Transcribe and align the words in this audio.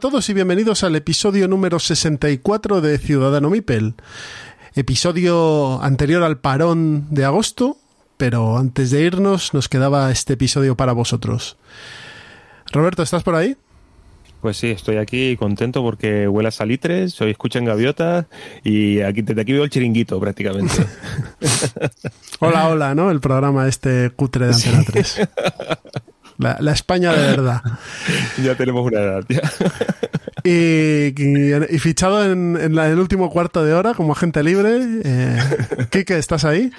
A 0.00 0.08
todos 0.08 0.30
y 0.30 0.32
bienvenidos 0.32 0.82
al 0.82 0.96
episodio 0.96 1.46
número 1.46 1.78
64 1.78 2.80
de 2.80 2.96
Ciudadano 2.96 3.50
Mipel 3.50 3.96
episodio 4.74 5.82
anterior 5.82 6.22
al 6.22 6.38
parón 6.38 7.06
de 7.10 7.26
agosto, 7.26 7.76
pero 8.16 8.56
antes 8.56 8.90
de 8.92 9.02
irnos 9.02 9.52
nos 9.52 9.68
quedaba 9.68 10.10
este 10.10 10.32
episodio 10.32 10.74
para 10.74 10.94
vosotros. 10.94 11.58
Roberto, 12.72 13.02
¿estás 13.02 13.22
por 13.22 13.34
ahí? 13.34 13.58
Pues 14.40 14.56
sí, 14.56 14.68
estoy 14.68 14.96
aquí 14.96 15.36
contento 15.36 15.82
porque 15.82 16.26
huele 16.26 16.48
a 16.48 16.52
salitres, 16.52 17.12
soy 17.12 17.32
escuchan 17.32 17.66
gaviotas 17.66 18.24
y 18.64 19.02
aquí, 19.02 19.20
desde 19.20 19.42
aquí 19.42 19.52
veo 19.52 19.64
el 19.64 19.70
chiringuito 19.70 20.18
prácticamente. 20.18 20.82
hola, 22.40 22.68
hola, 22.68 22.94
¿no? 22.94 23.10
El 23.10 23.20
programa 23.20 23.68
este 23.68 24.08
cutre 24.16 24.46
de 24.46 24.54
Antena 24.54 24.82
3. 24.82 25.20
La, 26.40 26.72
España 26.72 27.12
de 27.12 27.26
verdad. 27.36 27.62
Ya 28.42 28.54
tenemos 28.54 28.86
una 28.86 29.00
edad, 29.00 29.24
ya. 29.28 29.42
Y, 30.42 31.78
fichado 31.78 32.24
en, 32.24 32.56
el 32.56 32.98
último 32.98 33.28
cuarto 33.30 33.62
de 33.62 33.74
hora 33.74 33.92
como 33.92 34.12
agente 34.12 34.42
libre. 34.42 34.78
Eh, 35.04 35.38
Kike, 35.90 36.16
¿estás 36.16 36.44
ahí? 36.44 36.72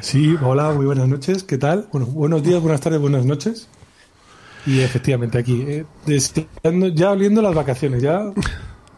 Sí, 0.00 0.36
hola, 0.40 0.72
muy 0.72 0.86
buenas 0.86 1.08
noches. 1.08 1.44
¿Qué 1.44 1.58
tal? 1.58 1.88
Bueno, 1.92 2.06
buenos 2.06 2.42
días, 2.42 2.62
buenas 2.62 2.80
tardes, 2.80 3.00
buenas 3.00 3.26
noches. 3.26 3.68
Y 4.66 4.80
efectivamente 4.80 5.36
aquí, 5.36 5.62
eh, 5.68 5.84
ya 6.94 7.10
oliendo 7.10 7.42
las 7.42 7.54
vacaciones, 7.54 8.02
ya 8.02 8.32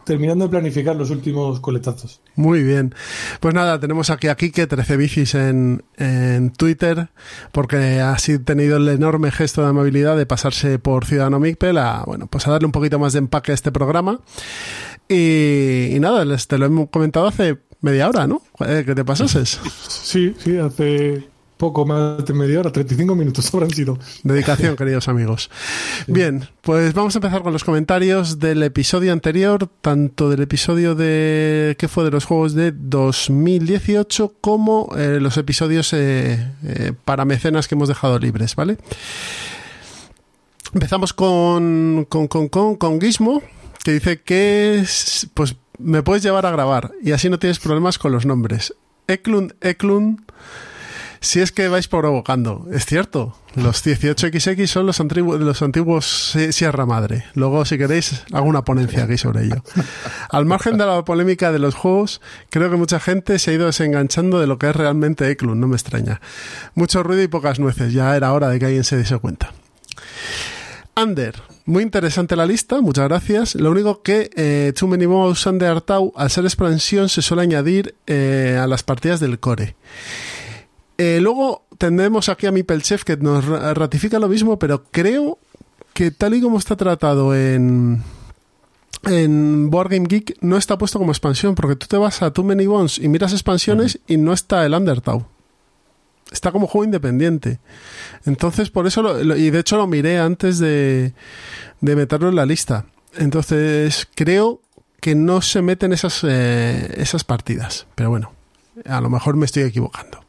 terminando 0.07 0.45
de 0.45 0.49
planificar 0.49 0.95
los 0.95 1.11
últimos 1.11 1.59
coletazos. 1.59 2.21
Muy 2.35 2.63
bien. 2.63 2.95
Pues 3.39 3.53
nada, 3.53 3.79
tenemos 3.79 4.09
aquí 4.09 4.29
a 4.29 4.35
Kike, 4.35 4.65
13 4.65 4.97
bicis 4.97 5.35
en, 5.35 5.83
en 5.97 6.51
Twitter, 6.51 7.09
porque 7.51 7.99
ha 7.99 8.15
tenido 8.43 8.77
el 8.77 8.87
enorme 8.87 9.31
gesto 9.31 9.61
de 9.61 9.67
amabilidad 9.67 10.17
de 10.17 10.25
pasarse 10.25 10.79
por 10.79 11.05
Ciudadano 11.05 11.39
Micpel 11.39 11.77
a, 11.77 12.03
bueno, 12.05 12.27
pues 12.27 12.47
a 12.47 12.51
darle 12.51 12.65
un 12.65 12.71
poquito 12.71 12.97
más 12.97 13.13
de 13.13 13.19
empaque 13.19 13.51
a 13.51 13.55
este 13.55 13.71
programa. 13.71 14.21
Y, 15.09 15.97
nada, 15.99 16.25
te 16.37 16.57
lo 16.57 16.65
hemos 16.65 16.89
comentado 16.89 17.27
hace 17.27 17.57
media 17.81 18.09
hora, 18.09 18.27
¿no? 18.27 18.41
Eh, 18.65 18.83
que 18.85 18.95
te 18.95 19.05
pasases. 19.05 19.59
Sí, 19.87 20.33
sí, 20.39 20.57
hace 20.57 21.27
poco 21.57 21.85
más 21.85 22.23
de 22.25 22.33
media 22.33 22.59
hora, 22.59 22.71
35 22.71 23.15
minutos 23.15 23.53
habrán 23.53 23.71
sido. 23.71 23.97
Dedicación, 24.23 24.75
queridos 24.77 25.07
amigos. 25.07 25.49
Bien, 26.07 26.47
pues 26.61 26.93
vamos 26.93 27.15
a 27.15 27.17
empezar 27.19 27.41
con 27.41 27.53
los 27.53 27.63
comentarios 27.63 28.39
del 28.39 28.63
episodio 28.63 29.11
anterior, 29.11 29.69
tanto 29.81 30.29
del 30.29 30.41
episodio 30.41 30.95
de 30.95 31.75
que 31.77 31.87
fue 31.87 32.03
de 32.03 32.11
los 32.11 32.25
juegos 32.25 32.53
de 32.53 32.71
2018 32.71 34.35
como 34.39 34.89
eh, 34.95 35.19
los 35.19 35.37
episodios 35.37 35.91
eh, 35.93 36.51
eh, 36.63 36.93
para 37.03 37.25
mecenas 37.25 37.67
que 37.67 37.75
hemos 37.75 37.87
dejado 37.87 38.19
libres, 38.19 38.55
¿vale? 38.55 38.77
Empezamos 40.73 41.13
con, 41.13 42.05
con, 42.09 42.27
con, 42.27 42.49
con, 42.49 42.75
con 42.75 43.01
Gizmo, 43.01 43.41
que 43.83 43.93
dice 43.93 44.21
que 44.21 44.85
pues 45.33 45.55
me 45.79 46.03
puedes 46.03 46.23
llevar 46.23 46.45
a 46.45 46.51
grabar 46.51 46.91
y 47.01 47.11
así 47.11 47.29
no 47.29 47.39
tienes 47.39 47.59
problemas 47.59 47.97
con 47.97 48.11
los 48.11 48.25
nombres. 48.25 48.73
Eklund, 49.07 49.55
Eklund 49.61 50.19
si 51.19 51.39
es 51.39 51.51
que 51.51 51.67
vais 51.67 51.87
provocando. 51.87 52.67
Es 52.71 52.85
cierto, 52.85 53.35
los 53.55 53.85
18XX 53.85 54.67
son 54.67 54.85
los, 54.85 54.99
antiguos, 54.99 55.39
los 55.39 55.61
antiguos 55.61 56.37
Sierra 56.51 56.85
Madre. 56.85 57.25
Luego, 57.33 57.65
si 57.65 57.77
queréis, 57.77 58.23
hago 58.31 58.45
una 58.45 58.63
ponencia 58.63 59.03
aquí 59.03 59.17
sobre 59.17 59.45
ello. 59.45 59.63
Al 60.29 60.45
margen 60.45 60.77
de 60.77 60.85
la 60.85 61.03
polémica 61.03 61.51
de 61.51 61.59
los 61.59 61.75
juegos, 61.75 62.21
creo 62.49 62.69
que 62.69 62.77
mucha 62.77 62.99
gente 62.99 63.39
se 63.39 63.51
ha 63.51 63.53
ido 63.53 63.65
desenganchando 63.65 64.39
de 64.39 64.47
lo 64.47 64.57
que 64.57 64.69
es 64.69 64.75
realmente 64.75 65.29
Eklund, 65.29 65.59
no 65.59 65.67
me 65.67 65.75
extraña. 65.75 66.21
Mucho 66.75 67.03
ruido 67.03 67.23
y 67.23 67.27
pocas 67.27 67.59
nueces, 67.59 67.93
ya 67.93 68.15
era 68.15 68.33
hora 68.33 68.49
de 68.49 68.59
que 68.59 68.65
alguien 68.65 68.83
se 68.83 68.97
diese 68.97 69.17
cuenta. 69.17 69.53
Under, 70.95 71.35
muy 71.67 71.83
interesante 71.83 72.35
la 72.35 72.45
lista, 72.45 72.81
muchas 72.81 73.09
gracias. 73.09 73.55
Lo 73.55 73.69
único 73.71 74.01
que 74.01 74.29
eh, 74.35 74.73
Too 74.73 74.87
Mouse 74.87 75.45
Under 75.45 75.83
al 76.15 76.29
ser 76.31 76.45
expansión, 76.45 77.09
se 77.09 77.21
suele 77.21 77.43
añadir 77.43 77.93
eh, 78.07 78.57
a 78.59 78.67
las 78.67 78.83
partidas 78.83 79.19
del 79.19 79.37
core. 79.39 79.75
Eh, 80.97 81.19
luego 81.21 81.65
tendremos 81.77 82.29
aquí 82.29 82.47
a 82.47 82.51
mi 82.51 82.63
Chef 82.63 83.03
que 83.03 83.17
nos 83.17 83.45
ratifica 83.45 84.19
lo 84.19 84.27
mismo, 84.27 84.57
pero 84.57 84.83
creo 84.91 85.37
que 85.93 86.11
tal 86.11 86.33
y 86.33 86.41
como 86.41 86.57
está 86.57 86.75
tratado 86.75 87.35
en, 87.35 88.03
en 89.03 89.69
Board 89.69 89.89
Game 89.89 90.07
Geek 90.07 90.37
no 90.41 90.57
está 90.57 90.77
puesto 90.77 90.99
como 90.99 91.11
expansión, 91.11 91.55
porque 91.55 91.75
tú 91.75 91.87
te 91.87 91.97
vas 91.97 92.21
a 92.21 92.31
Too 92.31 92.43
Many 92.43 92.67
Bones 92.67 92.97
y 92.97 93.07
miras 93.07 93.31
expansiones 93.31 93.99
y 94.07 94.17
no 94.17 94.33
está 94.33 94.65
el 94.65 94.73
Undertow. 94.73 95.25
Está 96.31 96.51
como 96.51 96.67
juego 96.67 96.85
independiente. 96.85 97.59
Entonces, 98.25 98.69
por 98.69 98.85
eso, 98.85 99.01
lo, 99.01 99.35
y 99.37 99.49
de 99.49 99.59
hecho 99.59 99.77
lo 99.77 99.87
miré 99.87 100.19
antes 100.19 100.59
de, 100.59 101.13
de 101.79 101.95
meterlo 101.95 102.29
en 102.29 102.35
la 102.35 102.45
lista. 102.45 102.85
Entonces, 103.15 104.07
creo 104.13 104.61
que 104.99 105.15
no 105.15 105.41
se 105.41 105.61
meten 105.61 105.93
esas, 105.93 106.23
eh, 106.23 106.95
esas 106.97 107.23
partidas. 107.23 107.87
Pero 107.95 108.09
bueno, 108.09 108.33
a 108.85 108.99
lo 108.99 109.09
mejor 109.09 109.35
me 109.37 109.45
estoy 109.45 109.63
equivocando. 109.63 110.26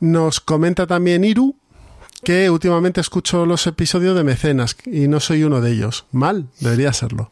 Nos 0.00 0.40
comenta 0.40 0.86
también 0.86 1.24
Iru 1.24 1.56
que 2.22 2.50
últimamente 2.50 3.00
escucho 3.00 3.46
los 3.46 3.66
episodios 3.66 4.16
de 4.16 4.24
Mecenas 4.24 4.76
y 4.84 5.08
no 5.08 5.20
soy 5.20 5.44
uno 5.44 5.60
de 5.60 5.72
ellos. 5.72 6.06
Mal, 6.12 6.48
debería 6.60 6.92
serlo. 6.92 7.30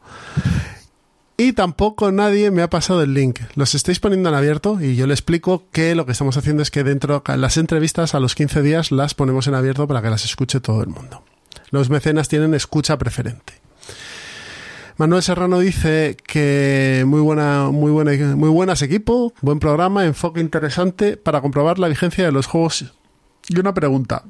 Y 1.38 1.52
tampoco 1.52 2.12
nadie 2.12 2.50
me 2.50 2.62
ha 2.62 2.70
pasado 2.70 3.02
el 3.02 3.12
link. 3.12 3.40
Los 3.56 3.74
estáis 3.74 4.00
poniendo 4.00 4.30
en 4.30 4.34
abierto 4.34 4.80
y 4.80 4.96
yo 4.96 5.06
le 5.06 5.12
explico 5.12 5.64
que 5.70 5.94
lo 5.94 6.06
que 6.06 6.12
estamos 6.12 6.36
haciendo 6.36 6.62
es 6.62 6.70
que 6.70 6.82
dentro 6.82 7.22
las 7.36 7.58
entrevistas 7.58 8.14
a 8.14 8.20
los 8.20 8.34
15 8.34 8.62
días 8.62 8.90
las 8.90 9.14
ponemos 9.14 9.46
en 9.46 9.54
abierto 9.54 9.86
para 9.86 10.00
que 10.00 10.08
las 10.08 10.24
escuche 10.24 10.60
todo 10.60 10.82
el 10.82 10.88
mundo. 10.88 11.22
Los 11.70 11.90
mecenas 11.90 12.28
tienen 12.28 12.54
escucha 12.54 12.96
preferente. 12.96 13.54
Manuel 14.98 15.22
Serrano 15.22 15.58
dice 15.58 16.16
que 16.26 17.04
muy 17.06 17.20
buena, 17.20 17.68
muy 17.70 17.90
buena, 17.90 18.12
muy 18.34 18.48
buenas 18.48 18.80
equipo, 18.80 19.34
buen 19.42 19.58
programa, 19.58 20.06
enfoque 20.06 20.40
interesante 20.40 21.18
para 21.18 21.42
comprobar 21.42 21.78
la 21.78 21.88
vigencia 21.88 22.24
de 22.24 22.32
los 22.32 22.46
juegos. 22.46 22.94
Y 23.48 23.58
una 23.58 23.74
pregunta. 23.74 24.24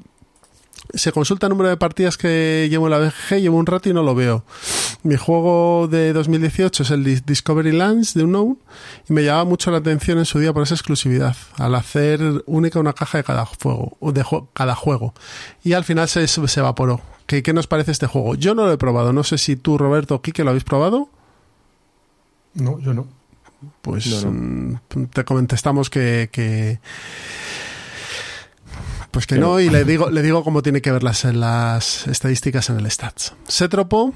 Se 0.93 1.13
consulta 1.13 1.47
el 1.47 1.51
número 1.51 1.69
de 1.69 1.77
partidas 1.77 2.17
que 2.17 2.67
llevo 2.69 2.87
en 2.87 2.91
la 2.91 2.99
BG, 2.99 3.39
llevo 3.39 3.57
un 3.57 3.65
rato 3.65 3.87
y 3.87 3.93
no 3.93 4.03
lo 4.03 4.13
veo. 4.13 4.43
Mi 5.03 5.15
juego 5.15 5.87
de 5.87 6.11
2018 6.11 6.83
es 6.83 6.91
el 6.91 7.25
Discovery 7.25 7.71
Lands 7.71 8.13
de 8.13 8.25
Unknown 8.25 8.59
y 9.07 9.13
me 9.13 9.23
llamaba 9.23 9.45
mucho 9.45 9.71
la 9.71 9.77
atención 9.77 10.17
en 10.17 10.25
su 10.25 10.39
día 10.39 10.51
por 10.51 10.63
esa 10.63 10.75
exclusividad, 10.75 11.37
al 11.57 11.75
hacer 11.75 12.43
única 12.45 12.79
una 12.79 12.91
caja 12.91 13.19
de 13.19 13.23
cada 13.23 13.45
juego, 13.45 13.97
de 14.01 14.25
cada 14.53 14.75
juego. 14.75 15.13
Y 15.63 15.73
al 15.73 15.85
final 15.85 16.09
se, 16.09 16.27
se 16.27 16.59
evaporó. 16.59 17.01
¿Qué, 17.27 17.53
nos 17.53 17.67
parece 17.67 17.91
este 17.91 18.07
juego? 18.07 18.35
Yo 18.35 18.55
no 18.55 18.65
lo 18.65 18.71
he 18.71 18.77
probado. 18.77 19.13
No 19.13 19.23
sé 19.23 19.37
si 19.37 19.57
tú, 19.57 19.77
Roberto 19.77 20.15
o 20.15 20.21
Kike, 20.21 20.43
lo 20.43 20.51
habéis 20.51 20.63
probado. 20.63 21.09
No, 22.53 22.79
yo 22.79 22.93
no. 22.93 23.07
Pues 23.81 24.25
mm, 24.25 24.75
te 25.11 25.25
contestamos 25.25 25.89
que, 25.89 26.29
que 26.31 26.79
pues 29.11 29.25
que 29.25 29.37
no, 29.37 29.59
y 29.59 29.69
le 29.69 29.83
digo, 29.83 30.09
le 30.09 30.21
digo 30.21 30.43
cómo 30.43 30.61
tiene 30.61 30.81
que 30.81 30.91
ver 30.91 31.01
las, 31.03 31.23
las 31.25 32.07
estadísticas 32.07 32.69
en 32.69 32.79
el 32.79 32.89
Stats. 32.89 33.33
Setropo 33.47 34.13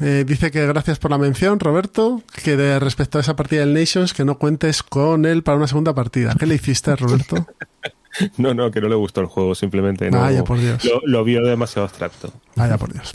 eh, 0.00 0.24
dice 0.26 0.50
que 0.50 0.66
gracias 0.66 0.98
por 0.98 1.12
la 1.12 1.18
mención, 1.18 1.60
Roberto, 1.60 2.20
que 2.42 2.56
de 2.56 2.80
respecto 2.80 3.18
a 3.18 3.20
esa 3.20 3.36
partida 3.36 3.60
del 3.60 3.72
Nations, 3.72 4.12
que 4.12 4.24
no 4.24 4.38
cuentes 4.38 4.82
con 4.82 5.24
él 5.24 5.44
para 5.44 5.56
una 5.56 5.68
segunda 5.68 5.94
partida. 5.94 6.34
¿Qué 6.36 6.46
le 6.46 6.56
hiciste, 6.56 6.96
Roberto? 6.96 7.46
No, 8.36 8.54
no, 8.54 8.70
que 8.70 8.80
no 8.80 8.88
le 8.88 8.94
gustó 8.94 9.20
el 9.20 9.26
juego, 9.26 9.54
simplemente 9.54 10.10
no. 10.10 10.20
Vaya 10.20 10.44
por 10.44 10.58
Dios. 10.58 10.82
Lo, 11.04 11.24
vio 11.24 11.42
demasiado 11.42 11.86
abstracto. 11.86 12.32
Vaya 12.56 12.76
por 12.76 12.92
Dios. 12.92 13.14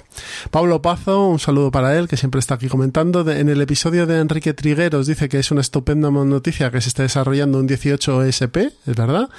Pablo 0.51 0.81
Pazo, 0.81 1.27
un 1.27 1.39
saludo 1.39 1.71
para 1.71 1.97
él, 1.97 2.07
que 2.07 2.17
siempre 2.17 2.39
está 2.39 2.55
aquí 2.55 2.67
comentando. 2.67 3.29
en 3.29 3.49
el 3.49 3.61
episodio 3.61 4.05
de 4.05 4.19
Enrique 4.19 4.53
Trigueros 4.53 5.07
dice 5.07 5.29
que 5.29 5.39
es 5.39 5.51
una 5.51 5.61
estupenda 5.61 6.09
noticia 6.09 6.71
que 6.71 6.81
se 6.81 6.89
está 6.89 7.03
desarrollando 7.03 7.59
un 7.59 7.67
18 7.67 8.23
ESP, 8.23 8.57
es 8.57 8.95
verdad. 8.95 9.29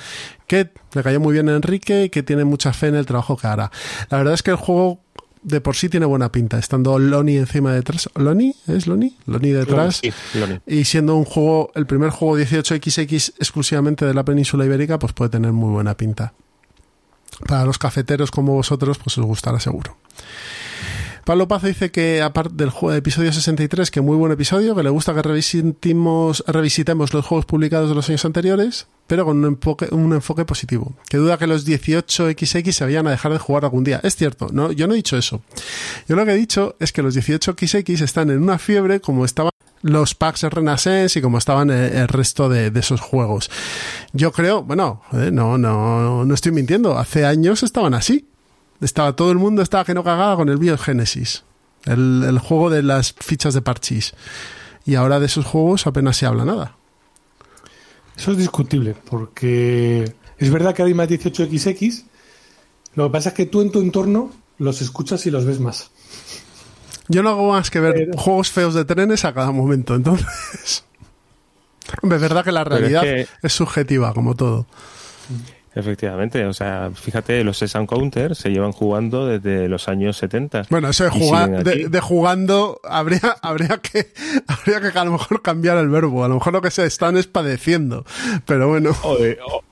Que 0.47 0.71
le 0.95 1.03
cayó 1.03 1.21
muy 1.21 1.33
bien 1.35 1.49
a 1.49 1.57
Enrique 1.57 2.05
y 2.05 2.11
que 2.11 2.23
tiene 2.23 2.45
mucha 2.45 2.73
fe 2.73 2.89
en 2.89 2.95
el 2.95 3.07
trabajo 3.07 3.37
que 3.37 3.47
hará. 3.47 3.71
La 4.11 4.19
verdad 4.19 4.35
es 4.35 4.43
que 4.43 4.51
el 4.51 4.57
juego 4.57 5.01
de 5.43 5.61
por 5.61 5.77
sí 5.77 5.89
tiene 5.89 6.07
buena 6.07 6.31
pinta, 6.33 6.59
estando 6.59 6.99
Loni 6.99 7.37
encima 7.37 7.73
detrás. 7.73 8.09
¿Loni? 8.15 8.55
¿Es 8.67 8.87
Loni? 8.87 9.17
Loni 9.27 9.51
detrás. 9.51 10.01
Sí, 10.03 10.13
Loni. 10.35 10.61
Y 10.67 10.85
siendo 10.85 11.17
un 11.17 11.25
juego, 11.25 11.71
el 11.75 11.87
primer 11.87 12.11
juego 12.11 12.39
18XX 12.39 13.35
exclusivamente 13.39 14.05
de 14.05 14.15
la 14.15 14.25
península 14.25 14.65
ibérica, 14.65 14.99
pues 14.99 15.13
puede 15.13 15.31
tener 15.31 15.53
muy 15.53 15.71
buena 15.71 15.97
pinta. 15.97 16.33
Para 17.47 17.65
los 17.65 17.79
cafeteros 17.79 18.31
como 18.31 18.55
vosotros, 18.55 18.99
pues 18.99 19.17
os 19.19 19.25
gustará 19.25 19.61
seguro. 19.61 19.97
Pablo 21.29 21.47
Paz 21.47 21.63
dice 21.63 21.91
que, 21.91 22.23
aparte 22.23 22.55
del 22.55 22.71
juego 22.71 22.93
de 22.93 23.01
episodio 23.01 23.31
63, 23.31 23.91
que 23.91 24.01
muy 24.01 24.17
buen 24.17 24.33
episodio, 24.33 24.75
que 24.75 24.83
le 24.83 24.89
gusta 24.89 25.13
que 25.13 25.21
revisitemos, 25.21 26.43
revisitemos 26.47 27.13
los 27.13 27.27
juegos 27.27 27.45
publicados 27.45 27.91
de 27.91 27.95
los 27.95 28.09
años 28.09 28.25
anteriores, 28.25 28.87
pero 29.07 29.27
con 29.27 29.37
un 29.37 29.45
enfoque, 29.45 29.89
un 29.91 30.15
enfoque 30.15 30.47
positivo. 30.47 30.95
Que 31.11 31.19
duda 31.19 31.37
que 31.37 31.47
los 31.47 31.69
18XX 31.69 32.73
se 32.73 32.85
vayan 32.85 33.07
a 33.09 33.11
dejar 33.11 33.35
de 33.35 33.39
jugar 33.39 33.65
algún 33.67 33.85
día. 33.85 34.01
Es 34.03 34.17
cierto, 34.17 34.47
no, 34.55 34.73
yo 34.73 34.87
no 34.87 34.95
he 34.95 34.97
dicho 34.97 35.19
eso. 35.19 35.43
Yo 36.09 36.17
lo 36.17 36.25
que 36.25 36.33
he 36.33 36.37
dicho 36.37 36.77
es 36.81 36.93
que 36.93 37.03
los 37.03 37.15
18XX 37.15 38.01
están 38.01 38.31
en 38.31 38.43
una 38.43 38.59
fiebre 38.59 39.01
como 39.01 39.27
estaban 39.27 39.51
los 39.83 40.15
packs 40.15 40.45
Renaissance 40.45 41.19
y 41.19 41.21
como 41.21 41.37
estaban 41.37 41.69
el, 41.69 41.93
el 41.93 42.09
resto 42.09 42.49
de, 42.49 42.71
de, 42.71 42.81
esos 42.81 43.03
juegos. 43.03 43.51
Yo 44.15 44.33
creo, 44.33 44.63
bueno, 44.63 45.03
eh, 45.13 45.29
no, 45.31 45.59
no, 45.59 46.25
no 46.25 46.35
estoy 46.35 46.53
mintiendo, 46.53 46.97
hace 46.97 47.27
años 47.27 47.63
estaban 47.63 47.93
así. 47.93 48.27
Estaba 48.81 49.15
todo 49.15 49.33
el 49.33 49.39
mundo 49.39 49.63
estaba 49.63 49.85
que 49.85 49.95
no 49.95 50.05
cagaba 50.05 50.37
con 50.37 50.49
el 50.49 50.57
Biogenesis, 50.57 51.45
el, 51.85 52.25
el 52.27 52.39
juego 52.39 52.71
de 52.71 52.83
las 52.83 53.13
fichas 53.13 53.55
de 53.55 53.63
parchís. 53.63 54.15
Y 54.85 54.95
ahora 54.95 55.21
de 55.21 55.27
esos 55.27 55.45
juegos 55.45 55.87
apenas 55.87 56.17
se 56.17 56.27
habla 56.27 56.45
nada. 56.45 56.77
Eso 58.17 58.33
es 58.33 58.39
discutible, 58.39 58.97
porque 59.09 60.13
es 60.39 60.51
verdad 60.51 60.75
que 60.75 60.83
hay 60.83 60.95
más 60.95 61.09
18XX. 61.09 62.05
Lo 62.95 63.07
que 63.07 63.13
pasa 63.13 63.29
es 63.31 63.35
que 63.35 63.47
tú 63.47 63.61
en 63.61 63.71
tu 63.71 63.81
entorno 63.81 64.33
los 64.59 64.83
escuchas 64.83 65.25
y 65.27 65.31
los 65.31 65.45
ves 65.45 65.61
más. 65.61 65.91
Yo 67.09 67.23
no 67.23 67.31
hago 67.31 67.53
más 67.53 67.71
que 67.71 67.81
ver 67.81 67.95
Pero... 67.95 68.19
juegos 68.19 68.51
feos 68.51 68.75
de 68.75 68.85
trenes 68.85 69.25
a 69.25 69.33
cada 69.33 69.51
momento, 69.53 69.95
entonces. 69.95 70.85
Hombre, 72.03 72.17
es 72.17 72.23
verdad 72.23 72.45
que 72.45 72.53
la 72.53 72.65
realidad 72.65 73.07
es, 73.07 73.29
que... 73.29 73.47
es, 73.47 73.53
subjetiva, 73.53 74.13
como 74.13 74.35
todo. 74.35 74.67
Efectivamente, 75.79 76.45
o 76.45 76.53
sea, 76.53 76.91
fíjate, 76.93 77.45
los 77.45 77.57
Session 77.57 77.87
Counter 77.87 78.35
se 78.35 78.51
llevan 78.51 78.73
jugando 78.73 79.29
desde 79.29 79.69
los 79.69 79.87
años 79.87 80.17
70. 80.17 80.67
Bueno, 80.71 80.89
eso 80.89 81.05
de, 81.05 81.11
jugar, 81.11 81.63
de, 81.63 81.89
de, 81.89 82.01
jugando, 82.01 82.81
habría, 82.83 83.21
habría, 83.43 83.79
que, 83.79 84.09
habría 84.49 84.81
que 84.81 84.99
a 84.99 85.05
lo 85.05 85.13
mejor 85.13 85.41
cambiar 85.41 85.79
el 85.79 85.89
verbo. 85.89 86.25
A 86.25 86.29
lo 86.29 86.35
mejor 86.35 86.53
lo 86.53 86.63
que 86.63 86.73
se 86.73 86.85
están 86.85 87.17
es 87.17 87.29
padeciendo. 87.29 88.05
Pero 88.45 88.67
bueno. 88.67 88.91
O 89.05 89.19
de, 89.19 89.39
o, 89.47 89.63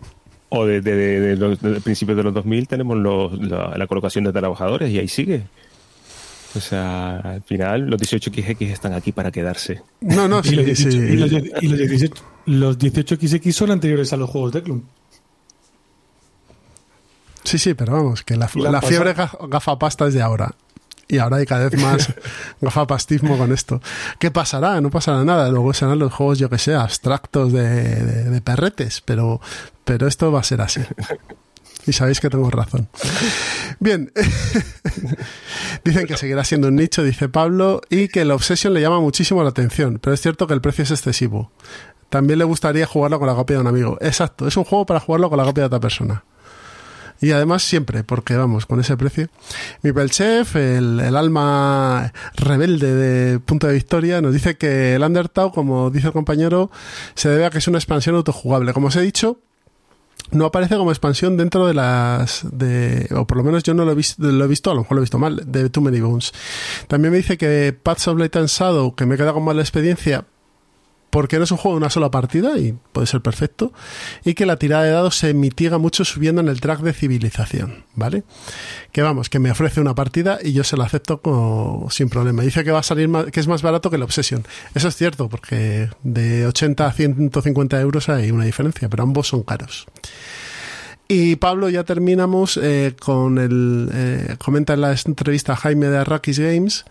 o 0.50 0.64
de, 0.64 0.80
de 0.80 1.34
los 1.34 1.58
principios 1.82 2.16
de 2.16 2.22
los 2.22 2.34
2000 2.34 2.68
tenemos 2.68 2.96
los, 2.96 3.36
la, 3.42 3.76
la, 3.76 3.86
colocación 3.88 4.22
de 4.22 4.32
trabajadores 4.32 4.88
y 4.92 5.00
ahí 5.00 5.08
sigue. 5.08 5.42
O 6.54 6.60
sea, 6.60 7.16
al 7.16 7.42
final 7.42 7.90
los 7.90 8.00
18XX 8.00 8.70
están 8.70 8.92
aquí 8.92 9.10
para 9.10 9.32
quedarse. 9.32 9.82
No, 10.02 10.28
no, 10.28 10.40
sí, 10.44 10.54
y, 10.60 10.66
los, 10.66 10.78
sí. 10.78 10.88
y 10.88 11.16
los, 11.16 11.32
y 11.32 11.66
los 11.66 11.78
18, 11.78 12.22
los 12.46 12.78
18XX 12.78 13.50
son 13.50 13.72
anteriores 13.72 14.12
a 14.12 14.16
los 14.16 14.30
juegos 14.30 14.52
de 14.52 14.62
Club. 14.62 14.84
Sí, 17.46 17.58
sí, 17.58 17.74
pero 17.74 17.92
vamos, 17.92 18.22
que 18.24 18.36
la, 18.36 18.50
la, 18.54 18.82
fiebre 18.82 19.14
gafapasta 19.48 20.08
es 20.08 20.14
de 20.14 20.20
ahora. 20.20 20.54
Y 21.08 21.18
ahora 21.18 21.36
hay 21.36 21.46
cada 21.46 21.68
vez 21.68 21.80
más 21.80 22.12
gafapastismo 22.60 23.38
con 23.38 23.52
esto. 23.52 23.80
¿Qué 24.18 24.32
pasará? 24.32 24.80
No 24.80 24.90
pasará 24.90 25.24
nada. 25.24 25.48
Luego 25.48 25.72
serán 25.72 26.00
los 26.00 26.12
juegos, 26.12 26.40
yo 26.40 26.50
que 26.50 26.58
sé, 26.58 26.74
abstractos 26.74 27.52
de, 27.52 27.62
de, 27.62 28.24
de 28.24 28.40
perretes, 28.40 29.00
pero, 29.04 29.40
pero 29.84 30.08
esto 30.08 30.32
va 30.32 30.40
a 30.40 30.42
ser 30.42 30.60
así. 30.60 30.80
Y 31.86 31.92
sabéis 31.92 32.18
que 32.18 32.28
tengo 32.28 32.50
razón. 32.50 32.88
Bien. 33.78 34.12
Dicen 35.84 36.06
que 36.06 36.16
seguirá 36.16 36.42
siendo 36.42 36.66
un 36.66 36.74
nicho, 36.74 37.04
dice 37.04 37.28
Pablo, 37.28 37.80
y 37.88 38.08
que 38.08 38.24
la 38.24 38.34
Obsession 38.34 38.74
le 38.74 38.80
llama 38.80 39.00
muchísimo 39.00 39.44
la 39.44 39.50
atención, 39.50 40.00
pero 40.02 40.12
es 40.12 40.20
cierto 40.20 40.48
que 40.48 40.54
el 40.54 40.60
precio 40.60 40.82
es 40.82 40.90
excesivo. 40.90 41.52
También 42.08 42.40
le 42.40 42.44
gustaría 42.44 42.86
jugarlo 42.86 43.20
con 43.20 43.28
la 43.28 43.34
copia 43.34 43.56
de 43.56 43.62
un 43.62 43.68
amigo. 43.68 43.98
Exacto, 44.00 44.48
es 44.48 44.56
un 44.56 44.64
juego 44.64 44.84
para 44.84 44.98
jugarlo 44.98 45.28
con 45.30 45.38
la 45.38 45.44
copia 45.44 45.62
de 45.62 45.66
otra 45.66 45.80
persona. 45.80 46.24
Y 47.20 47.30
además 47.30 47.62
siempre, 47.62 48.04
porque 48.04 48.36
vamos, 48.36 48.66
con 48.66 48.80
ese 48.80 48.96
precio. 48.96 49.28
Mi 49.82 49.92
Pelchef, 49.92 50.56
el, 50.56 51.00
el, 51.00 51.16
alma 51.16 52.12
rebelde 52.36 52.94
de 52.94 53.38
Punto 53.40 53.66
de 53.66 53.74
Victoria, 53.74 54.20
nos 54.20 54.32
dice 54.32 54.56
que 54.56 54.94
el 54.94 55.02
Undertale, 55.02 55.50
como 55.52 55.90
dice 55.90 56.08
el 56.08 56.12
compañero, 56.12 56.70
se 57.14 57.28
debe 57.28 57.46
a 57.46 57.50
que 57.50 57.58
es 57.58 57.68
una 57.68 57.78
expansión 57.78 58.16
autojugable. 58.16 58.72
Como 58.72 58.88
os 58.88 58.96
he 58.96 59.00
dicho, 59.00 59.38
no 60.30 60.46
aparece 60.46 60.76
como 60.76 60.90
expansión 60.90 61.36
dentro 61.36 61.66
de 61.66 61.74
las 61.74 62.46
de 62.50 63.08
o 63.14 63.26
por 63.26 63.38
lo 63.38 63.44
menos 63.44 63.62
yo 63.62 63.74
no 63.74 63.84
lo 63.84 63.92
he 63.92 63.94
visto, 63.94 64.22
lo 64.22 64.44
he 64.44 64.48
visto 64.48 64.70
a 64.70 64.74
lo 64.74 64.80
mejor 64.80 64.96
lo 64.96 65.00
he 65.00 65.04
visto 65.04 65.18
mal 65.18 65.42
de 65.46 65.70
Too 65.70 65.80
Many 65.80 66.00
Bones 66.00 66.32
también 66.88 67.12
me 67.12 67.18
dice 67.18 67.38
que 67.38 67.76
Paths 67.80 68.08
of 68.08 68.18
Light 68.18 68.34
and 68.36 68.48
Shadow 68.48 68.94
que 68.94 69.06
me 69.06 69.16
queda 69.16 69.32
con 69.32 69.44
mala 69.44 69.62
experiencia 69.62 70.24
porque 71.16 71.38
no 71.38 71.44
es 71.44 71.50
un 71.50 71.56
juego 71.56 71.76
de 71.76 71.78
una 71.78 71.88
sola 71.88 72.10
partida 72.10 72.58
y 72.58 72.74
puede 72.92 73.06
ser 73.06 73.22
perfecto 73.22 73.72
y 74.22 74.34
que 74.34 74.44
la 74.44 74.58
tirada 74.58 74.82
de 74.82 74.90
dados 74.90 75.16
se 75.16 75.32
mitiga 75.32 75.78
mucho 75.78 76.04
subiendo 76.04 76.42
en 76.42 76.48
el 76.48 76.60
track 76.60 76.80
de 76.80 76.92
civilización 76.92 77.84
vale 77.94 78.22
que 78.92 79.00
vamos 79.00 79.30
que 79.30 79.38
me 79.38 79.50
ofrece 79.50 79.80
una 79.80 79.94
partida 79.94 80.38
y 80.42 80.52
yo 80.52 80.62
se 80.62 80.76
la 80.76 80.84
acepto 80.84 81.22
como, 81.22 81.88
sin 81.88 82.10
problema. 82.10 82.42
Dice 82.42 82.64
que 82.64 82.70
va 82.70 82.80
a 82.80 82.82
salir 82.82 83.08
más, 83.08 83.24
que 83.30 83.40
es 83.40 83.46
más 83.46 83.62
barato 83.62 83.88
que 83.88 83.96
la 83.96 84.04
Obsession. 84.04 84.44
Eso 84.74 84.88
es 84.88 84.96
cierto 84.96 85.30
porque 85.30 85.88
de 86.02 86.46
80 86.48 86.86
a 86.86 86.92
150 86.92 87.80
euros 87.80 88.10
hay 88.10 88.30
una 88.30 88.44
diferencia 88.44 88.90
pero 88.90 89.02
ambos 89.02 89.28
son 89.28 89.42
caros. 89.42 89.86
Y 91.08 91.36
Pablo, 91.36 91.70
ya 91.70 91.84
terminamos 91.84 92.58
eh, 92.62 92.94
con 93.00 93.38
el. 93.38 93.88
Eh, 93.90 94.36
comenta 94.38 94.74
en 94.74 94.82
la 94.82 94.92
entrevista 94.92 95.54
a 95.54 95.56
Jaime 95.56 95.86
de 95.86 95.98
Arrakis 95.98 96.40
Games 96.40 96.84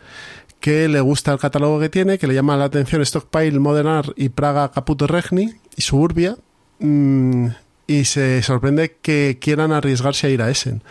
que 0.65 0.87
le 0.87 0.99
gusta 0.99 1.31
el 1.31 1.37
catálogo 1.37 1.79
que 1.79 1.89
tiene, 1.89 2.17
que 2.17 2.25
le 2.25 2.33
llama 2.33 2.57
la 2.57 2.65
atención 2.65 2.99
Stockpile, 3.05 3.59
Modern 3.59 3.87
Art 3.87 4.09
y 4.15 4.29
Praga 4.29 4.71
Caputo 4.71 5.05
Regni 5.05 5.53
y 5.75 5.83
Suburbia. 5.83 6.37
Mmm, 6.79 7.49
y 7.85 8.05
se 8.05 8.41
sorprende 8.41 8.97
que 8.99 9.37
quieran 9.39 9.71
arriesgarse 9.71 10.25
a 10.25 10.31
ir 10.31 10.41
a 10.41 10.49
Essen. 10.49 10.81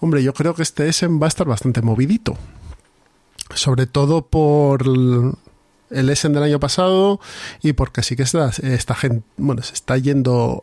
Hombre, 0.00 0.22
yo 0.22 0.34
creo 0.34 0.54
que 0.54 0.62
este 0.62 0.86
Essen 0.86 1.18
va 1.18 1.24
a 1.24 1.28
estar 1.28 1.46
bastante 1.46 1.80
movidito. 1.80 2.36
Sobre 3.54 3.86
todo 3.86 4.26
por 4.26 4.82
el 4.82 6.10
Essen 6.10 6.34
del 6.34 6.42
año 6.42 6.60
pasado 6.60 7.18
y 7.62 7.72
porque 7.72 8.02
sí 8.02 8.16
que 8.16 8.24
está, 8.24 8.50
esta 8.62 8.94
gente, 8.94 9.24
bueno, 9.38 9.62
se 9.62 9.72
está 9.72 9.96
yendo 9.96 10.62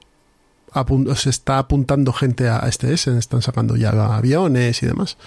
se 1.15 1.31
está 1.31 1.57
apuntando 1.57 2.13
gente 2.13 2.47
a 2.47 2.59
este 2.67 2.93
Essen, 2.93 3.17
están 3.17 3.41
sacando 3.41 3.75
ya 3.77 3.89
aviones 4.15 4.83
y 4.83 4.85
demás. 4.85 5.17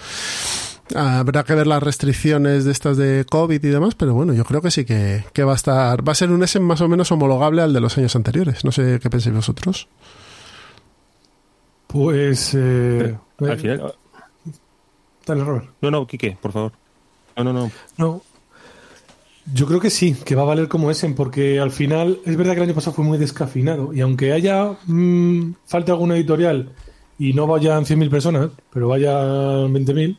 Habrá 0.95 1.43
que 1.43 1.55
ver 1.55 1.67
las 1.67 1.81
restricciones 1.81 2.65
de 2.65 2.71
estas 2.71 2.97
de 2.97 3.25
COVID 3.29 3.63
y 3.63 3.69
demás, 3.69 3.95
pero 3.95 4.13
bueno, 4.13 4.33
yo 4.33 4.43
creo 4.45 4.61
que 4.61 4.71
sí 4.71 4.85
que, 4.85 5.23
que 5.33 5.43
va 5.43 5.53
a 5.53 5.55
estar. 5.55 6.07
Va 6.07 6.11
a 6.11 6.15
ser 6.15 6.31
un 6.31 6.43
Essen 6.43 6.63
más 6.63 6.81
o 6.81 6.87
menos 6.87 7.11
homologable 7.11 7.61
al 7.61 7.73
de 7.73 7.79
los 7.79 7.97
años 7.97 8.15
anteriores. 8.15 8.63
No 8.63 8.71
sé 8.71 8.99
qué 9.01 9.09
pensáis 9.09 9.35
vosotros. 9.35 9.87
Pues. 11.87 12.53
Eh, 12.55 13.15
Al 13.39 13.59
final. 13.59 13.93
Dale, 15.25 15.43
Robert. 15.43 15.69
No, 15.81 15.91
no, 15.91 16.07
Quique, 16.07 16.37
por 16.41 16.51
favor. 16.51 16.71
No, 17.37 17.43
no, 17.43 17.53
no. 17.53 17.71
No. 17.97 18.21
Yo 19.51 19.67
creo 19.67 19.79
que 19.79 19.89
sí, 19.89 20.13
que 20.13 20.35
va 20.35 20.43
a 20.43 20.45
valer 20.45 20.67
como 20.69 20.89
Essen, 20.89 21.15
porque 21.15 21.59
al 21.59 21.71
final 21.71 22.19
es 22.25 22.37
verdad 22.37 22.53
que 22.53 22.59
el 22.59 22.67
año 22.69 22.75
pasado 22.75 22.95
fue 22.95 23.03
muy 23.03 23.17
descafinado 23.17 23.93
y 23.93 23.99
aunque 23.99 24.31
haya 24.31 24.71
mmm, 24.85 25.51
falta 25.65 25.91
alguna 25.91 26.15
editorial 26.15 26.71
y 27.19 27.33
no 27.33 27.45
vayan 27.45 27.83
100.000 27.83 28.09
personas, 28.09 28.49
pero 28.71 28.87
vayan 28.87 29.73
20.000, 29.73 30.17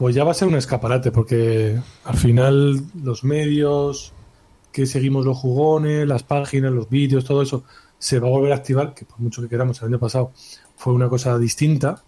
pues 0.00 0.14
ya 0.14 0.24
va 0.24 0.30
a 0.30 0.34
ser 0.34 0.48
un 0.48 0.54
escaparate, 0.54 1.12
porque 1.12 1.78
al 2.04 2.16
final 2.16 2.82
los 3.04 3.22
medios 3.22 4.14
que 4.72 4.86
seguimos 4.86 5.26
los 5.26 5.36
jugones, 5.36 6.08
las 6.08 6.22
páginas, 6.22 6.72
los 6.72 6.88
vídeos, 6.88 7.26
todo 7.26 7.42
eso, 7.42 7.64
se 7.98 8.18
va 8.18 8.28
a 8.28 8.30
volver 8.30 8.52
a 8.52 8.56
activar, 8.56 8.94
que 8.94 9.04
por 9.04 9.20
mucho 9.20 9.42
que 9.42 9.48
queramos 9.50 9.78
el 9.82 9.88
año 9.88 9.98
pasado 9.98 10.32
fue 10.74 10.94
una 10.94 11.10
cosa 11.10 11.38
distinta, 11.38 12.02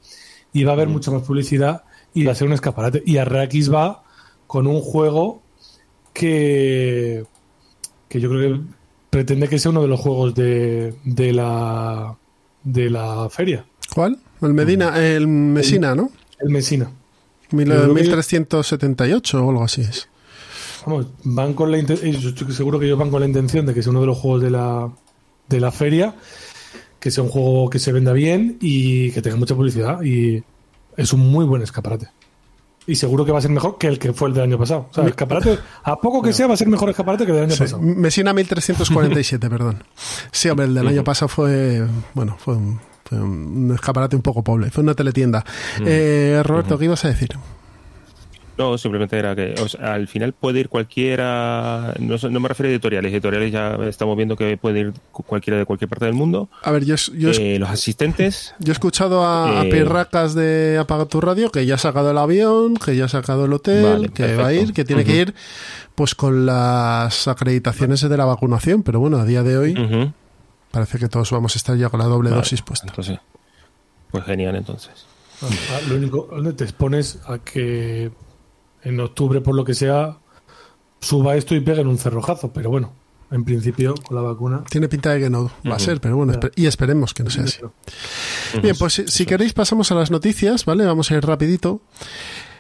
y 0.55 0.65
va 0.65 0.71
a 0.71 0.75
haber 0.75 0.89
mucha 0.89 1.11
más 1.11 1.21
publicidad 1.21 1.83
y 2.15 2.25
va 2.25 2.33
a 2.33 2.35
ser 2.35 2.47
un 2.47 2.55
escaparate. 2.55 3.03
Y 3.05 3.19
Arrakis 3.19 3.71
va 3.71 4.05
con 4.47 4.67
un 4.67 4.81
juego 4.81 5.43
que, 6.15 7.27
que 8.09 8.21
yo 8.23 8.31
creo 8.31 8.55
que 8.55 8.61
pretende 9.11 9.49
que 9.49 9.59
sea 9.59 9.71
uno 9.71 9.83
de 9.83 9.89
los 9.89 10.01
juegos 10.01 10.35
de, 10.35 10.95
de 11.05 11.33
la 11.35 12.17
de 12.65 12.89
la 12.89 13.29
feria. 13.29 13.67
¿Cuál? 13.95 14.19
El 14.41 14.55
Medina, 14.55 14.99
el 14.99 15.29
Mesina, 15.29 15.95
¿no? 15.95 16.11
El 16.39 16.49
Mesina. 16.49 16.91
1378 17.53 19.45
o 19.45 19.51
algo 19.51 19.65
así 19.65 19.83
es. 19.83 20.09
Vamos, 20.87 21.07
van 21.25 21.55
con 21.55 21.71
la 21.71 21.79
seguro 22.53 22.79
que 22.79 22.87
ellos 22.87 22.99
van 22.99 23.11
con 23.11 23.21
la 23.21 23.27
intención 23.27 23.67
de 23.67 23.75
que 23.75 23.83
sea 23.83 23.91
uno 23.91 24.01
de 24.01 24.07
los 24.07 24.19
juegos 24.19 24.43
de 24.43 24.51
la, 24.51 24.91
de 25.49 25.61
la 25.61 25.71
feria, 25.71 26.17
que 26.99 27.11
sea 27.11 27.23
un 27.23 27.31
juego 27.31 27.71
que 27.71 27.79
se 27.79 27.93
venda 27.93 28.13
bien 28.13 28.59
y 28.61 29.11
que 29.13 29.23
tenga 29.23 29.37
mucha 29.37 29.55
publicidad 29.55 30.03
y 30.03 30.43
es 30.97 31.13
un 31.13 31.21
muy 31.21 31.45
buen 31.45 31.63
escaparate. 31.63 32.09
Y 32.85 32.97
seguro 32.97 33.25
que 33.25 33.31
va 33.31 33.39
a 33.39 33.43
ser 33.43 33.53
mejor 33.53 33.79
que 33.79 33.87
el 33.87 33.99
que 34.01 34.13
fue 34.13 34.29
el 34.29 34.35
del 34.35 34.43
año 34.43 34.59
pasado. 34.59 34.89
O 34.91 34.95
sea, 34.95 35.05
el 35.05 35.11
escaparate, 35.11 35.57
a 35.85 35.97
poco 35.97 36.21
que 36.21 36.33
sea, 36.33 36.49
va 36.49 36.55
a 36.55 36.57
ser 36.57 36.67
mejor 36.67 36.91
escaparate 36.91 37.25
que 37.25 37.31
el 37.31 37.37
del 37.37 37.45
año 37.45 37.55
sí. 37.55 37.61
pasado. 37.61 37.81
Mesina 37.81 38.33
1347, 38.33 39.49
perdón. 39.49 39.85
Sí, 40.33 40.49
hombre, 40.49 40.67
el 40.67 40.75
del 40.75 40.87
año 40.89 41.05
pasado 41.05 41.29
fue, 41.29 41.87
bueno, 42.15 42.37
fue 42.41 42.57
un, 42.57 42.81
fue 43.13 43.23
un 43.23 43.73
escaparate 43.75 44.17
un 44.17 44.23
poco 44.23 44.43
pobre. 44.43 44.71
Fue 44.71 44.83
una 44.83 44.95
teletienda. 44.95 45.45
Mm. 45.81 45.85
Eh, 45.87 46.43
Roberto, 46.45 46.79
¿qué 46.79 46.87
ibas 46.87 47.05
a 47.05 47.09
decir? 47.09 47.31
No, 48.59 48.77
simplemente 48.77 49.19
era 49.19 49.35
que 49.35 49.55
o 49.63 49.69
sea, 49.69 49.95
al 49.95 50.09
final 50.09 50.35
puede 50.35 50.61
ir 50.61 50.69
cualquiera, 50.69 51.95
no, 51.99 52.17
no, 52.31 52.41
me 52.41 52.49
refiero 52.49 52.69
a 52.69 52.73
editoriales, 52.73 53.11
editoriales 53.11 53.51
ya 53.51 53.77
estamos 53.89 54.15
viendo 54.15 54.37
que 54.37 54.59
puede 54.59 54.81
ir 54.81 54.93
cualquiera 55.11 55.59
de 55.59 55.65
cualquier 55.65 55.89
parte 55.89 56.05
del 56.05 56.15
mundo. 56.15 56.51
A 56.63 56.71
ver, 56.71 56.85
yo, 56.85 56.95
yo 57.17 57.31
eh, 57.31 57.59
los 57.59 57.71
asistentes. 57.71 58.55
Yo 58.59 58.73
he 58.73 58.75
escuchado 58.75 59.27
a, 59.27 59.65
eh, 59.65 59.69
a, 59.69 59.71
Pirracas 59.71 60.35
de 60.35 60.77
Apaga 60.79 61.07
tu 61.07 61.23
Radio 61.23 61.51
que 61.51 61.65
ya 61.65 61.77
ha 61.77 61.79
sacado 61.79 62.11
el 62.11 62.19
avión, 62.19 62.77
que 62.77 62.95
ya 62.95 63.07
ha 63.07 63.09
sacado 63.09 63.47
el 63.47 63.53
hotel, 63.55 63.85
vale, 63.85 64.09
que 64.11 64.23
perfecto. 64.23 64.43
va 64.43 64.49
a 64.49 64.53
ir, 64.53 64.73
que 64.75 64.85
tiene 64.85 65.03
uh 65.03 65.05
-huh. 65.07 65.09
que 65.09 65.17
ir 65.17 65.35
pues 65.95 66.15
con 66.15 66.45
las 66.45 67.29
acreditaciones 67.29 68.03
de 68.03 68.17
la 68.17 68.27
vacunación, 68.27 68.83
pero 68.83 69.01
bueno, 69.01 69.17
a 69.19 69.25
día 69.25 69.43
de 69.43 69.57
hoy 69.57 69.73
uh 69.73 69.77
-huh. 69.77 70.13
Parece 70.73 70.99
que 70.99 71.09
todos 71.09 71.31
vamos 71.31 71.55
a 71.55 71.59
estar 71.59 71.77
ya 71.77 71.89
con 71.89 72.01
la 72.01 72.07
doble 72.07 72.31
vale, 72.31 72.43
dosis 72.43 72.63
puesta. 72.63 72.89
Entonces, 72.89 73.21
pues 74.11 74.25
genial 74.25 74.57
entonces. 74.57 75.07
Ah, 75.43 75.81
lo 75.89 75.97
único 75.97 76.29
donde 76.31 76.53
te 76.55 76.65
expones 76.65 77.21
a 77.27 77.39
que 77.39 78.11
en 78.83 79.01
octubre, 79.01 79.41
por 79.41 79.55
lo 79.55 79.65
que 79.65 79.75
sea, 79.75 80.19
suba 81.01 81.37
esto 81.37 81.55
y 81.55 81.61
peguen 81.61 81.87
un 81.87 81.99
cerrojazo. 81.99 82.53
Pero 82.53 82.71
bueno, 82.71 82.93
en 83.31 83.45
principio, 83.45 83.95
con 83.95 84.17
la 84.17 84.23
vacuna. 84.23 84.65
Tiene 84.71 84.89
pinta 84.89 85.11
de 85.11 85.21
que 85.21 85.31
no 85.31 85.45
va 85.45 85.51
uh 85.51 85.69
-huh. 85.69 85.75
a 85.75 85.79
ser, 85.79 86.01
pero 86.01 86.17
bueno, 86.17 86.33
y 86.57 86.67
esperemos 86.67 87.15
que 87.15 87.23
no 87.23 87.31
sea 87.31 87.45
así. 87.45 87.61
Bien, 88.63 88.77
pues 88.79 88.95
si, 88.95 89.09
si, 89.09 89.27
queréis, 89.27 89.53
pasamos 89.53 89.91
a 89.93 89.95
las 89.95 90.11
noticias, 90.11 90.65
¿vale? 90.65 90.85
Vamos 90.85 91.11
a 91.11 91.15
ir 91.15 91.25
rapidito. 91.25 91.81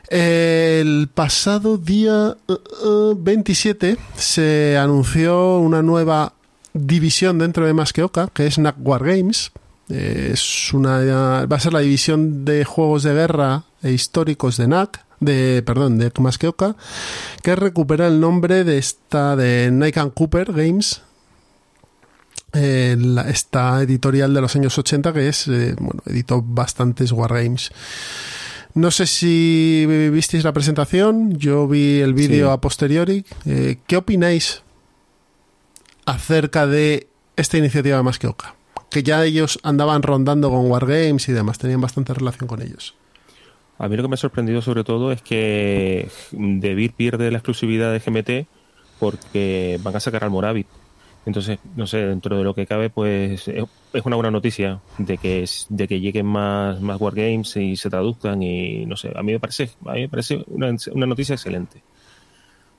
El 0.08 1.08
pasado 1.14 1.78
día 1.78 2.36
uh, 2.46 2.86
uh, 2.86 3.18
27 3.18 3.96
se 4.14 4.76
anunció 4.76 5.58
una 5.58 5.82
nueva 5.82 6.34
división 6.74 7.38
dentro 7.38 7.66
de 7.66 7.74
Más 7.74 7.92
que 7.92 8.02
Oca, 8.02 8.28
que 8.32 8.46
es 8.46 8.58
NAC 8.58 8.76
War 8.78 9.04
Games. 9.04 9.52
Es 9.88 10.72
una, 10.72 11.44
va 11.46 11.56
a 11.56 11.60
ser 11.60 11.72
la 11.72 11.80
división 11.80 12.44
de 12.44 12.64
juegos 12.64 13.02
de 13.02 13.12
guerra 13.14 13.64
e 13.82 13.92
históricos 13.92 14.56
de 14.56 14.68
NAC 14.68 15.04
de 15.22 15.62
perdón 15.64 15.98
de 15.98 16.10
más 16.18 16.36
que 16.36 16.48
Oca 16.48 16.76
que 17.42 17.56
recupera 17.56 18.08
el 18.08 18.20
nombre 18.20 18.64
de 18.64 18.78
esta 18.78 19.36
de 19.36 19.70
Nike 19.72 20.00
and 20.00 20.14
Cooper 20.14 20.52
Games 20.52 21.02
eh, 22.52 22.96
la, 22.98 23.30
esta 23.30 23.80
editorial 23.82 24.34
de 24.34 24.40
los 24.40 24.54
años 24.56 24.76
80 24.76 25.12
que 25.12 25.28
es 25.28 25.48
eh, 25.48 25.74
bueno 25.78 26.02
editó 26.06 26.42
bastantes 26.42 27.12
wargames 27.12 27.70
no 28.74 28.90
sé 28.90 29.06
si 29.06 29.86
visteis 30.12 30.44
la 30.44 30.52
presentación 30.52 31.38
yo 31.38 31.68
vi 31.68 32.00
el 32.00 32.14
vídeo 32.14 32.48
sí. 32.48 32.52
a 32.52 32.56
posteriori 32.56 33.24
eh, 33.46 33.78
¿qué 33.86 33.96
opináis 33.96 34.62
acerca 36.06 36.66
de 36.66 37.08
esta 37.36 37.58
iniciativa 37.58 38.02
más 38.02 38.18
que 38.18 38.26
Oca? 38.26 38.54
que 38.90 39.02
ya 39.02 39.24
ellos 39.24 39.58
andaban 39.62 40.02
rondando 40.02 40.50
con 40.50 40.70
wargames 40.70 41.28
y 41.28 41.32
demás 41.32 41.58
tenían 41.58 41.80
bastante 41.80 42.12
relación 42.12 42.46
con 42.46 42.60
ellos 42.60 42.94
a 43.78 43.88
mí 43.88 43.96
lo 43.96 44.02
que 44.02 44.08
me 44.08 44.14
ha 44.14 44.18
sorprendido 44.18 44.62
sobre 44.62 44.84
todo 44.84 45.10
es 45.10 45.22
que 45.22 46.08
Debir 46.30 46.92
pierde 46.92 47.30
la 47.30 47.38
exclusividad 47.38 47.92
de 47.92 47.98
GMT 47.98 48.46
porque 49.00 49.80
van 49.82 49.96
a 49.96 49.98
sacar 49.98 50.22
al 50.22 50.30
Moravit. 50.30 50.68
Entonces, 51.26 51.58
no 51.74 51.88
sé, 51.88 51.98
dentro 52.06 52.38
de 52.38 52.44
lo 52.44 52.54
que 52.54 52.66
cabe, 52.66 52.90
pues 52.90 53.48
es 53.48 54.04
una 54.04 54.14
buena 54.14 54.30
noticia 54.30 54.80
de 54.98 55.18
que 55.18 55.44
de 55.68 55.88
que 55.88 55.98
lleguen 55.98 56.26
más, 56.26 56.80
más 56.80 57.00
wargames 57.00 57.56
y 57.56 57.74
se 57.74 57.90
traduzcan 57.90 58.40
y 58.44 58.86
no 58.86 58.96
sé, 58.96 59.12
a 59.16 59.22
mí 59.24 59.32
me 59.32 59.40
parece, 59.40 59.70
a 59.84 59.94
mí 59.94 60.02
me 60.02 60.08
parece 60.08 60.44
una, 60.46 60.72
una 60.92 61.06
noticia 61.06 61.34
excelente. 61.34 61.82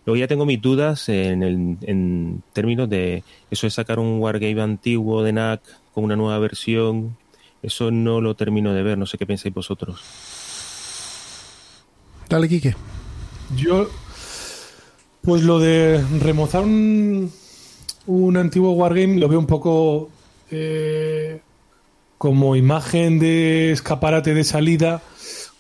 Luego 0.05 0.17
ya 0.17 0.27
tengo 0.27 0.45
mis 0.45 0.62
dudas 0.62 1.07
en, 1.10 1.43
el, 1.43 1.77
en 1.81 2.43
términos 2.51 2.89
de 2.89 3.24
eso 3.50 3.67
de 3.67 3.72
sacar 3.72 4.00
un 4.00 4.19
wargame 4.19 4.62
antiguo 4.62 5.24
de 5.24 5.31
NAC 5.33 5.62
con 5.93 6.03
una 6.03 6.15
nueva 6.15 6.39
versión. 6.39 7.15
Eso 7.62 7.91
no 7.91 8.19
lo 8.19 8.36
termino 8.36 8.74
de 8.74 8.83
ver, 8.83 8.98
no 8.98 9.05
sé 9.05 9.17
qué 9.17 9.25
pensáis 9.25 9.53
vosotros. 9.53 10.01
Dale, 12.29 12.50
Quique. 12.50 12.75
Yo, 13.55 13.89
pues 15.22 15.43
lo 15.43 15.60
de 15.60 16.03
remozar 16.19 16.63
un, 16.63 17.31
un 18.07 18.38
antiguo 18.38 18.72
Wargame 18.74 19.19
lo 19.19 19.29
veo 19.29 19.39
un 19.39 19.48
poco 19.48 20.10
eh, 20.51 21.39
como 22.17 22.55
imagen 22.55 23.19
de 23.19 23.72
escaparate 23.72 24.33
de 24.33 24.43
salida, 24.43 25.01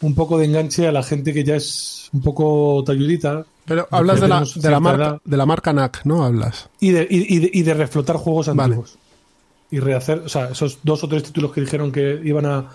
un 0.03 0.15
poco 0.15 0.37
de 0.37 0.45
enganche 0.45 0.87
a 0.87 0.91
la 0.91 1.03
gente 1.03 1.33
que 1.33 1.43
ya 1.43 1.55
es 1.55 2.09
un 2.13 2.21
poco 2.21 2.83
talludita. 2.85 3.45
Pero 3.65 3.87
hablas 3.91 4.21
de 4.21 4.27
la, 4.27 4.43
de 4.55 4.69
la, 4.69 4.79
marca, 4.79 5.21
de 5.23 5.37
la 5.37 5.45
marca 5.45 5.73
NAC, 5.73 6.05
¿no? 6.05 6.23
Hablas. 6.23 6.69
Y 6.79 6.91
de, 6.91 7.07
y, 7.09 7.39
de, 7.39 7.49
y 7.51 7.61
de 7.63 7.73
reflotar 7.73 8.17
juegos 8.17 8.47
antiguos. 8.49 8.97
Vale. 8.97 9.03
Y 9.71 9.79
rehacer, 9.79 10.19
o 10.19 10.29
sea, 10.29 10.49
esos 10.49 10.79
dos 10.83 11.03
o 11.03 11.07
tres 11.07 11.23
títulos 11.23 11.51
que 11.51 11.61
dijeron 11.61 11.91
que 11.91 12.21
iban 12.23 12.45
a, 12.45 12.69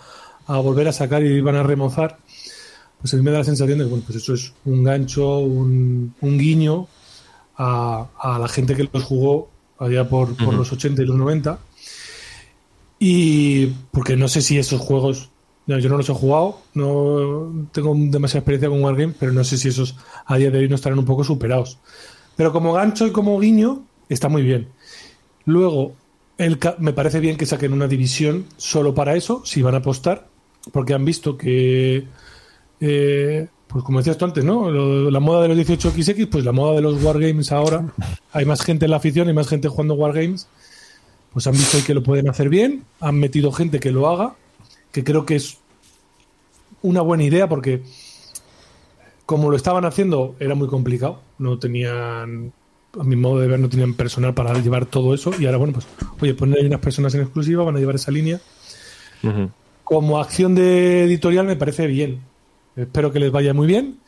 a 0.46 0.58
volver 0.58 0.88
a 0.88 0.92
sacar 0.92 1.22
y 1.22 1.28
iban 1.28 1.54
a 1.54 1.62
remozar 1.62 2.18
pues 3.00 3.14
a 3.14 3.16
mí 3.16 3.22
me 3.22 3.30
da 3.30 3.38
la 3.38 3.44
sensación 3.44 3.78
de 3.78 3.84
que 3.84 3.90
bueno, 3.90 4.04
pues 4.06 4.18
eso 4.18 4.34
es 4.34 4.52
un 4.64 4.82
gancho, 4.82 5.38
un, 5.38 6.14
un 6.20 6.38
guiño 6.38 6.88
a, 7.56 8.08
a, 8.18 8.38
la 8.38 8.48
gente 8.48 8.74
que 8.74 8.88
los 8.92 9.04
jugó 9.04 9.48
allá 9.78 10.08
por, 10.08 10.36
por 10.36 10.48
uh 10.48 10.52
-huh. 10.52 10.56
los 10.58 10.72
80 10.72 11.02
y 11.02 11.06
los 11.06 11.16
90. 11.16 11.58
Y 12.98 13.66
porque 13.92 14.16
no 14.16 14.26
sé 14.26 14.42
si 14.42 14.58
esos 14.58 14.80
juegos, 14.80 15.30
yo 15.76 15.88
no 15.88 15.98
los 15.98 16.08
he 16.08 16.14
jugado, 16.14 16.60
no 16.74 17.68
tengo 17.72 17.94
demasiada 17.94 18.40
experiencia 18.40 18.70
con 18.70 18.82
Wargame, 18.82 19.14
pero 19.18 19.32
no 19.32 19.44
sé 19.44 19.58
si 19.58 19.68
esos 19.68 19.96
a 20.24 20.36
día 20.36 20.50
de 20.50 20.58
hoy 20.58 20.68
no 20.68 20.76
estarán 20.76 20.98
un 20.98 21.04
poco 21.04 21.24
superados. 21.24 21.78
Pero 22.36 22.52
como 22.52 22.72
gancho 22.72 23.06
y 23.06 23.10
como 23.10 23.38
guiño, 23.38 23.82
está 24.08 24.28
muy 24.28 24.42
bien. 24.42 24.68
Luego, 25.44 25.92
el, 26.38 26.58
me 26.78 26.92
parece 26.92 27.20
bien 27.20 27.36
que 27.36 27.46
saquen 27.46 27.72
una 27.72 27.86
división 27.86 28.46
solo 28.56 28.94
para 28.94 29.14
eso, 29.14 29.42
si 29.44 29.60
van 29.60 29.74
a 29.74 29.78
apostar, 29.78 30.28
porque 30.72 30.94
han 30.94 31.04
visto 31.04 31.36
que 31.36 32.06
eh, 32.80 33.48
pues 33.68 33.84
como 33.84 33.98
decías 33.98 34.16
tú 34.16 34.24
antes, 34.24 34.44
¿no? 34.44 34.70
La 35.10 35.20
moda 35.20 35.42
de 35.42 35.48
los 35.48 35.58
18XX, 35.58 36.28
pues 36.28 36.44
la 36.44 36.52
moda 36.52 36.74
de 36.74 36.80
los 36.80 37.02
wargames 37.02 37.52
ahora. 37.52 37.92
Hay 38.32 38.46
más 38.46 38.62
gente 38.62 38.86
en 38.86 38.90
la 38.92 38.96
afición, 38.96 39.28
hay 39.28 39.34
más 39.34 39.48
gente 39.48 39.68
jugando 39.68 39.94
wargames. 39.94 40.48
Pues 41.32 41.46
han 41.46 41.52
visto 41.52 41.78
que 41.86 41.92
lo 41.92 42.02
pueden 42.02 42.28
hacer 42.30 42.48
bien, 42.48 42.84
han 43.00 43.20
metido 43.20 43.52
gente 43.52 43.78
que 43.78 43.92
lo 43.92 44.08
haga, 44.08 44.34
que 44.92 45.04
creo 45.04 45.26
que 45.26 45.36
es 45.36 45.58
una 46.82 47.00
buena 47.00 47.24
idea 47.24 47.48
porque 47.48 47.82
como 49.26 49.50
lo 49.50 49.56
estaban 49.56 49.84
haciendo 49.84 50.36
era 50.40 50.54
muy 50.54 50.68
complicado, 50.68 51.20
no 51.38 51.58
tenían, 51.58 52.52
a 52.98 53.04
mi 53.04 53.16
modo 53.16 53.40
de 53.40 53.48
ver, 53.48 53.60
no 53.60 53.68
tenían 53.68 53.94
personal 53.94 54.34
para 54.34 54.58
llevar 54.58 54.86
todo 54.86 55.14
eso 55.14 55.32
y 55.38 55.46
ahora, 55.46 55.58
bueno, 55.58 55.74
pues, 55.74 55.86
oye, 56.20 56.34
ponen 56.34 56.58
ahí 56.58 56.66
unas 56.66 56.80
personas 56.80 57.14
en 57.14 57.22
exclusiva, 57.22 57.64
van 57.64 57.76
a 57.76 57.78
llevar 57.78 57.96
esa 57.96 58.10
línea. 58.10 58.40
Uh 59.22 59.26
-huh. 59.26 59.50
Como 59.84 60.18
acción 60.18 60.54
de 60.54 61.04
editorial 61.04 61.46
me 61.46 61.56
parece 61.56 61.86
bien, 61.86 62.20
Espero 62.78 63.10
que 63.10 63.18
les 63.18 63.32
vaya 63.32 63.52
muy 63.52 63.66
bien 63.66 63.98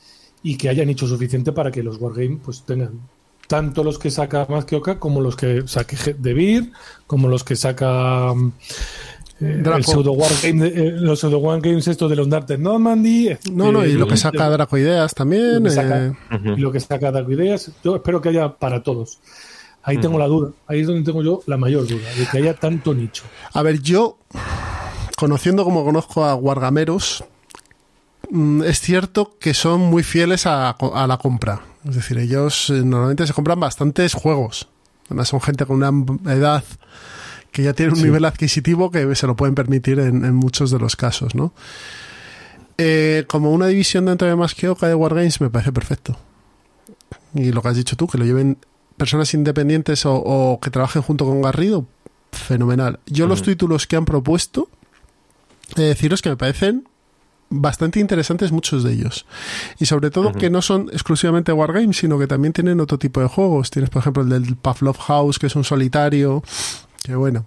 y 0.44 0.56
que 0.56 0.68
hayan 0.68 0.88
hecho 0.88 1.08
suficiente 1.08 1.50
para 1.50 1.72
que 1.72 1.82
los 1.82 2.00
Wargames 2.00 2.38
pues 2.44 2.62
tengan 2.62 3.00
tanto 3.48 3.82
los 3.82 3.98
que 3.98 4.12
saca 4.12 4.46
más 4.48 4.64
que 4.64 4.76
Oca 4.76 5.00
como 5.00 5.20
los 5.20 5.34
que 5.34 5.66
saque 5.66 6.14
De 6.14 6.34
Beer, 6.34 6.70
como 7.08 7.28
los 7.28 7.42
que 7.42 7.56
saca 7.56 8.32
eh, 9.40 9.62
el 9.64 9.84
pseudo 9.84 10.16
eh, 10.42 10.92
los 10.96 11.20
pseudo 11.20 11.38
Wargames 11.38 11.88
estos 11.88 12.10
de 12.10 12.16
los 12.16 12.28
Dark 12.28 12.46
Normandy. 12.58 13.36
No, 13.52 13.72
no, 13.72 13.84
y 13.84 13.92
lo 13.94 14.06
que 14.06 14.16
saca 14.16 14.48
Draco 14.50 14.76
Ideas 14.78 15.14
también. 15.14 15.54
Lo 15.56 15.62
que 15.62 15.70
saca, 15.70 16.06
eh... 16.06 16.10
uh 16.10 16.34
-huh. 16.34 16.58
y 16.58 16.60
lo 16.60 16.72
que 16.72 16.80
saca 16.80 17.10
Draco 17.10 17.32
Ideas. 17.32 17.70
Yo 17.82 17.96
espero 17.96 18.20
que 18.20 18.30
haya 18.30 18.56
para 18.56 18.82
todos. 18.82 19.18
Ahí 19.82 19.96
uh 19.96 19.98
-huh. 19.98 20.02
tengo 20.02 20.18
la 20.18 20.26
duda. 20.26 20.52
Ahí 20.66 20.80
es 20.80 20.86
donde 20.86 21.02
tengo 21.04 21.22
yo 21.22 21.42
la 21.46 21.56
mayor 21.56 21.86
duda, 21.86 22.08
de 22.16 22.26
que 22.26 22.38
haya 22.38 22.54
tanto 22.54 22.94
nicho. 22.94 23.24
A 23.52 23.62
ver, 23.62 23.80
yo, 23.80 24.18
conociendo 25.16 25.64
como 25.64 25.84
conozco 25.84 26.24
a 26.24 26.34
Wargameros, 26.34 27.24
Mm, 28.30 28.62
es 28.62 28.80
cierto 28.80 29.36
que 29.40 29.54
son 29.54 29.80
muy 29.80 30.02
fieles 30.02 30.46
a, 30.46 30.70
a, 30.70 31.06
la 31.06 31.18
compra. 31.18 31.62
Es 31.88 31.96
decir, 31.96 32.18
ellos 32.18 32.70
eh, 32.70 32.82
normalmente 32.84 33.26
se 33.26 33.32
compran 33.32 33.58
bastantes 33.58 34.14
juegos. 34.14 34.68
Además, 35.06 35.28
son 35.28 35.40
gente 35.40 35.66
con 35.66 35.82
una 35.82 36.32
edad 36.32 36.62
que 37.52 37.62
ya 37.62 37.72
tiene 37.72 37.92
un 37.92 37.98
sí. 37.98 38.04
nivel 38.04 38.24
adquisitivo 38.24 38.90
que 38.90 39.14
se 39.14 39.26
lo 39.26 39.36
pueden 39.36 39.54
permitir 39.54 39.98
en, 39.98 40.24
en 40.24 40.34
muchos 40.34 40.70
de 40.70 40.78
los 40.78 40.96
casos, 40.96 41.34
¿no? 41.34 41.52
Eh, 42.78 43.24
como 43.26 43.52
una 43.52 43.66
división 43.66 44.06
dentro 44.06 44.26
de 44.26 44.36
más 44.36 44.54
que 44.54 44.68
Oca 44.68 44.88
de 44.88 44.94
Wargames 44.94 45.40
me 45.40 45.50
parece 45.50 45.72
perfecto. 45.72 46.16
Y 47.34 47.52
lo 47.52 47.60
que 47.60 47.68
has 47.68 47.76
dicho 47.76 47.96
tú, 47.96 48.06
que 48.06 48.18
lo 48.18 48.24
lleven 48.24 48.56
personas 48.96 49.34
independientes 49.34 50.06
o, 50.06 50.14
o 50.14 50.60
que 50.60 50.70
trabajen 50.70 51.02
junto 51.02 51.26
con 51.26 51.42
Garrido, 51.42 51.86
fenomenal. 52.32 52.98
Yo 53.06 53.24
uh 53.24 53.26
-huh. 53.26 53.30
los 53.30 53.42
títulos 53.42 53.86
que 53.86 53.96
han 53.96 54.04
propuesto, 54.04 54.68
eh, 55.76 55.82
deciros 55.82 56.22
que 56.22 56.30
me 56.30 56.36
parecen 56.36 56.88
bastante 57.50 58.00
interesantes 58.00 58.52
muchos 58.52 58.82
de 58.84 58.92
ellos. 58.92 59.26
Y 59.78 59.86
sobre 59.86 60.10
todo 60.10 60.28
uh 60.28 60.32
-huh. 60.32 60.38
que 60.38 60.50
no 60.50 60.62
son 60.62 60.88
exclusivamente 60.92 61.52
wargames, 61.52 61.98
sino 61.98 62.18
que 62.18 62.26
también 62.26 62.52
tienen 62.52 62.80
otro 62.80 62.98
tipo 62.98 63.20
de 63.20 63.26
juegos. 63.26 63.70
Tienes, 63.70 63.90
por 63.90 64.00
ejemplo, 64.00 64.22
el 64.22 64.28
del 64.28 64.56
Pavlov 64.56 64.96
House, 64.98 65.38
que 65.38 65.48
es 65.48 65.56
un 65.56 65.64
solitario, 65.64 66.42
que 67.02 67.14
bueno. 67.14 67.44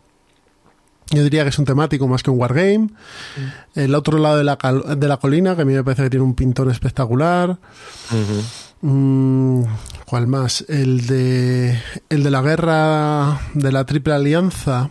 Yo 1.12 1.22
diría 1.24 1.43
que 1.43 1.50
es 1.50 1.60
un 1.60 1.65
temático 1.65 2.07
más 2.07 2.24
que 2.24 2.31
un 2.31 2.39
wargame. 2.39 2.88
-huh. 2.89 3.51
El 3.75 3.93
otro 3.93 4.17
lado 4.17 4.38
de 4.38 4.43
la, 4.43 4.57
de 4.95 5.07
la 5.07 5.17
colina, 5.17 5.55
que 5.55 5.62
a 5.62 5.65
mí 5.65 5.74
me 5.74 5.83
parece 5.83 6.03
que 6.03 6.10
tiene 6.10 6.25
un 6.25 6.33
pintón 6.33 6.72
espectacular. 6.72 7.50
Uh 7.51 8.15
-huh. 8.15 8.43
mm, 8.81 9.63
¿Cuál 10.05 10.27
más? 10.27 10.65
El 10.69 11.05
de, 11.05 11.77
el 12.10 12.24
de 12.24 12.31
la 12.31 12.41
guerra 12.41 13.39
de 13.53 13.72
la 13.72 13.86
Triple 13.86 14.13
Alianza 14.13 14.89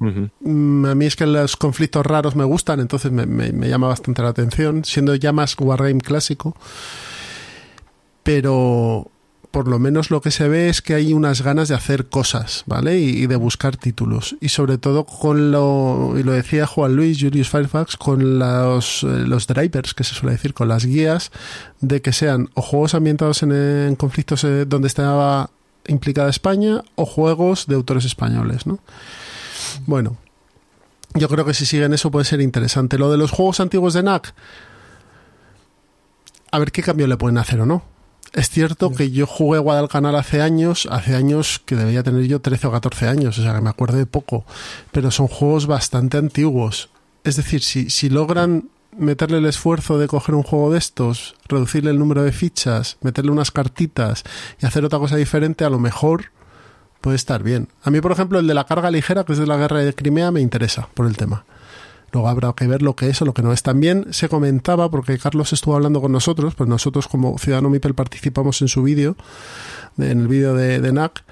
Uh 0.00 0.06
-huh. 0.06 0.90
A 0.90 0.94
mí 0.94 1.06
es 1.06 1.14
que 1.16 1.24
los 1.24 1.56
conflictos 1.56 2.04
raros 2.04 2.34
me 2.34 2.44
gustan, 2.44 2.80
entonces 2.80 3.12
me, 3.12 3.26
me, 3.26 3.52
me, 3.52 3.68
llama 3.68 3.86
bastante 3.88 4.22
la 4.22 4.28
atención, 4.30 4.84
siendo 4.84 5.14
ya 5.14 5.32
más 5.32 5.54
Wargame 5.58 6.00
clásico. 6.00 6.56
pero 8.24 9.10
por 9.54 9.68
lo 9.68 9.78
menos 9.78 10.10
lo 10.10 10.20
que 10.20 10.32
se 10.32 10.48
ve 10.48 10.68
es 10.68 10.82
que 10.82 10.94
hay 10.94 11.12
unas 11.12 11.42
ganas 11.42 11.68
de 11.68 11.76
hacer 11.76 12.08
cosas, 12.08 12.64
¿vale? 12.66 12.98
Y, 12.98 13.28
de 13.28 13.36
buscar 13.36 13.76
títulos. 13.76 14.34
Y 14.40 14.48
sobre 14.48 14.78
todo 14.78 15.06
con 15.06 15.52
lo, 15.52 16.14
y 16.18 16.24
lo 16.24 16.32
decía 16.32 16.66
Juan 16.66 16.96
Luis, 16.96 17.18
Julius 17.20 17.50
Firefox, 17.50 17.96
con 17.96 18.40
los, 18.40 19.04
eh, 19.04 19.06
los 19.06 19.46
drivers, 19.46 19.94
que 19.94 20.02
se 20.02 20.16
suele 20.16 20.32
decir, 20.32 20.54
con 20.54 20.66
las 20.66 20.84
guías 20.84 21.30
de 21.80 22.02
que 22.02 22.12
sean 22.12 22.50
o 22.54 22.62
juegos 22.62 22.96
ambientados 22.96 23.44
en, 23.44 23.52
en 23.52 23.94
conflictos 23.94 24.42
eh, 24.42 24.64
donde 24.64 24.88
estaba 24.88 25.50
implicada 25.86 26.30
España 26.30 26.82
o 26.96 27.06
juegos 27.06 27.68
de 27.68 27.76
autores 27.76 28.04
españoles, 28.04 28.66
¿no? 28.66 28.80
Bueno, 29.86 30.16
yo 31.14 31.28
creo 31.28 31.44
que 31.44 31.54
si 31.54 31.64
siguen 31.64 31.94
eso 31.94 32.10
puede 32.10 32.24
ser 32.24 32.40
interesante. 32.40 32.98
Lo 32.98 33.08
de 33.08 33.18
los 33.18 33.30
juegos 33.30 33.60
antiguos 33.60 33.94
de 33.94 34.02
NAC, 34.02 34.34
a 36.50 36.58
ver 36.58 36.72
qué 36.72 36.82
cambio 36.82 37.06
le 37.06 37.16
pueden 37.16 37.38
hacer 37.38 37.60
o 37.60 37.66
no. 37.66 37.93
Es 38.34 38.50
cierto 38.50 38.90
que 38.90 39.12
yo 39.12 39.28
jugué 39.28 39.60
Guadalcanal 39.60 40.16
hace 40.16 40.42
años, 40.42 40.88
hace 40.90 41.14
años 41.14 41.62
que 41.64 41.76
debería 41.76 42.02
tener 42.02 42.24
yo 42.24 42.40
13 42.40 42.66
o 42.66 42.72
14 42.72 43.06
años, 43.06 43.38
o 43.38 43.42
sea 43.42 43.54
que 43.54 43.60
me 43.60 43.70
acuerdo 43.70 43.96
de 43.96 44.06
poco, 44.06 44.44
pero 44.90 45.12
son 45.12 45.28
juegos 45.28 45.68
bastante 45.68 46.18
antiguos. 46.18 46.90
Es 47.22 47.36
decir, 47.36 47.62
si, 47.62 47.90
si 47.90 48.10
logran 48.10 48.70
meterle 48.98 49.38
el 49.38 49.46
esfuerzo 49.46 49.98
de 49.98 50.08
coger 50.08 50.34
un 50.34 50.42
juego 50.42 50.72
de 50.72 50.78
estos, 50.78 51.36
reducirle 51.48 51.92
el 51.92 51.98
número 52.00 52.24
de 52.24 52.32
fichas, 52.32 52.96
meterle 53.02 53.30
unas 53.30 53.52
cartitas 53.52 54.24
y 54.60 54.66
hacer 54.66 54.84
otra 54.84 54.98
cosa 54.98 55.14
diferente, 55.14 55.64
a 55.64 55.70
lo 55.70 55.78
mejor 55.78 56.32
puede 57.00 57.16
estar 57.16 57.44
bien. 57.44 57.68
A 57.84 57.90
mí, 57.90 58.00
por 58.00 58.10
ejemplo, 58.10 58.40
el 58.40 58.48
de 58.48 58.54
la 58.54 58.64
carga 58.64 58.90
ligera, 58.90 59.22
que 59.22 59.34
es 59.34 59.38
de 59.38 59.46
la 59.46 59.56
guerra 59.56 59.78
de 59.78 59.94
Crimea, 59.94 60.32
me 60.32 60.40
interesa 60.40 60.88
por 60.94 61.06
el 61.06 61.16
tema. 61.16 61.44
Luego 62.14 62.28
habrá 62.28 62.52
que 62.52 62.68
ver 62.68 62.80
lo 62.80 62.94
que 62.94 63.08
es 63.10 63.20
o 63.22 63.24
lo 63.24 63.34
que 63.34 63.42
no 63.42 63.52
es. 63.52 63.64
También 63.64 64.06
se 64.12 64.28
comentaba, 64.28 64.88
porque 64.88 65.18
Carlos 65.18 65.52
estuvo 65.52 65.74
hablando 65.74 66.00
con 66.00 66.12
nosotros, 66.12 66.54
pues 66.54 66.70
nosotros 66.70 67.08
como 67.08 67.36
Ciudadano 67.38 67.70
Mipel 67.70 67.94
participamos 67.94 68.62
en 68.62 68.68
su 68.68 68.84
vídeo, 68.84 69.16
en 69.98 70.20
el 70.20 70.28
vídeo 70.28 70.54
de, 70.54 70.80
de, 70.80 70.92
NAC, 70.92 71.24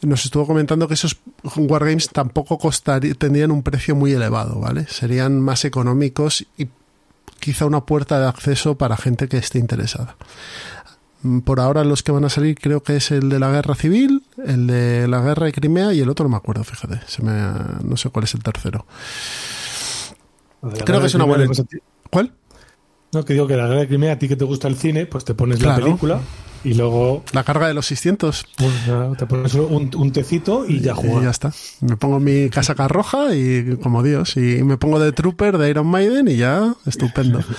nos 0.00 0.24
estuvo 0.24 0.46
comentando 0.46 0.88
que 0.88 0.94
esos 0.94 1.18
Wargames 1.54 2.08
tampoco 2.08 2.56
costarían, 2.58 3.14
tendrían 3.16 3.50
un 3.50 3.62
precio 3.62 3.94
muy 3.94 4.12
elevado, 4.12 4.58
¿vale? 4.58 4.86
Serían 4.88 5.38
más 5.38 5.66
económicos 5.66 6.46
y 6.56 6.68
quizá 7.38 7.66
una 7.66 7.84
puerta 7.84 8.18
de 8.18 8.26
acceso 8.26 8.76
para 8.76 8.96
gente 8.96 9.28
que 9.28 9.36
esté 9.36 9.58
interesada. 9.58 10.16
Por 11.44 11.60
ahora 11.60 11.84
los 11.84 12.02
que 12.02 12.10
van 12.10 12.24
a 12.24 12.30
salir 12.30 12.58
creo 12.58 12.82
que 12.82 12.96
es 12.96 13.10
el 13.10 13.28
de 13.28 13.38
la 13.38 13.50
guerra 13.50 13.74
civil, 13.74 14.24
el 14.46 14.66
de 14.66 15.06
la 15.08 15.20
guerra 15.20 15.44
de 15.44 15.52
Crimea 15.52 15.92
y 15.92 16.00
el 16.00 16.08
otro 16.08 16.24
no 16.24 16.30
me 16.30 16.36
acuerdo, 16.36 16.64
fíjate, 16.64 17.02
se 17.06 17.22
me, 17.22 17.32
no 17.84 17.98
sé 17.98 18.08
cuál 18.08 18.24
es 18.24 18.32
el 18.32 18.42
tercero. 18.42 18.86
Creo 20.84 21.00
que 21.00 21.06
es 21.06 21.14
una 21.14 21.24
buena. 21.24 21.46
¿Cuál? 22.10 22.32
No, 23.12 23.24
que 23.24 23.34
digo 23.34 23.46
que 23.46 23.56
la 23.56 23.66
guerra 23.66 23.80
de 23.80 23.88
Crimea, 23.88 24.12
a 24.12 24.18
ti 24.18 24.28
que 24.28 24.36
te 24.36 24.44
gusta 24.44 24.68
el 24.68 24.76
cine, 24.76 25.06
pues 25.06 25.24
te 25.24 25.34
pones 25.34 25.58
claro. 25.58 25.78
la 25.78 25.84
película 25.84 26.20
y 26.64 26.74
luego. 26.74 27.24
La 27.32 27.44
carga 27.44 27.68
de 27.68 27.74
los 27.74 27.86
600. 27.86 28.46
Pues, 28.56 28.72
te 29.18 29.26
pones 29.26 29.54
un, 29.54 29.90
un, 29.94 30.12
tecito 30.12 30.64
y 30.66 30.80
ya 30.80 30.94
juegas. 30.94 31.20
Y 31.20 31.24
ya 31.24 31.30
está. 31.30 31.52
Me 31.80 31.96
pongo 31.96 32.20
mi 32.20 32.48
casaca 32.48 32.88
roja 32.88 33.34
y 33.34 33.76
como 33.82 34.02
Dios. 34.02 34.36
Y 34.36 34.62
me 34.62 34.76
pongo 34.76 34.98
de 34.98 35.12
Trooper 35.12 35.58
de 35.58 35.70
Iron 35.70 35.86
Maiden 35.86 36.28
y 36.28 36.36
ya, 36.36 36.74
estupendo. 36.86 37.40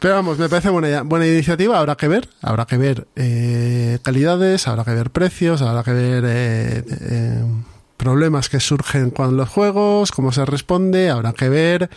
Pero 0.00 0.14
vamos, 0.14 0.38
me 0.38 0.48
parece 0.48 0.68
buena, 0.68 1.02
buena 1.02 1.26
iniciativa. 1.26 1.78
Habrá 1.78 1.96
que 1.96 2.08
ver, 2.08 2.28
habrá 2.42 2.66
que 2.66 2.76
ver 2.76 3.06
eh, 3.16 3.98
calidades, 4.02 4.68
habrá 4.68 4.84
que 4.84 4.92
ver 4.92 5.10
precios, 5.10 5.62
habrá 5.62 5.82
que 5.82 5.92
ver. 5.92 6.24
Eh, 6.26 6.84
eh, 7.00 7.44
problemas 8.06 8.48
que 8.48 8.60
surgen 8.60 9.10
con 9.10 9.36
los 9.36 9.48
juegos, 9.48 10.12
cómo 10.12 10.30
se 10.30 10.44
responde, 10.44 11.10
habrá 11.10 11.32
que 11.32 11.48
ver 11.48 11.90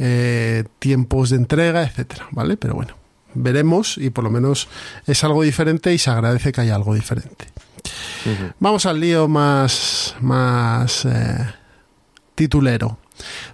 eh, 0.00 0.64
tiempos 0.80 1.30
de 1.30 1.36
entrega, 1.36 1.84
etcétera, 1.84 2.26
¿vale? 2.32 2.56
Pero 2.56 2.74
bueno, 2.74 2.96
veremos 3.34 3.96
y 3.96 4.10
por 4.10 4.24
lo 4.24 4.30
menos 4.30 4.66
es 5.06 5.22
algo 5.22 5.44
diferente 5.44 5.94
y 5.94 5.98
se 5.98 6.10
agradece 6.10 6.50
que 6.50 6.62
haya 6.62 6.74
algo 6.74 6.92
diferente. 6.92 7.46
Uh 8.26 8.30
-huh. 8.30 8.52
Vamos 8.58 8.84
al 8.84 8.98
lío 8.98 9.28
más, 9.28 10.16
más 10.20 11.04
eh, 11.04 11.46
titulero. 12.34 12.98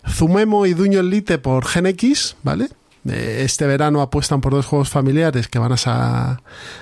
Zumemo 0.09 0.65
y 0.65 0.73
Duño 0.73 1.01
Elite 1.01 1.37
por 1.37 1.67
Gen 1.67 1.85
X, 1.85 2.35
¿vale? 2.43 2.71
Este 3.05 3.67
verano 3.67 4.03
apuestan 4.03 4.43
por 4.43 4.53
dos 4.53 4.67
juegos 4.67 4.91
familiares 4.91 5.49
que 5.49 5.59
van 5.59 5.73
a, 5.73 6.41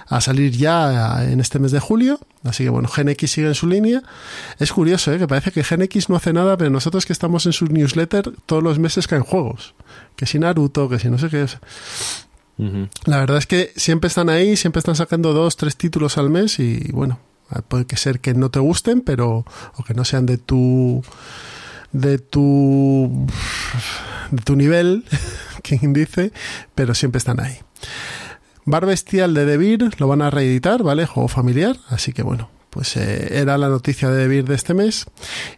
a, 0.09 0.21
salir 0.21 0.51
ya 0.51 1.25
en 1.25 1.39
este 1.39 1.61
mes 1.61 1.71
de 1.71 1.79
julio. 1.79 2.19
Así 2.43 2.65
que 2.65 2.71
bueno, 2.71 2.89
Gen 2.89 3.09
X 3.11 3.31
sigue 3.31 3.47
en 3.47 3.55
su 3.55 3.69
línea. 3.69 4.03
Es 4.59 4.73
curioso, 4.73 5.13
¿eh? 5.13 5.19
que 5.19 5.29
parece 5.29 5.53
que 5.53 5.63
Gen 5.63 5.83
X 5.83 6.09
no 6.09 6.17
hace 6.17 6.33
nada, 6.33 6.57
pero 6.57 6.71
nosotros 6.71 7.07
que 7.07 7.13
estamos 7.13 7.47
en 7.47 7.53
su 7.53 7.67
newsletter 7.67 8.33
todos 8.47 8.63
los 8.63 8.81
meses 8.81 9.07
caen 9.07 9.23
juegos. 9.23 9.75
Que 10.17 10.27
si 10.27 10.41
Naruto, 10.41 10.89
que 10.89 10.99
si 10.99 11.09
no 11.09 11.19
sé 11.19 11.29
qué 11.29 11.43
es. 11.43 11.59
Uh 12.59 12.65
-huh. 12.65 12.89
La 13.05 13.19
verdad 13.19 13.39
es 13.39 13.47
que 13.47 13.73
siempre 13.77 14.09
están 14.09 14.29
ahí, 14.29 14.57
siempre 14.57 14.81
están 14.81 14.97
sacando 14.97 15.33
dos, 15.33 15.57
tres 15.57 15.77
títulos 15.77 16.19
al 16.19 16.31
mes 16.31 16.59
y 16.59 16.91
bueno, 16.93 17.21
puede 17.69 17.87
que 17.87 17.97
ser 17.97 18.19
que 18.19 18.35
no 18.35 18.51
te 18.51 18.59
gusten, 18.59 19.03
pero 19.03 19.45
o 19.77 19.85
que 19.85 19.95
no 19.95 20.05
sean 20.05 20.27
de 20.27 20.39
tu 20.39 21.03
de 21.93 22.19
tu 22.19 23.27
de 24.31 24.43
tu 24.43 24.57
nivel, 24.57 25.05
quien 25.63 25.93
dice, 25.93 26.33
pero 26.75 26.95
siempre 26.95 27.19
están 27.19 27.41
ahí. 27.41 27.59
Bar 28.65 28.87
Bestial 28.87 29.33
de 29.33 29.47
Debir 29.47 29.89
lo 29.99 30.09
van 30.09 30.23
a 30.23 30.31
reeditar, 30.31 30.83
¿vale? 30.83 31.07
Juego 31.07 31.29
familiar, 31.29 31.77
así 31.89 32.13
que 32.13 32.23
bueno, 32.23 32.51
pues 32.71 32.97
eh, 32.97 33.41
era 33.41 33.57
la 33.57 33.69
noticia 33.69 34.11
de 34.11 34.19
Debir 34.19 34.45
de 34.45 34.55
este 34.55 34.75
mes. 34.75 35.07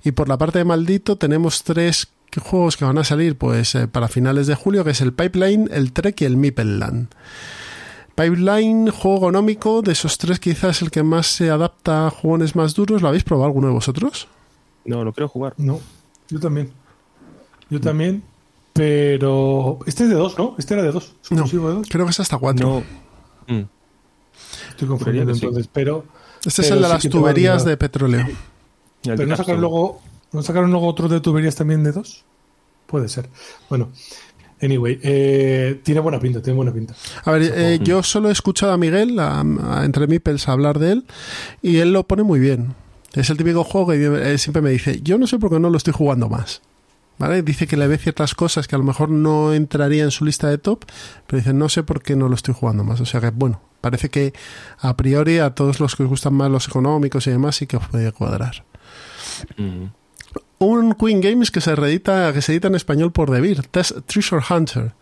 Y 0.05 0.13
por 0.13 0.29
la 0.29 0.39
parte 0.39 0.59
de 0.59 0.65
Maldito 0.65 1.17
tenemos 1.17 1.65
tres 1.65 2.13
juegos 2.39 2.77
que 2.77 2.85
van 2.85 2.99
a 2.99 3.05
salir 3.05 3.37
pues 3.37 3.75
eh, 3.75 3.89
para 3.89 4.07
finales 4.07 4.47
de 4.47 4.55
julio, 4.55 4.85
que 4.85 4.91
es 4.91 5.01
el 5.01 5.13
Pipeline, 5.13 5.69
el 5.73 5.93
Trek 5.93 6.21
y 6.21 6.25
el 6.25 6.37
Mipelland. 6.37 7.09
Pipeline, 8.15 8.91
juego 8.91 9.19
económico, 9.19 9.83
de 9.83 9.93
esos 9.93 10.19
tres 10.19 10.39
quizás 10.39 10.83
el 10.83 10.91
que 10.91 11.03
más 11.03 11.27
se 11.27 11.51
adapta 11.51 12.07
a 12.07 12.11
jugones 12.11 12.55
más 12.55 12.75
duros. 12.75 13.03
¿Lo 13.03 13.09
habéis 13.09 13.25
probado 13.25 13.47
alguno 13.47 13.69
de 13.69 13.73
vosotros? 13.73 14.29
No, 14.85 15.05
no 15.05 15.13
quiero 15.13 15.29
jugar. 15.29 15.55
No, 15.57 15.81
yo 16.29 16.39
también. 16.39 16.73
Yo 17.71 17.81
también. 17.81 18.23
Pero 18.81 19.79
este 19.85 20.05
es 20.05 20.09
de 20.09 20.15
dos, 20.15 20.39
¿no? 20.39 20.55
Este 20.57 20.73
era 20.73 20.83
de 20.83 20.91
dos. 20.91 21.13
No, 21.29 21.45
de 21.45 21.59
dos. 21.59 21.87
creo 21.87 22.07
que 22.07 22.13
es 22.13 22.21
hasta 22.21 22.39
cuatro. 22.39 22.83
No. 23.47 23.55
Mm. 23.55 23.67
Estoy 24.71 24.89
confundiendo 24.89 25.35
entonces, 25.35 25.65
sí. 25.65 25.71
pero. 25.71 26.07
Este 26.43 26.63
pero 26.63 26.67
es 26.67 26.71
el 26.71 26.83
de 26.83 26.89
las 26.89 27.03
sí 27.03 27.11
tuberías 27.11 27.67
de 27.67 27.77
petróleo. 27.77 28.27
Pero 29.03 29.27
no 29.27 29.37
sacaron 29.37 29.61
luego. 29.61 30.01
¿No 30.33 30.43
sacaron 30.43 30.71
luego 30.71 30.87
otro 30.87 31.09
de 31.09 31.21
tuberías 31.21 31.57
también 31.57 31.85
de 31.85 31.93
dos? 31.93 32.25
Puede 32.87 33.11
ser. 33.11 33.29
Bueno. 33.69 33.91
Anyway, 34.63 34.99
eh, 35.03 35.79
tiene 35.83 36.01
buena 36.01 36.19
pinta, 36.19 36.41
tiene 36.41 36.57
buena 36.57 36.73
pinta. 36.73 36.95
A 37.25 37.33
ver, 37.33 37.53
eh, 37.55 37.81
yo 37.83 38.03
solo 38.03 38.31
he 38.31 38.33
escuchado 38.33 38.73
a 38.73 38.79
Miguel, 38.79 39.19
a, 39.19 39.41
a 39.41 39.85
Entre 39.85 40.07
Mipels, 40.07 40.49
hablar 40.49 40.79
de 40.79 40.93
él, 40.93 41.07
y 41.61 41.79
él 41.79 41.93
lo 41.93 42.07
pone 42.07 42.23
muy 42.23 42.41
bien. 42.41 42.75
Es 43.13 43.29
el 43.29 43.37
típico 43.37 43.63
juego 43.63 43.89
que 43.89 44.33
eh, 44.33 44.39
siempre 44.39 44.63
me 44.63 44.71
dice, 44.71 45.03
yo 45.03 45.19
no 45.19 45.27
sé 45.27 45.39
por 45.39 45.51
qué 45.51 45.61
no 45.61 45.69
lo 45.69 45.77
estoy 45.77 45.93
jugando 45.93 46.31
más. 46.31 46.63
¿Vale? 47.21 47.43
Dice 47.43 47.67
que 47.67 47.77
le 47.77 47.87
ve 47.87 47.99
ciertas 47.99 48.35
cosas 48.35 48.67
que 48.67 48.77
a 48.77 48.79
lo 48.79 48.85
mejor 48.85 49.11
no 49.11 49.53
entraría 49.53 50.05
en 50.05 50.11
su 50.11 50.25
lista 50.25 50.49
de 50.49 50.57
top, 50.57 50.87
pero 51.27 51.37
dice, 51.37 51.53
no 51.53 51.69
sé 51.69 51.83
por 51.83 52.03
qué 52.03 52.17
no 52.17 52.31
lo 52.31 52.35
estoy 52.35 52.55
jugando 52.55 52.83
más. 52.83 52.99
O 53.03 53.05
sea 53.05 53.21
que, 53.21 53.29
bueno, 53.29 53.61
parece 53.83 54.09
que 54.09 54.33
a 54.79 54.97
priori 54.97 55.39
a 55.39 55.51
todos 55.51 55.81
los 55.81 55.97
que 55.97 56.05
os 56.05 56.09
gustan 56.09 56.33
más 56.33 56.51
los 56.51 56.67
económicos 56.67 57.27
y 57.27 57.31
demás 57.31 57.57
sí 57.57 57.67
que 57.67 57.77
os 57.77 57.87
puede 57.89 58.11
cuadrar. 58.13 58.65
Un 60.59 60.95
Queen 60.95 61.21
Games 61.21 61.51
que 61.51 61.61
se 61.61 61.77
reedita, 61.77 62.33
que 62.33 62.41
se 62.41 62.53
edita 62.53 62.69
en 62.69 62.75
español 62.75 63.13
por 63.13 63.31
Debir, 63.31 63.67
Treasure 63.67 64.43
Hunter. 64.49 64.95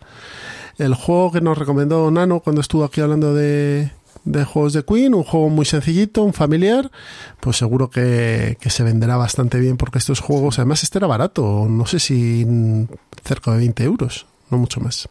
El 0.77 0.95
juego 0.95 1.31
que 1.31 1.39
nos 1.39 1.57
recomendó 1.57 2.11
Nano 2.11 2.41
cuando 2.41 2.59
estuvo 2.59 2.83
aquí 2.83 2.99
hablando 2.99 3.33
de, 3.33 3.91
de 4.25 4.43
juegos 4.43 4.73
de 4.73 4.83
Queen, 4.83 5.13
un 5.13 5.23
juego 5.23 5.49
muy 5.49 5.65
sencillito, 5.65 6.23
un 6.23 6.33
familiar, 6.33 6.91
pues 7.39 7.57
seguro 7.57 7.89
que, 7.89 8.57
que, 8.59 8.69
se 8.69 8.83
venderá 8.83 9.17
bastante 9.17 9.59
bien 9.59 9.77
porque 9.77 9.97
estos 9.97 10.19
juegos, 10.19 10.59
además 10.59 10.83
este 10.83 10.97
era 10.97 11.07
barato, 11.07 11.67
no 11.69 11.85
sé 11.85 11.99
si 11.99 12.45
cerca 13.23 13.51
de 13.51 13.57
20 13.57 13.83
euros, 13.83 14.27
no 14.49 14.57
mucho 14.57 14.79
más. 14.79 15.09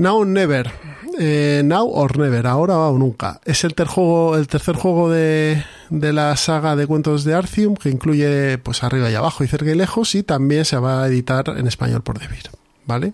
Now 0.00 0.24
Never, 0.24 0.72
eh, 1.18 1.60
Now 1.62 1.90
or 1.92 2.18
Never, 2.18 2.46
ahora 2.46 2.78
o 2.78 2.98
nunca. 2.98 3.40
Es 3.44 3.64
el, 3.64 3.74
ter 3.74 3.88
el 4.34 4.48
tercer 4.48 4.76
juego 4.76 5.10
de, 5.10 5.62
de, 5.90 6.12
la 6.14 6.34
saga 6.36 6.74
de 6.74 6.86
cuentos 6.86 7.24
de 7.24 7.34
Arcium 7.34 7.74
que 7.74 7.90
incluye 7.90 8.56
pues 8.56 8.82
arriba 8.82 9.10
y 9.10 9.14
abajo 9.14 9.44
y 9.44 9.48
cerca 9.48 9.70
y 9.70 9.74
lejos 9.74 10.14
y 10.14 10.22
también 10.22 10.64
se 10.64 10.78
va 10.78 11.02
a 11.02 11.06
editar 11.08 11.50
en 11.56 11.66
español 11.66 12.02
por 12.02 12.18
Debir, 12.18 12.50
¿vale? 12.86 13.12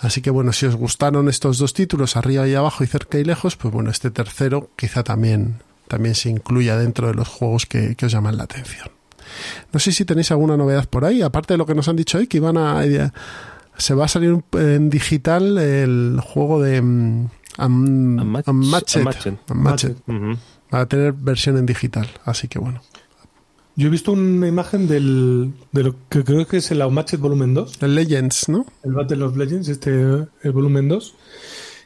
Así 0.00 0.22
que 0.22 0.30
bueno, 0.30 0.52
si 0.52 0.66
os 0.66 0.76
gustaron 0.76 1.28
estos 1.28 1.58
dos 1.58 1.74
títulos, 1.74 2.16
arriba 2.16 2.48
y 2.48 2.54
abajo 2.54 2.82
y 2.84 2.86
cerca 2.86 3.18
y 3.18 3.24
lejos, 3.24 3.56
pues 3.56 3.72
bueno, 3.72 3.90
este 3.90 4.10
tercero 4.10 4.70
quizá 4.76 5.02
también, 5.04 5.56
también 5.88 6.14
se 6.14 6.30
incluya 6.30 6.76
dentro 6.76 7.08
de 7.08 7.14
los 7.14 7.28
juegos 7.28 7.66
que, 7.66 7.94
que 7.96 8.06
os 8.06 8.12
llaman 8.12 8.36
la 8.36 8.44
atención. 8.44 8.88
No 9.72 9.78
sé 9.78 9.92
si 9.92 10.04
tenéis 10.04 10.30
alguna 10.30 10.56
novedad 10.56 10.88
por 10.88 11.04
ahí, 11.04 11.22
aparte 11.22 11.54
de 11.54 11.58
lo 11.58 11.66
que 11.66 11.74
nos 11.74 11.88
han 11.88 11.96
dicho 11.96 12.18
hoy, 12.18 12.26
que 12.26 12.38
iban 12.38 12.56
a... 12.56 12.82
Se 13.76 13.94
va 13.94 14.06
a 14.06 14.08
salir 14.08 14.42
en 14.52 14.90
digital 14.90 15.56
el 15.56 16.20
juego 16.22 16.60
de 16.60 16.80
um, 16.80 17.28
Unmatched. 17.58 18.48
Unmatched. 18.48 19.38
Unmatched. 19.48 19.96
Uh 20.06 20.12
-huh. 20.12 20.38
Va 20.72 20.80
a 20.80 20.86
tener 20.86 21.12
versión 21.12 21.56
en 21.56 21.66
digital, 21.66 22.08
así 22.24 22.48
que 22.48 22.58
bueno. 22.58 22.80
Yo 23.76 23.86
he 23.86 23.90
visto 23.90 24.12
una 24.12 24.46
imagen 24.48 24.88
del, 24.88 25.52
de 25.72 25.82
lo 25.84 25.94
que 26.08 26.22
creo 26.24 26.46
que 26.46 26.58
es 26.58 26.70
el 26.70 26.82
Unmatched 26.82 27.18
Volumen 27.18 27.54
2. 27.54 27.82
El 27.82 27.94
Legends, 27.94 28.48
¿no? 28.48 28.66
El 28.82 28.92
Battle 28.92 29.22
of 29.24 29.36
Legends, 29.36 29.68
este, 29.68 29.90
el 29.90 30.52
volumen 30.52 30.88
2. 30.88 31.14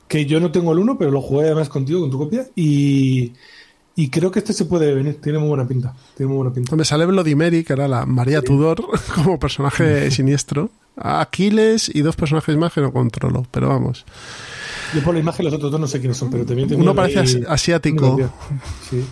que 0.09 0.27
yo 0.27 0.41
no 0.41 0.51
tengo 0.51 0.73
el 0.73 0.79
1, 0.81 0.99
pero 0.99 1.11
lo 1.11 1.21
jugué 1.21 1.47
además 1.47 1.69
contigo, 1.69 2.01
con 2.01 2.11
tu 2.11 2.19
copia, 2.19 2.47
y, 2.57 3.33
y 3.97 4.09
creo 4.11 4.31
que 4.31 4.41
este 4.41 4.53
se 4.53 4.65
puede 4.65 4.93
venir, 4.95 5.21
tiene 5.21 5.39
muy 5.39 5.49
buena 5.49 5.67
pinta, 5.69 5.95
tiene 6.17 6.29
muy 6.29 6.37
buena 6.39 6.53
pinta. 6.53 6.75
Me 6.75 6.85
sale 6.85 7.07
Bloody 7.07 7.65
que 7.65 7.73
era 7.73 7.87
la 7.87 8.07
María 8.07 8.43
Tudor, 8.43 8.85
como 9.15 9.39
personaje 9.39 10.11
siniestro. 10.11 10.71
Aquiles 10.97 11.91
y 11.93 12.03
dos 12.03 12.15
personajes 12.17 12.57
más 12.57 12.73
que 12.73 12.81
no 12.81 12.93
controlo, 12.93 13.47
pero 13.51 13.69
vamos. 13.69 14.05
Yo 14.95 15.03
por 15.03 15.15
la 15.15 15.21
imagen 15.21 15.45
los 15.45 15.55
otros 15.55 15.73
dos 15.73 15.81
no 15.81 15.87
sé 15.89 15.99
quiénes 15.99 16.17
son, 16.17 16.31
pero 16.31 16.45
también 16.47 16.69
tengo 16.69 16.83
Uno 16.83 16.95
parece 16.95 17.19
asi- 17.21 17.43
asiático. 17.49 18.31
Sí. 18.89 19.05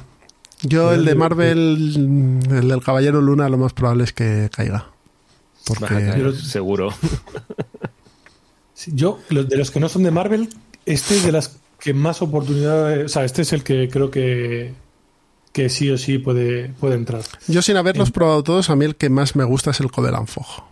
Yo 0.63 0.93
el 0.93 1.05
de 1.05 1.15
Marvel, 1.15 2.41
el 2.51 2.69
del 2.69 2.83
Caballero 2.83 3.21
Luna, 3.21 3.49
lo 3.49 3.59
más 3.59 3.73
probable 3.73 4.05
es 4.05 4.13
que 4.13 4.49
caiga. 4.55 4.87
Porque 5.67 5.87
caer, 5.87 6.19
Yo- 6.19 6.33
seguro. 6.33 6.91
Sí, 8.75 8.91
Yo, 8.95 9.21
los- 9.29 9.49
de 9.49 9.57
los 9.57 9.71
que 9.71 9.79
no 9.79 9.89
son 9.89 10.03
de 10.03 10.11
Marvel, 10.11 10.49
este 10.87 11.17
es 11.17 11.25
de 11.25 11.31
las 11.31 11.57
que 11.79 11.95
más 11.95 12.21
oportunidades. 12.23 13.05
O 13.05 13.09
sea, 13.09 13.25
este 13.25 13.43
es 13.43 13.53
el 13.53 13.63
que 13.63 13.89
creo 13.89 14.11
que, 14.11 14.73
que 15.53 15.69
sí 15.69 15.89
o 15.91 15.99
sí 15.99 16.19
puede, 16.19 16.71
puede 16.81 16.95
entrar. 16.97 17.23
yo 17.47 17.63
sin 17.63 17.77
haberlos 17.77 18.11
probado 18.11 18.43
todos, 18.43 18.71
a 18.71 18.77
mí 18.77 18.85
el 18.85 18.97
que 18.97 19.09
más 19.09 19.37
me 19.37 19.45
gusta 19.45 19.71
es 19.71 19.79
el 19.81 19.91
Codelan 19.93 20.27
Fog. 20.27 20.65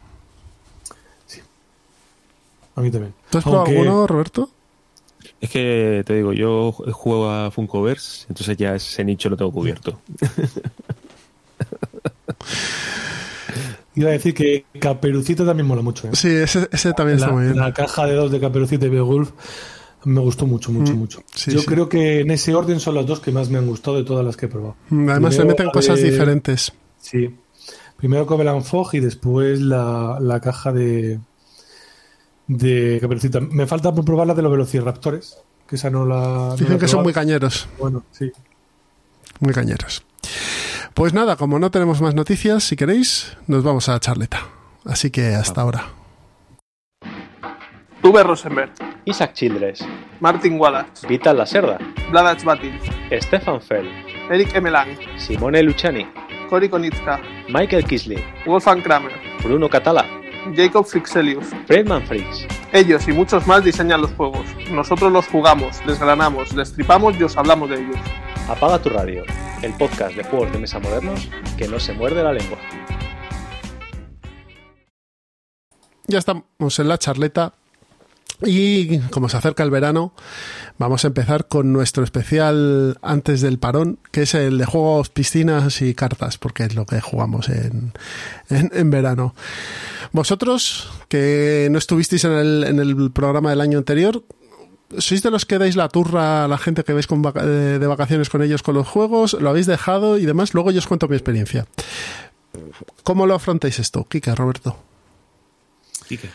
A 2.77 2.81
mí 2.81 2.91
también. 2.91 3.15
¿Tú 3.31 3.39
has 3.39 3.45
probado 3.45 3.67
alguno, 3.67 4.07
Roberto? 4.07 4.51
Es 5.41 5.49
que 5.51 6.03
te 6.07 6.15
digo, 6.17 6.33
yo 6.35 6.71
juego 6.73 7.31
a 7.31 7.51
Funkoverse, 7.51 8.27
entonces 8.29 8.57
ya 8.59 8.75
ese 8.75 9.03
nicho 9.05 9.29
lo 9.31 9.37
tengo 9.37 9.51
cubierto. 9.53 10.01
Iba 13.97 14.11
a 14.11 14.13
decir 14.13 14.35
que 14.35 14.65
Caperucita 14.79 15.45
también 15.45 15.67
mola 15.67 15.83
mucho. 15.83 16.07
¿eh? 16.09 16.11
Sí, 16.13 16.29
ese, 16.29 16.69
ese 16.71 16.93
también 16.93 17.17
está 17.17 17.29
la, 17.29 17.33
muy 17.35 17.45
bien. 17.45 17.57
la 17.57 17.73
caja 17.75 18.07
de 18.07 18.15
dos 18.15 18.31
de 18.31 18.39
Caperucita 18.41 18.87
y 18.87 18.89
Beowulf 18.89 19.33
me 20.05 20.21
gustó 20.21 20.47
mucho, 20.47 20.71
mucho, 20.73 20.95
Mm, 20.95 20.99
mucho. 20.99 21.23
sí, 21.35 21.51
Yo 21.53 21.61
sí. 21.61 21.67
creo 21.67 21.89
que 21.89 22.21
en 22.21 22.31
ese 22.31 22.55
orden 22.55 22.81
son 22.81 22.95
las 22.95 23.05
dos 23.07 23.21
que 23.21 23.33
más 23.33 23.51
me 23.51 23.59
han 23.59 23.67
gustado 23.67 23.97
de 23.99 24.05
todas 24.05 24.25
las 24.25 24.37
que 24.37 24.47
he 24.47 24.49
probado. 24.49 24.77
Además, 24.91 25.33
le 25.35 25.39
Primero 25.41 25.47
meten 25.49 25.71
cosas 25.71 26.01
de- 26.01 26.11
diferentes. 26.11 26.73
Sí. 27.01 27.35
Primero 27.97 28.25
Covenant 28.27 28.63
Fog 28.65 28.91
y 28.95 29.01
después 29.01 29.61
la, 29.61 30.17
la 30.21 30.41
caja 30.41 30.73
de, 30.73 31.19
de 32.51 32.99
Caperucita. 33.01 33.41
Me 33.41 33.67
falta 33.67 33.95
probar 33.95 34.27
la 34.27 34.35
de 34.35 34.43
los 34.43 34.51
Velociraptores, 34.51 35.39
que 35.69 35.77
esa 35.77 35.89
no 35.89 36.05
la. 36.05 36.55
Dicen 36.59 36.79
que 36.79 36.89
son 36.89 37.03
muy 37.03 37.13
cañeros. 37.13 37.69
Bueno, 37.79 38.03
sí. 38.11 38.31
Muy 39.39 39.55
cañeros. 39.55 40.05
Pues 40.93 41.15
nada, 41.15 41.37
como 41.37 41.59
no 41.59 41.71
tenemos 41.71 42.03
más 42.03 42.15
noticias, 42.15 42.65
si 42.65 42.77
queréis, 42.77 43.37
nos 43.47 43.63
vamos 43.63 43.89
a 43.89 43.93
la 43.93 44.01
charleta. 44.01 44.41
Así 44.85 45.11
que 45.11 45.35
hasta 45.35 45.61
ahora. 45.61 45.87
Uwe 48.03 48.23
Rosenberg, 48.23 48.73
Isaac 49.05 49.35
Childress, 49.35 49.85
Martin 50.21 50.59
Wallace, 50.59 51.07
Vital 51.07 51.37
Lacerda, 51.37 51.79
Vladac 52.11 52.43
Batin, 52.43 52.73
Stefan 53.13 53.61
Fell, 53.61 53.89
Eric 54.31 54.55
Emelang, 54.55 54.97
Simone 55.19 55.63
Luciani, 55.63 56.07
Cory 56.49 56.69
Konitska, 56.69 57.21
Michael 57.49 57.85
Kisley, 57.85 58.25
Wolfgang 58.47 58.83
Kramer, 58.83 59.13
Bruno 59.43 59.69
Catala, 59.69 60.07
Jacob 60.55 60.87
Fixelius. 60.87 61.47
Fredman 61.67 62.07
Fritz. 62.07 62.47
Ellos 62.73 63.07
y 63.09 63.13
muchos 63.13 63.47
más 63.47 63.65
diseñan 63.65 64.01
los 64.01 64.13
juegos. 64.13 64.47
Nosotros 64.71 65.13
los 65.13 65.27
jugamos, 65.27 65.85
desgranamos, 65.87 66.55
destripamos 66.55 67.19
y 67.19 67.25
os 67.25 67.37
hablamos 67.37 67.71
de 67.71 67.77
ellos. 67.77 67.97
Apaga 68.49 68.81
tu 68.81 68.89
radio, 68.89 69.25
el 69.63 69.73
podcast 69.75 70.15
de 70.17 70.25
juegos 70.25 70.53
de 70.53 70.59
mesa 70.59 70.79
modernos 70.79 71.29
que 71.57 71.69
no 71.69 71.79
se 71.79 71.93
muerde 71.93 72.23
la 72.23 72.33
lengua. 72.33 72.59
Ya 76.07 76.19
estamos 76.19 76.79
en 76.79 76.89
la 76.89 76.99
charleta. 76.99 77.55
Y 78.43 78.99
como 79.11 79.29
se 79.29 79.37
acerca 79.37 79.63
el 79.63 79.71
verano, 79.71 80.15
vamos 80.79 81.05
a 81.05 81.09
empezar 81.09 81.47
con 81.49 81.73
nuestro 81.73 82.05
especial 82.05 82.99
antes 83.03 83.43
del 83.43 83.59
parón, 83.59 83.99
que 84.11 84.23
es 84.23 84.35
el 84.35 84.59
de 84.59 84.65
juegos, 84.65 85.11
piscinas 85.11 85.83
y 85.83 85.95
cartas, 85.95 86.39
porque 86.39 86.65
es 86.65 86.75
lo 86.75 86.87
que 86.87 87.01
jugamos 87.01 87.49
en, 87.51 87.93
en, 88.49 88.91
verano. 88.91 89.35
Vosotros, 90.13 90.91
que 91.09 91.69
no 91.71 91.79
estuvisteis 91.79 92.25
en 92.25 92.33
el, 92.33 92.65
en 92.65 92.79
el 92.79 93.11
programa 93.11 93.51
del 93.51 93.61
año 93.61 93.79
anterior, 93.79 94.25
¿sois 94.99 95.23
de 95.23 95.31
los 95.31 95.45
que 95.45 95.59
dais 95.59 95.77
la 95.77 95.89
turra 95.89 96.45
a 96.45 96.49
la 96.49 96.59
gente 96.59 96.83
que 96.83 96.93
vais 96.93 97.07
con 97.07 97.23
de 97.23 97.87
vacaciones 97.87 98.31
con 98.31 98.43
ellos 98.43 98.63
con 98.63 98.75
los 98.75 98.89
juegos? 98.89 99.35
¿Lo 99.35 99.51
habéis 99.51 99.67
dejado 99.67 100.19
y 100.19 100.25
demás? 100.25 100.55
Luego 100.55 100.71
yo 100.71 100.79
os 100.79 100.87
cuento 100.87 101.09
mi 101.09 101.17
experiencia. 101.17 101.67
¿Cómo 103.05 103.27
lo 103.27 103.35
afrontáis 103.35 103.79
esto, 103.79 104.05
Kika, 104.09 104.35
Roberto? 104.35 104.77
Quique. 106.09 106.31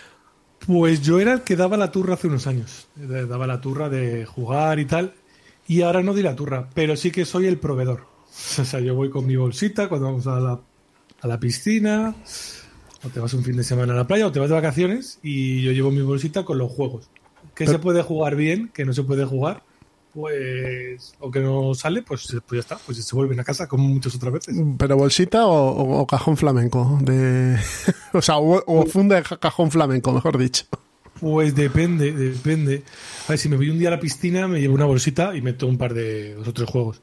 Pues 0.68 1.02
yo 1.02 1.20
era 1.20 1.34
el 1.34 1.42
que 1.42 1.56
daba 1.56 1.78
la 1.78 1.92
turra 1.92 2.16
hace 2.16 2.28
unos 2.28 2.48
años. 2.48 2.88
Eh, 3.00 3.26
Daba 3.30 3.46
la 3.48 3.62
turra 3.62 3.90
de 3.90 4.26
jugar 4.26 4.80
y 4.80 4.86
tal. 4.86 5.14
Y 5.68 5.82
ahora 5.82 6.02
no 6.02 6.14
di 6.14 6.22
la 6.22 6.36
turra, 6.36 6.70
pero 6.74 6.96
sí 6.96 7.12
que 7.12 7.26
soy 7.26 7.48
el 7.48 7.58
proveedor. 7.58 8.06
O 8.60 8.66
sea, 8.66 8.82
yo 8.82 8.96
voy 8.96 9.10
con 9.10 9.26
mi 9.26 9.36
bolsita 9.38 9.88
cuando 9.88 10.08
vamos 10.08 10.28
a 10.28 10.40
la, 10.40 10.60
a 11.22 11.28
la 11.28 11.40
piscina, 11.40 12.14
o 13.04 13.10
te 13.10 13.20
vas 13.22 13.34
un 13.34 13.44
fin 13.44 13.56
de 13.56 13.64
semana 13.64 13.94
a 13.94 13.96
la 13.96 14.08
playa, 14.08 14.28
o 14.28 14.32
te 14.32 14.40
vas 14.40 14.50
de 14.50 14.56
vacaciones, 14.56 15.20
y 15.24 15.62
yo 15.62 15.72
llevo 15.72 15.90
mi 15.90 16.02
bolsita 16.02 16.44
con 16.44 16.58
los 16.58 16.70
juegos. 16.70 17.10
Que 17.56 17.66
se 17.66 17.80
puede 17.80 18.02
jugar 18.02 18.36
bien, 18.36 18.70
que 18.74 18.84
no 18.84 18.92
se 18.92 19.04
puede 19.04 19.24
jugar, 19.24 19.64
pues, 20.16 21.14
o 21.20 21.30
que 21.30 21.42
no 21.42 21.74
sale, 21.76 22.02
pues, 22.02 22.26
pues 22.48 22.58
ya 22.58 22.60
está, 22.60 22.78
pues 22.86 23.04
se 23.06 23.16
vuelven 23.16 23.40
a 23.40 23.44
casa 23.44 23.68
como 23.68 23.84
muchas 23.88 24.16
otras 24.16 24.32
veces. 24.34 24.56
¿Pero 24.78 24.96
bolsita 24.98 25.46
o, 25.46 25.72
o- 25.72 26.00
o 26.00 26.08
cajón 26.08 26.38
flamenco? 26.38 26.98
De... 27.02 27.58
o 28.14 28.22
sea, 28.22 28.38
o, 28.38 28.64
o 28.66 28.86
funda 28.86 29.18
de 29.18 29.24
ca- 29.24 29.38
cajón 29.38 29.70
flamenco, 29.72 30.12
mejor 30.14 30.38
dicho. 30.38 30.66
Pues 31.20 31.54
depende, 31.54 32.12
depende. 32.14 32.84
A 33.28 33.30
ver, 33.34 33.38
si 33.38 33.50
me 33.50 33.58
voy 33.58 33.70
un 33.70 33.78
día 33.80 33.90
a 33.90 33.92
la 33.92 34.00
piscina, 34.00 34.48
me 34.48 34.60
llevo 34.62 34.74
una 34.76 34.86
bolsita 34.86 35.36
y 35.36 35.42
meto 35.42 35.68
un 35.68 35.78
par 35.78 35.94
de 35.94 36.34
dos 36.36 36.48
o 36.48 36.54
tres 36.54 36.70
juegos. 36.70 37.02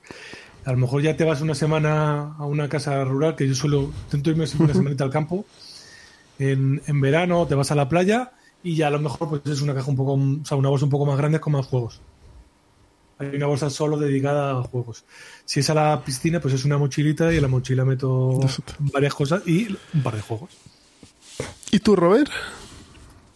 A 0.65 0.73
lo 0.73 0.79
mejor 0.79 1.03
ya 1.03 1.17
te 1.17 1.25
vas 1.25 1.41
una 1.43 1.55
semana 1.55 2.35
a 2.39 2.47
una 2.47 2.69
casa 2.69 3.05
rural, 3.05 3.37
que 3.37 3.47
yo 3.49 3.55
suelo, 3.55 3.91
intento 4.05 4.31
irme 4.31 4.45
una 4.59 4.75
semanita 4.75 5.05
al 5.05 5.11
campo. 5.11 5.45
En, 6.39 6.81
en 6.87 7.01
verano 7.01 7.47
te 7.47 7.55
vas 7.55 7.71
a 7.71 7.75
la 7.75 7.89
playa 7.89 8.33
y 8.63 8.77
ya 8.77 8.87
a 8.89 8.91
lo 8.91 9.01
mejor 9.01 9.29
pues 9.29 9.43
es 9.47 9.61
una 9.61 9.75
caja 9.75 9.91
un 9.91 9.97
poco, 9.97 10.15
o 10.15 10.45
sea, 10.45 10.57
una 10.57 10.69
bolsa 10.71 10.85
un 10.87 10.91
poco 10.91 11.05
más 11.07 11.17
grande 11.19 11.41
con 11.41 11.53
más 11.53 11.67
juegos. 11.67 12.01
Hay 13.31 13.37
una 13.37 13.47
bolsa 13.47 13.71
solo 13.71 13.97
dedicada 13.99 14.53
a 14.59 14.63
juegos. 14.63 15.05
Si 15.45 15.61
es 15.61 15.71
a 15.71 15.75
la 15.75 16.03
piscina, 16.05 16.41
pues 16.41 16.55
es 16.55 16.65
una 16.65 16.79
mochilita 16.79 17.33
y 17.33 17.37
en 17.37 17.43
la 17.43 17.49
mochila 17.49 17.85
meto 17.85 18.41
varias 18.93 19.15
cosas 19.15 19.43
y 19.47 19.69
un 19.95 20.03
par 20.03 20.15
de 20.17 20.23
juegos. 20.23 20.51
¿Y 21.71 21.79
tú, 21.81 21.97
Robert? 21.97 22.31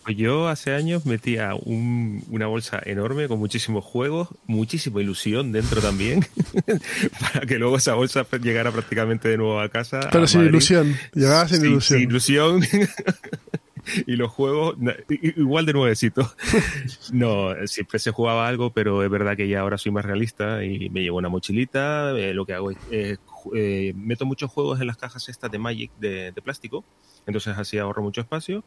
Pues 0.04 0.16
yo 0.18 0.46
hace 0.46 0.72
años 0.72 1.04
metía 1.04 1.54
un- 1.56 2.22
una 2.30 2.46
bolsa 2.46 2.80
enorme 2.84 3.26
con 3.26 3.40
muchísimos 3.40 3.84
juegos, 3.84 4.28
muchísima 4.46 5.00
ilusión 5.02 5.50
dentro 5.50 5.80
también, 5.82 6.24
para 7.20 7.40
que 7.46 7.58
luego 7.58 7.76
esa 7.78 7.94
bolsa 7.94 8.24
llegara 8.40 8.70
prácticamente 8.70 9.28
de 9.28 9.36
nuevo 9.36 9.60
a 9.60 9.68
casa. 9.68 10.00
Pero 10.12 10.24
a 10.24 10.26
sin 10.28 10.40
Madrid. 10.42 10.50
ilusión. 10.52 10.96
Llegaba 11.12 11.48
sin 11.48 11.60
Sí, 11.60 11.66
ilusión. 11.66 11.98
sin 11.98 12.08
ilusión. 12.08 12.60
y 14.06 14.16
los 14.16 14.30
juegos 14.30 14.76
igual 15.08 15.66
de 15.66 15.72
nuevecitos. 15.72 16.36
No, 17.12 17.50
siempre 17.66 17.98
se 17.98 18.10
jugaba 18.10 18.48
algo, 18.48 18.70
pero 18.70 19.02
es 19.02 19.10
verdad 19.10 19.36
que 19.36 19.48
ya 19.48 19.60
ahora 19.60 19.78
soy 19.78 19.92
más 19.92 20.04
realista 20.04 20.64
y 20.64 20.90
me 20.90 21.02
llevo 21.02 21.18
una 21.18 21.28
mochilita. 21.28 22.10
eh, 22.18 22.34
lo 22.34 22.44
que 22.46 22.52
hago 22.54 22.70
es 22.72 22.76
eh, 22.90 23.16
eh, 23.54 23.92
meto 23.96 24.24
muchos 24.26 24.50
juegos 24.50 24.80
en 24.80 24.86
las 24.88 24.96
cajas 24.96 25.28
estas 25.28 25.50
de 25.50 25.58
Magic 25.58 25.90
de, 26.00 26.32
de 26.32 26.42
plástico, 26.42 26.84
entonces 27.26 27.56
así 27.56 27.78
ahorro 27.78 28.02
mucho 28.02 28.20
espacio. 28.20 28.64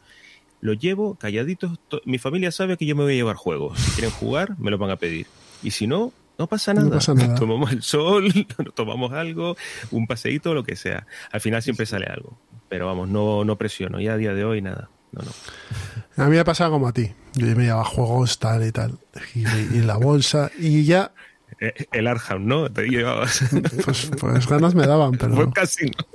Los 0.62 0.78
llevo 0.80 1.16
calladitos. 1.16 1.80
to- 1.88 2.02
Mi 2.06 2.18
familia 2.18 2.52
sabe 2.52 2.76
que 2.78 2.86
yo 2.86 2.96
me 2.96 3.04
voy 3.04 3.14
a 3.14 3.16
llevar 3.16 3.36
juegos. 3.38 3.80
Si 3.80 3.92
quieren 3.92 4.12
jugar, 4.12 4.60
me 4.60 4.72
los 4.72 4.80
van 4.80 4.90
a 4.92 4.98
pedir. 4.98 5.26
Y 5.64 5.72
si 5.72 5.88
no, 5.88 6.12
no 6.38 6.48
pasa 6.48 6.74
No 6.74 6.82
nada. 6.82 6.96
pasa 6.96 7.14
nada. 7.14 7.36
Tomamos 7.40 7.72
el 7.72 7.82
sol, 7.82 8.26
nos 8.64 8.76
tomamos 8.76 9.14
algo, 9.14 9.56
un 9.92 10.06
paseíto, 10.08 10.54
lo 10.54 10.64
que 10.64 10.76
sea. 10.76 11.06
Al 11.32 11.40
final 11.42 11.62
siempre 11.62 11.86
sale 11.86 12.08
algo. 12.08 12.38
Pero 12.68 12.86
vamos, 12.88 13.08
no, 13.10 13.44
no 13.46 13.58
presiono. 13.58 14.00
Ya 14.02 14.14
a 14.14 14.18
día 14.18 14.34
de 14.34 14.44
hoy 14.46 14.62
nada. 14.62 14.90
No, 15.12 15.22
no. 15.24 16.24
A 16.24 16.28
mí 16.28 16.36
me 16.38 16.46
pasaba 16.46 16.70
como 16.72 16.88
a 16.88 16.94
ti. 16.94 17.12
Yo 17.34 17.46
me 17.56 17.64
llevaba 17.64 17.86
juegos, 17.86 18.40
tal 18.40 18.66
y 18.68 18.72
tal. 18.72 18.98
Y, 19.36 19.42
y 19.48 19.82
la 19.82 19.98
bolsa. 19.98 20.52
Y 20.58 20.84
ya, 20.86 21.12
Eh, 21.60 21.88
El 21.92 22.08
Arkham, 22.08 22.46
¿no? 22.46 22.70
Te 22.72 22.84
llevabas. 22.88 23.42
pues, 23.86 24.12
pues 24.20 24.48
ganas 24.48 24.76
me 24.76 24.86
daban, 24.88 25.12
pero 25.14 25.36
Fue 25.36 25.52
casi, 25.52 25.86
¿no? 25.88 26.06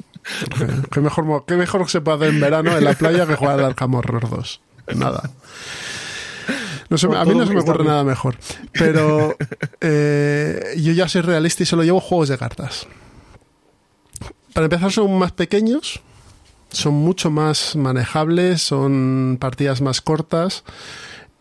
¿qué, 0.58 0.66
qué 0.90 1.00
mejor, 1.00 1.44
qué 1.46 1.54
mejor 1.56 1.88
se 1.90 2.00
puede 2.00 2.16
hacer 2.18 2.28
en 2.34 2.40
verano 2.40 2.76
en 2.76 2.84
la 2.84 2.94
playa 2.94 3.26
que 3.26 3.34
jugar 3.36 3.58
al 3.58 3.64
Arkham 3.66 3.94
Horror 3.94 4.28
2. 4.30 4.60
Nada. 4.96 5.30
No 6.90 6.98
se 6.98 7.08
me- 7.08 7.16
a 7.16 7.24
mí 7.24 7.34
no 7.34 7.46
se 7.46 7.54
me 7.54 7.60
ocurre 7.60 7.84
nada 7.84 8.04
mejor. 8.04 8.36
Pero 8.72 9.36
eh, 9.80 10.74
yo 10.78 10.92
ya 10.92 11.08
soy 11.08 11.22
realista 11.22 11.62
y 11.62 11.66
solo 11.66 11.82
llevo 11.82 12.00
juegos 12.00 12.28
de 12.28 12.38
cartas. 12.38 12.86
Para 14.52 14.66
empezar 14.66 14.92
son 14.92 15.18
más 15.18 15.32
pequeños, 15.32 16.00
son 16.70 16.94
mucho 16.94 17.30
más 17.30 17.76
manejables, 17.76 18.62
son 18.62 19.36
partidas 19.40 19.80
más 19.80 20.00
cortas 20.00 20.64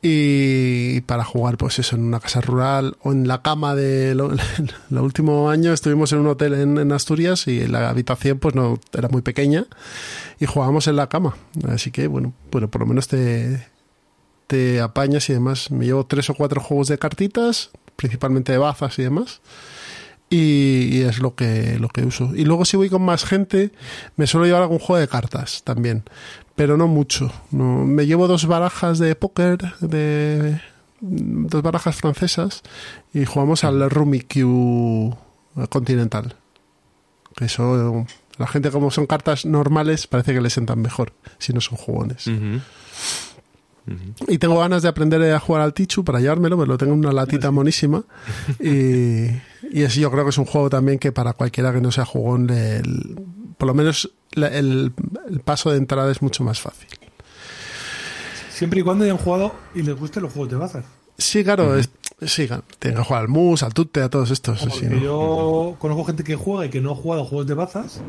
y 0.01 1.01
para 1.01 1.23
jugar 1.23 1.57
pues 1.57 1.79
eso 1.79 1.95
en 1.95 2.03
una 2.03 2.19
casa 2.19 2.41
rural 2.41 2.97
o 3.01 3.13
en 3.13 3.27
la 3.27 3.41
cama 3.41 3.73
de 3.73 4.15
lo, 4.15 4.31
el 4.91 4.97
último 4.97 5.49
año 5.49 5.71
estuvimos 5.71 6.11
en 6.11 6.19
un 6.19 6.27
hotel 6.27 6.53
en, 6.53 6.91
Asturias 6.91 7.47
y 7.47 7.67
la 7.67 7.89
habitación 7.89 8.37
pues 8.39 8.53
no 8.53 8.79
era 8.91 9.07
muy 9.07 9.21
pequeña 9.21 9.65
y 10.39 10.45
jugábamos 10.45 10.87
en 10.87 10.97
la 10.97 11.07
cama 11.07 11.35
así 11.69 11.89
que 11.91 12.07
bueno 12.07 12.33
bueno 12.51 12.69
por 12.69 12.81
lo 12.81 12.87
menos 12.87 13.07
te 13.07 13.73
te 14.47 14.81
apañas 14.81 15.29
y 15.29 15.33
demás. 15.33 15.71
Me 15.71 15.85
llevo 15.85 16.05
tres 16.05 16.29
o 16.29 16.35
cuatro 16.35 16.61
juegos 16.61 16.87
de 16.87 16.97
cartitas, 16.97 17.71
principalmente 17.95 18.51
de 18.51 18.57
bazas 18.57 18.99
y 18.99 19.03
demás. 19.03 19.41
Y, 20.35 21.01
es 21.01 21.19
lo 21.19 21.35
que, 21.35 21.77
lo 21.79 21.89
que 21.89 22.03
uso. 22.03 22.31
Y 22.35 22.45
luego 22.45 22.65
si 22.65 22.75
voy 22.75 22.89
con 22.89 23.03
más 23.03 23.23
gente, 23.23 23.71
me 24.15 24.25
suelo 24.25 24.47
llevar 24.47 24.63
algún 24.63 24.79
juego 24.79 24.99
de 24.99 25.07
cartas 25.07 25.61
también. 25.63 26.03
Pero 26.55 26.75
no 26.75 26.87
mucho. 26.87 27.31
Me 27.51 28.07
llevo 28.07 28.27
dos 28.27 28.47
barajas 28.47 28.97
de 28.97 29.13
póker, 29.15 29.75
de 29.79 30.59
dos 31.01 31.61
barajas 31.61 31.97
francesas, 31.97 32.63
y 33.13 33.25
jugamos 33.25 33.63
al 33.63 33.89
Rummy 33.91 34.21
Q 34.21 35.15
Continental. 35.69 36.35
Que 37.35 37.45
eso, 37.45 38.05
la 38.37 38.47
gente 38.47 38.71
como 38.71 38.89
son 38.89 39.05
cartas 39.05 39.45
normales, 39.45 40.07
parece 40.07 40.33
que 40.33 40.41
les 40.41 40.53
sentan 40.53 40.81
mejor, 40.81 41.13
si 41.37 41.53
no 41.53 41.61
son 41.61 41.77
jugones. 41.77 42.27
Y 44.27 44.37
tengo 44.37 44.59
ganas 44.59 44.81
de 44.81 44.87
aprender 44.89 45.21
a 45.33 45.39
jugar 45.39 45.61
al 45.61 45.73
Tichu 45.73 46.03
para 46.05 46.19
llevármelo, 46.19 46.55
pero 46.57 46.67
lo 46.67 46.77
tengo 46.77 46.93
en 46.93 46.99
una 46.99 47.11
latita 47.11 47.51
monísima. 47.51 48.03
Y, 48.59 49.27
y 49.71 49.83
así 49.83 49.99
yo 50.01 50.09
creo 50.11 50.23
que 50.23 50.29
es 50.29 50.37
un 50.37 50.45
juego 50.45 50.69
también 50.69 50.99
que 50.99 51.11
para 51.11 51.33
cualquiera 51.33 51.73
que 51.73 51.81
no 51.81 51.91
sea 51.91 52.05
jugón, 52.05 52.47
le- 52.47 52.77
el- 52.77 53.19
por 53.57 53.67
lo 53.67 53.73
menos 53.73 54.11
la- 54.31 54.47
el, 54.47 54.93
el 55.29 55.39
paso 55.41 55.71
de 55.71 55.77
entrada 55.77 56.11
es 56.11 56.21
mucho 56.21 56.43
más 56.43 56.59
fácil. 56.61 56.87
Siempre 58.49 58.79
y 58.79 58.83
cuando 58.83 59.03
hayan 59.03 59.17
jugado 59.17 59.53
y 59.75 59.81
les 59.81 59.95
gusten 59.95 60.23
los 60.23 60.31
juegos 60.31 60.51
de 60.51 60.57
bazar. 60.57 60.83
Sí, 61.17 61.43
claro, 61.43 61.77
es- 61.77 61.89
sí, 62.25 62.47
claro, 62.47 62.63
tienen 62.79 62.97
que 62.99 63.03
jugar 63.05 63.21
al 63.23 63.27
mus, 63.27 63.63
al 63.63 63.73
tute, 63.73 64.01
a 64.01 64.09
todos 64.09 64.31
estos. 64.31 64.61
Yo 65.01 65.75
conozco 65.79 66.05
gente 66.05 66.23
que 66.23 66.35
juega 66.35 66.65
y 66.65 66.69
que 66.69 66.81
no 66.81 66.91
ha 66.91 66.95
jugado 66.95 67.25
juegos 67.25 67.47
de 67.47 67.53
bazas 67.53 68.01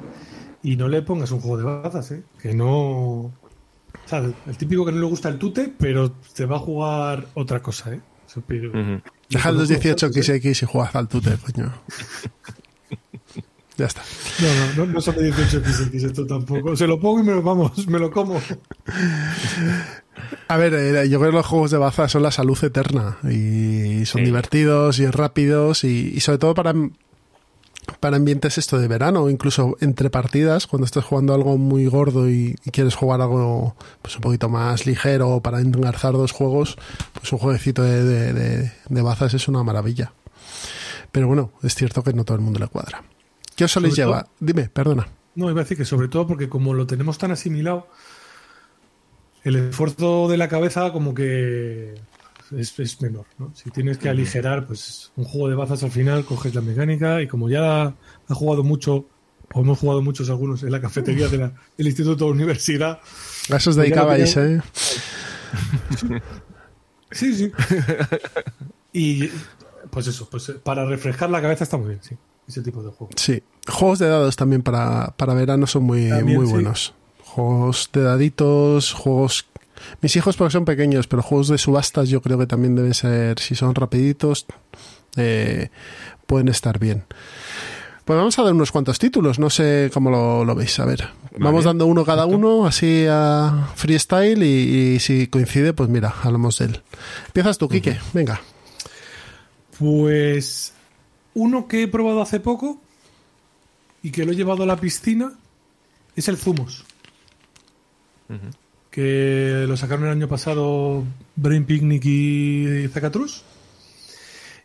y 0.62 0.76
no 0.76 0.88
le 0.88 1.02
pongas 1.02 1.30
un 1.32 1.40
juego 1.40 1.58
de 1.58 1.64
bazas, 1.64 2.10
¿eh? 2.12 2.22
Que 2.40 2.54
no... 2.54 3.32
O 4.04 4.08
sea, 4.08 4.18
el 4.46 4.56
típico 4.56 4.84
que 4.84 4.92
no 4.92 4.98
le 5.00 5.06
gusta 5.06 5.28
el 5.28 5.38
tute, 5.38 5.72
pero 5.78 6.10
te 6.12 6.44
va 6.46 6.56
a 6.56 6.60
jugar 6.60 7.26
otra 7.34 7.60
cosa, 7.60 7.92
¿eh? 7.94 8.00
Pero- 8.46 8.70
Ujú. 8.70 9.00
Dejad 9.30 9.52
los 9.52 9.68
conozco 9.68 9.74
18 9.74 10.06
bastantes, 10.08 10.28
¿eh? 10.28 10.40
XX 10.52 10.62
y 10.62 10.66
jugad 10.66 10.96
al 10.96 11.08
tute, 11.08 11.36
coño. 11.38 11.72
ya 13.76 13.86
está. 13.86 14.02
No, 14.40 14.48
no, 14.76 14.86
no, 14.86 14.92
no 14.94 15.00
son 15.00 15.14
de 15.16 15.24
18 15.24 15.60
XX 15.60 15.94
esto 16.04 16.26
tampoco. 16.26 16.76
Se 16.76 16.86
lo 16.86 16.98
pongo 17.00 17.20
y 17.20 17.22
me 17.24 17.32
lo 17.32 17.42
vamos, 17.42 17.86
me 17.88 17.98
lo 17.98 18.10
como. 18.10 18.40
A 20.48 20.56
ver, 20.56 20.74
eh, 20.74 21.08
yo 21.08 21.18
creo 21.18 21.30
que 21.30 21.36
los 21.38 21.46
juegos 21.46 21.70
de 21.70 21.78
baza 21.78 22.08
son 22.08 22.22
la 22.22 22.30
salud 22.30 22.58
eterna 22.62 23.18
y 23.24 24.04
son 24.06 24.20
Sí. 24.20 24.24
divertidos 24.26 24.98
y 24.98 25.06
rápidos 25.06 25.84
y, 25.84 26.12
y 26.14 26.20
sobre 26.20 26.38
todo 26.38 26.54
para, 26.54 26.72
para 28.00 28.16
ambientes 28.16 28.58
esto 28.58 28.78
de 28.78 28.88
verano 28.88 29.22
o 29.24 29.30
incluso 29.30 29.76
entre 29.80 30.10
partidas, 30.10 30.66
cuando 30.66 30.84
estás 30.86 31.04
jugando 31.04 31.34
algo 31.34 31.56
muy 31.58 31.86
gordo 31.86 32.28
y, 32.28 32.56
y 32.64 32.70
quieres 32.70 32.94
jugar 32.94 33.20
algo 33.20 33.76
pues 34.02 34.14
un 34.16 34.20
poquito 34.22 34.48
más 34.48 34.86
ligero 34.86 35.40
para 35.40 35.60
engarzar 35.60 36.12
dos 36.12 36.32
juegos, 36.32 36.76
pues 37.12 37.32
un 37.32 37.38
jueguecito 37.38 37.82
de, 37.82 38.02
de, 38.04 38.32
de- 38.32 38.72
de 38.88 39.02
bazas 39.02 39.34
es 39.34 39.48
una 39.48 39.62
maravilla. 39.62 40.12
Pero 41.12 41.28
bueno, 41.28 41.52
es 41.62 41.74
cierto 41.74 42.02
que 42.02 42.12
no 42.12 42.24
todo 42.24 42.36
el 42.36 42.42
mundo 42.42 42.58
le 42.58 42.66
cuadra. 42.68 43.02
¿Qué 43.56 43.64
os 43.64 43.72
soléis 43.72 43.94
llevar? 43.96 44.26
Dime, 44.40 44.68
perdona. 44.68 45.06
No, 45.36 45.50
iba 45.50 45.60
a 45.60 45.64
decir 45.64 45.76
que 45.76 45.84
sobre 45.84 46.08
todo 46.08 46.26
porque 46.26 46.48
como 46.48 46.74
lo 46.74 46.86
tenemos 46.86 47.18
tan 47.18 47.30
asimilado, 47.30 47.88
el 49.44 49.56
esfuerzo 49.56 50.26
de 50.28 50.36
la 50.36 50.48
cabeza 50.48 50.92
como 50.92 51.14
que 51.14 51.94
es, 52.58 52.78
es 52.80 53.00
menor, 53.02 53.26
¿no? 53.38 53.52
Si 53.54 53.70
tienes 53.70 53.98
que 53.98 54.08
aligerar, 54.08 54.66
pues 54.66 55.12
un 55.16 55.24
juego 55.24 55.48
de 55.48 55.54
bazas 55.56 55.82
al 55.82 55.90
final 55.90 56.24
coges 56.24 56.54
la 56.54 56.60
mecánica 56.60 57.20
y 57.22 57.28
como 57.28 57.48
ya 57.48 57.84
ha 57.84 58.34
jugado 58.34 58.62
mucho, 58.64 59.06
o 59.52 59.60
hemos 59.60 59.78
jugado 59.78 60.02
muchos 60.02 60.30
algunos 60.30 60.62
en 60.62 60.72
la 60.72 60.80
cafetería 60.80 61.28
de 61.28 61.38
la- 61.38 61.52
del 61.76 61.86
Instituto 61.86 62.24
de 62.26 62.30
Universidad. 62.32 62.98
A 63.50 63.56
eso 63.56 63.70
os 63.70 63.76
Pues 63.76 63.76
dedicabais, 63.76 64.36
¿eh? 64.36 64.60
Sí, 67.10 67.32
sí. 67.34 67.52
y 68.92 69.28
pues 69.90 70.06
eso, 70.08 70.28
pues 70.28 70.52
para 70.64 70.84
refrescar 70.84 71.30
la 71.30 71.40
cabeza 71.40 71.62
está 71.64 71.76
muy 71.76 71.88
bien, 71.88 72.00
sí. 72.02 72.16
Ese 72.48 72.60
tipo 72.60 72.82
de 72.82 72.90
juego. 72.90 73.10
Sí, 73.16 73.42
juegos 73.68 74.00
de 74.00 74.08
dados 74.08 74.36
también 74.36 74.62
para, 74.62 75.14
para 75.16 75.32
verano 75.34 75.66
son 75.66 75.84
muy, 75.84 76.08
También, 76.08 76.36
muy 76.38 76.46
sí. 76.46 76.52
buenos. 76.52 76.94
Juegos 77.22 77.88
de 77.92 78.02
daditos, 78.02 78.92
juegos... 78.92 79.46
Mis 80.00 80.16
hijos 80.16 80.36
porque 80.36 80.52
son 80.52 80.64
pequeños, 80.64 81.06
pero 81.06 81.22
juegos 81.22 81.48
de 81.48 81.58
subastas 81.58 82.08
yo 82.08 82.20
creo 82.20 82.38
que 82.38 82.46
también 82.46 82.74
deben 82.74 82.94
ser, 82.94 83.38
si 83.38 83.54
son 83.54 83.74
rapiditos, 83.74 84.46
eh, 85.16 85.70
pueden 86.26 86.48
estar 86.48 86.78
bien. 86.78 87.04
Pues 88.04 88.18
vamos 88.18 88.38
a 88.38 88.42
dar 88.42 88.52
unos 88.52 88.70
cuantos 88.70 88.98
títulos, 88.98 89.38
no 89.38 89.48
sé 89.48 89.90
cómo 89.92 90.10
lo, 90.10 90.44
lo 90.44 90.54
veis. 90.54 90.78
A 90.78 90.84
ver, 90.84 91.08
vamos 91.38 91.64
dando 91.64 91.86
uno 91.86 92.04
cada 92.04 92.26
uno, 92.26 92.66
así 92.66 93.06
a 93.08 93.70
freestyle, 93.76 94.42
y, 94.42 94.94
y 94.94 95.00
si 95.00 95.26
coincide, 95.28 95.72
pues 95.72 95.88
mira, 95.88 96.14
hablamos 96.22 96.58
de 96.58 96.66
él. 96.66 96.82
Empiezas 97.26 97.56
tú, 97.56 97.68
Quique, 97.68 97.98
venga. 98.12 98.42
Pues 99.78 100.74
uno 101.32 101.66
que 101.66 101.82
he 101.82 101.88
probado 101.88 102.20
hace 102.20 102.40
poco 102.40 102.80
y 104.02 104.10
que 104.10 104.24
lo 104.26 104.32
he 104.32 104.36
llevado 104.36 104.64
a 104.64 104.66
la 104.66 104.76
piscina 104.76 105.32
es 106.14 106.28
el 106.28 106.36
Zumos. 106.36 106.84
Que 108.94 109.64
lo 109.66 109.76
sacaron 109.76 110.04
el 110.04 110.12
año 110.12 110.28
pasado 110.28 111.02
Brain 111.34 111.64
Picnic 111.64 112.04
y 112.04 112.86
Zacatrus. 112.92 113.42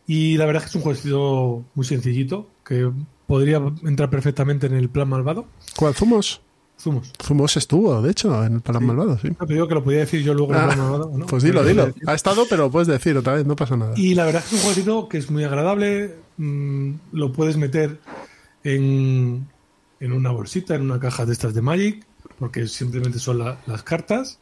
Y 0.06 0.36
la 0.36 0.46
verdad 0.46 0.62
es 0.62 0.66
que 0.66 0.70
es 0.70 0.76
un 0.76 0.82
jueguecito 0.82 1.64
muy 1.74 1.84
sencillito 1.84 2.48
que 2.64 2.88
podría 3.26 3.60
entrar 3.84 4.08
perfectamente 4.08 4.68
en 4.68 4.74
el 4.74 4.88
plan 4.88 5.08
malvado. 5.08 5.46
¿Cuál 5.76 5.94
Zumos? 5.94 6.42
Zumos. 6.78 7.12
Zumos 7.22 7.56
estuvo, 7.56 8.00
de 8.00 8.10
hecho, 8.12 8.42
en 8.44 8.54
el 8.54 8.60
Plan 8.62 8.82
Malvado, 8.86 9.18
sí. 9.18 9.28
No, 9.38 9.46
te 9.46 9.52
digo 9.52 9.68
que 9.68 9.74
lo 9.74 9.84
podía 9.84 9.98
decir 9.98 10.22
yo 10.22 10.32
luego 10.32 10.52
en 10.54 10.58
el 10.60 10.64
Ah, 10.64 10.66
plan 10.68 10.78
malvado. 10.78 11.26
Pues 11.26 11.42
dilo, 11.42 11.62
dilo. 11.62 11.92
Ha 12.06 12.14
estado, 12.14 12.46
pero 12.48 12.64
lo 12.64 12.70
puedes 12.70 12.88
decir 12.88 13.14
otra 13.18 13.34
vez, 13.34 13.44
no 13.44 13.54
pasa 13.54 13.76
nada. 13.76 13.92
Y 13.98 14.14
la 14.14 14.24
verdad 14.24 14.42
es 14.42 14.48
que 14.48 14.54
es 14.56 14.62
un 14.62 14.66
jueguecito 14.66 15.08
que 15.08 15.18
es 15.18 15.30
muy 15.30 15.44
agradable. 15.44 16.14
mm, 16.38 16.92
lo 17.12 17.32
puedes 17.32 17.58
meter 17.58 18.00
en, 18.64 19.46
en 20.00 20.12
una 20.12 20.30
bolsita, 20.30 20.74
en 20.74 20.82
una 20.82 20.98
caja 20.98 21.26
de 21.26 21.32
estas 21.34 21.52
de 21.52 21.60
Magic, 21.60 22.06
porque 22.40 22.66
simplemente 22.66 23.20
son 23.20 23.38
la- 23.38 23.58
las 23.66 23.84
cartas. 23.84 24.40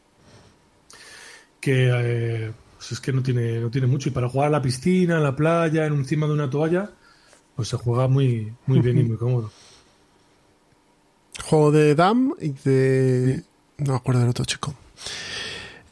Que 1.60 1.90
eh, 1.92 2.52
pues 2.76 2.92
es 2.92 3.00
que 3.00 3.12
no 3.12 3.22
tiene, 3.22 3.58
no 3.60 3.68
tiene 3.70 3.86
mucho. 3.88 4.08
Y 4.08 4.12
para 4.12 4.28
jugar 4.28 4.46
a 4.48 4.50
la 4.52 4.62
piscina, 4.62 5.16
en 5.16 5.24
la 5.24 5.36
playa, 5.36 5.84
en 5.86 5.92
encima 5.94 6.26
de 6.26 6.32
una 6.32 6.48
toalla, 6.48 6.90
pues 7.56 7.68
se 7.68 7.76
juega 7.76 8.06
muy, 8.08 8.52
muy 8.66 8.78
bien 8.80 8.98
y 8.98 9.02
muy 9.02 9.16
cómodo. 9.18 9.50
Juego 11.44 11.72
de 11.72 11.94
Dam 11.94 12.34
y 12.40 12.50
de. 12.64 13.42
No 13.78 13.92
me 13.92 13.96
acuerdo 13.98 14.20
del 14.20 14.30
otro 14.30 14.44
chico. 14.44 14.74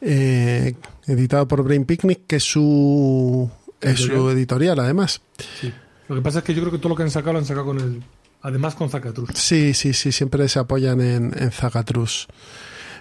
Eh, 0.01 0.75
editado 1.07 1.47
por 1.47 1.63
Brain 1.63 1.85
Picnic, 1.85 2.21
que 2.27 2.37
es 2.37 2.43
su. 2.43 3.49
Es 3.81 3.99
su 3.99 4.05
Editorial. 4.11 4.37
editorial, 4.37 4.79
además. 4.79 5.21
Sí. 5.61 5.71
Lo 6.09 6.15
que 6.15 6.21
pasa 6.21 6.39
es 6.39 6.45
que 6.45 6.53
yo 6.53 6.61
creo 6.61 6.71
que 6.71 6.77
todo 6.79 6.89
lo 6.89 6.95
que 6.95 7.03
han 7.03 7.11
sacado 7.11 7.33
lo 7.33 7.39
han 7.39 7.45
sacado 7.45 7.65
con 7.67 7.79
el. 7.79 8.03
Además 8.41 8.75
con 8.75 8.89
Zacatrus. 8.89 9.29
Sí, 9.33 9.73
sí, 9.73 9.93
sí, 9.93 10.11
siempre 10.11 10.47
se 10.47 10.59
apoyan 10.59 11.01
en, 11.01 11.33
en 11.37 11.51
Zacatrus. 11.51 12.27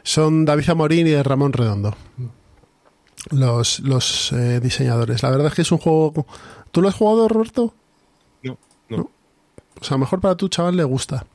Son 0.03 0.45
David 0.45 0.65
Zamorín 0.65 1.07
y 1.07 1.21
Ramón 1.23 1.53
Redondo. 1.53 1.97
Los, 3.31 3.81
los 3.81 4.33
eh, 4.33 4.61
diseñadores. 4.61 5.23
La 5.23 5.31
verdad 5.31 5.49
es 5.49 5.55
que 5.55 5.63
es 5.63 5.73
un 5.73 5.79
juego. 5.79 6.27
¿Tú 6.71 6.81
lo 6.81 6.89
has 6.89 6.95
jugado, 6.95 7.29
Roberto? 7.29 7.75
No, 8.43 8.57
no. 8.89 9.11
O 9.81 9.85
sea, 9.85 9.95
a 9.97 9.99
lo 9.99 9.99
mejor 9.99 10.21
para 10.21 10.37
tu 10.37 10.49
chaval 10.49 10.77
le 10.77 10.85
gusta. 10.85 11.27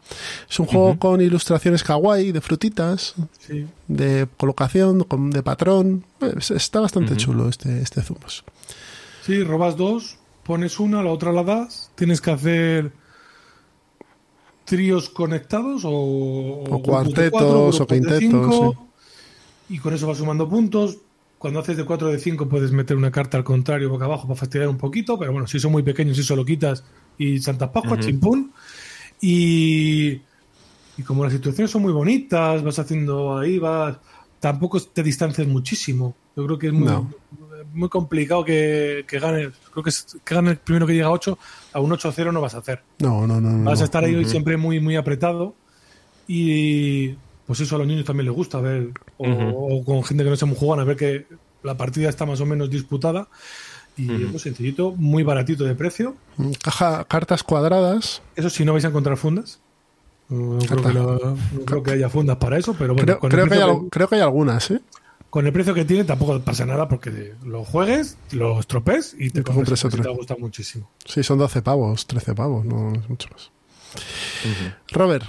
Es 0.50 0.60
un 0.60 0.66
juego 0.66 0.98
con 0.98 1.22
ilustraciones 1.22 1.84
kawaii, 1.84 2.32
de 2.32 2.42
frutitas, 2.42 3.14
Sí. 3.40 3.68
de 3.88 4.28
colocación, 4.38 5.04
con- 5.04 5.30
de 5.32 5.44
patrón. 5.44 6.06
Es- 6.38 6.52
Está 6.52 6.80
bastante 6.80 7.16
chulo 7.18 7.50
este, 7.50 7.82
este 7.82 8.02
Zumos. 8.02 8.44
Sí, 9.26 9.44
robas 9.44 9.78
dos, 9.78 10.18
pones 10.44 10.80
una, 10.80 11.04
la 11.04 11.12
otra 11.12 11.32
la 11.32 11.44
das, 11.44 11.92
tienes 11.96 12.20
que 12.22 12.32
hacer 12.32 12.94
tríos 14.72 15.10
conectados 15.10 15.82
o, 15.84 16.64
cuartetos, 16.82 17.30
cuatro, 17.30 17.68
o 17.68 17.88
quintetos, 17.88 18.20
cinco, 18.20 18.88
Y 19.68 19.78
con 19.80 19.94
eso 19.94 20.08
vas 20.08 20.18
sumando 20.18 20.48
puntos. 20.48 20.98
Cuando 21.38 21.60
haces 21.60 21.76
de 21.76 21.84
4 21.84 22.08
o 22.08 22.12
de 22.12 22.20
5 22.20 22.48
puedes 22.48 22.72
meter 22.72 22.96
una 22.96 23.12
carta 23.12 23.36
al 23.36 23.44
contrario 23.44 23.90
boca 23.90 24.06
abajo 24.06 24.28
para 24.30 24.40
fastidiar 24.40 24.70
un 24.70 24.78
poquito, 24.78 25.20
pero 25.20 25.34
bueno, 25.34 25.46
si 25.46 25.60
son 25.60 25.74
muy 25.74 25.84
pequeños, 25.84 26.18
eso 26.18 26.38
lo 26.38 26.46
quitas 26.46 26.86
y 27.18 27.40
Santas 27.40 27.70
Pascuas, 27.74 28.00
Ujú. 28.00 28.06
chimpún. 28.06 28.54
Y, 29.20 30.22
y 30.96 31.04
como 31.06 31.26
las 31.26 31.34
situaciones 31.34 31.70
son 31.70 31.82
muy 31.82 31.92
bonitas, 31.92 32.64
vas 32.64 32.80
haciendo 32.80 33.38
ahí, 33.38 33.60
vas. 33.60 33.98
Tampoco 34.40 34.80
te 34.80 35.04
distancias 35.04 35.48
muchísimo. 35.48 36.16
Yo 36.34 36.46
creo 36.46 36.58
que 36.58 36.68
es 36.68 36.74
muy, 36.74 36.88
No. 36.88 37.10
Muy 37.74 37.90
complicado 37.90 38.44
que, 38.46 39.06
que 39.08 39.20
gane. 39.20 39.52
Creo 39.72 39.84
que, 39.84 39.90
es- 39.90 40.18
que 40.24 40.36
gane 40.36 40.52
el 40.52 40.58
primero 40.58 40.86
que 40.88 40.94
llega 40.94 41.08
a 41.08 41.12
8. 41.12 41.38
A 41.74 41.80
un 41.80 41.92
8-0 41.92 42.32
no 42.34 42.42
vas 42.42 42.56
a 42.56 42.60
hacer. 42.60 42.82
No, 43.00 43.26
no, 43.28 43.40
no. 43.42 43.50
no, 43.52 43.64
Vas 43.70 43.80
a 43.80 43.82
no. 43.82 43.86
estar 43.86 44.04
ahí 44.04 44.26
siempre 44.26 44.58
muy, 44.58 44.80
muy 44.80 44.96
apretado. 44.96 45.56
Y 46.28 47.16
pues 47.48 47.60
eso 47.60 47.76
a 47.76 47.80
los 47.80 47.88
niños 47.88 48.06
también 48.06 48.26
les 48.28 48.36
gusta 48.36 48.60
ver. 48.62 48.90
O, 49.18 49.84
con 49.84 50.04
gente 50.04 50.24
que 50.24 50.30
no 50.30 50.36
se 50.36 50.46
muy 50.46 50.56
jugona, 50.56 50.84
ver 50.84 50.96
que 50.98 51.28
la 51.64 51.76
partida 51.78 52.10
está 52.10 52.26
más 52.26 52.40
o 52.42 52.46
menos 52.46 52.70
disputada. 52.70 53.28
Y 53.98 54.10
es 54.24 54.30
muy 54.32 54.40
sencillito, 54.40 54.94
muy 54.96 55.24
baratito 55.24 55.64
de 55.66 55.76
precio. 55.76 56.16
Caja, 56.64 57.04
cartas 57.06 57.44
cuadradas. 57.44 58.22
Eso 58.36 58.50
si 58.50 58.64
no 58.64 58.72
vais 58.74 58.86
a 58.86 58.88
encontrar 58.88 59.18
fundas. 59.18 59.60
No 60.30 60.60
creo, 60.60 60.82
que, 60.82 60.94
la- 60.94 61.02
no 61.02 61.38
creo 61.66 61.84
que 61.84 61.92
haya 61.92 62.10
fundas 62.10 62.38
para 62.38 62.58
eso, 62.58 62.74
pero 62.80 62.94
bueno, 62.96 63.20
Creo, 63.20 63.48
que 63.50 63.56
hay, 63.56 63.90
creo 63.90 64.08
que 64.08 64.16
hay 64.16 64.22
algunas, 64.22 64.72
¿eh? 64.72 64.80
Con 65.32 65.48
el 65.48 65.54
precio 65.54 65.74
que 65.74 65.86
tiene 65.86 66.04
tampoco 66.04 66.40
pasa 66.42 66.66
nada 66.66 66.90
porque 66.90 67.34
lo 67.44 67.64
juegues, 67.64 68.18
lo 68.32 68.60
estropees 68.60 69.16
y 69.18 69.30
te 69.30 69.44
compres 69.44 69.84
otro. 69.86 70.02
Te 70.02 70.10
va 70.10 70.14
a 70.14 70.18
gustar 70.18 70.38
muchísimo. 70.38 70.92
Sí, 71.06 71.24
son 71.24 71.40
12 71.40 71.62
pavos, 71.62 72.06
13 72.06 72.36
pavos, 72.36 72.66
no 72.66 72.94
es 72.94 73.10
mucho 73.10 73.30
más. 73.32 73.50
Robert, 74.90 75.24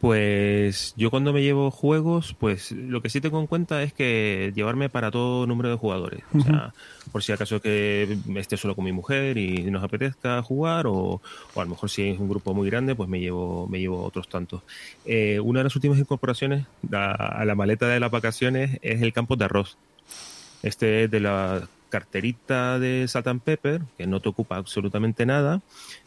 Pues 0.00 0.92
yo 0.98 1.10
cuando 1.10 1.32
me 1.32 1.42
llevo 1.42 1.70
juegos, 1.70 2.36
pues 2.38 2.70
lo 2.70 3.00
que 3.00 3.08
sí 3.08 3.22
tengo 3.22 3.40
en 3.40 3.46
cuenta 3.46 3.82
es 3.82 3.94
que 3.94 4.52
llevarme 4.54 4.90
para 4.90 5.10
todo 5.10 5.46
número 5.46 5.70
de 5.70 5.76
jugadores. 5.76 6.20
O 6.34 6.40
sea, 6.40 6.74
por 7.10 7.22
si 7.22 7.32
acaso 7.32 7.62
que 7.62 8.18
esté 8.36 8.58
solo 8.58 8.76
con 8.76 8.84
mi 8.84 8.92
mujer 8.92 9.38
y 9.38 9.62
nos 9.70 9.82
apetezca 9.82 10.42
jugar, 10.42 10.86
o, 10.86 11.22
o 11.54 11.60
a 11.60 11.64
lo 11.64 11.70
mejor 11.70 11.88
si 11.88 12.02
es 12.10 12.18
un 12.18 12.28
grupo 12.28 12.52
muy 12.52 12.68
grande, 12.68 12.94
pues 12.94 13.08
me 13.08 13.20
llevo, 13.20 13.66
me 13.68 13.80
llevo 13.80 14.04
otros 14.04 14.28
tantos. 14.28 14.60
Eh, 15.06 15.40
una 15.40 15.60
de 15.60 15.64
las 15.64 15.76
últimas 15.76 15.98
incorporaciones 15.98 16.66
a, 16.92 17.12
a 17.12 17.44
la 17.46 17.54
maleta 17.54 17.88
de 17.88 17.98
las 17.98 18.10
vacaciones 18.10 18.78
es 18.82 19.00
el 19.00 19.14
campo 19.14 19.36
de 19.36 19.46
arroz. 19.46 19.78
Este 20.62 21.04
es 21.04 21.10
de 21.10 21.20
la 21.20 21.66
carterita 21.88 22.78
de 22.78 23.06
Salt 23.08 23.26
and 23.28 23.40
Pepper, 23.42 23.82
que 23.96 24.06
no 24.06 24.20
te 24.20 24.28
ocupa 24.28 24.56
absolutamente 24.56 25.26
nada, 25.26 25.62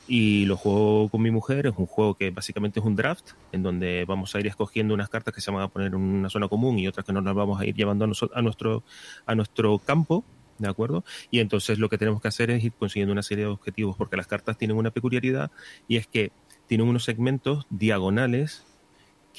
y 0.08 0.46
lo 0.46 0.58
juego 0.58 1.10
con 1.10 1.22
mi 1.22 1.32
mujer. 1.32 1.68
Es 1.68 1.74
un 1.78 1.86
juego 1.86 2.16
que 2.16 2.32
básicamente 2.32 2.80
es 2.80 2.86
un 2.86 2.96
draft, 2.96 3.32
en 3.52 3.64
donde 3.64 4.06
vamos 4.06 4.36
a 4.36 4.40
ir 4.40 4.48
escogiendo 4.48 4.94
unas 4.94 5.10
cartas 5.10 5.34
que 5.34 5.42
se 5.42 5.52
van 5.52 5.62
a 5.62 5.68
poner 5.68 5.90
en 5.90 5.96
una 5.96 6.30
zona 6.30 6.48
común 6.48 6.80
y 6.80 6.88
otras 6.88 7.06
que 7.06 7.14
nos 7.14 7.24
las 7.24 7.36
vamos 7.36 7.60
a 7.60 7.66
ir 7.66 7.76
llevando 7.76 8.06
a, 8.06 8.08
a 8.08 8.42
nuestro, 8.42 8.84
a 9.26 9.36
nuestro 9.36 9.80
campo. 9.80 10.24
¿De 10.58 10.68
acuerdo? 10.68 11.06
Y 11.32 11.40
entonces 11.40 11.80
lo 11.80 11.88
que 11.88 11.98
tenemos 11.98 12.22
que 12.22 12.28
hacer 12.28 12.52
es 12.52 12.62
ir 12.62 12.74
consiguiendo 12.74 13.14
una 13.14 13.24
serie 13.24 13.46
de 13.46 13.50
objetivos, 13.50 13.96
porque 13.96 14.18
las 14.18 14.28
cartas 14.28 14.58
tienen 14.58 14.76
una 14.76 14.92
peculiaridad 14.92 15.52
y 15.88 15.96
es 15.96 16.06
que 16.06 16.34
tienen 16.68 16.86
unos 16.86 17.06
segmentos 17.06 17.66
diagonales 17.70 18.66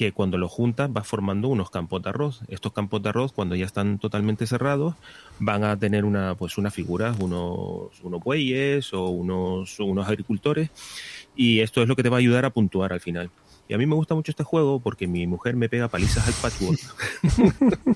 que 0.01 0.13
cuando 0.13 0.39
lo 0.39 0.49
juntas 0.49 0.91
vas 0.91 1.05
formando 1.07 1.47
unos 1.47 1.69
campos 1.69 2.01
de 2.01 2.09
arroz. 2.09 2.39
Estos 2.47 2.73
campos 2.73 3.03
de 3.03 3.09
arroz, 3.09 3.31
cuando 3.33 3.55
ya 3.55 3.65
están 3.65 3.99
totalmente 3.99 4.47
cerrados, 4.47 4.95
van 5.37 5.63
a 5.63 5.77
tener 5.77 6.05
una, 6.05 6.33
pues 6.33 6.57
unas 6.57 6.73
figuras, 6.73 7.17
unos, 7.19 7.91
unos 8.01 8.23
bueyes 8.23 8.93
o 8.93 9.09
unos, 9.09 9.79
unos 9.79 10.07
agricultores, 10.07 10.69
y 11.35 11.59
esto 11.59 11.83
es 11.83 11.87
lo 11.87 11.95
que 11.95 12.01
te 12.01 12.09
va 12.09 12.17
a 12.17 12.19
ayudar 12.19 12.45
a 12.45 12.49
puntuar 12.49 12.93
al 12.93 12.99
final. 12.99 13.29
Y 13.69 13.73
a 13.75 13.77
mí 13.77 13.85
me 13.85 13.93
gusta 13.95 14.15
mucho 14.15 14.31
este 14.31 14.43
juego 14.43 14.79
porque 14.79 15.07
mi 15.07 15.27
mujer 15.27 15.55
me 15.55 15.69
pega 15.69 15.87
palizas 15.87 16.27
al 16.27 16.33
patchwork. 16.33 16.79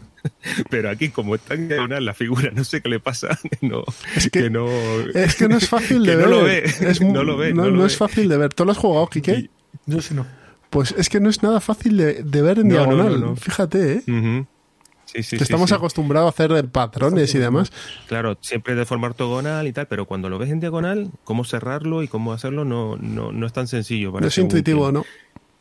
Pero 0.70 0.90
aquí, 0.90 1.10
como 1.10 1.36
está 1.36 1.56
en 1.56 1.68
diagonal 1.68 2.06
la 2.06 2.14
figura, 2.14 2.52
no 2.54 2.64
sé 2.64 2.82
qué 2.82 2.90
le 2.90 3.00
pasa, 3.00 3.38
no, 3.62 3.84
Es 4.16 4.30
que- 4.30 4.44
que 4.44 4.50
no, 4.50 4.68
es 5.14 5.36
que 5.36 5.48
no 5.50 5.58
es 5.58 5.68
fácil 5.68 6.04
de 6.06 6.12
que 6.12 6.16
ver. 6.18 6.30
no 6.30 6.32
lo 6.38 6.44
ve, 6.44 6.64
Es 6.66 7.02
no 7.02 7.24
lo 7.24 7.36
ve, 7.38 7.54
no, 7.54 7.64
no 7.64 7.70
lo 7.70 7.76
no 7.78 7.82
ve. 7.82 7.88
es 7.88 7.98
fácil 7.98 8.30
de 8.30 8.38
ver. 8.38 8.54
¿Tú 8.54 8.64
lo 8.64 8.72
has 8.72 8.78
jugado, 8.78 9.08
Kike? 9.08 9.50
Yo 9.88 10.02
sí 10.02 10.14
no. 10.14 10.26
Pues 10.76 10.94
es 10.98 11.08
que 11.08 11.22
no 11.22 11.30
es 11.30 11.42
nada 11.42 11.62
fácil 11.62 11.96
de, 11.96 12.22
de 12.22 12.42
ver 12.42 12.60
en 12.60 12.68
No, 12.68 12.74
diagonal. 12.76 13.22
no, 13.22 13.28
no. 13.28 13.36
Fíjate, 13.38 13.94
¿eh? 13.94 14.02
Sí, 14.06 15.24
sí, 15.24 15.38
que 15.38 15.38
sí, 15.38 15.44
estamos 15.44 15.70
sí. 15.70 15.74
acostumbrados 15.74 16.28
a 16.28 16.30
hacer 16.32 16.68
patrones 16.68 17.34
y 17.34 17.38
demás. 17.38 17.72
Claro, 18.10 18.38
siempre 18.42 18.76
de 18.76 18.86
forma 18.86 19.08
ortogonal 19.08 19.68
y 19.68 19.72
tal, 19.72 19.88
pero 19.88 20.06
cuando 20.06 20.30
lo 20.30 20.38
ves 20.38 20.50
en 20.50 20.60
diagonal, 20.60 21.12
cómo 21.24 21.46
cerrarlo 21.46 22.04
y 22.04 22.10
cómo 22.10 22.34
hacerlo 22.34 22.66
no, 22.66 22.98
no, 22.98 23.32
no 23.32 23.48
es 23.48 23.54
tan 23.54 23.70
sencillo. 23.70 24.12
Para 24.12 24.24
No 24.24 24.28
es 24.28 24.38
intuitivo. 24.38 24.92
¿no? 24.92 25.06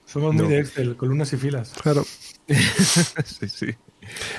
Somos 0.04 0.34
muy 0.34 0.48
de 0.48 0.58
Excel, 0.58 0.96
columnas 0.96 1.32
y 1.32 1.36
filas. 1.36 1.72
Claro. 1.80 2.04
sí, 2.48 3.48
sí. 3.48 3.66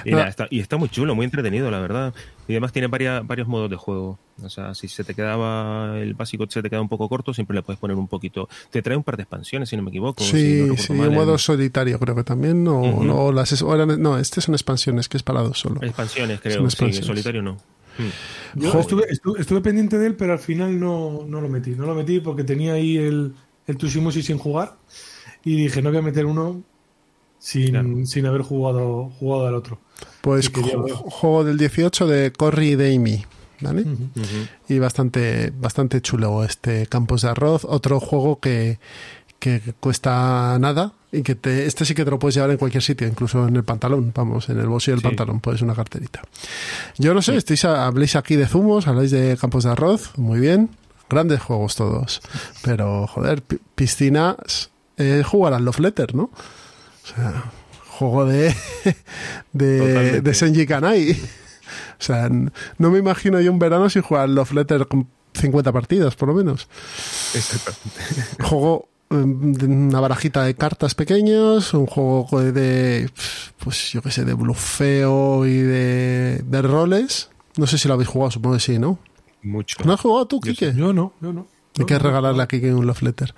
Y, 0.05 0.11
No. 0.11 0.17
nada, 0.17 0.29
está, 0.29 0.47
y 0.49 0.59
está 0.59 0.77
muy 0.77 0.89
chulo, 0.89 1.15
muy 1.15 1.25
entretenido, 1.25 1.69
la 1.71 1.79
verdad. 1.79 2.13
Y 2.47 2.53
además 2.53 2.71
tiene 2.71 2.87
varias, 2.87 3.25
varios 3.25 3.47
modos 3.47 3.69
de 3.69 3.75
juego. 3.75 4.19
O 4.43 4.49
sea, 4.49 4.75
si 4.75 4.87
se 4.87 5.03
te 5.03 5.13
quedaba 5.15 5.97
el 5.97 6.13
básico, 6.13 6.45
se 6.49 6.61
te 6.61 6.69
queda 6.69 6.81
un 6.81 6.89
poco 6.89 7.07
corto, 7.09 7.33
siempre 7.33 7.55
le 7.55 7.63
puedes 7.63 7.79
poner 7.79 7.95
un 7.97 8.07
poquito. 8.07 8.47
Te 8.69 8.81
trae 8.81 8.95
un 8.97 9.03
par 9.03 9.17
de 9.17 9.23
expansiones, 9.23 9.69
si 9.69 9.77
no 9.77 9.83
me 9.83 9.89
equivoco. 9.89 10.23
si 10.23 10.61
no 10.67 10.75
Sí, 10.75 10.83
sí, 10.87 10.93
mal, 10.93 11.09
un 11.09 11.15
modo 11.15 11.31
en- 11.33 11.39
solitario 11.39 11.97
creo 11.99 12.15
que 12.15 12.23
también. 12.23 12.67
O, 12.67 12.81
Ujú. 12.81 13.03
no, 13.03 13.31
las, 13.31 13.51
es- 13.51 13.61
o 13.61 13.73
eran- 13.73 14.01
no, 14.01 14.17
este 14.17 14.41
son 14.41 14.53
expansiones, 14.55 15.07
que 15.09 15.17
es 15.17 15.23
para 15.23 15.41
dos 15.41 15.59
solo. 15.59 15.81
Expansiones, 15.81 16.39
creo. 16.41 16.55
Son 16.57 16.69
Sí, 16.69 16.73
expansiones. 16.75 16.97
en 16.99 17.03
solitario 17.05 17.41
no. 17.41 17.53
Mm. 17.97 18.59
Yo 18.59 18.71
Jo- 18.71 18.79
estuve, 18.81 19.03
estuve, 19.09 19.39
estuve 19.39 19.61
pendiente 19.61 19.97
de 19.97 20.07
él, 20.07 20.15
pero 20.15 20.33
al 20.33 20.39
final 20.39 20.77
no, 20.79 21.23
no 21.27 21.39
lo 21.41 21.47
metí. 21.47 21.71
No 21.71 21.85
lo 21.85 21.95
metí 21.95 22.19
porque 22.19 22.43
tenía 22.43 22.73
ahí 22.73 22.97
el, 22.97 23.33
el 23.67 23.77
Tushimoshi 23.77 24.21
sin 24.21 24.37
jugar. 24.37 24.75
Y 25.45 25.55
dije, 25.55 25.81
no 25.81 25.89
voy 25.91 25.99
a 25.99 26.01
meter 26.01 26.25
uno 26.25 26.61
sin, 27.39 27.71
Claro. 27.71 28.05
sin 28.05 28.25
haber 28.25 28.41
jugado, 28.41 29.11
jugado 29.19 29.47
al 29.47 29.55
otro. 29.55 29.79
Pues 30.21 30.45
Sí, 30.45 30.51
juego 31.05 31.43
del 31.43 31.57
18 31.57 32.07
de 32.07 32.31
Corry 32.31 32.71
y 32.71 32.75
Damie. 32.75 33.25
¿Vale? 33.61 33.85
Y 34.67 34.79
bastante, 34.79 35.51
bastante 35.57 36.01
chulo 36.01 36.43
este 36.43 36.87
Campos 36.87 37.21
de 37.21 37.29
Arroz. 37.29 37.63
Otro 37.63 38.01
juego 38.01 38.39
que, 38.41 38.79
que 39.39 39.61
cuesta 39.79 40.57
nada 40.59 40.91
y 41.11 41.21
que 41.21 41.35
te, 41.35 41.65
este 41.65 41.85
sí 41.85 41.95
que 41.95 42.03
te 42.03 42.11
lo 42.11 42.19
puedes 42.19 42.35
llevar 42.35 42.51
en 42.51 42.57
cualquier 42.57 42.83
sitio, 42.83 43.07
incluso 43.07 43.47
en 43.47 43.55
el 43.55 43.63
pantalón, 43.63 44.11
vamos, 44.13 44.49
en 44.49 44.59
el 44.59 44.67
bolsillo 44.67 44.95
del 44.95 45.01
Sí. 45.03 45.07
pantalón, 45.07 45.39
puedes 45.39 45.61
una 45.61 45.73
carterita. 45.73 46.21
Yo 46.97 47.13
no 47.13 47.21
sé, 47.21 47.37
estáis 47.37 47.63
a- 47.63 47.85
habléis 47.87 48.17
aquí 48.17 48.35
de 48.35 48.45
zumos, 48.45 48.87
habláis 48.87 49.11
de 49.11 49.37
Campos 49.39 49.63
de 49.63 49.69
Arroz, 49.71 50.11
muy 50.17 50.41
bien. 50.41 50.69
Grandes 51.09 51.39
juegos 51.41 51.75
todos. 51.77 52.21
Pero, 52.61 53.07
joder, 53.07 53.41
pi- 53.41 53.59
piscinas, 53.75 54.69
eh, 54.97 55.23
jugar 55.25 55.53
al 55.53 55.63
Love 55.63 55.79
Letter, 55.79 56.13
¿no? 56.13 56.29
O 57.05 57.15
sea, 57.15 57.51
juego 57.87 58.25
de, 58.25 58.53
de, 59.53 59.77
Totalmente. 59.77 60.21
de 60.21 60.33
Senji 60.33 60.65
Kanai. 60.65 61.11
O 61.11 62.03
sea, 62.03 62.29
no 62.29 62.91
me 62.91 62.99
imagino 62.99 63.39
yo 63.39 63.51
un 63.51 63.59
verano 63.59 63.89
sin 63.89 64.01
jugar 64.01 64.27
Love 64.29 64.53
Letter 64.53 64.87
con 64.87 65.07
50 65.33 65.71
partidas, 65.71 66.15
por 66.15 66.29
lo 66.29 66.35
menos. 66.35 66.67
Exactamente. 67.33 68.43
Juego 68.43 68.89
em, 69.09 69.53
una 69.87 69.99
barajita 69.99 70.43
de 70.43 70.55
cartas 70.55 70.95
pequeños, 70.95 71.73
un 71.73 71.85
juego 71.85 72.27
de, 72.41 73.09
pues 73.59 73.91
yo 73.91 74.01
qué 74.01 74.11
sé, 74.11 74.25
de 74.25 74.33
blufeo 74.33 75.45
y 75.45 75.57
de, 75.57 76.43
de 76.45 76.61
roles. 76.61 77.29
No 77.57 77.67
sé 77.67 77.77
si 77.77 77.87
lo 77.87 77.93
habéis 77.93 78.09
jugado, 78.09 78.31
supongo 78.31 78.55
que 78.55 78.61
sí, 78.61 78.79
¿no? 78.79 78.99
Mucho. 79.41 79.77
¿No 79.85 79.93
has 79.93 80.01
jugado 80.01 80.25
tú, 80.25 80.41
Yo 80.43 80.51
Kike? 80.51 80.73
Yo 80.73 80.91
no, 80.91 81.13
yo 81.21 81.31
no. 81.31 81.47
Hay 81.77 81.85
que 81.85 81.99
regalarle 81.99 82.41
a 82.41 82.47
Kike 82.47 82.73
un 82.73 82.87
Love 82.87 83.01
Letter. 83.01 83.33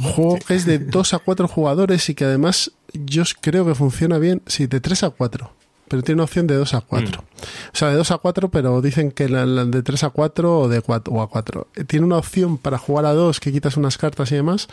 Juego 0.00 0.38
que 0.46 0.54
es 0.54 0.64
de 0.66 0.78
2 0.78 1.14
a 1.14 1.18
4 1.18 1.46
jugadores 1.48 2.08
y 2.08 2.14
que 2.14 2.24
además 2.24 2.72
yo 2.92 3.22
creo 3.40 3.66
que 3.66 3.74
funciona 3.74 4.18
bien. 4.18 4.42
Sí, 4.46 4.66
de 4.66 4.80
3 4.80 5.04
a 5.04 5.10
4. 5.10 5.50
Pero 5.88 6.02
tiene 6.02 6.16
una 6.16 6.24
opción 6.24 6.46
de 6.46 6.54
2 6.54 6.74
a 6.74 6.80
4. 6.80 7.20
O 7.20 7.76
sea, 7.76 7.88
de 7.88 7.96
2 7.96 8.10
a 8.10 8.18
4, 8.18 8.50
pero 8.50 8.80
dicen 8.80 9.10
que 9.10 9.28
la, 9.28 9.44
la 9.44 9.64
de 9.66 9.82
3 9.82 10.04
a 10.04 10.10
4 10.10 10.60
o 10.60 10.68
de 10.68 10.80
4 10.80 11.12
o 11.12 11.20
a 11.20 11.28
4. 11.28 11.68
Eh, 11.76 11.84
Tiene 11.84 12.06
una 12.06 12.16
opción 12.16 12.56
para 12.56 12.78
jugar 12.78 13.04
a 13.04 13.12
2 13.12 13.38
que 13.40 13.52
quitas 13.52 13.76
unas 13.76 13.98
cartas 13.98 14.32
y 14.32 14.36
demás. 14.36 14.68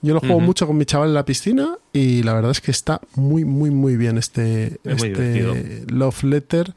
Yo 0.00 0.14
lo 0.14 0.20
juego 0.20 0.36
Ujú. 0.36 0.44
mucho 0.46 0.66
con 0.66 0.76
mi 0.76 0.84
chaval 0.84 1.08
en 1.08 1.14
la 1.14 1.24
piscina 1.24 1.76
y 1.92 2.22
la 2.22 2.34
verdad 2.34 2.50
es 2.50 2.60
que 2.60 2.70
está 2.70 3.00
muy, 3.16 3.44
muy, 3.44 3.70
muy 3.70 3.96
bien 3.96 4.18
este, 4.18 4.78
Es 4.84 5.02
este. 5.02 5.84
Love 5.88 6.22
Letter. 6.24 6.74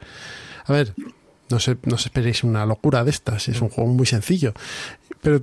A 0.66 0.74
ver, 0.74 0.94
no, 1.50 1.60
sé, 1.60 1.78
no 1.84 1.96
os 1.96 2.06
esperéis 2.06 2.44
una 2.44 2.66
locura 2.66 3.04
de 3.04 3.12
estas, 3.12 3.48
es 3.50 3.62
un 3.62 3.70
juego 3.70 3.92
muy 3.92 4.06
sencillo. 4.06 4.54
Pero 5.22 5.42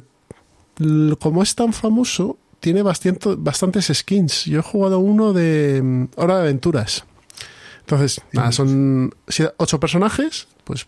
como 1.20 1.42
es 1.42 1.54
tan 1.54 1.72
famoso, 1.72 2.36
tiene 2.60 2.82
bastante, 2.82 3.34
bastantes 3.36 3.90
skins. 3.94 4.44
Yo 4.46 4.60
he 4.60 4.62
jugado 4.62 4.98
uno 4.98 5.32
de 5.32 5.80
mm, 5.82 6.04
Hora 6.16 6.36
de 6.36 6.40
Aventuras. 6.42 7.04
Entonces, 7.80 8.20
nada, 8.32 8.50
son 8.52 9.14
ocho 9.58 9.78
personajes, 9.78 10.48
pues 10.64 10.86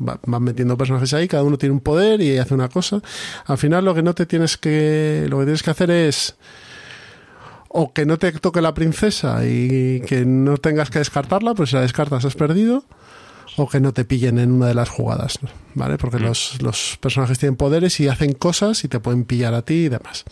va- 0.00 0.20
van 0.24 0.42
metiendo 0.44 0.76
personajes 0.78 1.12
ahí, 1.12 1.26
cada 1.26 1.42
uno 1.42 1.58
tiene 1.58 1.72
un 1.72 1.80
poder 1.80 2.20
y 2.20 2.38
hace 2.38 2.54
una 2.54 2.68
cosa. 2.68 3.02
Al 3.46 3.58
final 3.58 3.84
lo 3.84 3.94
que 3.94 4.02
no 4.02 4.14
te 4.14 4.26
tienes 4.26 4.56
que, 4.56 5.26
lo 5.28 5.38
que 5.40 5.44
tienes 5.46 5.62
que 5.64 5.70
hacer 5.70 5.90
es 5.90 6.36
o 7.68 7.92
que 7.92 8.06
no 8.06 8.16
te 8.18 8.30
toque 8.32 8.60
la 8.62 8.72
princesa 8.74 9.44
y 9.44 10.00
que 10.06 10.24
no 10.24 10.56
tengas 10.56 10.88
que 10.88 11.00
descartarla, 11.00 11.54
pues 11.54 11.70
si 11.70 11.76
la 11.76 11.82
descartas 11.82 12.24
has 12.24 12.34
perdido, 12.36 12.84
o 13.56 13.68
que 13.68 13.80
no 13.80 13.92
te 13.92 14.04
pillen 14.04 14.38
en 14.38 14.52
una 14.52 14.66
de 14.66 14.74
las 14.74 14.88
jugadas. 14.88 15.38
¿vale? 15.74 15.98
Porque 15.98 16.18
los, 16.18 16.60
los 16.62 16.98
personajes 17.00 17.38
tienen 17.38 17.56
poderes 17.56 17.98
y 18.00 18.08
hacen 18.08 18.32
cosas 18.32 18.84
y 18.84 18.88
te 18.88 19.00
pueden 19.00 19.24
pillar 19.24 19.54
a 19.54 19.62
ti 19.62 19.86
y 19.86 19.88
demás. 19.88 20.24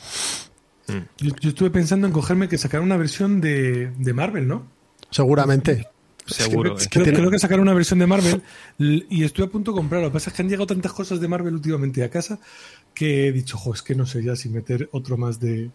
Yo, 0.87 1.35
yo 1.41 1.49
estuve 1.49 1.71
pensando 1.71 2.07
en 2.07 2.13
cogerme 2.13 2.49
que 2.49 2.59
sacar 2.59 2.81
una 2.81 2.97
versión 2.97 3.41
de, 3.41 3.91
de 3.97 4.13
Marvel, 4.13 4.47
¿no? 4.47 4.67
Seguramente. 5.11 5.89
Seguro. 6.27 6.77
Es 6.77 6.87
eh. 6.87 6.89
que 6.91 7.03
creo, 7.03 7.31
que 7.31 7.39
sacar 7.39 7.61
una 7.61 7.75
versión 7.75 7.99
de 7.99 8.07
Marvel 8.07 8.43
y 8.79 9.25
estoy 9.25 9.45
a 9.45 9.49
punto 9.49 9.73
de 9.73 9.77
comprarlo. 9.77 10.07
Lo 10.07 10.11
que 10.11 10.15
pasa 10.15 10.31
es 10.31 10.37
que 10.37 10.43
han 10.43 10.49
llegado 10.49 10.67
tantas 10.67 10.93
cosas 10.93 11.21
de 11.21 11.29
Marvel 11.29 11.55
últimamente 11.55 12.03
a 12.03 12.11
casa 12.11 12.41
que 12.95 13.29
he 13.29 13.33
dicho, 13.33 13.59
jo, 13.59 13.75
es 13.75 13.83
que 13.83 13.95
no 13.95 14.07
sé 14.07 14.23
ya 14.23 14.37
si 14.37 14.49
meter 14.49 14.89
otro 14.93 15.17
más 15.17 15.41
de, 15.41 15.71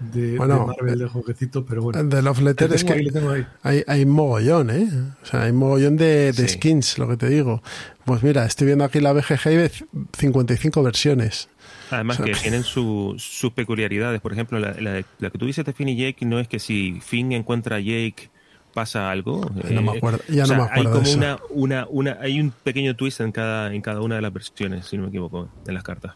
de, 0.00 0.36
Bueno, 0.36 0.60
de 0.60 0.66
Marvel 0.66 0.98
de 0.98 1.08
jueguecito, 1.08 1.64
pero 1.64 1.82
bueno. 1.82 2.02
De 2.04 2.22
Love 2.22 2.40
Letter 2.42 2.70
Le 2.70 2.76
es 2.76 2.84
que 2.84 2.92
ahí, 2.92 3.04
le 3.04 3.12
tengo 3.12 3.30
ahí. 3.30 3.46
hay, 3.62 3.82
hay 3.86 4.04
mogollón, 4.06 4.70
¿eh? 4.70 4.88
O 5.22 5.26
sea, 5.26 5.42
hay 5.42 5.52
mogollón 5.52 5.96
de, 5.96 6.32
de 6.32 6.48
Sí. 6.48 6.54
skins, 6.54 6.98
lo 6.98 7.08
que 7.08 7.16
te 7.16 7.28
digo. 7.28 7.62
Pues 8.04 8.22
mira, 8.22 8.44
estoy 8.44 8.66
viendo 8.66 8.84
aquí 8.84 9.00
la 9.00 9.12
BGG 9.12 9.50
y 9.52 9.56
ve 9.56 9.70
55 10.18 10.82
versiones. 10.82 11.48
Además 11.90 12.18
O 12.20 12.24
sea, 12.24 12.34
que 12.34 12.40
tienen 12.40 12.62
su- 12.62 13.14
sus 13.18 13.52
peculiaridades. 13.52 14.20
Por 14.20 14.32
ejemplo, 14.32 14.58
la, 14.58 14.72
la- 14.80 15.04
la 15.18 15.30
que 15.30 15.38
tú 15.38 15.46
dices 15.46 15.64
de 15.64 15.72
Finn 15.72 15.88
y 15.88 15.96
Jake 15.96 16.24
no 16.26 16.38
es 16.40 16.48
que 16.48 16.58
si 16.58 17.00
Finn 17.00 17.32
encuentra 17.32 17.76
a 17.76 17.80
Jake 17.80 18.30
pasa 18.74 19.10
algo. 19.10 19.40
No 19.70 19.82
me 19.82 19.92
Eh, 19.92 19.96
acuerdo- 19.96 20.20
ya 20.28 20.44
o 20.44 20.46
no 20.46 20.46
sea, 20.46 20.56
me 20.58 20.62
acuerdo 20.64 20.80
Hay 20.80 20.84
de 20.84 20.90
como 20.92 21.02
eso. 21.06 21.16
una, 21.18 21.38
una, 21.50 21.86
una, 21.88 22.18
hay 22.20 22.40
un 22.40 22.50
pequeño 22.50 22.94
twist 22.96 23.20
en 23.20 23.32
cada, 23.32 23.72
en 23.72 23.80
cada 23.82 24.00
una 24.02 24.16
de 24.16 24.22
las 24.22 24.32
versiones, 24.32 24.86
si 24.86 24.96
no 24.96 25.04
me 25.04 25.08
equivoco, 25.08 25.48
en 25.66 25.74
las 25.74 25.82
cartas. 25.82 26.14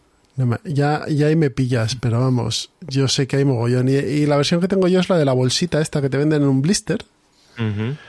Ya, 0.65 1.05
ya 1.09 1.27
ahí 1.27 1.37
me 1.37 1.51
pillas, 1.51 1.97
pero 1.97 2.21
vamos, 2.21 2.71
yo 2.89 3.09
sé 3.09 3.27
que 3.27 3.37
hay 3.37 3.45
mogollón. 3.45 3.89
Y, 3.89 3.93
y 3.97 4.27
la 4.27 4.37
versión 4.37 4.61
que 4.61 4.69
tengo 4.69 4.89
yo 4.89 5.01
es 5.01 5.09
la 5.09 5.19
de 5.19 5.25
la 5.25 5.33
bolsita 5.33 5.81
esta 5.81 6.01
que 6.01 6.09
te 6.11 6.17
venden 6.17 6.43
en 6.43 6.49
un 6.49 6.63
blister. 6.63 7.05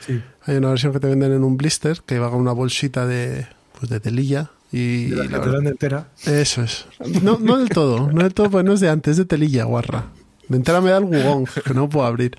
Sí. 0.05 0.21
Hay 0.45 0.55
una 0.55 0.69
versión 0.69 0.93
que 0.93 0.99
te 1.01 1.07
venden 1.07 1.33
en 1.33 1.43
un 1.43 1.57
blister 1.57 2.01
que 2.05 2.19
va 2.19 2.29
con 2.31 2.39
una 2.39 2.53
bolsita 2.53 3.05
de, 3.05 3.47
pues 3.77 3.89
de 3.89 3.99
telilla. 3.99 4.49
Y, 4.71 5.07
De 5.09 5.15
la 5.17 5.25
y 5.25 5.27
que 5.27 5.33
la 5.33 5.39
te 5.41 5.45
verdad- 5.49 5.53
dan 5.55 5.63
de 5.65 5.69
entera. 5.71 6.07
Eso 6.25 6.63
es. 6.63 6.85
No, 7.21 7.37
no 7.39 7.57
del 7.57 7.67
todo, 7.69 8.09
no 8.11 8.23
del 8.23 8.33
todo, 8.33 8.49
pues 8.49 8.63
no 8.63 8.71
es 8.73 8.79
de 8.79 8.89
antes, 8.89 9.11
es 9.11 9.17
de 9.17 9.25
telilla, 9.25 9.65
guarra. 9.65 10.05
De 10.47 10.55
entera 10.57 10.79
me 10.79 10.91
da 10.91 10.97
el 10.99 11.05
gugón, 11.05 11.45
que 11.65 11.73
no 11.73 11.89
puedo 11.89 12.05
abrir. 12.05 12.37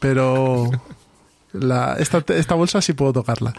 Pero 0.00 0.70
la, 1.52 1.94
esta, 1.98 2.22
esta 2.28 2.54
bolsa 2.54 2.80
sí 2.80 2.92
puedo 2.92 3.12
tocarla. 3.12 3.52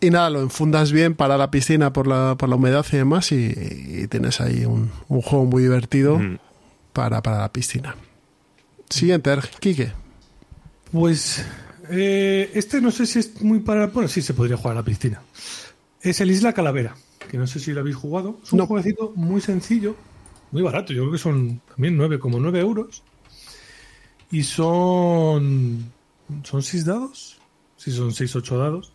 Y 0.00 0.10
nada, 0.10 0.28
lo 0.30 0.40
enfundas 0.42 0.92
bien 0.92 1.14
para 1.14 1.38
la 1.38 1.50
piscina 1.50 1.92
por 1.92 2.06
la, 2.06 2.36
por 2.38 2.48
la 2.48 2.56
humedad 2.56 2.84
y 2.92 2.96
demás 2.96 3.32
y, 3.32 3.52
y 3.56 4.06
tienes 4.08 4.40
ahí 4.40 4.64
un, 4.66 4.90
un 5.08 5.22
juego 5.22 5.46
muy 5.46 5.62
divertido 5.62 6.18
Mm. 6.18 6.38
para, 6.92 7.22
para 7.22 7.38
la 7.38 7.52
piscina. 7.52 7.96
Siguiente, 8.90 9.30
Erg, 9.30 9.48
Quique. 9.58 9.92
Pues 10.92 11.44
eh, 11.90 12.50
este 12.54 12.80
no 12.80 12.90
sé 12.90 13.06
si 13.06 13.18
es 13.20 13.40
muy 13.42 13.60
para. 13.60 13.86
Bueno, 13.88 14.08
sí 14.08 14.22
se 14.22 14.34
podría 14.34 14.56
jugar 14.56 14.76
a 14.76 14.80
la 14.80 14.84
piscina. 14.84 15.20
Es 16.00 16.20
el 16.20 16.30
Isla 16.30 16.52
Calavera, 16.52 16.94
que 17.30 17.36
no 17.38 17.46
sé 17.46 17.58
si 17.58 17.72
lo 17.72 17.80
habéis 17.80 17.96
jugado. 17.96 18.38
Es 18.44 18.52
un 18.52 18.58
No. 18.58 18.66
jueguecito 18.66 19.12
muy 19.16 19.40
sencillo, 19.40 19.96
muy 20.52 20.62
barato. 20.62 20.92
Yo 20.92 21.02
creo 21.02 21.12
que 21.12 21.18
son 21.18 21.60
también 21.68 21.96
9,9 21.98 22.58
euros. 22.58 23.02
Y 24.30 24.42
son. 24.42 25.90
¿Son 26.44 26.62
6 26.62 26.84
dados? 26.84 27.38
Sí, 27.76 27.90
son 27.92 28.12
6, 28.12 28.36
8 28.36 28.58
dados. 28.58 28.92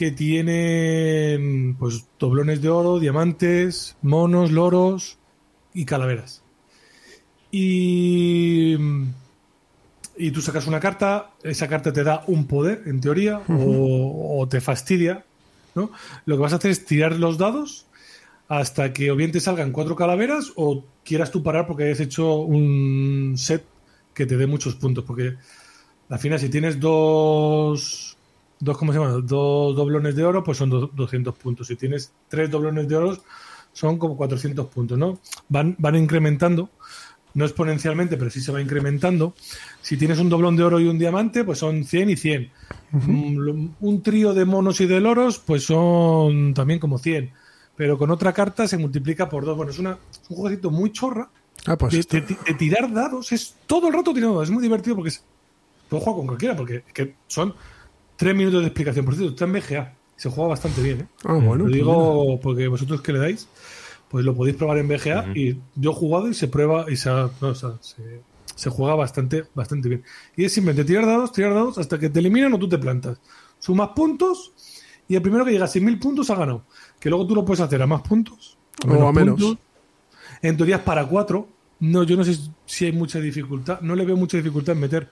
Que 0.00 0.10
tienen 0.10 1.76
pues 1.78 2.06
doblones 2.18 2.62
de 2.62 2.70
oro, 2.70 2.98
diamantes, 2.98 3.96
monos, 4.00 4.50
loros 4.50 5.18
y 5.74 5.84
calaveras. 5.84 6.42
Y 7.50 8.78
y 10.16 10.30
tú 10.30 10.40
sacas 10.40 10.66
una 10.66 10.80
carta, 10.80 11.32
esa 11.42 11.68
carta 11.68 11.92
te 11.92 12.02
da 12.02 12.24
un 12.28 12.46
poder, 12.46 12.84
en 12.86 13.02
teoría, 13.02 13.42
o, 13.48 14.40
o 14.40 14.48
te 14.48 14.62
fastidia, 14.62 15.26
¿no? 15.74 15.90
Lo 16.24 16.36
que 16.36 16.42
vas 16.42 16.54
a 16.54 16.56
hacer 16.56 16.70
es 16.70 16.86
tirar 16.86 17.16
los 17.16 17.36
dados 17.36 17.84
hasta 18.48 18.94
que 18.94 19.10
o 19.10 19.16
bien 19.16 19.32
te 19.32 19.40
salgan 19.40 19.70
cuatro 19.70 19.96
calaveras 19.96 20.52
o 20.56 20.82
quieras 21.04 21.30
tú 21.30 21.42
parar 21.42 21.66
porque 21.66 21.84
hayas 21.84 22.00
hecho 22.00 22.36
un 22.36 23.34
set 23.36 23.64
que 24.14 24.24
te 24.24 24.38
dé 24.38 24.46
muchos 24.46 24.76
puntos, 24.76 25.04
porque 25.04 25.36
al 26.08 26.18
final 26.18 26.40
si 26.40 26.48
tienes 26.48 26.80
dos, 26.80 28.16
dos 28.60 28.76
¿cómo 28.78 28.92
se 28.92 28.98
llama? 28.98 29.12
Dos 29.12 29.74
doblones 29.76 30.14
de 30.16 30.24
oro, 30.24 30.44
pues 30.44 30.58
son 30.58 30.70
do- 30.70 30.90
200 30.94 31.34
puntos. 31.36 31.66
Si 31.66 31.76
tienes 31.76 32.12
tres 32.28 32.50
doblones 32.50 32.86
de 32.88 32.96
oro, 32.96 33.18
son 33.72 33.98
como 33.98 34.16
400 34.16 34.66
puntos, 34.66 34.98
¿no? 34.98 35.18
Van, 35.48 35.74
van 35.78 35.96
incrementando, 35.96 36.70
no 37.34 37.44
exponencialmente, 37.44 38.16
pero 38.16 38.30
sí 38.30 38.40
se 38.40 38.52
va 38.52 38.60
incrementando. 38.60 39.34
Si 39.80 39.96
tienes 39.96 40.18
un 40.18 40.28
doblón 40.28 40.56
de 40.56 40.64
oro 40.64 40.80
y 40.80 40.86
un 40.88 40.98
diamante, 40.98 41.44
pues 41.44 41.58
son 41.58 41.84
100 41.84 42.10
y 42.10 42.16
100. 42.16 42.50
Un, 42.92 43.74
un 43.80 44.02
trío 44.02 44.34
de 44.34 44.44
monos 44.44 44.80
y 44.80 44.86
de 44.86 45.00
loros, 45.00 45.38
pues 45.38 45.64
son 45.64 46.54
también 46.54 46.80
como 46.80 46.98
100. 46.98 47.32
Pero 47.76 47.96
con 47.96 48.10
otra 48.10 48.32
carta 48.32 48.66
se 48.68 48.76
multiplica 48.76 49.28
por 49.28 49.44
dos. 49.44 49.56
Bueno, 49.56 49.70
es, 49.72 49.78
una, 49.78 49.96
un 50.28 50.36
jueguecito 50.36 50.70
muy 50.70 50.92
chorra 50.92 51.30
Ah, 51.66 51.76
pues 51.76 51.92
de, 51.92 52.00
esto- 52.00 52.16
de- 52.16 52.36
de 52.46 52.54
tirar 52.54 52.92
dados. 52.92 53.32
Es 53.32 53.54
todo 53.66 53.88
el 53.88 53.94
rato 53.94 54.12
tirando 54.12 54.34
dados. 54.34 54.48
Es 54.48 54.52
muy 54.54 54.62
divertido 54.62 54.96
porque 54.96 55.10
es, 55.10 55.22
puedo 55.88 56.02
jugar 56.02 56.16
con 56.16 56.26
cualquiera, 56.26 56.56
porque 56.56 56.76
es 56.86 56.92
que 56.92 57.14
son 57.28 57.54
tres 58.20 58.36
minutos 58.36 58.60
de 58.60 58.66
explicación. 58.68 59.04
Por 59.06 59.14
cierto, 59.14 59.32
está 59.32 59.44
en 59.46 59.52
BGA. 59.54 59.94
Se 60.16 60.28
juega 60.28 60.50
bastante 60.50 60.82
bien, 60.82 61.00
¿eh? 61.00 61.06
Ah, 61.24 61.32
bueno. 61.34 61.64
Lo 61.66 61.72
digo 61.72 62.38
porque 62.40 62.68
vosotros 62.68 63.00
que 63.00 63.12
le 63.14 63.18
dais, 63.20 63.48
pues 64.10 64.24
lo 64.24 64.34
podéis 64.34 64.56
probar 64.56 64.76
en 64.78 64.88
BGA 64.88 65.32
y 65.34 65.56
yo 65.74 65.90
he 65.92 65.94
jugado 65.94 66.28
y 66.28 66.34
se 66.34 66.46
prueba 66.48 66.84
y 66.90 66.96
se, 66.96 67.08
ha- 67.08 67.30
no, 67.40 67.48
o 67.48 67.54
sea, 67.54 67.72
se, 67.80 68.20
se 68.54 68.68
juega 68.70 68.94
bastante, 68.94 69.44
bastante 69.54 69.88
bien. 69.88 70.04
Y 70.36 70.44
es 70.44 70.52
simplemente 70.52 70.84
tirar 70.84 71.06
dados, 71.06 71.32
tirar 71.32 71.54
dados 71.54 71.78
hasta 71.78 71.98
que 71.98 72.10
te 72.10 72.18
eliminan 72.20 72.52
o 72.52 72.58
tú 72.58 72.68
te 72.68 72.76
plantas. 72.76 73.18
Sumas 73.58 73.88
puntos 73.96 74.52
y 75.08 75.16
el 75.16 75.22
primero 75.22 75.44
que 75.44 75.52
llega 75.52 75.64
a 75.64 75.68
6.000 75.68 75.98
puntos 75.98 76.28
ha 76.30 76.34
ganado. 76.34 76.64
Que 77.00 77.08
luego 77.08 77.26
tú 77.26 77.34
lo 77.34 77.44
puedes 77.44 77.60
hacer 77.62 77.80
a 77.80 77.86
más 77.86 78.02
puntos 78.02 78.58
O 78.86 79.08
a 79.08 79.12
menos. 79.12 79.40
puntos. 79.40 79.64
En 80.42 80.56
teoría 80.56 80.76
es 80.76 80.82
para 80.82 81.06
cuatro. 81.06 81.48
No, 81.80 82.02
yo 82.02 82.14
no 82.18 82.24
sé 82.24 82.36
si 82.66 82.84
hay 82.84 82.92
mucha 82.92 83.18
dificultad. 83.20 83.80
No 83.80 83.94
le 83.94 84.04
veo 84.04 84.16
mucha 84.16 84.36
dificultad 84.36 84.74
en 84.74 84.80
meter 84.80 85.08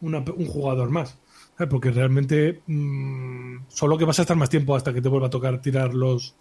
una- 0.00 0.18
un 0.34 0.46
jugador 0.46 0.88
más. 0.88 1.18
Porque 1.68 1.90
realmente 1.90 2.60
mm, 2.66 3.56
solo 3.68 3.96
que 3.98 4.04
vas 4.04 4.18
a 4.18 4.22
estar 4.22 4.36
más 4.36 4.50
tiempo 4.50 4.74
hasta 4.76 4.92
que 4.92 5.00
te 5.02 5.08
vuelva 5.08 5.26
a 5.28 5.30
tocar 5.30 5.60
tirar 5.62 5.94
los, 5.94 6.34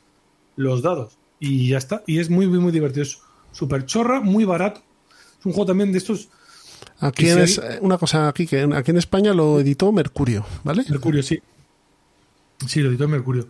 los 0.55 0.81
dados. 0.81 1.17
Y 1.39 1.69
ya 1.69 1.77
está. 1.77 2.03
Y 2.07 2.19
es 2.19 2.29
muy, 2.29 2.47
muy, 2.47 2.59
muy 2.59 2.71
divertido. 2.71 3.03
Es 3.03 3.19
súper 3.51 3.85
chorra, 3.85 4.19
muy 4.21 4.45
barato. 4.45 4.81
Es 5.39 5.45
un 5.45 5.53
juego 5.53 5.67
también 5.67 5.91
de 5.91 5.97
estos. 5.97 6.29
Aquí 6.99 7.25
que 7.25 7.31
en 7.31 7.47
si 7.47 7.59
es- 7.59 7.79
una 7.81 7.97
cosa 7.97 8.27
aquí 8.27 8.45
que 8.47 8.61
aquí 8.73 8.91
en 8.91 8.97
España 8.97 9.33
lo 9.33 9.59
editó 9.59 9.91
Mercurio, 9.91 10.45
¿vale? 10.63 10.83
Mercurio, 10.89 11.23
sí. 11.23 11.39
Sí, 12.67 12.81
lo 12.81 12.89
editó 12.89 13.07
Mercurio. 13.07 13.47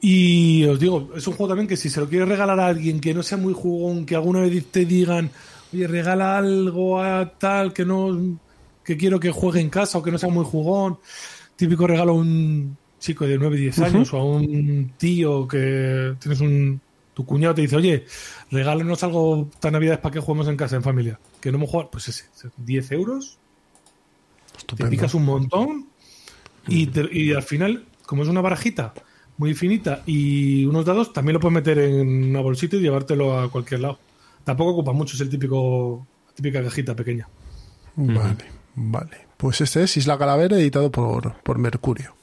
Y 0.00 0.64
os 0.64 0.80
digo, 0.80 1.10
es 1.14 1.26
un 1.26 1.34
juego 1.34 1.48
también 1.50 1.68
que 1.68 1.76
si 1.76 1.90
se 1.90 2.00
lo 2.00 2.08
quieres 2.08 2.28
regalar 2.28 2.58
a 2.58 2.66
alguien 2.68 3.00
que 3.00 3.12
no 3.12 3.22
sea 3.22 3.36
muy 3.38 3.52
jugón, 3.52 4.06
que 4.06 4.14
alguna 4.16 4.40
vez 4.40 4.66
te 4.66 4.84
digan, 4.86 5.30
oye, 5.72 5.86
regala 5.86 6.38
algo 6.38 7.02
a 7.02 7.34
tal 7.38 7.72
que 7.74 7.84
no 7.84 8.38
que 8.90 8.96
quiero 8.96 9.20
que 9.20 9.30
juegue 9.30 9.60
en 9.60 9.70
casa 9.70 9.98
o 9.98 10.02
que 10.02 10.10
no 10.10 10.18
sea 10.18 10.28
muy 10.30 10.44
jugón, 10.44 10.98
típico 11.54 11.86
regalo 11.86 12.10
a 12.10 12.14
un 12.16 12.76
chico 12.98 13.24
de 13.24 13.38
9, 13.38 13.56
10 13.56 13.78
años 13.78 14.12
o 14.12 14.16
a 14.18 14.24
un 14.24 14.92
tío 14.98 15.46
que 15.46 16.16
tienes 16.18 16.40
un 16.40 16.80
tu 17.14 17.24
cuñado 17.24 17.54
te 17.54 17.62
dice, 17.62 17.76
oye, 17.76 18.04
regálanos 18.50 19.02
algo 19.04 19.48
esta 19.52 19.70
Navidad 19.70 20.00
para 20.00 20.12
que 20.12 20.18
juguemos 20.18 20.48
en 20.48 20.56
casa, 20.56 20.74
en 20.74 20.82
familia. 20.82 21.20
Que 21.40 21.52
no 21.52 21.58
hemos 21.58 21.70
jugado, 21.70 21.88
pues 21.92 22.08
ese, 22.08 22.24
10 22.56 22.90
euros, 22.92 23.38
te 24.76 24.84
picas 24.90 25.14
un 25.14 25.24
montón 25.24 25.86
y, 26.66 26.86
te- 26.88 27.08
y 27.12 27.32
al 27.32 27.42
final, 27.44 27.84
como 28.06 28.24
es 28.24 28.28
una 28.28 28.40
barajita 28.40 28.92
muy 29.36 29.54
finita 29.54 30.02
y 30.04 30.64
unos 30.64 30.84
dados, 30.84 31.12
también 31.12 31.34
lo 31.34 31.40
puedes 31.40 31.54
meter 31.54 31.78
en 31.78 32.30
una 32.30 32.40
bolsita 32.40 32.74
y 32.76 32.80
llevártelo 32.80 33.38
a 33.38 33.50
cualquier 33.52 33.80
lado. 33.80 33.98
Tampoco 34.42 34.70
ocupa 34.72 34.92
mucho, 34.92 35.14
es 35.14 35.20
el 35.20 35.30
típico 35.30 36.06
típica 36.34 36.60
cajita 36.62 36.96
pequeña. 36.96 37.28
Vale, 37.96 38.36
vale. 38.74 39.26
Pues 39.36 39.60
este 39.60 39.82
es 39.84 39.96
Isla 39.96 40.18
Calavera 40.18 40.56
editado 40.56 40.90
por, 40.90 41.34
por 41.42 41.58
Mercurio. 41.58 42.14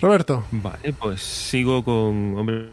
Roberto, 0.00 0.44
Vale, 0.50 0.94
pues 0.94 1.20
sigo 1.20 1.84
con, 1.84 2.38
hombre, 2.38 2.70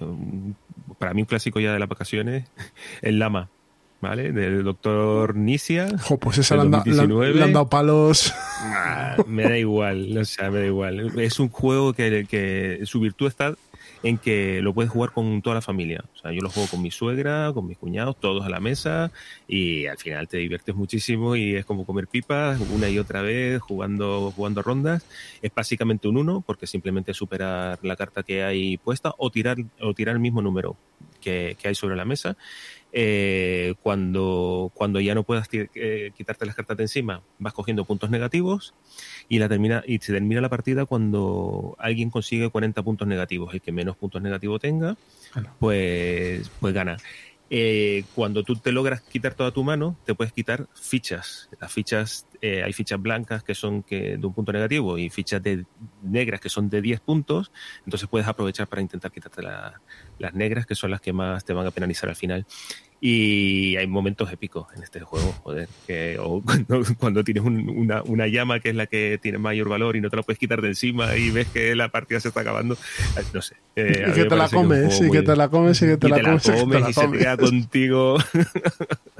um, 0.00 0.54
para 0.98 1.12
mí 1.12 1.20
un 1.22 1.26
clásico 1.26 1.60
ya 1.60 1.72
de 1.72 1.78
las 1.78 1.88
vacaciones, 1.88 2.46
el 3.02 3.18
Lama, 3.18 3.50
¿vale? 4.00 4.32
Del 4.32 4.64
doctor 4.64 5.36
Nisia. 5.36 5.88
jo, 6.00 6.16
pues 6.16 6.38
esa 6.38 6.54
le 6.56 6.62
del 6.62 6.66
han, 6.66 6.70
da- 6.80 6.82
le 6.86 6.90
han- 6.92 6.96
2019. 7.08 7.34
le 7.34 7.44
han 7.44 7.52
dado 7.52 7.68
palos. 7.68 8.32
Ah, 8.60 9.16
me 9.26 9.42
da 9.42 9.58
igual, 9.58 10.16
o 10.16 10.24
sea, 10.24 10.50
me 10.50 10.60
da 10.60 10.66
igual. 10.66 11.18
Es 11.20 11.38
un 11.40 11.50
juego 11.50 11.92
que, 11.92 12.26
que 12.26 12.80
su 12.84 13.00
virtud 13.00 13.26
está 13.26 13.54
en 14.02 14.18
que 14.18 14.60
lo 14.62 14.74
puedes 14.74 14.90
jugar 14.90 15.12
con 15.12 15.42
toda 15.42 15.54
la 15.54 15.62
familia. 15.62 16.04
O 16.14 16.18
sea, 16.18 16.32
yo 16.32 16.40
lo 16.40 16.50
juego 16.50 16.68
con 16.68 16.82
mi 16.82 16.90
suegra, 16.90 17.52
con 17.52 17.66
mis 17.66 17.78
cuñados, 17.78 18.18
todos 18.18 18.44
a 18.44 18.48
la 18.48 18.60
mesa 18.60 19.12
y 19.46 19.86
al 19.86 19.98
final 19.98 20.28
te 20.28 20.38
diviertes 20.38 20.74
muchísimo 20.74 21.36
y 21.36 21.54
es 21.54 21.64
como 21.64 21.86
comer 21.86 22.08
pipas 22.08 22.60
una 22.72 22.88
y 22.88 22.98
otra 22.98 23.22
vez 23.22 23.60
jugando, 23.60 24.32
jugando 24.34 24.62
rondas. 24.62 25.04
Es 25.40 25.52
básicamente 25.54 26.08
un 26.08 26.16
uno 26.16 26.42
porque 26.46 26.66
simplemente 26.66 27.14
superar 27.14 27.78
la 27.82 27.96
carta 27.96 28.22
que 28.22 28.42
hay 28.42 28.76
puesta 28.78 29.14
o 29.18 29.30
tirar, 29.30 29.58
o 29.80 29.94
tirar 29.94 30.14
el 30.14 30.20
mismo 30.20 30.42
número 30.42 30.76
que, 31.20 31.56
que 31.60 31.68
hay 31.68 31.74
sobre 31.74 31.96
la 31.96 32.04
mesa. 32.04 32.36
Eh, 32.94 33.74
cuando, 33.82 34.70
cuando 34.74 35.00
ya 35.00 35.14
no 35.14 35.22
puedas 35.22 35.48
eh, 35.52 36.10
quitarte 36.14 36.44
las 36.44 36.54
cartas 36.54 36.76
de 36.76 36.84
encima, 36.84 37.22
vas 37.38 37.54
cogiendo 37.54 37.86
puntos 37.86 38.10
negativos 38.10 38.74
y 39.32 39.38
la 39.38 39.48
termina 39.48 39.82
y 39.86 39.96
se 39.96 40.12
termina 40.12 40.42
la 40.42 40.50
partida 40.50 40.84
cuando 40.84 41.74
alguien 41.78 42.10
consigue 42.10 42.50
40 42.50 42.82
puntos 42.82 43.08
negativos. 43.08 43.54
El 43.54 43.62
que 43.62 43.72
menos 43.72 43.96
puntos 43.96 44.20
negativos 44.20 44.60
tenga, 44.60 44.94
pues, 45.58 46.50
pues 46.60 46.74
gana. 46.74 46.98
Eh, 47.48 48.04
cuando 48.14 48.42
tú 48.42 48.56
te 48.56 48.72
logras 48.72 49.00
quitar 49.00 49.32
toda 49.32 49.50
tu 49.50 49.64
mano, 49.64 49.96
te 50.04 50.14
puedes 50.14 50.34
quitar 50.34 50.68
fichas. 50.74 51.48
Las 51.58 51.72
fichas, 51.72 52.26
eh, 52.42 52.62
hay 52.62 52.74
fichas 52.74 53.00
blancas 53.00 53.42
que 53.42 53.54
son 53.54 53.82
que, 53.82 54.18
de 54.18 54.26
un 54.26 54.34
punto 54.34 54.52
negativo 54.52 54.98
y 54.98 55.08
fichas 55.08 55.42
de, 55.42 55.64
negras 56.02 56.38
que 56.38 56.50
son 56.50 56.68
de 56.68 56.82
10 56.82 57.00
puntos. 57.00 57.52
Entonces 57.86 58.10
puedes 58.10 58.28
aprovechar 58.28 58.68
para 58.68 58.82
intentar 58.82 59.10
quitarte 59.10 59.40
la- 59.40 59.80
las 60.18 60.34
negras, 60.34 60.66
que 60.66 60.74
son 60.74 60.90
las 60.90 61.00
que 61.00 61.14
más 61.14 61.42
te 61.42 61.54
van 61.54 61.66
a 61.66 61.70
penalizar 61.70 62.10
al 62.10 62.16
final. 62.16 62.44
Y 63.04 63.74
hay 63.78 63.88
momentos 63.88 64.32
épicos 64.32 64.68
en 64.76 64.84
este 64.84 65.00
juego, 65.00 65.34
joder. 65.42 65.68
Que, 65.88 66.18
o 66.20 66.40
cuando, 66.44 66.82
cuando 66.98 67.24
tienes 67.24 67.42
un- 67.42 67.68
una, 67.68 68.00
una 68.04 68.28
llama 68.28 68.60
que 68.60 68.68
es 68.68 68.76
la 68.76 68.86
que 68.86 69.18
tiene 69.20 69.38
mayor 69.38 69.68
valor 69.68 69.96
y 69.96 70.00
no 70.00 70.08
te 70.08 70.14
la 70.16 70.22
puedes 70.22 70.38
quitar 70.38 70.62
de 70.62 70.68
encima 70.68 71.16
y 71.16 71.32
ves 71.32 71.48
que 71.48 71.74
la 71.74 71.88
partida 71.88 72.20
se 72.20 72.28
está 72.28 72.42
acabando. 72.42 72.76
No 73.34 73.42
sé. 73.42 73.56
eh, 73.74 74.06
y 74.08 74.12
que 74.12 74.24
te 74.26 74.36
la 74.36 74.48
comes, 74.48 75.00
y 75.00 75.10
que 75.10 75.22
te 75.22 75.34
la 75.34 75.48
comes, 75.48 75.82
y 75.82 75.86
que 75.86 75.96
te 75.96 76.08
la 76.08 76.16
la 76.18 76.22
comes, 76.22 76.46
y 76.46 76.50
que 76.52 76.56
te 76.56 76.60
comes 76.62 76.80
la 76.80 76.90
y 76.90 76.92
se 76.92 77.08
te 77.08 77.18
queda 77.18 77.36
comes. 77.36 77.50
contigo. 77.50 78.16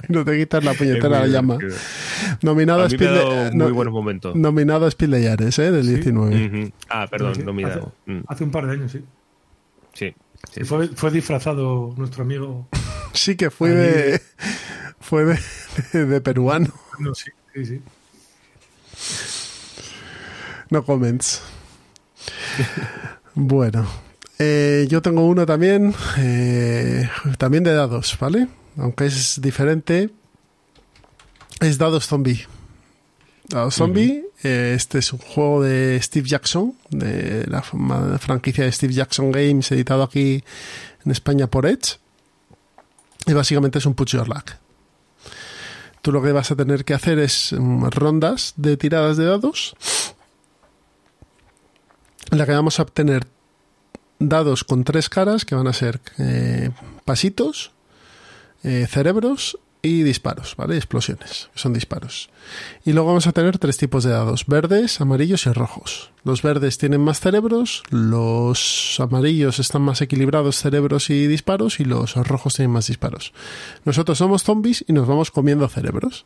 No 0.09 0.25
te 0.25 0.37
quitas 0.37 0.61
la 0.65 0.73
puñetera 0.73 1.21
muy 1.21 1.29
llama. 1.29 1.57
divertido. 1.57 1.81
Nominado 2.41 2.81
A 2.83 2.87
de, 2.89 3.51
muy 3.51 3.57
no- 3.57 3.73
buenos 3.73 3.93
momentos. 3.93 4.35
nominado 4.35 4.85
a 4.85 4.91
Spiel 4.91 5.11
de 5.11 5.23
Yares, 5.23 5.57
¿eh? 5.59 5.71
Del 5.71 5.87
19. 5.87 6.45
Ujú. 6.65 6.71
Ah, 6.89 7.07
perdón, 7.09 7.35
Sí, 7.35 7.41
no 7.43 7.53
me 7.53 7.63
he 7.63 7.65
dado. 7.67 7.93
hace, 8.05 8.11
Mm, 8.11 8.23
hace 8.27 8.43
un 8.43 8.51
par 8.51 8.65
de 8.67 8.73
años, 8.73 8.91
sí. 8.91 8.99
Sí. 9.93 10.13
sí, 10.51 10.63
fue, 10.65 10.87
fue 10.89 11.09
disfrazado 11.09 11.93
nuestro 11.97 12.23
amigo. 12.23 12.67
Sí 13.13 13.35
que 13.35 13.49
fue 13.49 13.69
Ahí- 13.69 13.75
de... 13.75 14.21
Fue 14.99 15.25
de, 15.93 16.05
de 16.05 16.21
peruano. 16.21 16.73
No, 16.99 17.13
sí, 17.13 17.29
sí, 17.53 17.65
sí. 17.65 17.81
No 20.69 20.83
comments. 20.85 21.41
Bueno, 23.35 23.85
eh, 24.39 24.87
yo 24.89 25.01
tengo 25.01 25.25
uno 25.27 25.45
también, 25.45 25.93
eh, 26.17 27.09
también 27.37 27.63
de 27.63 27.73
dados, 27.73 28.17
¿vale? 28.19 28.47
Aunque 28.77 29.05
es 29.07 29.41
diferente, 29.41 30.09
es 31.59 31.77
dados 31.77 32.07
zombie. 32.07 32.47
Dados 33.49 33.75
zombie, 33.75 34.23
eh, 34.43 34.73
este 34.75 34.99
es 34.99 35.11
un 35.13 35.19
juego 35.19 35.61
de 35.63 35.99
Steve 36.01 36.27
Jackson, 36.27 36.75
de 36.89 37.45
la 37.47 37.61
franquicia 37.61 38.63
de 38.63 38.71
Steve 38.71 38.93
Jackson 38.93 39.31
Games, 39.31 39.71
editado 39.71 40.01
aquí 40.03 40.43
en 41.05 41.11
España 41.11 41.47
por 41.47 41.65
Edge. 41.65 41.97
Y 43.25 43.33
básicamente 43.33 43.79
es 43.79 43.85
un 43.85 43.93
put 43.93 44.09
your 44.09 44.27
luck. 44.27 44.51
Tú 46.01 46.11
lo 46.11 46.21
que 46.21 46.31
vas 46.33 46.51
a 46.51 46.55
tener 46.55 46.83
que 46.83 46.93
hacer 46.93 47.19
es 47.19 47.53
mm, 47.53 47.85
rondas 47.85 48.53
de 48.57 48.75
tiradas 48.75 49.17
de 49.17 49.25
dados 49.25 49.75
en 52.31 52.37
la 52.37 52.45
que 52.45 52.51
vamos 52.51 52.79
a 52.79 52.83
obtener 52.83 53.27
dados 54.19 54.63
con 54.63 54.83
tres 54.83 55.09
caras 55.09 55.45
que 55.45 55.55
van 55.55 55.67
a 55.67 55.73
ser 55.73 56.01
eh, 56.17 56.71
pasitos, 57.05 57.71
eh, 58.63 58.87
cerebros 58.89 59.59
y 59.85 60.03
disparos, 60.03 60.55
¿vale? 60.55 60.77
Explosiones, 60.77 61.49
son 61.55 61.73
disparos. 61.73 62.29
Y 62.85 62.93
luego 62.93 63.09
vamos 63.09 63.27
a 63.27 63.33
tener 63.33 63.59
tres 63.59 63.77
tipos 63.77 64.05
de 64.05 64.11
dados, 64.11 64.45
verdes, 64.47 65.01
amarillos 65.01 65.45
y 65.45 65.51
rojos. 65.51 66.11
Los 66.23 66.41
verdes 66.41 66.77
tienen 66.77 67.01
más 67.01 67.19
cerebros, 67.19 67.83
los 67.89 68.97
amarillos 69.01 69.59
están 69.59 69.81
más 69.81 70.01
equilibrados 70.01 70.55
cerebros 70.55 71.09
y 71.09 71.27
disparos 71.27 71.81
y 71.81 71.83
los 71.83 72.15
rojos 72.15 72.55
tienen 72.55 72.71
más 72.71 72.87
disparos. 72.87 73.33
Nosotros 73.83 74.17
somos 74.17 74.43
zombies 74.43 74.85
y 74.87 74.93
nos 74.93 75.05
vamos 75.05 75.31
comiendo 75.31 75.67
cerebros. 75.67 76.25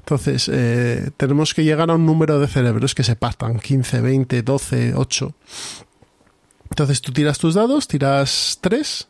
Entonces, 0.00 0.50
eh, 0.52 1.12
tenemos 1.16 1.54
que 1.54 1.62
llegar 1.62 1.88
a 1.88 1.94
un 1.94 2.04
número 2.04 2.40
de 2.40 2.48
cerebros 2.48 2.96
que 2.96 3.04
se 3.04 3.14
pactan, 3.14 3.60
15, 3.60 4.00
20, 4.00 4.42
12, 4.42 4.94
8. 4.96 5.34
Entonces 6.68 7.00
tú 7.00 7.12
tiras 7.12 7.38
tus 7.38 7.54
dados, 7.54 7.86
tiras 7.86 8.58
3 8.60 9.08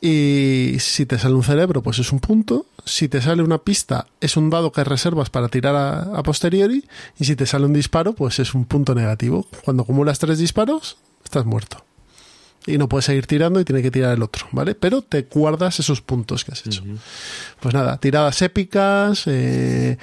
y 0.00 0.76
si 0.78 1.06
te 1.06 1.18
sale 1.18 1.34
un 1.34 1.42
cerebro, 1.42 1.82
pues 1.82 1.98
es 1.98 2.12
un 2.12 2.20
punto. 2.20 2.66
Si 2.84 3.08
te 3.08 3.20
sale 3.20 3.42
una 3.42 3.58
pista, 3.58 4.06
es 4.20 4.36
un 4.36 4.48
dado 4.48 4.70
que 4.70 4.84
reservas 4.84 5.28
para 5.30 5.48
tirar 5.48 5.74
a, 5.74 6.18
a 6.18 6.22
posteriori. 6.22 6.84
Y 7.18 7.24
si 7.24 7.34
te 7.34 7.46
sale 7.46 7.66
un 7.66 7.72
disparo, 7.72 8.12
pues 8.12 8.38
es 8.38 8.54
un 8.54 8.64
punto 8.64 8.94
negativo. 8.94 9.46
Cuando 9.64 9.82
acumulas 9.82 10.18
tres 10.18 10.38
disparos, 10.38 10.98
estás 11.24 11.44
muerto. 11.44 11.84
Y 12.66 12.78
no 12.78 12.88
puedes 12.88 13.06
seguir 13.06 13.26
tirando 13.26 13.60
y 13.60 13.64
tiene 13.64 13.82
que 13.82 13.90
tirar 13.90 14.14
el 14.14 14.22
otro, 14.22 14.46
¿vale? 14.52 14.74
Pero 14.74 15.02
te 15.02 15.22
guardas 15.22 15.80
esos 15.80 16.02
puntos 16.02 16.44
que 16.44 16.52
has 16.52 16.66
hecho. 16.66 16.84
Pues 17.60 17.74
nada, 17.74 17.98
tiradas 17.98 18.42
épicas, 18.42 19.22
eh, 19.26 19.96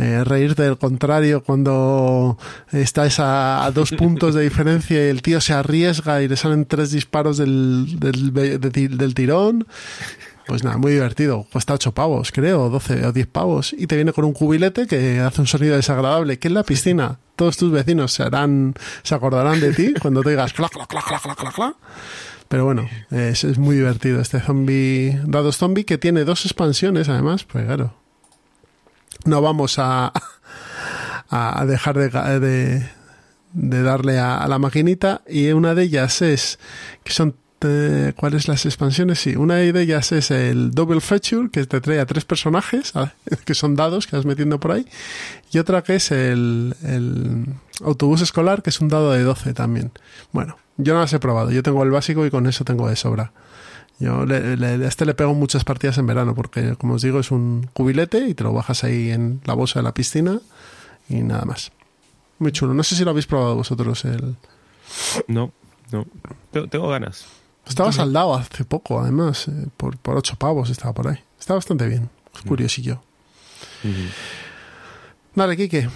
eh, 0.00 0.24
reírte 0.24 0.62
del 0.62 0.78
contrario 0.78 1.42
cuando 1.42 2.38
estás 2.72 3.16
a, 3.20 3.70
dos 3.74 3.90
puntos 3.92 4.34
de 4.34 4.42
diferencia 4.42 4.96
y 5.06 5.10
el 5.10 5.22
tío 5.22 5.40
se 5.40 5.52
arriesga 5.52 6.22
y 6.22 6.28
le 6.28 6.36
salen 6.36 6.64
tres 6.64 6.90
disparos 6.90 7.36
del, 7.36 7.98
del, 8.00 8.32
de- 8.32 8.58
de- 8.58 8.88
del 8.88 9.14
tirón. 9.14 9.66
Pues 10.46 10.64
nada, 10.64 10.78
muy 10.78 10.90
divertido. 10.92 11.46
Cuesta 11.52 11.74
8 11.74 11.92
pavos, 11.92 12.32
creo, 12.32 12.64
o 12.64 12.70
12 12.70 13.06
o 13.06 13.12
10 13.12 13.26
pavos. 13.28 13.72
Y 13.76 13.86
te 13.86 13.94
viene 13.94 14.12
con 14.12 14.24
un 14.24 14.32
cubilete 14.32 14.88
que 14.88 15.20
hace 15.20 15.42
un 15.42 15.46
sonido 15.46 15.76
desagradable, 15.76 16.40
que 16.40 16.48
en 16.48 16.54
la 16.54 16.64
piscina. 16.64 17.18
Todos 17.36 17.56
tus 17.56 17.70
vecinos 17.70 18.12
se 18.12 18.24
harán, 18.24 18.74
se 19.04 19.14
acordarán 19.14 19.60
de 19.60 19.72
ti 19.72 19.94
cuando 20.00 20.22
te 20.22 20.30
digas 20.30 20.52
clac, 20.52 20.72
clac, 20.72 20.88
clac, 20.88 21.06
clac, 21.06 21.22
clac, 21.36 21.54
clac. 21.54 21.74
Pero 22.48 22.64
bueno, 22.64 22.88
es, 23.12 23.44
es 23.44 23.58
muy 23.58 23.76
divertido 23.76 24.20
este 24.20 24.40
zombie, 24.40 25.20
dados 25.24 25.56
zombie 25.56 25.84
que 25.84 25.98
tiene 25.98 26.24
dos 26.24 26.44
expansiones 26.44 27.08
además, 27.08 27.44
pues 27.44 27.64
claro. 27.64 27.94
No 29.24 29.42
vamos 29.42 29.78
a, 29.78 30.12
a 31.30 31.64
dejar 31.66 31.96
de, 31.96 32.40
de, 32.40 32.88
de 33.52 33.82
darle 33.82 34.18
a, 34.18 34.46
la 34.48 34.58
maquinita 34.58 35.22
y 35.28 35.50
una 35.50 35.74
de 35.74 35.84
ellas 35.84 36.22
es 36.22 36.58
que 37.04 37.12
son 37.12 37.36
eh, 37.62 38.14
¿cuáles 38.16 38.48
las 38.48 38.64
expansiones? 38.64 39.20
Sí, 39.20 39.36
una 39.36 39.56
de 39.56 39.80
ellas 39.80 40.12
es 40.12 40.30
el 40.30 40.70
Double 40.70 41.00
Feature 41.00 41.50
que 41.50 41.66
te 41.66 41.80
trae 41.80 42.00
a 42.00 42.06
tres 42.06 42.24
personajes 42.24 42.92
que 43.44 43.54
son 43.54 43.76
dados 43.76 44.06
que 44.06 44.16
vas 44.16 44.24
metiendo 44.24 44.58
por 44.58 44.72
ahí 44.72 44.86
y 45.52 45.58
otra 45.58 45.82
que 45.82 45.96
es 45.96 46.10
el, 46.10 46.74
el 46.82 47.46
autobús 47.84 48.22
escolar 48.22 48.62
que 48.62 48.70
es 48.70 48.80
un 48.80 48.88
dado 48.88 49.12
de 49.12 49.22
12 49.22 49.52
también. 49.54 49.92
Bueno, 50.32 50.56
yo 50.78 50.94
no 50.94 51.00
las 51.00 51.12
he 51.12 51.18
probado, 51.18 51.50
yo 51.50 51.62
tengo 51.62 51.82
el 51.82 51.90
básico 51.90 52.24
y 52.24 52.30
con 52.30 52.46
eso 52.46 52.64
tengo 52.64 52.88
de 52.88 52.96
sobra. 52.96 53.32
Yo 54.00 54.24
le, 54.24 54.56
le- 54.56 54.84
a 54.84 54.88
este 54.88 55.04
le 55.06 55.14
pego 55.14 55.34
muchas 55.34 55.62
partidas 55.62 55.98
en 55.98 56.06
verano 56.06 56.34
porque, 56.34 56.74
como 56.76 56.94
os 56.94 57.02
digo, 57.02 57.20
es 57.20 57.30
un 57.30 57.68
cubilete 57.74 58.26
y 58.28 58.34
te 58.34 58.42
lo 58.42 58.52
bajas 58.52 58.82
ahí 58.82 59.10
en 59.10 59.40
la 59.44 59.54
bolsa 59.54 59.78
de 59.80 59.82
la 59.84 59.92
piscina 59.94 60.40
y 61.08 61.16
nada 61.16 61.44
más. 61.44 61.70
Muy 62.38 62.50
chulo. 62.52 62.72
No 62.74 62.82
sé 62.82 62.96
si 62.96 63.04
lo 63.04 63.10
habéis 63.10 63.26
probado 63.26 63.56
vosotros. 63.56 64.04
El... 64.06 64.36
No, 65.28 65.52
no. 65.92 66.06
Tengo, 66.50 66.66
tengo 66.68 66.88
ganas. 66.88 67.26
Estaba 67.68 67.92
saldado 67.92 68.34
hace 68.34 68.64
poco, 68.64 69.00
además. 69.00 69.46
eh, 69.48 69.66
por, 69.76 69.98
por 69.98 70.16
8 70.16 70.36
pavos 70.36 70.70
estaba 70.70 70.94
por 70.94 71.08
ahí. 71.08 71.18
Está 71.38 71.54
bastante 71.54 71.86
bien. 71.86 72.08
Es 72.34 72.40
curiosillo. 72.42 73.02
Vale, 75.34 75.56
Kike. 75.56 75.88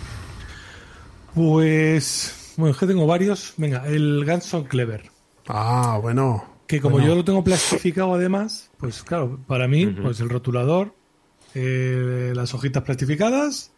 Pues. 1.34 2.52
Bueno, 2.56 2.72
es 2.72 2.78
que 2.78 2.86
tengo 2.86 3.06
varios. 3.06 3.54
Venga, 3.56 3.86
el 3.86 4.24
Ganson 4.24 4.64
Clever. 4.64 5.10
Ah, 5.48 5.98
bueno. 6.00 6.44
Que 6.66 6.80
como 6.80 6.94
Bueno. 6.96 7.08
yo 7.08 7.14
lo 7.16 7.24
tengo 7.24 7.44
plastificado 7.44 8.14
además, 8.14 8.70
pues 8.78 9.02
claro, 9.02 9.38
para 9.46 9.68
mí, 9.68 9.86
pues 9.86 10.20
el 10.20 10.30
rotulador, 10.30 10.94
eh, 11.54 12.32
las 12.34 12.54
hojitas 12.54 12.82
plastificadas 12.82 13.72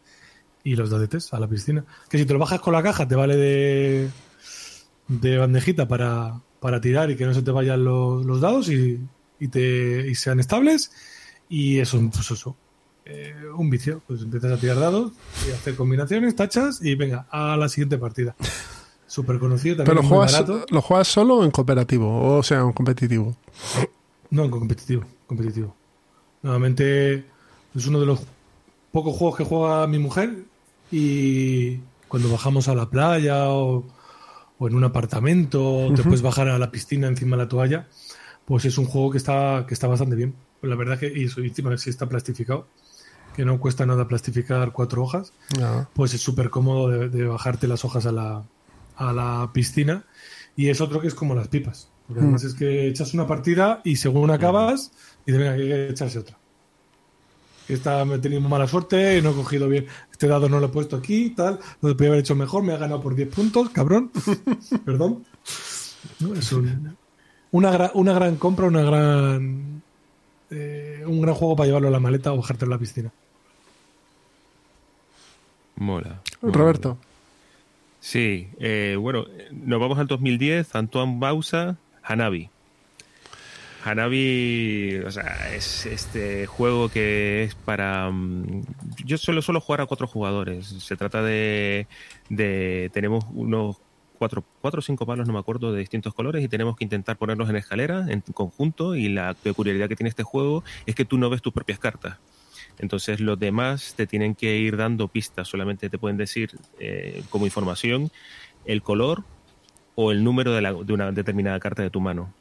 y 0.62 0.76
los 0.76 0.91
dadetes 0.91 1.32
a 1.32 1.41
la 1.41 1.49
piscina. 1.49 1.84
Que 2.09 2.18
si 2.18 2.26
te 2.26 2.32
lo 2.32 2.39
bajas 2.39 2.61
con 2.61 2.72
la 2.72 2.82
caja 2.82 3.07
te 3.09 3.14
vale 3.16 3.37
de, 3.37 4.09
de 5.09 5.39
bandejita 5.39 5.89
para, 5.89 6.41
para 6.61 6.80
tirar 6.80 7.11
y 7.11 7.16
que 7.16 7.26
no 7.26 7.34
se 7.34 7.43
te 7.43 7.51
vayan 7.51 7.84
los, 7.84 8.24
los 8.24 8.41
dados 8.41 8.68
y, 8.68 9.01
y, 9.41 9.49
te, 9.49 10.09
y 10.09 10.14
sean 10.14 10.39
estables. 10.41 10.91
Y 11.49 11.78
eso, 11.78 12.01
pues 12.12 12.30
eso, 12.30 12.57
eh, 13.05 13.34
un 13.57 13.68
vicio. 13.70 14.03
Pues 14.07 14.22
empiezas 14.22 14.53
a 14.53 14.61
tirar 14.61 14.78
dados 14.78 15.12
y 15.47 15.51
a 15.53 15.55
hacer 15.55 15.74
combinaciones, 15.76 16.34
tachas 16.37 16.80
y 16.82 16.95
venga, 16.95 17.26
a 17.30 17.57
la 17.57 17.68
siguiente 17.68 17.99
partida. 17.99 18.34
Súper 19.07 19.38
conocido 19.38 19.76
también. 19.76 19.96
¿Pero 19.96 20.00
es 20.00 20.11
lo 20.11 20.16
juegas, 20.16 20.32
barato. 20.32 20.66
lo 20.70 20.82
juegas 20.82 21.09
solo 21.09 21.36
o 21.36 21.44
en 21.44 21.50
cooperativo? 21.50 22.36
O 22.36 22.42
sea, 22.42 22.61
en 22.61 22.72
competitivo. 22.72 23.36
No, 24.30 24.44
en 24.44 24.50
competitivo, 24.50 25.04
competitivo. 25.26 25.74
Nuevamente 26.42 27.24
es 27.74 27.86
uno 27.86 28.00
de 28.00 28.07
los 28.07 28.20
pocos 28.92 29.16
juegos 29.16 29.36
que 29.36 29.44
juega 29.44 29.86
mi 29.86 29.98
mujer 29.98 30.44
y 30.90 31.76
cuando 32.09 32.30
bajamos 32.30 32.68
a 32.68 32.74
la 32.74 32.88
playa 32.88 33.50
o, 33.50 33.84
o 34.59 34.68
en 34.68 34.74
un 34.74 34.84
apartamento, 34.84 35.92
te 35.94 36.02
puedes 36.02 36.22
bajar 36.22 36.48
a 36.48 36.59
la 36.59 36.70
piscina 36.70 37.07
encima 37.07 37.36
de 37.36 37.42
la 37.44 37.48
toalla, 37.48 37.86
pues 38.44 38.64
es 38.64 38.78
un 38.78 38.86
juego 38.86 39.11
que 39.11 39.18
está, 39.18 39.64
que 39.68 39.74
está 39.74 39.86
bastante 39.86 40.16
bien. 40.16 40.34
Pues 40.61 40.70
la 40.70 40.76
verdad 40.76 40.98
que 40.98 41.07
y 41.07 41.24
encima 41.24 41.76
sí 41.76 41.90
está 41.90 42.09
plastificado, 42.09 42.66
que 43.34 43.44
no 43.44 43.61
cuesta 43.61 43.86
nada 43.86 44.09
plastificar 44.09 44.72
cuatro 44.72 45.02
hojas, 45.02 45.32
pues 45.94 46.14
es 46.14 46.20
súper 46.20 46.50
cómodo 46.50 46.88
de, 46.88 47.09
de 47.09 47.26
bajarte 47.26 47.68
las 47.68 47.84
hojas 47.84 48.07
a 48.07 48.12
la, 48.12 48.44
a 48.97 49.12
la 49.12 49.51
piscina. 49.53 50.05
Y 50.57 50.68
es 50.70 50.80
otro 50.80 51.01
que 51.01 51.09
es 51.09 51.14
como 51.14 51.34
las 51.34 51.49
pipas. 51.49 51.88
Porque 52.07 52.20
además 52.22 52.44
es 52.44 52.55
que 52.55 52.86
echas 52.88 53.14
una 53.14 53.26
partida 53.26 53.80
y 53.84 53.97
según 53.97 54.30
acabas, 54.30 54.92
dices, 55.26 55.40
venga, 55.40 55.57
que 55.57 55.62
hay 55.62 55.68
que 55.68 55.88
echarse 55.88 56.18
otra. 56.20 56.38
Esta 57.68 58.05
me 58.05 58.14
he 58.14 58.18
tenido 58.20 58.40
mala 58.42 58.68
suerte, 58.68 59.20
no 59.22 59.30
he 59.30 59.34
cogido 59.34 59.68
bien. 59.68 59.86
Este 60.12 60.28
dado 60.28 60.49
no 60.49 60.61
lo 60.61 60.66
he 60.66 60.68
puesto 60.68 60.97
aquí, 60.97 61.30
tal. 61.30 61.59
Lo 61.82 61.90
podría 61.90 62.11
haber 62.11 62.20
hecho 62.20 62.36
mejor, 62.36 62.62
me 62.62 62.72
ha 62.72 62.76
ganado 62.76 63.01
por 63.03 63.16
10 63.16 63.28
puntos, 63.34 63.70
cabrón. 63.70 64.12
Perdón. 64.84 65.24
No, 66.20 66.34
es 66.34 66.53
un- 66.53 66.97
una, 67.51 67.72
gra- 67.72 67.90
una 67.94 68.12
gran 68.12 68.36
compra, 68.36 68.66
una 68.66 68.82
gran. 68.82 69.82
eh, 70.51 71.03
un 71.07 71.20
gran 71.20 71.34
juego 71.34 71.57
para 71.57 71.66
llevarlo 71.66 71.88
a 71.88 71.90
la 71.90 71.99
maleta 71.99 72.32
o 72.32 72.36
bajarte 72.36 72.66
en 72.66 72.70
la 72.70 72.78
piscina. 72.78 73.11
Mola. 75.76 76.22
mola. 76.40 76.55
Roberto. 76.55 76.99
Sí, 78.01 78.49
eh, 78.61 78.97
bueno, 78.99 79.26
nos 79.51 79.80
vamos 79.80 79.99
al 79.99 80.07
2010, 80.07 80.74
Antoine 80.74 81.18
Bausa, 81.18 81.76
Hanabi. 82.03 82.51
Hanabi, 83.84 84.99
o 85.07 85.11
sea, 85.11 85.55
es 85.55 85.86
este 85.86 86.47
juego 86.47 86.88
que 86.88 87.44
es 87.44 87.55
para... 87.55 88.11
mm, 88.11 88.62
Yo 89.05 89.16
solo 89.16 89.42
suelo 89.42 89.61
jugar 89.61 89.80
a 89.80 89.86
cuatro 89.86 90.07
jugadores. 90.07 90.66
Se 90.66 90.97
trata 90.97 91.22
de... 91.22 91.86
de 92.28 92.90
tenemos 92.92 93.24
unos 93.32 93.76
cuatro, 94.18 94.44
cuatro 94.61 94.80
o 94.80 94.82
cinco 94.82 95.07
palos, 95.07 95.26
no 95.26 95.34
me 95.34 95.38
acuerdo, 95.38 95.72
de 95.72 95.80
distintos 95.80 96.14
colores 96.14 96.42
y 96.42 96.49
tenemos 96.49 96.76
que 96.76 96.84
intentar 96.84 97.16
ponerlos 97.16 97.49
en 97.51 97.57
escalera, 97.57 98.07
en 98.09 98.22
conjunto, 98.22 98.97
y 98.97 99.09
la 99.09 99.34
peculiaridad 99.34 99.88
que 99.88 99.97
tiene 99.97 100.09
este 100.09 100.22
juego 100.22 100.64
es 100.86 100.94
que 100.94 101.05
tú 101.05 101.18
no 101.18 101.30
ves 101.30 101.42
tus 101.42 101.53
propias 101.53 101.78
cartas. 101.78 102.18
Entonces 102.78 103.20
los 103.20 103.38
demás 103.38 103.94
te 103.96 104.06
tienen 104.06 104.34
que 104.34 104.56
ir 104.58 104.76
dando 104.76 105.08
pistas, 105.08 105.48
solamente 105.48 105.88
te 105.88 105.98
pueden 105.98 106.16
decir 106.16 106.50
eh, 106.78 107.22
como 107.30 107.46
información 107.46 108.10
el 108.64 108.82
color 108.82 109.24
o 109.94 110.12
el 110.12 110.22
número 110.24 110.52
de, 110.52 110.60
la- 110.62 110.74
de 110.74 110.92
una 110.92 111.10
determinada 111.12 111.58
carta 111.60 111.82
de 111.82 111.90
tu 111.90 112.00
mano. 112.00 112.32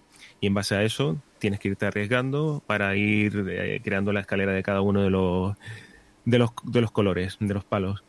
Y 0.42 0.48
en 0.48 0.54
base 0.54 0.76
a 0.76 0.84
eso 0.84 1.18
tienes 1.40 1.60
que 1.60 1.70
irte 1.70 1.86
arriesgando 1.86 2.62
para 2.68 2.96
ir 2.96 3.46
eh, 3.50 3.80
creando 3.84 4.12
la 4.12 4.20
escalera 4.22 4.52
de 4.52 4.64
cada 4.64 4.82
uno 4.82 5.02
de 5.02 5.10
los, 5.10 5.56
de 6.26 6.40
los, 6.40 6.50
de 6.64 6.82
los 6.82 6.92
colores, 6.92 7.38
de 7.40 7.54
los 7.54 7.64
palos. 7.64 8.04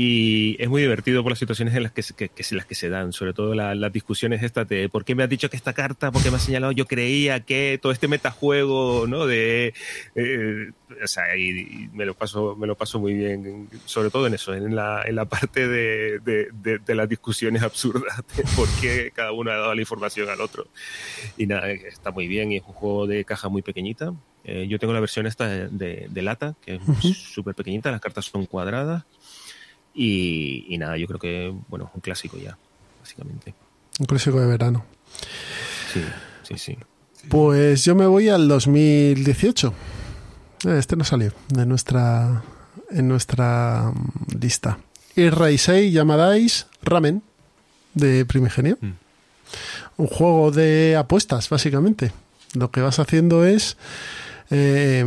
Y 0.00 0.54
es 0.62 0.68
muy 0.68 0.80
divertido 0.82 1.24
por 1.24 1.32
las 1.32 1.40
situaciones 1.40 1.74
en 1.74 1.82
las 1.82 1.90
que, 1.90 2.04
se- 2.04 2.14
que, 2.14 2.28
que 2.28 2.44
las 2.54 2.66
que 2.66 2.76
se 2.76 2.88
dan, 2.88 3.12
sobre 3.12 3.32
todo 3.32 3.52
la- 3.56 3.74
las 3.74 3.92
discusiones 3.92 4.44
estas 4.44 4.68
de 4.68 4.88
por 4.88 5.04
qué 5.04 5.16
me 5.16 5.24
has 5.24 5.28
dicho 5.28 5.50
que 5.50 5.56
esta 5.56 5.72
carta, 5.72 6.12
por 6.12 6.22
qué 6.22 6.30
me 6.30 6.36
has 6.36 6.44
señalado, 6.44 6.70
yo 6.70 6.86
creía 6.86 7.40
que 7.40 7.80
todo 7.82 7.90
este 7.90 8.06
metajuego, 8.06 9.08
¿no? 9.08 9.26
De, 9.26 9.74
eh, 10.14 10.70
o 11.02 11.06
sea, 11.08 11.36
y, 11.36 11.48
y 11.50 11.88
me 11.92 12.06
lo 12.06 12.14
paso, 12.14 12.54
me 12.54 12.68
lo 12.68 12.76
paso 12.76 13.00
muy 13.00 13.12
bien, 13.14 13.68
sobre 13.86 14.10
todo 14.10 14.28
en 14.28 14.34
eso, 14.34 14.54
en 14.54 14.76
la, 14.76 15.02
en 15.04 15.16
la 15.16 15.24
parte 15.24 15.66
de, 15.66 16.20
de, 16.20 16.46
de- 16.52 16.78
de 16.78 16.94
las 16.94 17.08
discusiones 17.08 17.64
absurdas, 17.64 18.18
de 18.36 18.44
por 18.56 18.68
qué 18.80 19.10
cada 19.12 19.32
uno 19.32 19.50
ha 19.50 19.56
dado 19.56 19.74
la 19.74 19.80
información 19.80 20.28
al 20.30 20.40
otro. 20.40 20.68
Y 21.36 21.46
nada, 21.48 21.68
está 21.72 22.12
muy 22.12 22.28
bien 22.28 22.52
y 22.52 22.58
es 22.58 22.62
un 22.62 22.72
juego 22.72 23.08
de 23.08 23.24
caja 23.24 23.48
muy 23.48 23.62
pequeñita. 23.62 24.14
Eh, 24.44 24.66
yo 24.68 24.78
tengo 24.78 24.92
la 24.94 25.00
versión 25.00 25.26
esta 25.26 25.48
de, 25.48 25.68
de- 25.70 26.06
de 26.08 26.22
lata, 26.22 26.54
que 26.64 26.76
es 26.76 27.16
súper 27.16 27.56
pequeñita, 27.56 27.90
las 27.90 28.00
cartas 28.00 28.26
son 28.26 28.46
cuadradas. 28.46 29.02
Y, 30.00 30.64
y 30.68 30.78
nada, 30.78 30.96
yo 30.96 31.08
creo 31.08 31.18
que, 31.18 31.52
bueno, 31.66 31.90
un 31.92 32.00
clásico 32.00 32.38
ya, 32.38 32.56
básicamente. 33.00 33.52
Un 33.98 34.06
clásico 34.06 34.40
de 34.40 34.46
verano. 34.46 34.84
Sí, 35.92 36.04
sí, 36.44 36.56
sí. 36.56 36.78
Pues 37.28 37.84
yo 37.84 37.96
me 37.96 38.06
voy 38.06 38.28
al 38.28 38.46
2018. 38.46 39.74
Eh, 40.66 40.76
Este 40.78 40.94
no 40.94 41.02
salió 41.02 41.32
de 41.48 41.66
nuestra 41.66 42.44
en 42.90 43.08
nuestra 43.08 43.90
mm, 43.92 44.38
lista. 44.40 44.78
Irraisei 45.16 45.90
llamadais 45.90 46.68
Ramen 46.80 47.24
de 47.94 48.24
Primigenio. 48.24 48.78
Mm. 48.80 48.92
Un 49.96 50.06
juego 50.06 50.52
de 50.52 50.94
apuestas, 50.96 51.48
básicamente. 51.48 52.12
Lo 52.54 52.70
que 52.70 52.82
vas 52.82 53.00
haciendo 53.00 53.44
es 53.44 53.76
eh, 54.50 55.04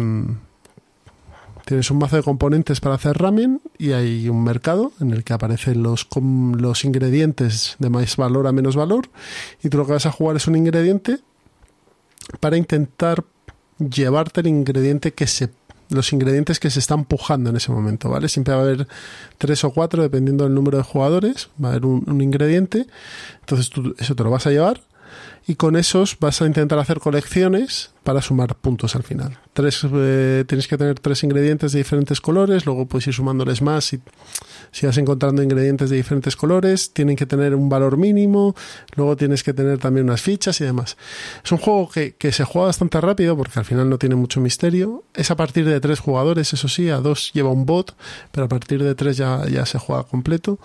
tienes 1.65 1.89
un 1.89 1.97
mazo 1.99 2.17
de 2.17 2.23
componentes 2.23 2.81
para 2.81 2.95
hacer 2.95 3.17
ramen 3.17 3.61
y 3.81 3.93
hay 3.93 4.29
un 4.29 4.43
mercado 4.43 4.91
en 4.99 5.09
el 5.09 5.23
que 5.23 5.33
aparecen 5.33 5.81
los, 5.81 6.07
los 6.15 6.85
ingredientes 6.85 7.77
de 7.79 7.89
más 7.89 8.15
valor 8.15 8.45
a 8.45 8.51
menos 8.51 8.75
valor 8.75 9.09
y 9.63 9.69
tú 9.69 9.79
lo 9.79 9.87
que 9.87 9.93
vas 9.93 10.05
a 10.05 10.11
jugar 10.11 10.35
es 10.35 10.45
un 10.45 10.55
ingrediente 10.55 11.17
para 12.39 12.57
intentar 12.57 13.23
llevarte 13.79 14.41
el 14.41 14.47
ingrediente 14.47 15.13
que 15.13 15.25
se 15.25 15.49
los 15.89 16.13
ingredientes 16.13 16.59
que 16.59 16.69
se 16.69 16.79
están 16.79 17.03
pujando 17.03 17.49
en 17.49 17.57
ese 17.57 17.69
momento, 17.69 18.09
¿vale? 18.09 18.29
Siempre 18.29 18.53
va 18.53 18.61
a 18.61 18.63
haber 18.63 18.87
tres 19.39 19.63
o 19.65 19.71
cuatro 19.71 20.03
dependiendo 20.03 20.45
del 20.45 20.53
número 20.53 20.77
de 20.77 20.83
jugadores, 20.83 21.49
va 21.61 21.69
a 21.69 21.71
haber 21.71 21.85
un, 21.85 22.05
un 22.07 22.21
ingrediente, 22.21 22.85
entonces 23.41 23.71
tú 23.71 23.95
eso 23.97 24.15
te 24.15 24.23
lo 24.23 24.29
vas 24.29 24.45
a 24.45 24.51
llevar 24.51 24.81
y 25.47 25.55
con 25.55 25.75
esos 25.75 26.17
vas 26.19 26.41
a 26.41 26.45
intentar 26.45 26.77
hacer 26.77 26.99
colecciones 26.99 27.91
para 28.03 28.21
sumar 28.21 28.55
puntos 28.55 28.95
al 28.95 29.03
final. 29.03 29.37
Tres, 29.53 29.85
eh, 29.93 30.43
tienes 30.47 30.67
que 30.67 30.77
tener 30.77 30.99
tres 30.99 31.23
ingredientes 31.23 31.71
de 31.71 31.79
diferentes 31.79 32.19
colores, 32.19 32.65
luego 32.65 32.87
puedes 32.87 33.07
ir 33.07 33.13
sumándoles 33.13 33.61
más 33.61 33.93
y 33.93 34.01
si 34.71 34.85
vas 34.85 34.97
encontrando 34.97 35.43
ingredientes 35.43 35.89
de 35.89 35.97
diferentes 35.97 36.35
colores, 36.35 36.93
tienen 36.93 37.15
que 37.15 37.25
tener 37.25 37.53
un 37.53 37.69
valor 37.69 37.97
mínimo, 37.97 38.55
luego 38.95 39.15
tienes 39.17 39.43
que 39.43 39.53
tener 39.53 39.77
también 39.77 40.05
unas 40.05 40.21
fichas 40.21 40.59
y 40.61 40.63
demás. 40.63 40.97
Es 41.43 41.51
un 41.51 41.59
juego 41.59 41.89
que, 41.89 42.15
que 42.15 42.31
se 42.31 42.43
juega 42.43 42.67
bastante 42.67 42.99
rápido 43.01 43.37
porque 43.37 43.59
al 43.59 43.65
final 43.65 43.89
no 43.89 43.97
tiene 43.97 44.15
mucho 44.15 44.41
misterio. 44.41 45.03
Es 45.13 45.29
a 45.29 45.35
partir 45.35 45.65
de 45.65 45.79
tres 45.79 45.99
jugadores, 45.99 46.53
eso 46.53 46.67
sí, 46.67 46.89
a 46.89 46.97
dos 46.97 47.31
lleva 47.33 47.49
un 47.49 47.65
bot, 47.65 47.95
pero 48.31 48.45
a 48.45 48.49
partir 48.49 48.81
de 48.81 48.95
tres 48.95 49.17
ya, 49.17 49.45
ya 49.47 49.65
se 49.65 49.77
juega 49.77 50.03
completo. 50.03 50.59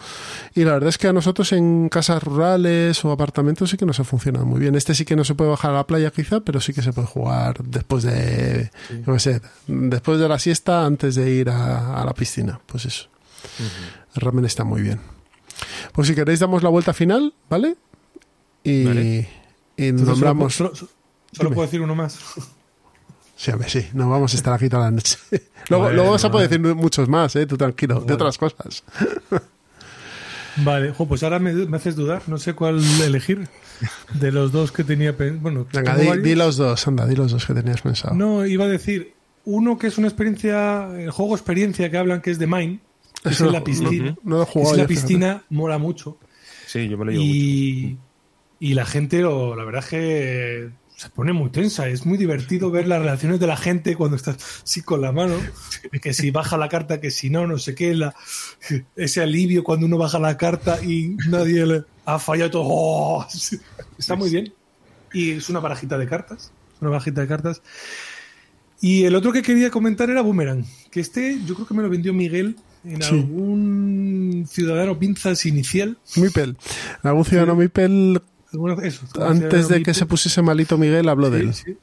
Y 0.54 0.64
la 0.64 0.72
verdad 0.72 0.88
es 0.88 0.98
que 0.98 1.08
a 1.08 1.12
nosotros 1.12 1.52
en 1.52 1.88
casas 1.90 2.22
rurales 2.22 3.04
o 3.04 3.10
apartamentos 3.10 3.70
sí 3.70 3.76
que 3.76 3.84
nos 3.84 4.00
ha 4.00 4.04
funcionado 4.04 4.46
muy 4.46 4.60
bien. 4.60 4.74
Este 4.74 4.94
sí 4.94 5.04
que 5.04 5.16
no 5.16 5.24
se 5.24 5.34
puede 5.34 5.50
bajar 5.50 5.72
a 5.72 5.74
la 5.74 5.86
playa 5.86 6.10
quizá, 6.10 6.40
pero 6.40 6.60
sí 6.60 6.72
que 6.72 6.82
se 6.82 6.92
puede 6.92 7.08
jugar 7.08 7.25
después 7.64 8.02
de, 8.04 8.70
yo 9.06 9.12
qué 9.14 9.18
sé, 9.20 9.40
después 9.66 10.18
de 10.18 10.28
la 10.28 10.38
siesta 10.38 10.84
antes 10.86 11.14
de 11.14 11.30
ir 11.30 11.50
a, 11.50 12.00
a 12.00 12.04
la 12.04 12.12
piscina. 12.14 12.60
Pues 12.66 12.84
eso. 12.86 13.08
El 14.14 14.20
ramen 14.20 14.44
está 14.44 14.64
muy 14.64 14.82
bien. 14.82 15.00
Pues 15.92 16.08
si 16.08 16.14
queréis 16.14 16.40
damos 16.40 16.62
la 16.62 16.68
vuelta 16.68 16.92
final, 16.92 17.32
¿vale? 17.48 17.76
Y, 18.64 18.84
Vale. 18.84 19.28
y 19.76 19.92
nombramos... 19.92 20.54
Solo, 20.54 20.74
solo- 20.74 20.90
solo 21.32 21.50
puedo 21.50 21.66
decir 21.66 21.80
uno 21.80 21.94
más. 21.94 22.18
Sí, 23.36 23.50
hombre, 23.50 23.68
sí, 23.68 23.86
no 23.92 24.08
vamos 24.08 24.32
a 24.32 24.36
estar 24.36 24.52
aquí 24.54 24.68
toda 24.68 24.84
la 24.84 24.90
noche. 24.90 25.18
luego, 25.68 25.84
Bueno, 25.84 25.96
luego 25.96 26.10
vas 26.12 26.24
a 26.24 26.30
poder 26.30 26.48
vale. 26.48 26.58
decir 26.62 26.74
muchos 26.76 27.08
más, 27.08 27.36
¿eh? 27.36 27.46
Tú 27.46 27.56
tranquilo, 27.58 28.00
de 28.00 28.14
otras 28.14 28.38
cosas. 28.38 28.82
Vale, 30.58 30.92
jo, 30.92 31.06
pues 31.06 31.22
ahora 31.22 31.38
me, 31.38 31.52
me 31.52 31.76
haces 31.76 31.96
dudar. 31.96 32.22
No 32.28 32.38
sé 32.38 32.54
cuál 32.54 32.82
elegir 33.02 33.46
de 34.14 34.32
los 34.32 34.52
dos 34.52 34.72
que 34.72 34.84
tenía 34.84 35.16
pen- 35.16 35.40
Bueno, 35.42 35.66
Venga, 35.72 35.96
di, 35.96 36.34
los 36.34 36.56
dos, 36.56 36.86
anda, 36.86 37.06
di 37.06 37.16
los 37.16 37.32
dos 37.32 37.46
que 37.46 37.54
tenías 37.54 37.82
pensado. 37.82 38.14
No, 38.14 38.46
iba 38.46 38.64
a 38.64 38.68
decir 38.68 39.14
uno 39.44 39.78
que 39.78 39.86
es 39.88 39.98
una 39.98 40.08
experiencia, 40.08 40.88
el 40.98 41.10
juego 41.10 41.34
experiencia 41.36 41.90
que 41.90 41.98
hablan 41.98 42.20
que 42.20 42.30
es 42.30 42.38
de 42.38 42.46
Mine, 42.46 42.80
que 43.22 43.28
es 43.30 43.40
en 43.40 43.52
la 43.52 43.62
piscina. 43.64 44.16
no- 44.22 44.36
no 44.36 44.36
lo 44.36 44.42
he 44.42 44.44
Es 44.44 44.54
en 44.56 44.62
la 44.62 44.66
fíjate. 44.70 44.86
piscina, 44.88 45.44
mola 45.50 45.78
mucho. 45.78 46.18
Sí, 46.66 46.88
yo 46.88 46.98
me 46.98 47.04
lo 47.06 47.10
llevo 47.12 47.24
mucho. 47.24 47.34
Y, 47.36 47.96
y 48.60 48.74
la 48.74 48.84
gente, 48.86 49.20
lo- 49.20 49.54
la 49.54 49.64
verdad 49.64 49.84
es 49.84 49.88
que 49.90 50.70
se 50.96 51.10
pone 51.10 51.32
muy 51.34 51.50
tensa. 51.50 51.86
Es 51.88 52.06
muy 52.06 52.16
divertido 52.16 52.70
ver 52.70 52.88
las 52.88 52.98
relaciones 53.00 53.38
de 53.38 53.46
la 53.46 53.56
gente 53.58 53.94
cuando 53.96 54.16
estás 54.16 54.62
así 54.64 54.80
con 54.82 55.00
la 55.02 55.12
mano. 55.12 55.34
Que 56.00 56.14
si 56.14 56.30
baja 56.30 56.56
la 56.56 56.68
carta, 56.70 57.00
que 57.00 57.10
si 57.10 57.28
no, 57.30 57.46
no 57.46 57.58
sé 57.58 57.74
qué. 57.74 57.94
La, 57.94 58.14
ese 58.96 59.20
alivio 59.22 59.62
cuando 59.62 59.84
uno 59.86 59.98
baja 59.98 60.18
la 60.18 60.36
carta 60.38 60.82
y 60.82 61.16
nadie 61.28 61.66
le 61.66 61.84
ha 62.06 62.18
fallado 62.18 62.50
todo. 62.50 62.62
¡Oh! 62.66 63.26
Está 63.98 64.16
muy 64.16 64.30
bien. 64.30 64.52
Y 65.12 65.32
es 65.32 65.48
una 65.50 65.60
barajita 65.60 65.98
de 65.98 66.06
cartas. 66.06 66.52
Una 66.80 66.90
barajita 66.90 67.20
de 67.20 67.26
cartas. 67.28 67.62
Y 68.80 69.04
el 69.04 69.14
otro 69.14 69.32
que 69.32 69.42
quería 69.42 69.70
comentar 69.70 70.10
era 70.10 70.22
Boomerang. 70.22 70.64
Que 70.90 71.00
este 71.00 71.38
yo 71.44 71.54
creo 71.54 71.66
que 71.66 71.74
me 71.74 71.82
lo 71.82 71.88
vendió 71.90 72.12
Miguel 72.12 72.56
en 72.84 73.02
Sí. 73.02 73.14
algún 73.14 74.46
ciudadano 74.48 74.98
pinzas 74.98 75.44
inicial. 75.46 75.98
Mipel. 76.16 76.56
Algún 77.02 77.24
ciudadano 77.24 77.56
Mipel, 77.56 78.20
Alguna- 78.52 78.82
eso, 78.86 79.06
antes 79.20 79.68
de 79.68 79.74
que 79.74 79.78
Mipel. 79.80 79.94
se 79.94 80.06
pusiese 80.06 80.42
malito 80.42 80.76
Miguel, 80.78 81.08
habló 81.08 81.30
de 81.30 81.40
Sí, 81.40 81.46
él. 81.46 81.54
sí. 81.54 81.76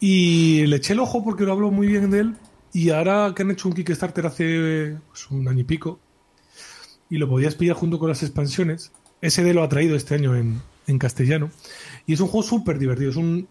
Y 0.00 0.66
le 0.66 0.76
eché 0.76 0.92
el 0.94 1.00
ojo 1.00 1.22
porque 1.24 1.44
lo 1.44 1.52
hablo 1.52 1.70
muy 1.70 1.86
bien 1.88 2.10
de 2.10 2.20
él. 2.20 2.34
Y 2.72 2.90
ahora 2.90 3.32
que 3.34 3.42
han 3.42 3.50
hecho 3.50 3.68
un 3.68 3.74
Kickstarter 3.74 4.26
hace 4.26 4.96
pues, 5.08 5.30
un 5.30 5.46
año 5.48 5.60
y 5.60 5.64
pico, 5.64 6.00
y 7.10 7.18
lo 7.18 7.28
podías 7.28 7.54
pillar 7.54 7.76
junto 7.76 7.98
con 7.98 8.08
las 8.08 8.22
expansiones, 8.22 8.92
SD 9.22 9.52
lo 9.54 9.62
ha 9.62 9.68
traído 9.68 9.96
este 9.96 10.14
año 10.14 10.36
en, 10.36 10.60
en 10.86 10.98
castellano. 10.98 11.50
Y 12.06 12.12
es 12.14 12.20
un 12.20 12.28
juego 12.28 12.46
súper 12.46 12.78
divertido. 12.78 13.10
Es 13.10 13.16
un 13.16 13.48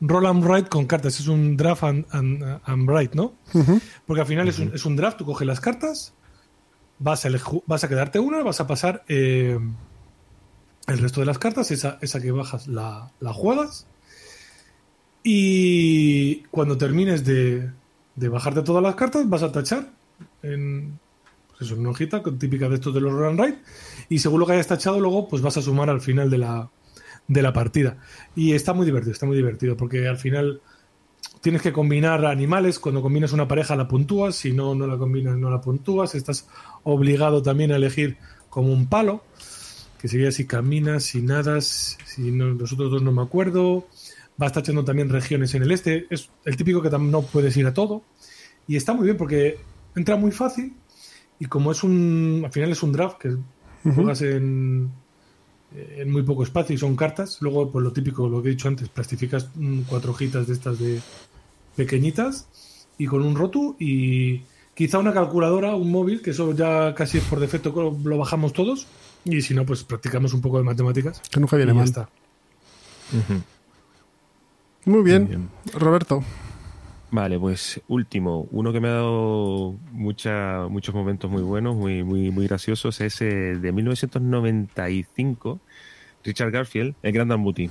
roll 0.00 0.26
and 0.26 0.44
write 0.44 0.68
con 0.68 0.86
cartas. 0.86 1.20
Es 1.20 1.28
un 1.28 1.56
draft 1.56 1.84
and, 1.84 2.06
and- 2.10 2.60
and 2.64 2.88
write, 2.90 3.14
¿no? 3.14 3.34
Porque 4.06 4.20
al 4.20 4.26
final 4.26 4.48
es, 4.48 4.58
un, 4.58 4.72
es 4.74 4.84
un 4.84 4.96
draft, 4.96 5.18
tú 5.18 5.24
coges 5.24 5.46
las 5.46 5.60
cartas, 5.60 6.12
vas 6.98 7.24
a, 7.26 7.28
vas 7.66 7.84
a 7.84 7.88
quedarte 7.88 8.18
una, 8.18 8.42
vas 8.42 8.60
a 8.60 8.66
pasar 8.66 9.04
eh, 9.08 9.58
el 10.86 10.98
resto 10.98 11.20
de 11.20 11.26
las 11.26 11.38
cartas, 11.38 11.70
esa, 11.70 11.98
esa 12.00 12.20
que 12.20 12.30
bajas 12.32 12.66
la, 12.68 13.10
la 13.20 13.32
juegas. 13.32 13.86
Y 15.22 16.36
cuando 16.50 16.78
termines 16.78 17.24
de, 17.24 17.70
de 18.14 18.28
bajarte 18.28 18.62
todas 18.62 18.82
las 18.82 18.94
cartas, 18.94 19.28
vas 19.28 19.42
a 19.42 19.50
tachar 19.52 19.90
en 20.42 20.98
pues 21.56 21.68
eso, 21.68 21.74
en 21.74 21.80
una 21.80 21.90
hojita 21.90 22.22
típica 22.38 22.68
de 22.68 22.74
estos 22.74 22.92
de 22.92 23.00
los 23.00 23.12
and 23.12 23.40
write. 23.40 23.58
Y 24.08 24.18
según 24.18 24.40
lo 24.40 24.46
que 24.46 24.52
hayas 24.52 24.66
tachado, 24.66 25.00
luego 25.00 25.28
pues 25.28 25.42
vas 25.42 25.56
a 25.56 25.62
sumar 25.62 25.88
al 25.88 26.00
final 26.00 26.30
de 26.30 26.38
la, 26.38 26.70
de 27.28 27.42
la 27.42 27.52
partida. 27.52 27.98
Y 28.34 28.52
está 28.52 28.72
muy 28.72 28.84
divertido, 28.84 29.12
está 29.12 29.26
muy 29.26 29.36
divertido, 29.36 29.76
porque 29.76 30.06
al 30.06 30.18
final 30.18 30.60
tienes 31.40 31.62
que 31.62 31.72
combinar 31.72 32.26
animales. 32.26 32.78
Cuando 32.78 33.02
combinas 33.02 33.32
una 33.32 33.48
pareja 33.48 33.76
la 33.76 33.88
puntúas, 33.88 34.36
si 34.36 34.52
no, 34.52 34.74
no 34.74 34.86
la 34.86 34.98
combinas, 34.98 35.36
no 35.36 35.50
la 35.50 35.60
puntúas. 35.60 36.14
Estás 36.14 36.48
obligado 36.82 37.42
también 37.42 37.72
a 37.72 37.76
elegir 37.76 38.18
como 38.50 38.72
un 38.72 38.86
palo, 38.86 39.22
que 39.98 40.08
sería 40.08 40.30
si 40.32 40.46
caminas, 40.46 41.04
si 41.04 41.22
nadas, 41.22 41.98
si 42.04 42.30
no, 42.30 42.46
los 42.46 42.76
dos 42.76 43.02
no 43.02 43.12
me 43.12 43.22
acuerdo. 43.22 43.86
Vas 44.36 44.52
tachando 44.52 44.84
también 44.84 45.08
regiones 45.08 45.54
en 45.54 45.62
el 45.62 45.72
este. 45.72 46.06
Es 46.10 46.28
el 46.44 46.56
típico 46.56 46.82
que 46.82 46.90
no 46.90 47.22
puedes 47.22 47.56
ir 47.56 47.66
a 47.66 47.72
todo. 47.72 48.02
Y 48.68 48.76
está 48.76 48.92
muy 48.92 49.04
bien 49.04 49.16
porque 49.16 49.58
entra 49.94 50.16
muy 50.16 50.32
fácil. 50.32 50.74
Y 51.38 51.46
como 51.46 51.72
es 51.72 51.82
un. 51.82 52.42
Al 52.44 52.52
final 52.52 52.70
es 52.70 52.82
un 52.82 52.92
draft 52.92 53.18
que 53.18 53.36
juegas 53.94 54.22
en, 54.22 54.90
en 55.74 56.10
muy 56.10 56.22
poco 56.22 56.42
espacio 56.42 56.74
y 56.74 56.78
son 56.78 56.96
cartas. 56.96 57.38
Luego, 57.40 57.70
pues 57.70 57.82
lo 57.82 57.92
típico, 57.92 58.28
lo 58.28 58.42
que 58.42 58.48
he 58.48 58.52
dicho 58.52 58.68
antes, 58.68 58.88
plastificas 58.88 59.50
mm, 59.54 59.82
cuatro 59.88 60.12
hojitas 60.12 60.46
de 60.46 60.52
estas 60.52 60.78
de 60.78 61.00
pequeñitas 61.76 62.48
y 62.98 63.06
con 63.06 63.22
un 63.22 63.36
rotu 63.36 63.76
y 63.78 64.42
quizá 64.74 64.98
una 64.98 65.12
calculadora, 65.12 65.74
un 65.74 65.90
móvil, 65.90 66.22
que 66.22 66.30
eso 66.30 66.54
ya 66.54 66.94
casi 66.94 67.18
es 67.18 67.24
por 67.24 67.40
defecto, 67.40 67.98
lo 68.02 68.18
bajamos 68.18 68.52
todos. 68.52 68.86
Y 69.24 69.42
si 69.42 69.54
no, 69.54 69.66
pues 69.66 69.82
practicamos 69.82 70.34
un 70.34 70.40
poco 70.40 70.58
de 70.58 70.64
matemáticas. 70.64 71.20
Que 71.30 71.40
nunca 71.40 71.56
viene 71.56 71.74
mal. 71.74 71.92
bien. 73.10 73.44
Muy 74.84 75.02
bien. 75.02 75.48
Roberto. 75.74 76.22
Vale, 77.10 77.38
pues 77.38 77.80
último, 77.86 78.48
uno 78.50 78.72
que 78.72 78.80
me 78.80 78.88
ha 78.88 78.94
dado 78.94 79.76
mucha, 79.92 80.66
muchos 80.68 80.94
momentos 80.94 81.30
muy 81.30 81.42
buenos, 81.42 81.76
muy, 81.76 82.02
muy, 82.02 82.30
muy 82.32 82.48
graciosos, 82.48 83.00
es 83.00 83.22
eh, 83.22 83.56
de 83.56 83.72
1995, 83.72 85.60
Richard 86.24 86.50
Garfield, 86.50 86.96
el 87.02 87.12
Gran 87.12 87.28
Dambuti. 87.28 87.70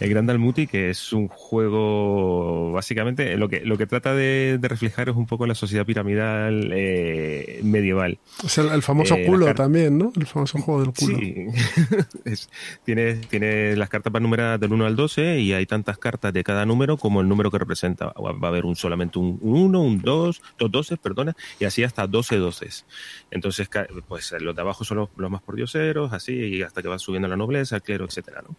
El 0.00 0.10
Gran 0.10 0.26
Dalmuti, 0.26 0.66
que 0.66 0.90
es 0.90 1.12
un 1.12 1.28
juego, 1.28 2.72
básicamente, 2.72 3.36
lo 3.36 3.48
que, 3.48 3.60
lo 3.60 3.76
que 3.76 3.86
trata 3.86 4.14
de, 4.14 4.58
reflejar 4.62 5.08
es 5.08 5.16
un 5.16 5.26
poco 5.26 5.46
la 5.46 5.54
sociedad 5.54 5.86
piramidal 5.86 6.70
eh, 6.74 7.60
medieval. 7.62 8.18
Es 8.44 8.58
el, 8.58 8.82
famoso 8.82 9.14
Eh, 9.16 9.24
culo 9.26 9.54
también, 9.54 9.98
¿no? 9.98 10.12
El 10.14 10.26
famoso 10.26 10.58
juego 10.58 10.82
del 10.82 10.92
culo. 10.92 11.18
Sí, 11.18 11.46
Es- 12.24 12.50
tiene, 12.84 13.14
tiene 13.14 13.76
las 13.76 13.88
cartas 13.88 14.12
van 14.12 14.22
numeradas 14.22 14.60
del 14.60 14.72
1 14.72 14.86
al 14.86 14.96
12 14.96 15.40
y 15.40 15.52
hay 15.52 15.66
tantas 15.66 15.98
cartas 15.98 16.32
de 16.32 16.44
cada 16.44 16.66
número 16.66 16.96
como 16.96 17.20
el 17.20 17.28
número 17.28 17.50
que 17.50 17.58
representa. 17.58 18.06
Va 18.06 18.32
va 18.32 18.48
a 18.48 18.50
haber 18.50 18.64
un 18.64 18.76
solamente 18.76 19.18
un 19.18 19.38
1, 19.40 19.80
un 19.80 20.00
2, 20.00 20.42
dos 20.58 20.70
12, 20.70 20.96
perdona, 20.96 21.34
y 21.58 21.64
así 21.64 21.82
hasta 21.82 22.06
12 22.06 22.36
doces. 22.36 22.84
Entonces, 23.30 23.68
pues 24.06 24.32
los 24.40 24.54
de 24.54 24.60
abajo 24.62 24.84
son 24.84 24.98
los, 24.98 25.08
los 25.16 25.30
más 25.30 25.42
pordioseros, 25.42 26.12
así, 26.12 26.32
y 26.32 26.62
hasta 26.62 26.82
que 26.82 26.88
va 26.88 26.98
subiendo 26.98 27.28
la 27.28 27.36
nobleza, 27.36 27.76
el 27.76 27.82
clero, 27.82 28.04
etcétera, 28.04 28.42
¿no? 28.42 28.56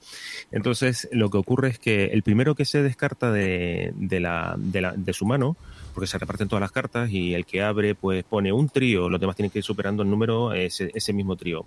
Entonces, 0.51 1.07
lo 1.11 1.28
que 1.29 1.37
ocurre 1.37 1.69
es 1.69 1.79
que 1.79 2.05
el 2.05 2.23
primero 2.23 2.55
que 2.55 2.65
se 2.65 2.81
descarta 2.83 3.31
de, 3.31 3.91
de, 3.95 4.19
la- 4.19 4.55
de 4.57 5.13
su 5.13 5.25
mano, 5.25 5.55
porque 5.93 6.07
se 6.07 6.17
reparten 6.17 6.47
todas 6.47 6.61
las 6.61 6.71
cartas 6.71 7.09
y 7.11 7.33
el 7.33 7.45
que 7.45 7.61
abre, 7.61 7.95
pues 7.95 8.23
pone 8.23 8.51
un 8.53 8.69
trío, 8.69 9.09
los 9.09 9.19
demás 9.19 9.35
tienen 9.35 9.51
que 9.51 9.59
ir 9.59 9.63
superando 9.63 10.03
el 10.03 10.09
número, 10.09 10.53
ese, 10.53 10.91
ese 10.93 11.13
mismo 11.13 11.35
trío, 11.35 11.65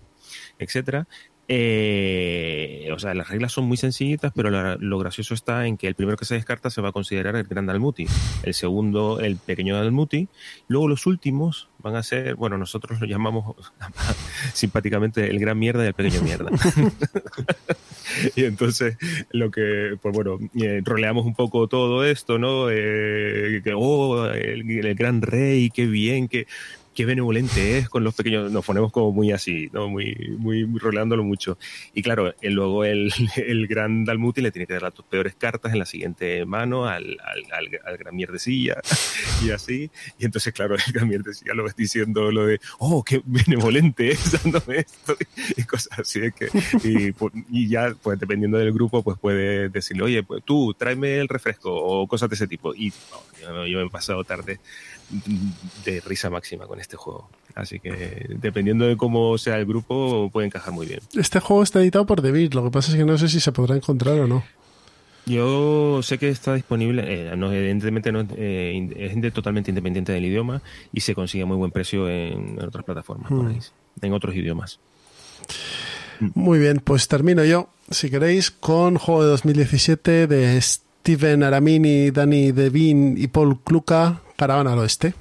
etcétera. 0.58 1.06
Eh, 1.48 2.88
o 2.94 2.98
sea, 2.98 3.14
las 3.14 3.28
reglas 3.28 3.52
son 3.52 3.64
muy 3.64 3.76
sencillitas, 3.76 4.32
pero 4.34 4.48
la- 4.50 4.76
lo 4.78 4.98
gracioso 4.98 5.34
está 5.34 5.66
en 5.66 5.76
que 5.76 5.86
el 5.88 5.94
primero 5.94 6.16
que 6.16 6.24
se 6.24 6.34
descarta 6.34 6.70
se 6.70 6.80
va 6.80 6.90
a 6.90 6.92
considerar 6.92 7.36
el 7.36 7.44
gran 7.44 7.66
Dalmuti, 7.66 8.06
el 8.42 8.54
segundo 8.54 9.20
el 9.20 9.36
pequeño 9.36 9.76
Dalmuti, 9.76 10.28
luego 10.68 10.88
los 10.88 11.06
últimos 11.06 11.68
van 11.78 11.96
a 11.96 12.02
ser, 12.02 12.36
bueno, 12.36 12.56
nosotros 12.58 13.00
lo 13.00 13.06
llamamos 13.06 13.56
simpáticamente 14.54 15.28
el 15.28 15.38
gran 15.40 15.58
mierda 15.58 15.84
y 15.84 15.88
el 15.88 15.94
pequeño 15.94 16.22
mierda. 16.22 16.50
y 18.36 18.44
entonces 18.44 18.96
lo 19.30 19.50
que, 19.50 19.96
pues 20.00 20.14
bueno, 20.14 20.38
eh, 20.54 20.80
roleamos 20.84 21.26
un 21.26 21.34
poco 21.34 21.66
todo 21.68 22.04
esto, 22.04 22.38
¿no? 22.38 22.68
Eh, 22.70 23.60
que, 23.64 23.72
oh, 23.74 24.26
el, 24.26 24.70
el 24.86 24.94
gran 24.94 25.22
rey, 25.22 25.70
qué 25.70 25.86
bien, 25.86 26.28
qué, 26.28 26.46
qué 26.94 27.04
benevolente 27.04 27.78
es 27.78 27.88
con 27.88 28.04
los 28.04 28.14
pequeños, 28.14 28.50
nos 28.50 28.64
ponemos 28.64 28.92
como 28.92 29.12
muy 29.12 29.32
así, 29.32 29.68
¿no? 29.72 29.88
Muy, 29.88 30.14
muy, 30.38 30.66
muy 30.66 30.80
roleándolo 30.80 31.24
mucho. 31.24 31.58
Y 31.94 32.02
claro, 32.02 32.34
eh, 32.40 32.50
luego 32.50 32.84
el, 32.84 33.12
el 33.36 33.66
gran 33.66 34.04
Dalmuti 34.04 34.40
le 34.40 34.50
tiene 34.50 34.66
que 34.66 34.74
dar 34.74 34.82
las 34.82 34.94
tus 34.94 35.04
peores 35.04 35.34
cartas 35.34 35.72
en 35.72 35.78
la 35.78 35.86
siguiente 35.86 36.44
mano 36.44 36.86
al, 36.86 37.16
al, 37.24 37.42
al, 37.52 37.80
al 37.84 37.96
gran 37.96 38.14
mierdecilla 38.14 38.76
y 39.44 39.50
así. 39.50 39.90
Y 40.18 40.24
entonces, 40.24 40.52
claro, 40.52 40.74
el 40.74 40.92
gran 40.92 41.08
mierdecilla 41.08 41.54
lo 41.54 41.64
ves 41.64 41.76
diciendo 41.76 42.30
lo 42.30 42.46
de, 42.46 42.60
oh, 42.78 43.02
qué 43.02 43.22
benevolente 43.24 44.10
es 44.10 44.42
dándome 44.42 44.78
esto 44.78 45.16
y 45.56 45.62
cosas 45.64 45.98
así. 45.98 46.20
Es 46.20 46.34
que, 46.34 46.48
y, 46.84 47.14
y 47.50 47.68
ya, 47.68 47.94
pues 48.02 48.18
dependiendo 48.18 48.58
del 48.58 48.72
grupo, 48.72 49.02
pues 49.02 49.18
puede 49.18 49.68
decirle, 49.68 50.04
oye, 50.04 50.22
pues 50.22 50.42
tú, 50.44 50.74
tráeme 50.74 51.18
el 51.18 51.28
refresco 51.28 51.74
o 51.74 52.06
cosas 52.06 52.28
de 52.28 52.34
ese 52.34 52.46
tipo. 52.46 52.74
Y 52.74 52.92
oh, 53.12 53.24
yo, 53.40 53.66
yo 53.66 53.78
me 53.78 53.86
he 53.86 53.90
pasado 53.90 54.24
tarde 54.24 54.60
de 55.84 56.00
risa 56.00 56.30
máxima 56.30 56.66
con 56.66 56.80
este 56.82 56.96
juego. 56.98 57.28
Así 57.54 57.78
que 57.80 58.26
dependiendo 58.40 58.86
de 58.86 58.96
cómo 58.96 59.36
sea 59.38 59.58
el 59.58 59.66
grupo, 59.66 60.28
puede 60.32 60.46
encajar 60.46 60.72
muy 60.72 60.86
bien. 60.86 61.00
Este 61.14 61.40
juego 61.40 61.62
está 61.62 61.80
editado 61.80 62.04
por 62.06 62.20
David, 62.22 62.52
lo 62.54 62.64
que 62.64 62.70
pasa 62.70 62.90
es 62.92 62.96
que 62.98 63.04
no 63.04 63.16
sé 63.18 63.28
si 63.28 63.40
se 63.40 63.52
podrá 63.52 63.76
encontrar 63.76 64.18
o 64.20 64.26
no. 64.26 64.42
Yo 65.24 66.00
sé 66.02 66.18
que 66.18 66.28
está 66.30 66.54
disponible, 66.54 67.04
eh, 67.06 67.36
no, 67.36 67.52
evidentemente 67.52 68.10
no, 68.10 68.26
eh, 68.36 68.90
es 68.96 69.20
de- 69.20 69.30
totalmente 69.30 69.70
independiente 69.70 70.10
del 70.12 70.24
idioma 70.24 70.62
y 70.92 71.00
se 71.00 71.14
consigue 71.14 71.44
a 71.44 71.46
muy 71.46 71.56
buen 71.56 71.70
precio 71.70 72.08
en, 72.08 72.58
en 72.58 72.62
otras 72.64 72.84
plataformas, 72.84 73.28
por 73.30 73.44
Mm. 73.44 73.46
ahí, 73.48 73.58
en 74.00 74.12
otros 74.14 74.34
idiomas. 74.34 74.80
Muy 76.34 76.58
bien, 76.58 76.80
pues 76.82 77.06
termino 77.08 77.44
yo, 77.44 77.68
si 77.90 78.10
queréis, 78.10 78.50
con 78.50 78.96
juego 78.96 79.22
de 79.24 79.30
2017 79.30 80.26
de 80.26 80.60
Steven 80.60 81.42
Aramini, 81.44 82.10
Danny 82.10 82.50
Devine 82.52 83.14
y 83.20 83.26
Paul 83.28 83.60
Kluka, 83.62 84.22
Caravana 84.36 84.72
al 84.72 84.80
Oeste. 84.80 85.14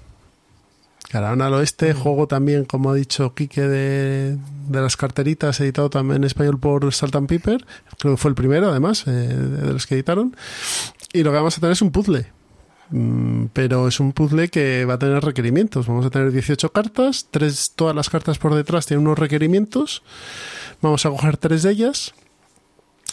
Caravana 1.11 1.47
al 1.47 1.55
Oeste, 1.55 1.93
juego 1.93 2.25
también, 2.25 2.63
como 2.63 2.89
ha 2.89 2.95
dicho 2.95 3.33
Quique, 3.35 3.67
de, 3.67 4.37
de 4.69 4.81
las 4.81 4.95
carteritas, 4.95 5.59
editado 5.59 5.89
también 5.89 6.17
en 6.17 6.23
español 6.23 6.57
por 6.57 6.93
Salt 6.93 7.17
and 7.17 7.27
Pepper. 7.27 7.65
Creo 7.97 8.13
que 8.13 8.17
fue 8.17 8.29
el 8.29 8.35
primero, 8.35 8.69
además, 8.69 9.05
eh, 9.07 9.11
de 9.11 9.73
los 9.73 9.85
que 9.85 9.95
editaron. 9.95 10.33
Y 11.11 11.23
lo 11.23 11.31
que 11.31 11.35
vamos 11.35 11.57
a 11.57 11.59
tener 11.59 11.73
es 11.73 11.81
un 11.81 11.91
puzzle. 11.91 12.27
Mm, 12.91 13.47
Pero 13.51 13.89
es 13.89 13.99
un 13.99 14.13
puzzle 14.13 14.47
que 14.47 14.85
va 14.85 14.93
a 14.93 14.99
tener 14.99 15.21
requerimientos. 15.21 15.85
Vamos 15.85 16.05
a 16.05 16.09
tener 16.09 16.31
18 16.31 16.71
cartas, 16.71 17.27
tres, 17.29 17.73
todas 17.75 17.93
las 17.93 18.09
cartas 18.09 18.37
por 18.37 18.55
detrás 18.55 18.85
tienen 18.85 19.05
unos 19.05 19.19
requerimientos. 19.19 20.03
Vamos 20.81 21.05
a 21.05 21.09
coger 21.09 21.35
tres 21.35 21.63
de 21.63 21.71
ellas. 21.71 22.13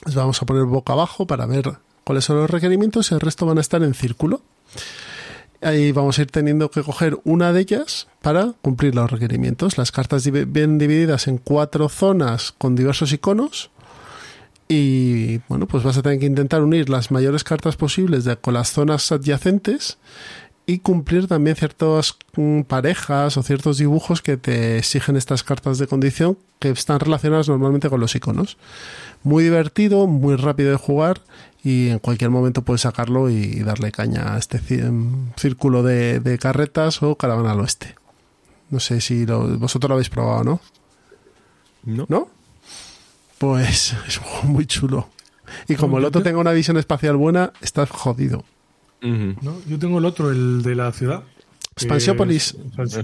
Las 0.04 0.14
vamos 0.14 0.40
a 0.40 0.46
poner 0.46 0.62
boca 0.66 0.92
abajo 0.92 1.26
para 1.26 1.46
ver 1.46 1.78
cuáles 2.04 2.24
son 2.24 2.36
los 2.36 2.48
requerimientos 2.48 3.10
y 3.10 3.14
el 3.14 3.20
resto 3.20 3.44
van 3.44 3.58
a 3.58 3.60
estar 3.60 3.82
en 3.82 3.94
círculo. 3.94 4.40
Ahí 5.60 5.90
vamos 5.90 6.18
a 6.18 6.22
ir 6.22 6.30
teniendo 6.30 6.70
que 6.70 6.82
coger 6.82 7.18
una 7.24 7.52
de 7.52 7.60
ellas 7.60 8.06
para 8.22 8.52
cumplir 8.62 8.94
los 8.94 9.10
requerimientos. 9.10 9.76
Las 9.76 9.90
cartas 9.90 10.30
vienen 10.30 10.78
divididas 10.78 11.26
en 11.26 11.38
cuatro 11.38 11.88
zonas 11.88 12.52
con 12.56 12.76
diversos 12.76 13.12
iconos. 13.12 13.70
Y 14.68 15.38
bueno, 15.48 15.66
pues 15.66 15.82
vas 15.82 15.96
a 15.96 16.02
tener 16.02 16.20
que 16.20 16.26
intentar 16.26 16.62
unir 16.62 16.90
las 16.90 17.10
mayores 17.10 17.42
cartas 17.42 17.76
posibles 17.76 18.28
con 18.40 18.54
las 18.54 18.70
zonas 18.70 19.10
adyacentes 19.10 19.98
y 20.68 20.80
cumplir 20.80 21.26
también 21.26 21.56
ciertas 21.56 22.14
mm, 22.36 22.60
parejas 22.60 23.38
o 23.38 23.42
ciertos 23.42 23.78
dibujos 23.78 24.20
que 24.20 24.36
te 24.36 24.76
exigen 24.76 25.16
estas 25.16 25.42
cartas 25.42 25.78
de 25.78 25.86
condición 25.86 26.36
que 26.58 26.68
están 26.68 27.00
relacionadas 27.00 27.48
normalmente 27.48 27.88
con 27.88 28.00
los 28.00 28.14
iconos. 28.14 28.58
Muy 29.22 29.42
divertido, 29.44 30.06
muy 30.06 30.36
rápido 30.36 30.70
de 30.70 30.76
jugar 30.76 31.22
y 31.64 31.88
en 31.88 31.98
cualquier 31.98 32.30
momento 32.30 32.62
puedes 32.62 32.82
sacarlo 32.82 33.28
y 33.30 33.60
darle 33.60 33.90
caña 33.92 34.34
a 34.34 34.38
este 34.38 34.60
em, 34.80 35.30
círculo 35.36 35.82
de, 35.82 36.20
de 36.20 36.38
carretas 36.38 37.02
o 37.02 37.16
caravana 37.16 37.52
al 37.52 37.60
oeste. 37.60 37.94
No 38.70 38.80
sé 38.80 39.00
si 39.00 39.26
lo- 39.26 39.58
vosotros 39.58 39.88
lo 39.88 39.94
habéis 39.94 40.10
probado, 40.10 40.44
¿no? 40.44 40.60
¿No? 41.84 42.06
¿No? 42.08 42.28
Pues 43.38 43.94
es 44.06 44.18
un 44.18 44.24
juego 44.24 44.48
muy 44.48 44.66
chulo. 44.66 45.08
Y 45.68 45.76
como 45.76 45.98
el 45.98 46.04
otro 46.04 46.20
te- 46.22 46.28
tenga 46.28 46.40
una 46.40 46.52
visión 46.52 46.76
espacial 46.76 47.16
buena, 47.16 47.52
estás 47.60 47.88
jodido. 47.90 48.44
¿no? 49.00 49.56
Yo 49.66 49.78
tengo 49.78 49.98
el 49.98 50.04
otro, 50.04 50.30
el 50.30 50.62
de 50.62 50.74
la 50.74 50.92
ciudad. 50.92 51.22
Expansiópolis. 51.76 52.56
es 52.78 52.98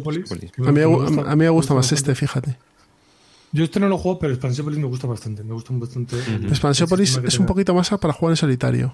A 0.59 0.73
mí, 0.73 0.73
me 0.73 0.87
gu- 0.87 1.07
gusta- 1.07 1.31
a 1.31 1.37
mí 1.37 1.45
me 1.45 1.49
gusta 1.51 1.75
más 1.75 1.93
este, 1.93 2.15
fíjate. 2.15 2.57
Yo 3.55 3.63
este 3.63 3.79
no 3.79 3.89
lo 3.89 3.99
juego, 3.99 4.19
pero 4.19 4.33
Expansiópolis 4.33 4.81
me 4.81 4.87
gusta 4.87 5.07
bastante. 5.07 5.45
Me 5.45 5.53
gusta 5.55 5.73
bastante. 5.75 6.17
sistema 6.17 6.97
que 7.23 7.29
es 7.29 7.39
un 7.39 7.47
poquito 7.47 7.73
más 7.73 7.89
para 8.01 8.13
jugar 8.13 8.33
en 8.33 8.37
solitario. 8.37 8.93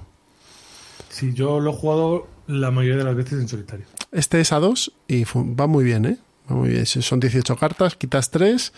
Sí, 1.08 1.32
yo 1.32 1.60
lo 1.60 1.70
he 1.70 1.72
jugado 1.72 2.28
la 2.46 2.70
mayoría 2.70 2.98
de 2.98 3.04
las 3.04 3.16
veces 3.16 3.40
en 3.40 3.48
solitario. 3.48 3.86
Este 4.12 4.38
es 4.38 4.52
a 4.52 4.58
2 4.58 4.92
y 5.08 5.24
va 5.24 5.66
muy 5.66 5.82
bien, 5.82 6.04
¿eh? 6.04 6.18
Va 6.50 6.56
muy 6.56 6.68
bien. 6.68 6.84
Si 6.84 7.00
son 7.00 7.20
18 7.20 7.56
cartas, 7.56 7.96
quitas 7.96 8.30
3, 8.30 8.74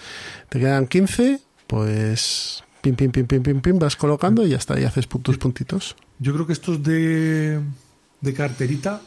te 0.50 0.60
quedan 0.60 0.86
15, 0.86 1.40
pues 1.66 2.62
pim, 2.80 2.94
pim, 2.94 3.10
pim, 3.10 3.26
pim, 3.26 3.42
pim, 3.42 3.60
pim, 3.60 3.78
vas 3.80 3.96
colocando 3.96 4.46
y 4.46 4.50
ya 4.50 4.58
está, 4.58 4.78
y 4.78 4.84
haces 4.84 5.08
tus 5.08 5.36
puntitos. 5.36 5.96
Yo 6.20 6.32
creo 6.32 6.46
que 6.46 6.52
estos 6.52 6.80
de, 6.84 7.60
de 8.20 8.34
carterita 8.34 9.00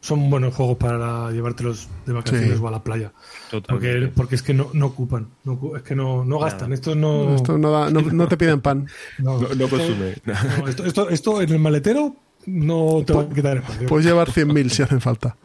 son 0.00 0.30
buenos 0.30 0.54
juegos 0.54 0.78
para 0.78 1.30
llevártelos 1.30 1.88
de 2.06 2.12
vacaciones 2.14 2.56
Sí. 2.56 2.62
o 2.62 2.68
a 2.68 2.70
la 2.70 2.82
playa. 2.82 3.12
Porque, 3.50 3.60
Totalmente. 3.68 4.08
porque 4.16 4.34
es 4.36 4.42
que 4.42 4.54
no, 4.54 4.70
no 4.72 4.86
ocupan. 4.86 5.28
No 5.44 5.60
es 5.76 5.82
que 5.82 5.94
no, 5.94 6.24
no 6.24 6.38
gastan. 6.38 6.72
Estos 6.72 6.96
no. 6.96 7.34
Esto 7.36 7.58
no, 7.58 7.70
da- 7.70 7.90
no, 7.90 8.00
no 8.00 8.26
te 8.28 8.36
piden 8.36 8.60
pan. 8.60 8.86
no, 9.18 9.38
No, 9.38 9.40
no 9.40 9.46
esto- 9.48 9.68
consume. 9.68 10.14
no, 10.58 10.68
esto, 10.68 10.84
esto, 10.86 11.08
esto 11.10 11.42
en 11.42 11.50
el 11.52 11.58
maletero 11.58 12.16
no 12.46 13.02
te 13.06 13.12
va 13.12 13.22
a 13.22 13.28
quitar 13.28 13.58
espacio. 13.58 13.86
Puedes 13.88 14.06
llevar 14.06 14.30
100.000 14.30 14.70
si 14.70 14.82
hacen 14.82 15.00
falta. 15.02 15.36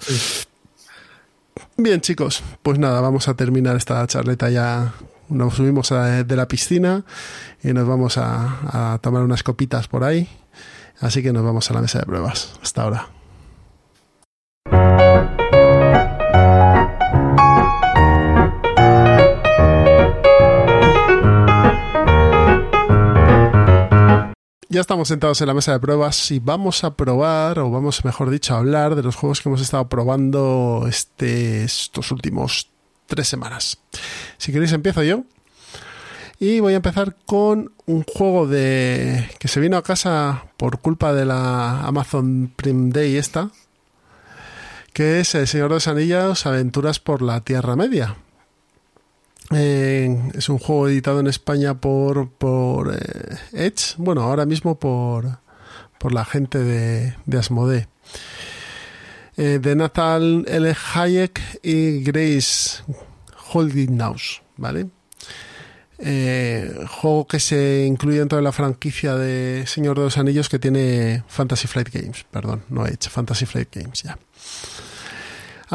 Bien, 1.77 1.99
chicos, 2.01 2.41
pues 2.63 2.79
nada, 2.79 3.01
vamos 3.01 3.27
a 3.27 3.33
terminar 3.33 3.75
esta 3.75 4.05
charleta 4.07 4.49
ya. 4.49 4.93
Nos 5.27 5.55
subimos 5.55 5.91
a- 5.91 6.23
de 6.23 6.35
la 6.35 6.47
piscina 6.47 7.03
y 7.63 7.73
nos 7.73 7.87
vamos 7.87 8.17
a, 8.17 8.93
a 8.93 8.97
tomar 8.99 9.23
unas 9.23 9.43
copitas 9.43 9.87
por 9.87 10.03
ahí. 10.03 10.29
Así 11.01 11.21
que 11.23 11.33
nos 11.33 11.43
vamos 11.43 11.69
a 11.69 11.73
la 11.73 11.81
mesa 11.81 11.99
de 11.99 12.05
pruebas. 12.05 12.53
Hasta 12.61 12.83
ahora. 12.83 13.07
Ya 24.75 24.81
estamos 24.81 25.07
sentados 25.07 25.39
en 25.39 25.47
la 25.47 25.53
mesa 25.53 25.71
de 25.71 25.79
pruebas 25.79 26.31
y 26.31 26.39
vamos 26.39 26.83
a 26.83 26.97
probar, 26.97 27.59
o 27.59 27.71
vamos, 27.71 28.03
mejor 28.03 28.29
dicho, 28.29 28.53
a 28.53 28.57
hablar 28.57 28.95
de 28.95 29.03
los 29.03 29.15
juegos 29.15 29.39
que 29.39 29.47
hemos 29.47 29.61
estado 29.61 29.87
probando 29.87 30.85
este, 30.89 31.63
estos 31.63 32.11
últimos 32.11 32.69
tres 33.07 33.25
semanas. 33.25 33.77
Si 34.37 34.51
queréis 34.51 34.73
empiezo 34.73 35.01
yo. 35.01 35.23
Y 36.41 36.59
voy 36.59 36.73
a 36.73 36.75
empezar 36.75 37.15
con 37.25 37.71
un 37.85 38.03
juego 38.03 38.47
de 38.47 39.29
que 39.39 39.47
se 39.47 39.61
vino 39.61 39.77
a 39.77 39.81
casa 39.81 40.43
por 40.57 40.81
culpa 40.81 41.13
de 41.13 41.23
la 41.23 41.79
Amazon 41.83 42.51
Prime 42.53 42.91
Day 42.91 43.15
esta, 43.15 43.51
que 44.91 45.21
es 45.21 45.35
El 45.35 45.47
Señor 45.47 45.69
de 45.69 45.75
los 45.75 45.87
Anillos, 45.87 46.45
Aventuras 46.45 46.99
por 46.99 47.21
la 47.21 47.39
Tierra 47.39 47.77
Media. 47.77 48.17
Es 49.51 50.49
un 50.49 50.57
juego 50.57 50.87
editado 50.87 51.19
en 51.19 51.27
España 51.27 51.75
por, 51.75 52.29
por 52.29 52.95
eh, 52.95 53.37
Edge, 53.53 53.95
bueno, 53.97 54.23
ahora 54.23 54.45
mismo 54.45 54.79
por, 54.79 55.39
por 55.99 56.13
la 56.13 56.25
gente 56.25 56.59
de, 56.59 57.15
de 57.25 57.37
Asmodee. 57.37 57.87
Eh, 59.37 59.59
de 59.61 59.75
Nathan 59.75 60.45
L. 60.47 60.75
Hayek 60.93 61.41
y 61.61 62.01
Grace 62.03 62.81
Holdinghaus, 63.51 64.41
¿vale? 64.55 64.87
Eh, 65.97 66.85
juego 66.89 67.27
que 67.27 67.39
se 67.39 67.85
incluye 67.85 68.19
dentro 68.19 68.37
de 68.37 68.43
la 68.43 68.51
franquicia 68.51 69.15
de 69.15 69.63
Señor 69.65 69.97
de 69.97 70.03
los 70.05 70.17
Anillos 70.17 70.49
que 70.49 70.59
tiene 70.59 71.23
Fantasy 71.27 71.67
Flight 71.67 71.89
Games, 71.89 72.25
perdón, 72.29 72.63
no 72.69 72.85
hecho 72.85 73.09
Fantasy 73.09 73.45
Flight 73.45 73.73
Games 73.73 74.03
ya. 74.03 74.17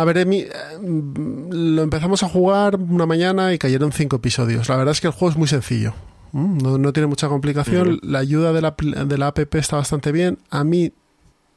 A 0.00 0.04
ver, 0.06 0.16
Emi, 0.16 0.38
eh, 0.38 0.48
lo 0.80 1.82
empezamos 1.82 2.22
a 2.22 2.28
jugar 2.30 2.76
una 2.76 3.04
mañana 3.04 3.52
y 3.52 3.58
cayeron 3.58 3.92
cinco 3.92 4.16
episodios. 4.16 4.66
La 4.70 4.76
verdad 4.76 4.92
es 4.92 5.00
que 5.02 5.08
el 5.08 5.12
juego 5.12 5.32
es 5.32 5.36
muy 5.36 5.46
sencillo. 5.46 5.92
¿m? 6.32 6.62
No, 6.62 6.78
no 6.78 6.94
tiene 6.94 7.06
mucha 7.06 7.28
complicación. 7.28 8.00
La 8.02 8.20
ayuda 8.20 8.54
de 8.54 8.62
la, 8.62 8.74
de 9.04 9.18
la 9.18 9.26
app 9.26 9.54
está 9.56 9.76
bastante 9.76 10.10
bien. 10.10 10.38
A 10.48 10.64
mí, 10.64 10.94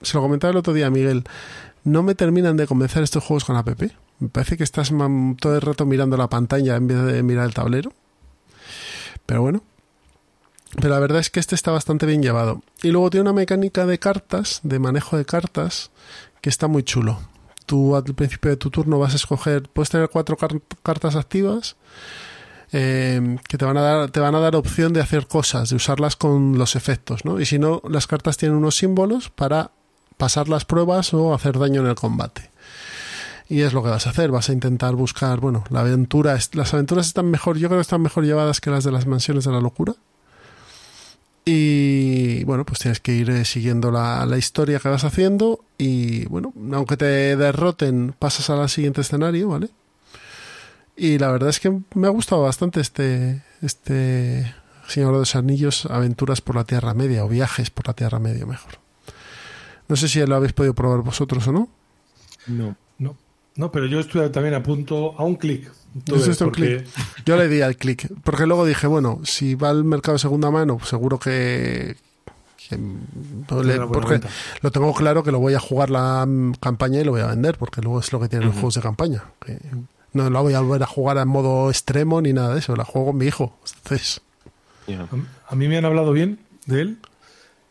se 0.01 0.17
lo 0.17 0.21
comentaba 0.21 0.51
el 0.51 0.57
otro 0.57 0.73
día 0.73 0.89
Miguel, 0.89 1.23
no 1.85 2.03
me 2.03 2.15
terminan 2.15 2.57
de 2.57 2.67
convencer 2.67 3.01
estos 3.01 3.23
juegos 3.23 3.45
con 3.45 3.55
app. 3.55 3.81
Me 4.19 4.27
parece 4.27 4.57
que 4.57 4.65
estás 4.65 4.91
todo 5.39 5.55
el 5.55 5.61
rato 5.61 5.85
mirando 5.85 6.17
la 6.17 6.29
pantalla 6.29 6.75
en 6.75 6.87
vez 6.87 7.01
de 7.01 7.23
mirar 7.23 7.45
el 7.45 7.53
tablero. 7.53 7.93
Pero 9.25 9.41
bueno. 9.41 9.63
Pero 10.75 10.89
la 10.89 10.99
verdad 10.99 11.19
es 11.19 11.29
que 11.29 11.39
este 11.39 11.55
está 11.55 11.71
bastante 11.71 12.05
bien 12.05 12.21
llevado. 12.21 12.61
Y 12.81 12.89
luego 12.89 13.09
tiene 13.09 13.21
una 13.21 13.33
mecánica 13.33 13.85
de 13.85 13.99
cartas, 13.99 14.59
de 14.63 14.79
manejo 14.79 15.15
de 15.15 15.23
cartas, 15.23 15.91
que 16.41 16.49
está 16.49 16.67
muy 16.67 16.83
chulo. 16.83 17.19
Tú 17.65 17.95
al 17.95 18.03
principio 18.03 18.51
de 18.51 18.57
tu 18.57 18.69
turno 18.69 18.99
vas 18.99 19.13
a 19.13 19.15
escoger, 19.15 19.69
puedes 19.69 19.89
tener 19.89 20.09
cuatro 20.09 20.37
car- 20.37 20.61
cartas 20.83 21.15
activas 21.15 21.75
eh, 22.71 23.37
que 23.47 23.57
te 23.57 23.65
van, 23.65 23.77
a 23.77 23.81
dar, 23.81 24.11
te 24.11 24.19
van 24.19 24.35
a 24.35 24.39
dar 24.39 24.55
opción 24.55 24.93
de 24.93 25.01
hacer 25.01 25.27
cosas, 25.27 25.69
de 25.69 25.75
usarlas 25.75 26.15
con 26.15 26.57
los 26.57 26.75
efectos, 26.75 27.23
¿no? 27.25 27.39
Y 27.39 27.45
si 27.45 27.59
no, 27.59 27.81
las 27.87 28.07
cartas 28.07 28.37
tienen 28.37 28.57
unos 28.57 28.75
símbolos 28.75 29.29
para 29.29 29.71
pasar 30.17 30.49
las 30.49 30.65
pruebas 30.65 31.13
o 31.13 31.33
hacer 31.33 31.57
daño 31.59 31.81
en 31.81 31.87
el 31.87 31.95
combate. 31.95 32.49
Y 33.49 33.61
es 33.61 33.73
lo 33.73 33.83
que 33.83 33.89
vas 33.89 34.07
a 34.07 34.11
hacer, 34.11 34.31
vas 34.31 34.49
a 34.49 34.53
intentar 34.53 34.95
buscar, 34.95 35.39
bueno, 35.39 35.63
la 35.69 35.81
aventura, 35.81 36.37
las 36.53 36.73
aventuras 36.73 37.07
están 37.07 37.29
mejor, 37.29 37.57
yo 37.57 37.67
creo 37.67 37.77
que 37.77 37.83
están 37.83 38.01
mejor 38.01 38.25
llevadas 38.25 38.61
que 38.61 38.71
las 38.71 38.83
de 38.83 38.91
las 38.91 39.05
mansiones 39.05 39.43
de 39.43 39.51
la 39.51 39.59
locura. 39.59 39.93
Y 41.45 42.43
bueno, 42.45 42.65
pues 42.65 42.79
tienes 42.79 42.99
que 42.99 43.13
ir 43.13 43.29
eh, 43.29 43.43
siguiendo 43.43 43.91
la, 43.91 44.25
la 44.25 44.37
historia 44.37 44.79
que 44.79 44.87
vas 44.87 45.03
haciendo 45.03 45.65
y 45.77 46.25
bueno, 46.25 46.53
aunque 46.71 46.95
te 46.95 47.35
derroten, 47.35 48.15
pasas 48.17 48.49
al 48.49 48.69
siguiente 48.69 49.01
escenario, 49.01 49.49
¿vale? 49.49 49.69
Y 50.95 51.17
la 51.17 51.31
verdad 51.31 51.49
es 51.49 51.59
que 51.59 51.81
me 51.95 52.07
ha 52.07 52.11
gustado 52.11 52.43
bastante 52.43 52.79
este, 52.79 53.41
este 53.61 54.53
Señor 54.87 55.13
de 55.13 55.19
los 55.19 55.35
Anillos, 55.35 55.85
aventuras 55.87 56.41
por 56.41 56.55
la 56.55 56.65
Tierra 56.65 56.93
Media 56.93 57.25
o 57.25 57.27
viajes 57.29 57.69
por 57.69 57.87
la 57.87 57.93
Tierra 57.93 58.19
Media, 58.19 58.45
mejor. 58.45 58.79
No 59.87 59.95
sé 59.95 60.07
si 60.07 60.25
lo 60.25 60.35
habéis 60.35 60.53
podido 60.53 60.73
probar 60.73 61.01
vosotros 61.01 61.47
o 61.47 61.51
no. 61.51 61.69
No. 62.47 62.75
No, 63.55 63.71
pero 63.71 63.85
yo 63.85 63.99
estuve 63.99 64.29
también 64.29 64.55
a 64.55 64.63
punto, 64.63 65.13
a 65.17 65.23
un 65.23 65.35
clic. 65.35 65.71
Yo 66.05 66.15
porque-. 66.39 66.83
Yo 67.25 67.37
le 67.37 67.47
di 67.47 67.61
al 67.61 67.75
clic, 67.77 68.09
porque 68.23 68.47
luego 68.47 68.65
dije, 68.65 68.87
bueno, 68.87 69.19
si 69.23 69.53
va 69.55 69.69
al 69.69 69.83
mercado 69.83 70.13
de 70.15 70.19
segunda 70.19 70.49
mano, 70.49 70.79
seguro 70.83 71.19
que... 71.19 71.95
que- 72.69 72.77
no 72.77 73.61
le- 73.61 73.73
Tendrá 73.73 73.85
buena 73.85 73.87
porque 73.91 74.11
venta. 74.13 74.29
lo 74.61 74.71
tengo 74.71 74.91
claro 74.93 75.21
que 75.23 75.31
lo 75.31 75.39
voy 75.39 75.53
a 75.53 75.59
jugar 75.59 75.91
la 75.91 76.25
mm, 76.25 76.53
campaña 76.59 76.99
y 77.01 77.03
lo 77.03 77.11
voy 77.11 77.21
a 77.21 77.27
vender, 77.27 77.57
porque 77.59 77.81
luego 77.81 77.99
es 77.99 78.11
lo 78.11 78.19
que 78.19 78.27
tienen 78.29 78.47
los 78.47 78.55
juegos 78.55 78.73
de 78.75 78.81
campaña. 78.81 79.23
que 79.45 79.59
no 80.13 80.29
la 80.29 80.39
voy 80.41 80.53
a 80.53 80.59
volver 80.61 80.81
a 80.83 80.87
jugar 80.87 81.17
en 81.17 81.27
modo 81.27 81.69
extremo 81.69 82.21
ni 82.21 82.33
nada 82.33 82.53
de 82.53 82.59
eso, 82.59 82.75
la 82.75 82.85
juego 82.85 83.07
con 83.07 83.17
mi 83.17 83.25
hijo. 83.27 83.57
Entonces, 83.83 84.21
A 85.47 85.55
mí 85.55 85.67
me 85.67 85.77
han 85.77 85.85
hablado 85.85 86.11
bien 86.11 86.39
de 86.65 86.81
él, 86.81 86.97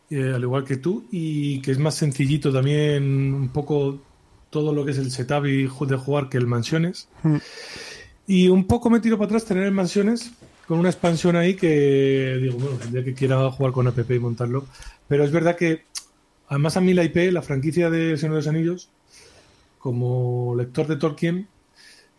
eh, 0.09 0.31
al 0.35 0.41
igual 0.43 0.63
que 0.63 0.77
tú, 0.77 1.05
y 1.11 1.59
que 1.61 1.71
es 1.71 1.79
más 1.79 1.95
sencillito 1.95 2.51
también 2.53 3.33
un 3.33 3.49
poco 3.49 4.01
todo 4.53 4.71
lo 4.71 4.85
que 4.85 4.91
es 4.91 4.97
el 4.99 5.11
setup 5.11 5.45
y 5.47 5.63
de 5.63 5.97
jugar 5.97 6.29
que 6.29 6.37
el 6.37 6.47
Mansiones. 6.47 7.09
Mm. 7.23 7.37
Y 8.27 8.47
un 8.47 8.65
poco 8.65 8.89
me 8.89 9.01
tiro 9.01 9.17
para 9.17 9.25
atrás 9.25 9.45
tener 9.45 9.63
el 9.63 9.71
Mansiones 9.71 10.31
con 10.67 10.79
una 10.79 10.89
expansión 10.89 11.35
ahí 11.35 11.55
que 11.55 12.37
digo, 12.41 12.57
bueno, 12.57 12.77
el 12.83 12.91
día 12.91 13.03
que 13.03 13.13
quiera 13.13 13.51
jugar 13.51 13.73
con 13.73 13.87
app 13.87 14.09
y 14.09 14.19
montarlo. 14.19 14.65
Pero 15.09 15.25
es 15.25 15.31
verdad 15.31 15.57
que, 15.57 15.83
además 16.47 16.77
a 16.77 16.81
mí 16.81 16.93
la 16.93 17.03
IP, 17.03 17.33
la 17.33 17.41
franquicia 17.41 17.89
de 17.89 18.15
Señor 18.15 18.35
de 18.35 18.39
los 18.39 18.47
Anillos, 18.47 18.89
como 19.79 20.55
lector 20.55 20.87
de 20.87 20.95
Tolkien, 20.95 21.47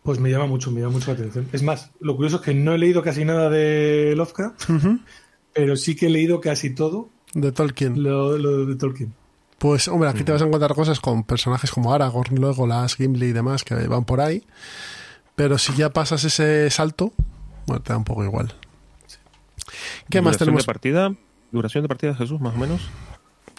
pues 0.03 0.18
me 0.18 0.30
llama 0.30 0.47
mucho, 0.47 0.70
me 0.70 0.80
llama 0.80 0.95
mucho 0.95 1.12
la 1.12 1.18
atención. 1.18 1.49
Es 1.53 1.62
más, 1.62 1.91
lo 2.01 2.16
curioso 2.16 2.37
es 2.37 2.43
que 2.43 2.53
no 2.53 2.74
he 2.74 2.78
leído 2.78 3.03
casi 3.03 3.24
nada 3.24 3.49
de 3.49 4.12
Lovecraft, 4.16 4.68
pero 5.55 5.76
sí 5.76 5.97
que 5.97 6.07
he 6.07 6.11
leído 6.11 6.41
casi 6.41 6.74
todo 6.74 7.09
de 7.32 7.53
Tolkien. 7.53 8.03
lo, 8.03 8.37
lo 8.37 8.66
de 8.66 8.74
Tolkien. 8.74 9.14
Pues, 9.64 9.88
hombre, 9.88 10.10
aquí 10.10 10.24
te 10.24 10.30
vas 10.32 10.42
a 10.42 10.44
encontrar 10.44 10.74
cosas 10.74 11.00
con 11.00 11.24
personajes 11.24 11.70
como 11.70 11.94
Aragorn, 11.94 12.36
luego 12.36 12.66
las 12.66 12.96
Gimli 12.96 13.28
y 13.28 13.32
demás 13.32 13.64
que 13.64 13.74
van 13.88 14.04
por 14.04 14.20
ahí. 14.20 14.44
Pero 15.36 15.56
si 15.56 15.74
ya 15.74 15.88
pasas 15.90 16.22
ese 16.24 16.68
salto, 16.68 17.14
bueno, 17.66 17.80
te 17.82 17.94
da 17.94 17.96
un 17.96 18.04
poco 18.04 18.22
igual. 18.24 18.52
¿Qué 20.10 20.20
más 20.20 20.36
tenemos? 20.36 20.64
De 20.64 20.66
partida, 20.66 21.14
duración 21.50 21.80
de 21.80 21.88
partida, 21.88 22.14
Jesús, 22.14 22.42
más 22.42 22.54
o 22.54 22.58
menos. 22.58 22.82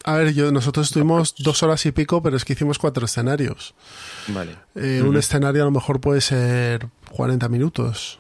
A 0.04 0.14
ver, 0.18 0.32
yo, 0.36 0.52
nosotros 0.52 0.86
estuvimos 0.86 1.34
dos 1.40 1.64
horas 1.64 1.84
y 1.88 1.92
pico, 1.92 2.22
pero 2.22 2.38
es 2.38 2.46
que 2.46 2.54
hicimos 2.54 2.78
cuatro 2.78 3.04
escenarios. 3.08 3.74
Vale. 4.28 4.58
Eh, 4.76 5.02
Un 5.04 5.18
escenario 5.18 5.64
a 5.64 5.66
lo 5.66 5.72
mejor 5.72 6.02
puede 6.02 6.22
ser 6.22 6.88
40 7.14 7.50
minutos, 7.50 8.20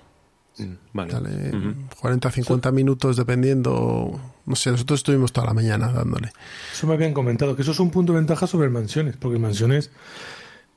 Mm, 0.57 0.73
Vale. 0.93 1.13
Ujú. 1.55 1.75
40, 1.99 2.31
50 2.31 2.71
minutos 2.71 3.15
dependiendo. 3.15 4.19
No 4.45 4.55
sé, 4.55 4.71
nosotros 4.71 4.99
estuvimos 4.99 5.31
toda 5.33 5.47
la 5.47 5.53
mañana 5.53 5.91
dándole. 5.91 6.31
Eso 6.71 6.85
me 6.87 6.93
habían 6.93 7.13
comentado, 7.13 7.55
que 7.55 7.63
eso 7.63 7.71
es 7.71 7.79
un 7.79 7.89
punto 7.91 8.13
de 8.13 8.19
ventaja 8.19 8.45
sobre 8.47 8.69
Mansiones, 8.69 9.17
porque 9.17 9.37
en 9.37 9.41
Mansiones 9.41 9.89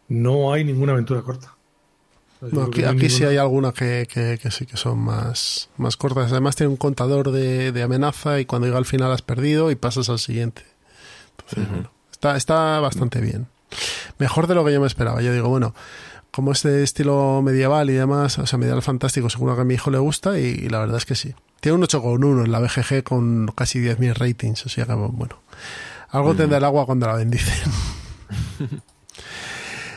no 0.08 0.52
hay 0.52 0.64
ninguna 0.64 0.92
aventura 0.92 1.22
corta. 1.22 1.54
No, 2.40 2.62
aquí 2.62 2.70
que 2.76 2.82
no 2.82 2.88
hay 2.90 2.96
aquí 2.96 3.10
sí 3.10 3.24
hay 3.24 3.36
algunas 3.36 3.74
que, 3.74 4.06
que- 4.10 4.38
que 4.40 4.50
sí 4.52 4.64
que 4.64 4.76
son 4.76 4.98
más, 5.00 5.68
más 5.76 5.96
cortas. 5.96 6.30
Además 6.30 6.54
tiene 6.56 6.70
un 6.70 6.76
contador 6.76 7.32
de, 7.32 7.72
de 7.72 7.82
amenaza 7.82 8.38
y 8.40 8.44
cuando 8.46 8.66
llega 8.68 8.78
al 8.78 8.84
final 8.86 9.10
has 9.12 9.22
perdido 9.22 9.70
y 9.72 9.74
pasas 9.74 10.08
al 10.08 10.20
siguiente. 10.20 10.62
Entonces, 11.36 11.68
bueno, 11.68 11.90
está, 12.12 12.36
está 12.36 12.78
bastante 12.80 13.20
bien. 13.20 13.48
Mejor 14.18 14.46
de 14.46 14.54
lo 14.54 14.64
que 14.64 14.72
yo 14.72 14.80
me 14.80 14.86
esperaba. 14.86 15.20
Yo 15.20 15.32
digo, 15.32 15.48
bueno, 15.48 15.74
como 16.30 16.52
es 16.52 16.62
de 16.62 16.82
estilo 16.84 17.40
medieval 17.42 17.90
y 17.90 17.94
demás, 17.94 18.38
o 18.38 18.46
sea, 18.46 18.58
medieval 18.58 18.82
fantástico, 18.82 19.28
seguro 19.30 19.54
que 19.56 19.62
a 19.62 19.64
mi 19.64 19.74
hijo 19.74 19.90
le 19.90 19.98
gusta 19.98 20.38
y, 20.38 20.44
y 20.44 20.68
la 20.68 20.78
verdad 20.80 20.96
es 20.98 21.04
que 21.06 21.14
sí. 21.14 21.34
Tiene 21.60 21.76
un 21.76 21.82
8,1 21.82 22.44
en 22.44 22.52
la 22.52 22.60
BGG 22.60 23.02
con 23.02 23.48
casi 23.56 23.80
10.000 23.80 24.14
ratings, 24.14 24.66
o 24.66 24.68
sea 24.68 24.86
que, 24.86 24.92
bueno, 24.94 25.38
algo 26.10 26.34
tendrá 26.34 26.58
el 26.58 26.64
agua 26.64 26.86
cuando 26.86 27.06
la 27.06 27.14
bendicen. 27.16 27.70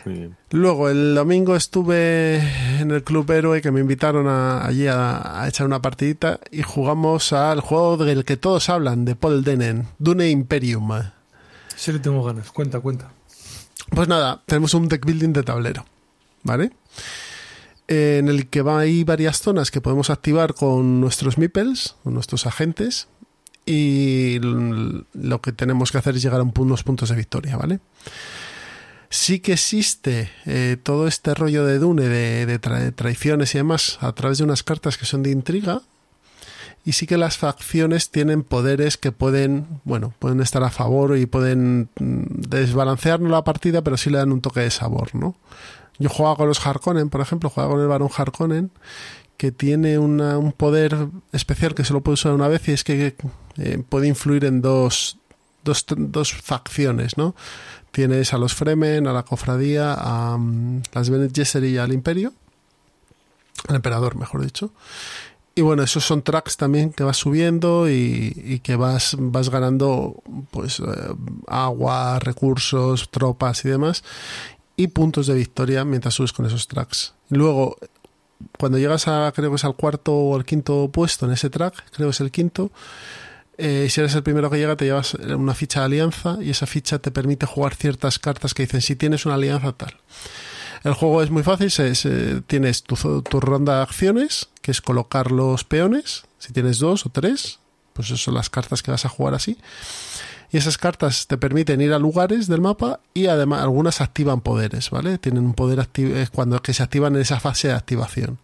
Muy 0.05 0.15
bien. 0.15 0.35
Luego, 0.49 0.89
el 0.89 1.13
domingo 1.13 1.55
estuve 1.55 2.37
en 2.79 2.89
el 2.89 3.03
Club 3.03 3.29
Héroe 3.29 3.61
que 3.61 3.69
me 3.71 3.81
invitaron 3.81 4.27
a- 4.27 4.65
allí 4.65 4.87
a, 4.87 5.43
a 5.43 5.47
echar 5.47 5.67
una 5.67 5.79
partidita 5.81 6.39
y 6.49 6.63
jugamos 6.63 7.33
al 7.33 7.61
juego 7.61 7.97
del 7.97 8.25
que 8.25 8.35
todos 8.35 8.69
hablan, 8.69 9.05
de 9.05 9.15
Paul 9.15 9.43
Denen, 9.43 9.87
Dune 9.99 10.29
Imperium. 10.31 10.89
Sí 11.75 11.91
le 11.91 11.99
tengo 11.99 12.23
ganas, 12.23 12.51
cuenta, 12.51 12.79
cuenta. 12.79 13.11
Pues 13.91 14.07
nada, 14.07 14.41
tenemos 14.47 14.73
un 14.73 14.87
deck 14.87 15.05
building 15.05 15.33
de 15.33 15.43
tablero, 15.43 15.85
¿vale? 16.43 16.71
En 17.87 18.27
el 18.29 18.47
que 18.47 18.61
va 18.61 18.79
hay 18.79 19.03
varias 19.03 19.41
zonas 19.41 19.71
que 19.71 19.81
podemos 19.81 20.09
activar 20.09 20.53
con 20.53 21.01
nuestros 21.01 21.37
meeples, 21.37 21.95
con 22.03 22.13
nuestros 22.13 22.45
agentes, 22.45 23.07
y 23.65 24.39
lo 24.41 25.41
que 25.41 25.51
tenemos 25.51 25.91
que 25.91 25.97
hacer 25.97 26.15
es 26.15 26.21
llegar 26.23 26.39
a 26.41 26.43
unos 26.43 26.83
puntos 26.83 27.09
de 27.09 27.15
victoria, 27.15 27.57
¿vale? 27.57 27.79
Sí 29.09 29.39
que 29.39 29.53
existe 29.53 30.31
eh, 30.45 30.77
todo 30.81 31.05
este 31.05 31.33
rollo 31.33 31.65
de 31.65 31.79
Dune, 31.79 32.07
de, 32.07 32.45
de 32.45 32.61
tra- 32.61 32.79
de 32.79 32.91
traiciones 32.93 33.53
y 33.53 33.57
demás, 33.57 33.97
a 33.99 34.13
través 34.13 34.37
de 34.37 34.45
unas 34.45 34.63
cartas 34.63 34.97
que 34.97 35.05
son 35.05 35.21
de 35.21 35.31
intriga, 35.31 35.81
y 36.85 36.93
sí 36.93 37.05
que 37.07 37.17
las 37.17 37.37
facciones 37.37 38.09
tienen 38.09 38.41
poderes 38.43 38.97
que 38.97 39.11
pueden, 39.11 39.67
bueno, 39.83 40.13
pueden 40.17 40.39
estar 40.39 40.63
a 40.63 40.71
favor 40.71 41.17
y 41.17 41.25
pueden 41.25 41.89
mm, 41.99 42.23
desbalancear 42.47 43.19
la 43.19 43.43
partida, 43.43 43.83
pero 43.83 43.97
sí 43.97 44.09
le 44.09 44.17
dan 44.17 44.31
un 44.31 44.41
toque 44.41 44.61
de 44.61 44.71
sabor, 44.71 45.13
¿no? 45.13 45.35
Yo 46.01 46.09
jugaba 46.09 46.35
con 46.35 46.47
los 46.47 46.65
Harkonnen, 46.65 47.09
por 47.09 47.21
ejemplo, 47.21 47.49
jugaba 47.49 47.73
con 47.73 47.81
el 47.81 47.87
Barón 47.87 48.09
Harkonnen, 48.15 48.71
que 49.37 49.51
tiene 49.51 49.97
un 49.97 50.53
poder 50.57 51.07
especial 51.31 51.73
que 51.73 51.85
solo 51.85 52.01
puede 52.01 52.15
usar 52.15 52.33
una 52.33 52.47
vez 52.47 52.67
y 52.67 52.71
es 52.73 52.83
que 52.83 53.15
eh, 53.57 53.83
puede 53.87 54.07
influir 54.07 54.45
en 54.45 54.61
dos, 54.61 55.17
dos, 55.63 55.85
dos 55.87 56.33
facciones, 56.33 57.17
¿no? 57.17 57.35
Tienes 57.91 58.33
a 58.33 58.37
los 58.37 58.53
Fremen, 58.53 59.07
a 59.07 59.13
la 59.13 59.23
Cofradía, 59.23 59.93
a 59.93 60.37
mm, 60.37 60.83
las 60.93 61.09
Bene 61.09 61.29
Gesserit 61.33 61.75
y 61.75 61.77
al 61.77 61.93
Imperio, 61.93 62.33
al 63.67 63.75
Emperador, 63.75 64.15
mejor 64.15 64.43
dicho. 64.43 64.71
Y 65.53 65.61
bueno, 65.61 65.83
esos 65.83 66.05
son 66.05 66.21
tracks 66.21 66.55
también 66.55 66.93
que 66.93 67.03
vas 67.03 67.17
subiendo 67.17 67.89
y, 67.89 68.33
y 68.45 68.59
que 68.59 68.77
vas, 68.77 69.17
vas 69.19 69.49
ganando 69.49 70.23
pues 70.49 70.79
eh, 70.79 70.83
agua, 71.47 72.19
recursos, 72.19 73.09
tropas 73.11 73.65
y 73.65 73.69
demás. 73.69 74.03
Y 74.81 74.87
puntos 74.87 75.27
de 75.27 75.35
victoria 75.35 75.85
mientras 75.85 76.15
subes 76.15 76.33
con 76.33 76.47
esos 76.47 76.67
tracks. 76.67 77.13
Luego, 77.29 77.77
cuando 78.57 78.79
llegas 78.79 79.07
a, 79.07 79.31
creo 79.35 79.51
que 79.51 79.57
es 79.57 79.63
al 79.63 79.75
cuarto 79.75 80.11
o 80.11 80.35
al 80.35 80.43
quinto 80.43 80.89
puesto 80.91 81.27
en 81.27 81.33
ese 81.33 81.51
track, 81.51 81.91
creo 81.91 82.07
que 82.07 82.11
es 82.11 82.21
el 82.21 82.31
quinto, 82.31 82.71
eh, 83.59 83.87
si 83.91 83.99
eres 83.99 84.15
el 84.15 84.23
primero 84.23 84.49
que 84.49 84.57
llega 84.57 84.75
te 84.75 84.85
llevas 84.85 85.13
una 85.13 85.53
ficha 85.53 85.81
de 85.81 85.85
alianza 85.85 86.37
y 86.41 86.49
esa 86.49 86.65
ficha 86.65 86.97
te 86.97 87.11
permite 87.11 87.45
jugar 87.45 87.75
ciertas 87.75 88.17
cartas 88.17 88.55
que 88.55 88.63
dicen 88.63 88.81
si 88.81 88.95
tienes 88.95 89.27
una 89.27 89.35
alianza 89.35 89.71
tal. 89.73 89.97
El 90.83 90.93
juego 90.93 91.21
es 91.21 91.29
muy 91.29 91.43
fácil, 91.43 91.71
tienes 92.47 92.81
tu, 92.81 93.21
tu 93.21 93.39
ronda 93.39 93.75
de 93.75 93.81
acciones, 93.83 94.49
que 94.63 94.71
es 94.71 94.81
colocar 94.81 95.31
los 95.31 95.63
peones, 95.63 96.23
si 96.39 96.53
tienes 96.53 96.79
dos 96.79 97.05
o 97.05 97.09
tres, 97.09 97.59
pues 97.93 98.07
esas 98.07 98.21
son 98.21 98.33
las 98.33 98.49
cartas 98.49 98.81
que 98.81 98.89
vas 98.89 99.05
a 99.05 99.09
jugar 99.09 99.35
así. 99.35 99.59
Y 100.51 100.57
esas 100.57 100.77
cartas 100.77 101.27
te 101.27 101.37
permiten 101.37 101.79
ir 101.79 101.93
a 101.93 101.99
lugares 101.99 102.47
del 102.47 102.59
mapa 102.61 102.99
y 103.13 103.27
además 103.27 103.61
algunas 103.61 104.01
activan 104.01 104.41
poderes, 104.41 104.89
¿vale? 104.89 105.17
Tienen 105.17 105.45
un 105.45 105.53
poder 105.53 105.79
acti- 105.79 106.13
es 106.13 106.29
cuando 106.29 106.61
que 106.61 106.73
se 106.73 106.83
activan 106.83 107.15
en 107.15 107.21
esa 107.21 107.39
fase 107.39 107.69
de 107.69 107.73
activación. 107.73 108.37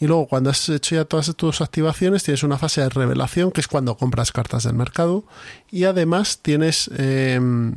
Y 0.00 0.06
luego 0.06 0.26
cuando 0.26 0.50
has 0.50 0.68
hecho 0.68 0.94
ya 0.96 1.04
todas 1.04 1.34
tus 1.36 1.60
activaciones 1.60 2.22
tienes 2.22 2.42
una 2.42 2.58
fase 2.58 2.80
de 2.80 2.88
revelación 2.88 3.50
que 3.52 3.60
es 3.60 3.68
cuando 3.68 3.96
compras 3.96 4.32
cartas 4.32 4.64
del 4.64 4.74
mercado 4.74 5.24
y 5.70 5.84
además 5.84 6.38
tienes 6.40 6.90
em, 6.96 7.74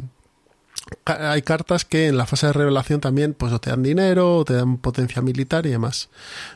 hay 1.05 1.41
cartas 1.41 1.84
que 1.84 2.07
en 2.07 2.18
la 2.18 2.26
fase 2.26 2.47
de 2.47 2.53
revelación 2.53 3.01
también 3.01 3.34
pues 3.34 3.59
te 3.59 3.70
dan 3.70 3.84
dinero 3.84 4.38
o 4.38 4.45
te 4.45 4.53
dan 4.53 4.78
potencia 4.78 5.22
militar 5.22 5.65
y 5.65 5.70
demás. 5.72 6.09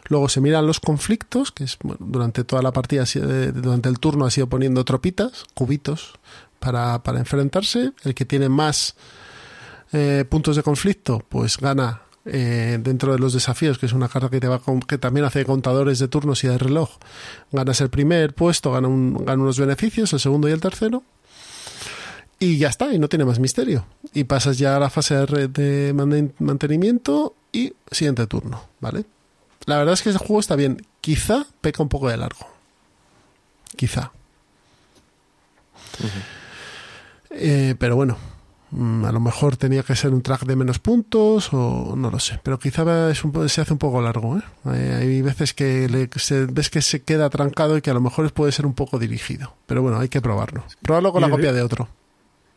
Luego 0.07 0.29
se 0.29 0.39
miran 0.39 0.65
los 0.65 0.79
conflictos, 0.79 1.51
que 1.51 1.65
es 1.65 1.77
durante 1.99 2.43
toda 2.43 2.61
la 2.61 2.71
partida, 2.71 3.03
eh, 3.15 3.51
durante 3.53 3.89
el 3.89 3.99
turno 3.99 4.25
ha 4.25 4.31
sido 4.31 4.47
poniendo 4.47 4.85
tropitas, 4.85 5.43
cubitos, 5.53 6.13
para, 6.61 7.03
para 7.03 7.19
enfrentarse. 7.19 7.91
El 8.05 8.13
que 8.15 8.23
tiene 8.23 8.47
más 8.47 8.95
eh, 9.91 10.23
puntos 10.29 10.55
de 10.55 10.63
conflicto, 10.63 11.19
pues 11.27 11.57
gana 11.57 12.03
eh, 12.23 12.77
dentro 12.79 13.11
de 13.11 13.19
los 13.19 13.33
desafíos, 13.33 13.77
que 13.79 13.87
es 13.87 13.93
una 13.93 14.07
carta 14.07 14.29
que 14.29 14.39
te 14.39 14.47
va 14.47 14.61
que 14.87 14.97
también 14.97 15.25
hace 15.25 15.43
contadores 15.43 15.99
de 15.99 16.07
turnos 16.07 16.43
y 16.43 16.47
de 16.47 16.57
reloj. 16.57 16.91
Ganas 17.51 17.81
el 17.81 17.89
primer 17.89 18.33
puesto, 18.35 18.71
gana, 18.71 18.87
un- 18.87 19.25
gana 19.25 19.41
unos 19.41 19.59
beneficios, 19.59 20.13
el 20.13 20.19
segundo 20.19 20.47
y 20.47 20.51
el 20.51 20.61
tercero. 20.61 21.03
Y 22.39 22.57
ya 22.57 22.69
está, 22.69 22.93
y 22.93 22.97
no 22.99 23.07
tiene 23.09 23.25
más 23.25 23.39
misterio. 23.39 23.85
Y 24.13 24.23
pasas 24.23 24.57
ya 24.57 24.75
a 24.75 24.79
la 24.79 24.89
fase 24.89 25.15
de, 25.15 25.47
de 25.47 25.93
man- 25.93 26.33
mantenimiento 26.39 27.35
y 27.51 27.73
siguiente 27.91 28.25
turno, 28.27 28.63
¿vale? 28.79 29.03
La 29.65 29.77
verdad 29.77 29.93
es 29.93 30.01
que 30.01 30.09
este 30.09 30.19
juego 30.25 30.39
está 30.39 30.55
bien. 30.55 30.85
Quizá 31.01 31.45
peca 31.61 31.83
un 31.83 31.89
poco 31.89 32.07
de 32.09 32.17
largo. 32.17 32.47
Quizá. 33.75 34.11
Eh, 37.33 37.75
pero 37.79 37.95
bueno, 37.95 38.17
mm, 38.71 39.05
a 39.05 39.11
lo 39.11 39.19
mejor 39.19 39.57
tenía 39.57 39.83
que 39.83 39.95
ser 39.95 40.13
un 40.13 40.21
track 40.21 40.43
de 40.45 40.55
menos 40.55 40.79
puntos 40.79 41.49
o 41.53 41.95
no 41.95 42.11
lo 42.11 42.19
sé. 42.19 42.39
Pero 42.43 42.59
quizá 42.59 43.09
es 43.09 43.23
un 43.23 43.49
se 43.49 43.61
hace 43.61 43.73
un 43.73 43.79
poco 43.79 44.01
largo. 44.01 44.37
¿eh? 44.37 44.95
Hay 44.99 45.21
veces 45.21 45.53
que 45.53 45.87
le- 45.89 46.09
se- 46.19 46.45
ves 46.45 46.69
que 46.69 46.81
se 46.81 47.01
queda 47.03 47.29
trancado 47.29 47.77
y 47.77 47.81
que 47.81 47.89
a 47.89 47.93
lo 47.93 48.01
mejor 48.01 48.31
puede 48.33 48.51
ser 48.51 48.65
un 48.65 48.73
poco 48.73 48.99
dirigido. 48.99 49.53
Pero 49.65 49.81
bueno, 49.81 49.99
hay 49.99 50.09
que 50.09 50.21
probarlo. 50.21 50.63
Probarlo 50.81 51.11
con 51.11 51.21
la 51.21 51.27
de- 51.27 51.31
copia 51.31 51.53
de 51.53 51.61
otro. 51.61 51.87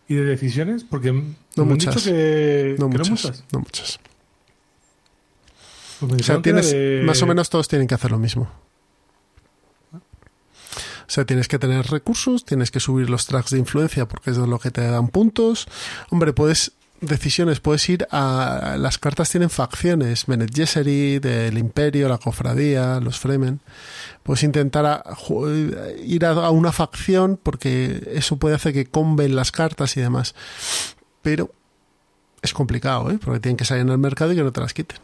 ¿Y 0.06 0.16
de 0.16 0.24
decisiones? 0.24 0.84
Porque 0.84 1.12
no 1.12 1.64
muchas. 1.64 1.94
dicho 1.94 2.10
que 2.10 2.76
No 2.78 2.90
que 2.90 2.98
muchas, 2.98 3.44
no 3.52 3.60
muchas. 3.60 3.98
Pues 6.00 6.12
O 6.20 6.24
sea, 6.24 6.42
tienes, 6.42 6.70
de- 6.72 7.02
más 7.06 7.22
o 7.22 7.26
menos 7.26 7.48
todos 7.48 7.68
tienen 7.68 7.86
que 7.88 7.94
hacer 7.94 8.10
lo 8.10 8.18
mismo. 8.18 8.48
O 11.06 11.10
sea, 11.10 11.24
tienes 11.24 11.48
que 11.48 11.58
tener 11.58 11.86
recursos, 11.86 12.44
tienes 12.44 12.70
que 12.70 12.80
subir 12.80 13.10
los 13.10 13.26
tracks 13.26 13.50
de 13.50 13.58
influencia 13.58 14.06
porque 14.08 14.30
es 14.30 14.36
de 14.36 14.46
lo 14.46 14.58
que 14.58 14.70
te 14.70 14.82
dan 14.82 15.08
puntos. 15.08 15.66
Hombre, 16.10 16.32
puedes 16.32 16.72
decisiones, 17.00 17.60
puedes 17.60 17.86
ir 17.90 18.06
a 18.12 18.76
las 18.78 18.96
cartas 18.96 19.28
tienen 19.28 19.50
facciones, 19.50 20.24
Bene 20.26 20.46
Gesserit, 20.52 21.22
el 21.26 21.58
Imperio, 21.58 22.08
la 22.08 22.16
Cofradía, 22.16 22.98
los 23.00 23.18
Fremen. 23.18 23.60
Puedes 24.22 24.42
intentar 24.42 24.86
a- 24.86 25.04
ir 26.02 26.24
a, 26.24 26.30
a 26.30 26.50
una 26.50 26.72
facción 26.72 27.38
porque 27.42 28.10
eso 28.14 28.38
puede 28.38 28.54
hacer 28.54 28.72
que 28.72 28.86
comben 28.86 29.36
las 29.36 29.52
cartas 29.52 29.96
y 29.98 30.00
demás. 30.00 30.34
Pero 31.20 31.50
es 32.40 32.54
complicado, 32.54 33.10
¿eh? 33.10 33.18
Porque 33.22 33.40
tienen 33.40 33.56
que 33.58 33.64
salir 33.66 33.82
en 33.82 33.90
el 33.90 33.98
mercado 33.98 34.32
y 34.32 34.36
que 34.36 34.42
no 34.42 34.52
te 34.52 34.60
las 34.62 34.72
quiten. 34.72 34.98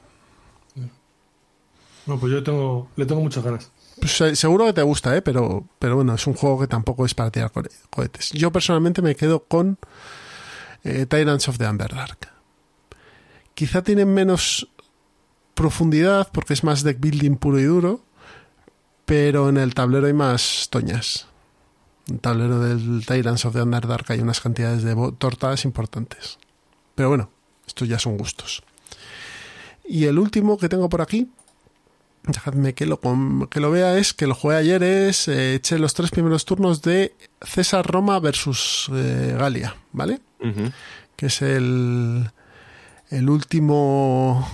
No, 2.07 2.19
pues 2.19 2.33
yo 2.33 2.43
tengo, 2.43 2.89
le 2.97 3.07
tengo 3.07 3.21
muchas 3.21 3.45
ganas. 3.45 3.71
Pues, 4.01 4.21
eh, 4.23 4.37
seguro 4.37 4.67
que 4.67 4.73
te 4.73 4.83
gusta, 4.83 5.17
¿eh? 5.17 5.23
pero, 5.23 5.67
pero 5.79 5.97
bueno, 5.97 6.15
es 6.15 6.27
un 6.27 6.35
juego 6.35 6.61
que 6.61 6.67
tampoco 6.67 7.05
es 7.07 7.15
para 7.15 7.31
tirar 7.31 7.53
co- 7.53 7.63
cohetes. 7.91 8.31
Yo 8.33 8.51
personalmente 8.51 9.03
me 9.03 9.15
quedo 9.15 9.45
con 9.45 9.79
eh, 10.85 11.07
Tyrants 11.07 11.49
of 11.49 11.59
the 11.59 11.69
Underdark. 11.69 12.29
Quizá 13.55 13.83
tienen 13.83 14.13
menos 14.13 14.69
profundidad 15.55 16.29
porque 16.33 16.55
es 16.55 16.65
más 16.65 16.83
deck 16.83 16.99
building 17.01 17.37
puro 17.37 17.61
y 17.61 17.65
duro, 17.65 18.01
pero 19.05 19.49
en 19.51 19.59
el 19.59 19.75
tablero 19.75 20.07
hay 20.07 20.15
más 20.15 20.69
toñas. 20.71 21.27
En 22.09 22.15
el 22.15 22.21
tablero 22.21 22.61
del 22.61 23.05
Tyrants 23.07 23.45
of 23.45 23.55
the 23.55 23.63
Underdark 23.63 24.11
hay 24.11 24.21
unas 24.21 24.41
cantidades 24.41 24.83
de 24.83 24.95
tortas 25.19 25.65
importantes. 25.65 26.39
Pero 26.95 27.11
bueno, 27.11 27.31
estos 27.67 27.87
ya 27.89 27.99
son 27.99 28.17
gustos. 28.17 28.63
Y 29.87 30.05
el 30.07 30.19
último 30.19 30.57
que 30.57 30.69
tengo 30.69 30.89
por 30.89 31.03
aquí, 31.03 31.31
dejadme 32.25 32.75
que 32.75 32.87
lo, 32.87 33.01
que 33.51 33.61
lo 33.61 33.71
vea, 33.71 33.97
es 33.99 34.13
que 34.15 34.27
lo 34.27 34.35
jugué 34.35 34.57
ayer, 34.57 34.83
es 34.83 35.27
eh, 35.29 35.55
eché 35.55 35.79
los 35.79 35.95
tres 35.95 36.11
primeros 36.11 36.45
turnos 36.45 36.83
de 36.83 37.15
César 37.43 37.87
Roma 37.87 38.19
versus 38.21 38.91
eh, 38.93 39.35
Galia, 39.39 39.77
¿vale? 39.93 40.21
Que 41.17 41.27
es 41.27 41.43
el, 41.43 42.31
el 43.11 43.29
último, 43.31 44.49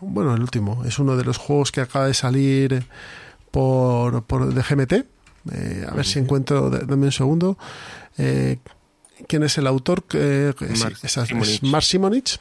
bueno, 0.00 0.34
el 0.34 0.40
último, 0.42 0.84
es 0.84 0.98
uno 0.98 1.16
de 1.16 1.24
los 1.24 1.36
juegos 1.38 1.72
que 1.72 1.80
acaba 1.80 2.06
de 2.06 2.14
salir 2.14 2.86
por, 3.50 4.22
por 4.24 4.52
de 4.52 4.62
GMT. 4.62 4.92
Eh, 5.52 5.86
a 5.88 5.94
ver 5.94 6.04
si 6.06 6.18
encuentro, 6.18 6.70
dame 6.70 7.06
un 7.06 7.12
segundo. 7.12 7.56
¿Quién 9.28 9.42
es 9.42 9.56
el 9.58 9.66
autor? 9.66 10.04
Esa- 11.04 11.22
es. 11.22 11.62
Mark 11.62 11.84
Simonich. 11.84 12.40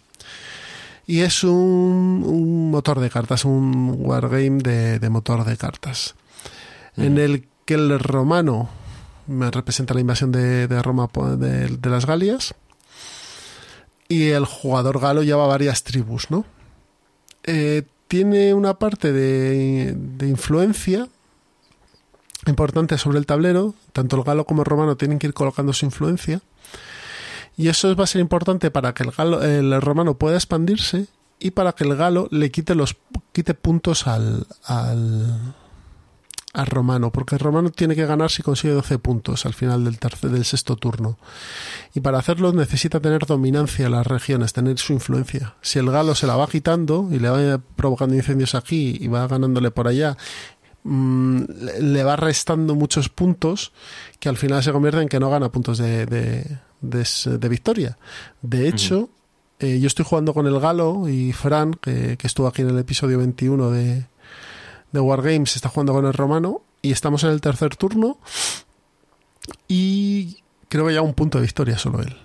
Y 1.08 1.22
es 1.22 1.44
un, 1.44 2.24
un 2.26 2.72
motor 2.72 3.00
de 3.00 3.10
cartas, 3.10 3.46
un 3.46 3.96
wargame 4.00 4.62
de, 4.62 5.00
de 5.00 5.10
motor 5.10 5.46
de 5.46 5.56
cartas. 5.56 6.16
En 6.98 7.18
el 7.18 7.48
que 7.66 7.76
el 7.76 8.00
romano 8.00 8.70
me 9.28 9.52
representa 9.52 9.94
la 9.94 10.02
invasión 10.02 10.32
de, 10.32 10.68
de 10.68 10.82
Roma 10.82 11.10
de, 11.38 11.68
de 11.68 11.90
las 11.90 12.06
Galias. 12.06 12.56
Y 14.08 14.30
el 14.30 14.46
jugador 14.46 15.00
galo 15.00 15.24
lleva 15.24 15.48
varias 15.48 15.84
tribus, 15.84 16.30
¿no? 16.30 16.46
Eh, 17.44 17.84
tiene 18.08 18.54
una 18.54 18.76
parte 18.76 19.12
de, 19.12 19.96
de 19.96 20.28
influencia 20.28 21.08
importante 22.46 22.98
sobre 23.00 23.18
el 23.18 23.26
tablero. 23.26 23.74
Tanto 23.94 24.16
el 24.16 24.24
galo 24.24 24.46
como 24.46 24.62
el 24.62 24.68
romano 24.68 24.96
tienen 24.96 25.18
que 25.18 25.28
ir 25.28 25.34
colocando 25.34 25.74
su 25.74 25.86
influencia. 25.86 26.42
Y 27.58 27.70
eso 27.70 27.96
va 27.96 28.04
a 28.04 28.08
ser 28.08 28.22
importante 28.22 28.70
para 28.72 28.94
que 28.94 29.04
el, 29.04 29.12
galo, 29.12 29.42
el 29.42 29.82
romano 29.82 30.18
pueda 30.18 30.36
expandirse 30.36 31.08
y 31.40 31.52
para 31.52 31.74
que 31.74 31.84
el 31.86 31.96
galo 31.96 32.28
le 32.32 32.52
quite 32.52 32.76
los 32.76 32.96
quite 33.32 33.54
puntos 33.54 34.08
al, 34.08 34.46
al, 34.66 35.54
al 36.54 36.66
romano, 36.68 37.12
porque 37.12 37.36
el 37.36 37.40
romano 37.40 37.70
tiene 37.70 37.96
que 37.96 38.06
ganar 38.06 38.30
si 38.32 38.42
consigue 38.44 38.74
12 38.74 39.00
puntos 39.00 39.46
al 39.46 39.54
final 39.54 39.84
del 39.84 39.98
del 40.32 40.46
sexto 40.46 40.76
turno. 40.76 41.18
Y 41.94 42.00
para 42.02 42.20
hacerlo 42.20 42.52
necesita 42.54 43.00
tener 43.00 43.26
dominancia 43.26 43.86
en 43.86 43.92
las 43.94 44.08
regiones, 44.08 44.54
tener 44.54 44.78
su 44.78 44.94
influencia. 44.94 45.56
Si 45.62 45.80
el 45.80 45.90
galo 45.92 46.16
se 46.16 46.28
la 46.28 46.36
va 46.36 46.48
quitando 46.48 47.08
y 47.12 47.20
le 47.20 47.30
va 47.30 47.58
provocando 47.78 48.16
incendios 48.16 48.56
aquí 48.56 48.98
y 49.00 49.08
va 49.08 49.28
ganándole 49.28 49.72
por 49.72 49.88
allá, 49.90 50.18
mm, 50.84 51.42
le- 51.82 52.04
va 52.04 52.16
restando 52.16 52.76
muchos 52.76 53.10
puntos 53.10 53.72
que 54.20 54.30
al 54.30 54.38
final 54.38 54.64
se 54.64 54.72
convierte 54.72 55.02
en 55.02 55.10
que 55.10 55.20
no 55.20 55.30
gana 55.30 55.52
puntos 55.52 55.78
de, 55.78 56.06
de 56.82 57.50
victoria. 57.50 57.98
De 58.42 58.68
hecho, 58.68 59.10
eh, 59.60 59.80
yo 59.80 59.88
estoy 59.88 60.06
jugando 60.06 60.34
con 60.34 60.48
el 60.48 60.60
Galo 60.60 61.08
y 61.08 61.32
Fran, 61.34 61.74
que, 61.74 62.18
que 62.18 62.28
estuvo 62.28 62.48
aquí 62.48 62.62
en 62.62 62.70
el 62.70 62.80
episodio 62.80 63.18
21 63.18 63.72
de, 63.72 64.06
de 64.92 65.00
Wargames, 65.00 65.56
está 65.56 65.70
jugando 65.70 65.94
con 65.94 66.06
el 66.06 66.14
Romano 66.14 66.62
y 66.82 66.92
estamos 66.92 67.24
en 67.24 67.32
el 67.32 67.42
tercer 67.42 67.76
turno 67.76 68.18
y 69.68 70.38
creo 70.70 70.88
que 70.88 70.94
ya 70.94 71.02
un 71.02 71.14
punto 71.14 71.38
de 71.38 71.44
victoria 71.44 71.78
solo 71.78 72.02
él. 72.02 72.18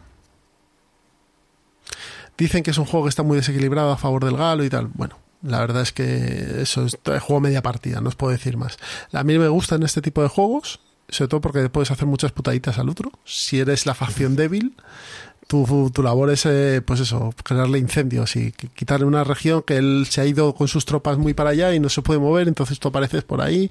Dicen 2.36 2.62
que 2.62 2.70
es 2.70 2.78
un 2.78 2.86
juego 2.86 3.05
que 3.05 3.11
está 3.11 3.22
muy 3.22 3.36
desequilibrado 3.36 3.92
a 3.92 3.98
favor 3.98 4.24
del 4.24 4.36
Galo 4.36 4.64
y 4.64 4.70
tal. 4.70 4.86
Bueno, 4.86 5.18
la 5.42 5.61
verdad 5.61 5.82
es 5.82 5.92
que 5.92 6.62
eso 6.62 6.86
es 6.86 6.96
juego 7.05 7.40
media 7.40 7.62
partida, 7.62 8.01
no 8.01 8.09
os 8.09 8.16
puedo 8.16 8.32
decir 8.32 8.57
más. 8.57 8.78
A 9.12 9.24
mí 9.24 9.38
me 9.38 9.48
gustan 9.48 9.82
este 9.82 10.01
tipo 10.03 10.22
de 10.22 10.28
juegos, 10.28 10.80
sobre 11.11 11.29
todo 11.29 11.41
porque 11.41 11.69
puedes 11.69 11.91
hacer 11.91 12.07
muchas 12.07 12.33
putaditas 12.33 12.79
al 12.79 12.89
otro. 12.89 13.11
Si 13.25 13.59
eres 13.61 13.87
la 13.87 13.95
facción 13.95 14.37
débil, 14.37 14.75
tu, 15.47 15.91
tu 15.93 16.03
labor 16.03 16.31
es, 16.31 16.47
eh, 16.47 16.81
pues 16.85 17.01
eso, 17.01 17.35
crearle 17.43 17.79
incendios 17.79 18.37
y 18.37 18.53
qui- 18.53 18.71
quitarle 18.75 19.07
una 19.07 19.25
región 19.25 19.63
que 19.63 19.77
él 19.77 20.07
se 20.09 20.21
ha 20.21 20.27
ido 20.27 20.55
con 20.55 20.69
sus 20.69 20.85
tropas 20.85 21.19
muy 21.19 21.35
para 21.35 21.51
allá 21.51 21.75
y 21.75 21.81
no 21.81 21.89
se 21.89 22.03
puede 22.03 22.21
mover, 22.21 22.47
entonces 22.49 22.79
tú 22.79 22.89
apareces 22.89 23.25
por 23.25 23.41
ahí. 23.41 23.71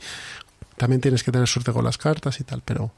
También 0.78 1.02
tienes 1.02 1.24
que 1.24 1.32
tener 1.34 1.46
suerte 1.48 1.74
con 1.74 1.84
las 1.84 1.98
cartas 1.98 2.40
y 2.40 2.46
tal, 2.46 2.62
pero, 2.64 2.92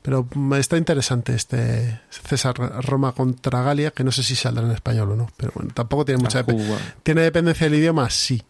pero 0.00 0.26
está 0.58 0.78
interesante 0.78 1.34
este 1.34 2.00
César 2.08 2.54
Roma 2.82 3.12
contra 3.12 3.60
Galia, 3.62 3.90
que 3.90 4.04
no 4.04 4.10
sé 4.12 4.22
si 4.22 4.34
saldrá 4.34 4.64
en 4.64 4.70
español 4.72 5.10
o 5.10 5.16
no, 5.16 5.28
pero 5.36 5.52
bueno, 5.54 5.70
tampoco 5.74 6.06
tiene 6.06 6.22
mucha 6.22 6.38
A 6.38 6.46
depe- 6.46 6.52
jugar. 6.66 6.80
¿Tiene 7.02 7.20
dependencia 7.20 7.66
del 7.68 7.78
idioma? 7.78 8.08
Sí, 8.08 8.42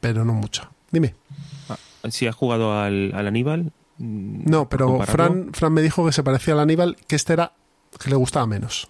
pero 0.00 0.26
no 0.26 0.34
mucho. 0.34 0.68
Dime. 0.90 1.14
si 2.10 2.26
has 2.26 2.34
jugado 2.34 2.78
al, 2.78 3.12
al 3.14 3.26
Aníbal. 3.26 3.72
Mm, 3.98 4.44
No, 4.50 4.68
pero. 4.68 5.00
Fran, 5.02 5.52
Fran 5.52 5.72
me 5.72 5.82
dijo 5.82 6.04
que 6.06 6.12
se 6.12 6.22
parecía 6.22 6.54
al 6.54 6.60
Aníbal, 6.60 6.96
que 7.06 7.16
este 7.16 7.34
era 7.34 7.52
que 8.02 8.10
le 8.10 8.16
gustaba 8.16 8.46
menos. 8.46 8.88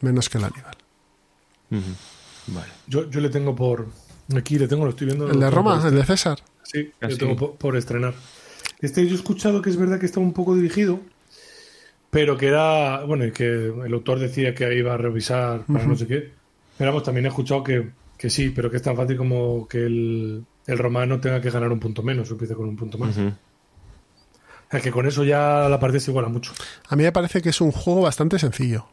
Menos 0.00 0.28
que 0.28 0.38
el 0.38 0.44
Aníbal. 0.44 0.76
Vale. 2.48 2.72
Yo, 2.86 3.10
yo 3.10 3.20
le 3.20 3.28
tengo 3.28 3.54
por. 3.56 3.86
Aquí 4.36 4.58
le 4.58 4.68
tengo, 4.68 4.84
lo 4.84 4.90
estoy 4.90 5.06
viendo. 5.06 5.30
El 5.30 5.40
de 5.40 5.50
Roma, 5.50 5.82
el 5.84 5.94
de 5.94 6.04
César. 6.04 6.38
Sí, 6.62 6.90
Ah, 7.00 7.08
lo 7.08 7.16
tengo 7.16 7.36
por, 7.36 7.54
por 7.56 7.76
estrenar. 7.76 8.14
Este 8.80 9.06
yo 9.06 9.12
he 9.12 9.18
escuchado 9.18 9.62
que 9.62 9.70
es 9.70 9.76
verdad 9.76 9.98
que 9.98 10.06
está 10.06 10.20
un 10.20 10.32
poco 10.32 10.54
dirigido, 10.54 11.00
pero 12.10 12.36
que 12.36 12.48
era. 12.48 13.04
Bueno, 13.04 13.24
y 13.24 13.32
que 13.32 13.44
el 13.46 13.92
autor 13.94 14.18
decía 14.18 14.54
que 14.54 14.76
iba 14.76 14.94
a 14.94 14.96
revisar 14.96 15.64
para 15.66 15.86
no 15.86 15.96
sé 15.96 16.06
qué. 16.06 16.32
Pero 16.76 16.90
vamos, 16.90 17.04
también 17.04 17.24
he 17.26 17.28
escuchado 17.28 17.64
que, 17.64 17.88
que 18.18 18.28
sí, 18.28 18.50
pero 18.50 18.70
que 18.70 18.76
es 18.76 18.82
tan 18.82 18.96
fácil 18.96 19.16
como 19.16 19.66
que 19.66 19.86
el, 19.86 20.44
el 20.66 20.78
romano 20.78 21.20
tenga 21.20 21.40
que 21.40 21.50
ganar 21.50 21.72
un 21.72 21.80
punto 21.80 22.02
menos, 22.02 22.30
empiece 22.30 22.54
con 22.54 22.68
un 22.68 22.76
punto 22.76 22.98
más. 22.98 23.16
O 23.16 23.32
que 24.82 24.90
con 24.90 25.06
eso 25.06 25.24
ya 25.24 25.68
la 25.68 25.78
partida 25.80 26.00
se 26.00 26.10
iguala 26.10 26.28
mucho. 26.28 26.52
A 26.88 26.96
mí 26.96 27.02
me 27.04 27.12
parece 27.12 27.40
que 27.42 27.48
es 27.50 27.60
un 27.60 27.72
juego 27.72 28.02
bastante 28.02 28.38
sencillo. 28.38 28.86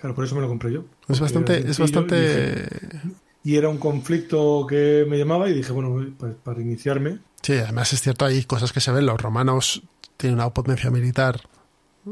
Claro, 0.00 0.14
por 0.14 0.24
eso 0.24 0.34
me 0.36 0.40
lo 0.40 0.48
compré 0.48 0.72
yo. 0.72 0.84
Es 1.08 1.18
bastante, 1.20 1.68
es 1.68 1.78
y 1.78 1.82
bastante. 1.82 2.20
dije- 2.20 3.00
Y 3.44 3.56
era 3.56 3.68
un 3.68 3.78
conflicto 3.78 4.66
que 4.68 5.06
me 5.08 5.18
llamaba 5.18 5.48
y 5.48 5.54
dije, 5.54 5.72
bueno, 5.72 6.14
pues 6.18 6.34
para 6.42 6.60
iniciarme. 6.60 7.18
Sí, 7.42 7.54
además 7.54 7.92
es 7.92 8.00
cierto, 8.00 8.24
hay 8.24 8.44
cosas 8.44 8.72
que 8.72 8.80
se 8.80 8.92
ven. 8.92 9.06
Los 9.06 9.20
romanos 9.20 9.82
tienen 10.16 10.38
una 10.38 10.50
potencia 10.50 10.90
militar 10.90 11.40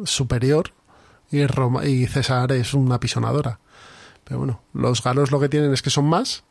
superior 0.05 0.73
y, 1.31 1.47
Roma, 1.47 1.85
y 1.87 2.07
César 2.07 2.51
es 2.53 2.75
una 2.75 2.99
pisonadora. 3.01 3.61
Pero 4.25 4.39
bueno, 4.39 4.63
los 4.75 5.03
galos 5.03 5.31
lo 5.31 5.39
que 5.41 5.49
tienen 5.49 5.73
es 5.73 5.83
que 5.83 5.91
son 5.91 6.07
más 6.07 6.45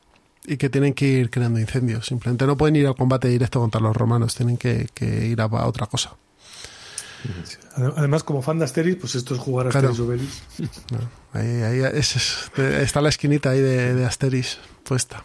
y 0.47 0.57
que 0.57 0.69
tienen 0.69 0.93
que 0.93 1.05
ir 1.07 1.29
creando 1.29 1.59
incendios. 1.59 2.05
Simplemente 2.05 2.45
no 2.45 2.55
pueden 2.57 2.75
ir 2.75 2.87
al 2.87 2.95
combate 2.95 3.27
directo 3.27 3.59
contra 3.59 3.81
los 3.81 3.95
romanos, 3.95 4.35
tienen 4.35 4.57
que, 4.57 4.87
que 4.93 5.25
ir 5.27 5.41
a, 5.41 5.45
a 5.45 5.67
otra 5.67 5.85
cosa. 5.87 6.15
Ade- 7.75 7.93
Además, 7.97 8.23
como 8.23 8.41
fan 8.41 8.59
de 8.59 8.65
Asterix, 8.65 8.97
pues 8.99 9.15
esto 9.15 9.33
es 9.33 9.39
jugar 9.39 9.67
a 9.67 9.69
Claro. 9.71 9.89
Asterix 9.89 10.07
Obelix. 10.07 10.43
¿no? 10.91 10.99
Ahí, 11.33 11.61
ahí 11.63 11.79
es- 11.97 12.15
es- 12.15 12.51
está 12.59 13.01
la 13.01 13.09
esquinita 13.09 13.49
ahí 13.49 13.59
de, 13.61 13.95
de 13.95 14.05
Asteris 14.05 14.59
puesta. 14.83 15.23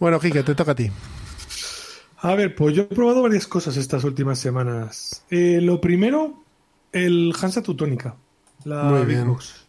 Bueno, 0.00 0.18
Quique, 0.18 0.42
te 0.42 0.54
toca 0.54 0.72
a 0.72 0.74
ti. 0.74 0.90
A 2.18 2.34
ver, 2.34 2.54
pues 2.54 2.74
yo 2.74 2.82
he 2.84 2.86
probado 2.86 3.20
varias 3.22 3.46
cosas 3.46 3.76
estas 3.76 4.02
últimas 4.04 4.38
semanas. 4.38 5.22
Eh, 5.30 5.58
lo 5.60 5.78
primero, 5.80 6.42
el 6.92 7.34
Hansa 7.38 7.62
Teutónica, 7.62 8.16
la 8.64 8.84
Muy 8.84 9.00
Big 9.00 9.08
bien. 9.08 9.28
Box, 9.28 9.63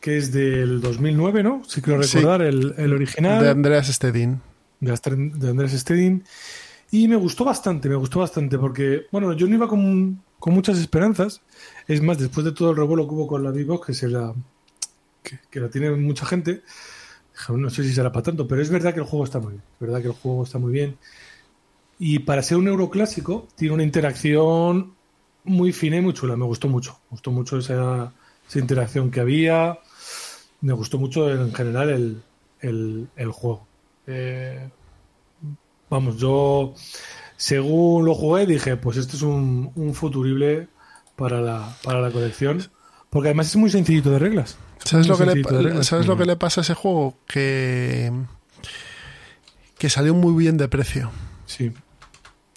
que 0.00 0.16
es 0.16 0.32
del 0.32 0.80
2009, 0.80 1.42
¿no? 1.42 1.62
Si 1.66 1.80
quiero 1.82 2.02
Sí. 2.02 2.16
recordar, 2.18 2.42
el, 2.42 2.74
el 2.78 2.92
original 2.92 3.42
De 3.42 3.50
Andreas 3.50 3.86
Stedin. 3.88 4.40
de, 4.80 4.94
de 5.34 5.48
Andrés 5.50 5.72
Stedin. 5.72 6.24
Y 6.90 7.06
me 7.06 7.16
gustó 7.16 7.44
bastante, 7.44 7.88
me 7.88 7.94
gustó 7.96 8.20
bastante, 8.20 8.58
porque, 8.58 9.06
bueno, 9.12 9.32
yo 9.34 9.46
no 9.46 9.54
iba 9.54 9.68
con, 9.68 10.22
con 10.38 10.54
muchas 10.54 10.78
esperanzas. 10.78 11.40
Es 11.86 12.02
más, 12.02 12.18
después 12.18 12.44
de 12.44 12.52
todo 12.52 12.70
el 12.70 12.76
revuelo 12.76 13.06
que 13.06 13.14
hubo 13.14 13.26
con 13.28 13.44
la 13.44 13.50
Big 13.52 13.66
Box, 13.66 13.86
que, 13.86 13.94
se 13.94 14.08
la, 14.08 14.34
que, 15.22 15.38
que 15.50 15.60
la 15.60 15.68
tiene 15.68 15.90
mucha 15.92 16.26
gente, 16.26 16.62
no 17.48 17.70
sé 17.70 17.84
si 17.84 17.92
será 17.94 18.10
para 18.10 18.24
tanto, 18.24 18.48
pero 18.48 18.60
es 18.60 18.70
verdad 18.70 18.92
que 18.92 19.00
el 19.00 19.06
juego 19.06 19.24
está 19.24 19.38
muy 19.38 19.52
bien. 19.52 19.62
Es 19.74 19.80
verdad 19.80 20.00
que 20.00 20.08
el 20.08 20.14
juego 20.14 20.42
está 20.44 20.58
muy 20.58 20.72
bien. 20.72 20.96
Y 21.98 22.20
para 22.20 22.42
ser 22.42 22.56
un 22.56 22.66
euroclásico, 22.68 23.46
tiene 23.56 23.74
una 23.74 23.82
interacción 23.84 24.94
muy 25.44 25.72
fina 25.72 25.96
y 25.96 26.00
muy 26.00 26.12
chula. 26.14 26.36
Me 26.36 26.44
gustó 26.46 26.66
mucho. 26.68 26.98
Me 27.04 27.10
gustó 27.10 27.30
mucho 27.30 27.58
esa, 27.58 28.12
esa 28.48 28.58
interacción 28.58 29.10
que 29.10 29.20
había. 29.20 29.78
Me 30.60 30.72
gustó 30.72 30.98
mucho 30.98 31.30
en 31.30 31.52
general 31.54 31.90
el, 31.90 32.22
el, 32.60 33.08
el 33.16 33.30
juego. 33.30 33.66
Eh, 34.06 34.68
vamos, 35.88 36.16
yo 36.16 36.74
según 37.36 38.04
lo 38.04 38.14
jugué 38.14 38.46
dije, 38.46 38.76
pues 38.76 38.98
esto 38.98 39.16
es 39.16 39.22
un, 39.22 39.72
un 39.74 39.94
futurible 39.94 40.68
para 41.16 41.40
la, 41.40 41.74
para 41.82 42.00
la 42.00 42.10
colección. 42.10 42.62
Porque 43.08 43.28
además 43.28 43.48
es 43.48 43.56
muy 43.56 43.70
sencillito 43.70 44.10
de 44.10 44.18
reglas. 44.18 44.56
¿Sabes, 44.84 45.08
lo 45.08 45.18
que, 45.18 45.26
le, 45.26 45.34
reglas. 45.42 45.86
¿sabes 45.86 46.06
lo 46.06 46.16
que 46.16 46.24
le 46.24 46.36
pasa 46.36 46.60
a 46.60 46.62
ese 46.62 46.74
juego? 46.74 47.16
Que, 47.26 48.12
que 49.78 49.90
salió 49.90 50.14
muy 50.14 50.32
bien 50.34 50.56
de 50.56 50.68
precio. 50.68 51.10
Sí. 51.46 51.72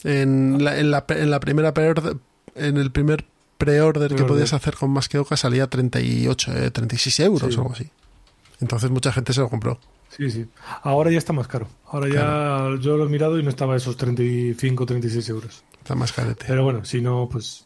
En 0.03 0.63
la, 0.63 0.77
en 0.77 0.91
la, 0.91 1.05
en 1.09 1.31
la 1.31 1.39
primera 1.39 1.73
en 2.55 2.77
el 2.77 2.91
primer 2.91 3.25
pre-order 3.57 4.13
que 4.15 4.23
podías 4.23 4.53
hacer 4.53 4.75
con 4.75 4.91
más 4.91 5.07
que 5.09 5.17
Oca 5.19 5.37
salía 5.37 5.67
38, 5.67 6.53
eh, 6.57 6.71
36 6.71 7.19
euros 7.21 7.53
Sí. 7.53 7.59
o 7.59 7.61
algo 7.63 7.73
así. 7.73 7.89
Entonces 8.59 8.89
mucha 8.91 9.11
gente 9.11 9.33
se 9.33 9.41
lo 9.41 9.49
compró. 9.49 9.79
Sí, 10.09 10.29
sí. 10.29 10.45
Ahora 10.83 11.09
ya 11.11 11.17
está 11.17 11.33
más 11.33 11.47
caro. 11.47 11.67
Ahora 11.87 12.07
ya 12.07 12.69
yo 12.81 12.97
lo 12.97 13.05
he 13.05 13.09
mirado 13.09 13.39
y 13.39 13.43
no 13.43 13.49
estaba 13.49 13.75
esos 13.75 13.97
35, 13.97 14.85
36 14.85 15.27
euros. 15.29 15.63
Está 15.79 15.95
más 15.95 16.11
carete. 16.13 16.45
Pero 16.47 16.63
bueno, 16.63 16.85
si 16.85 17.01
no, 17.01 17.27
pues 17.31 17.65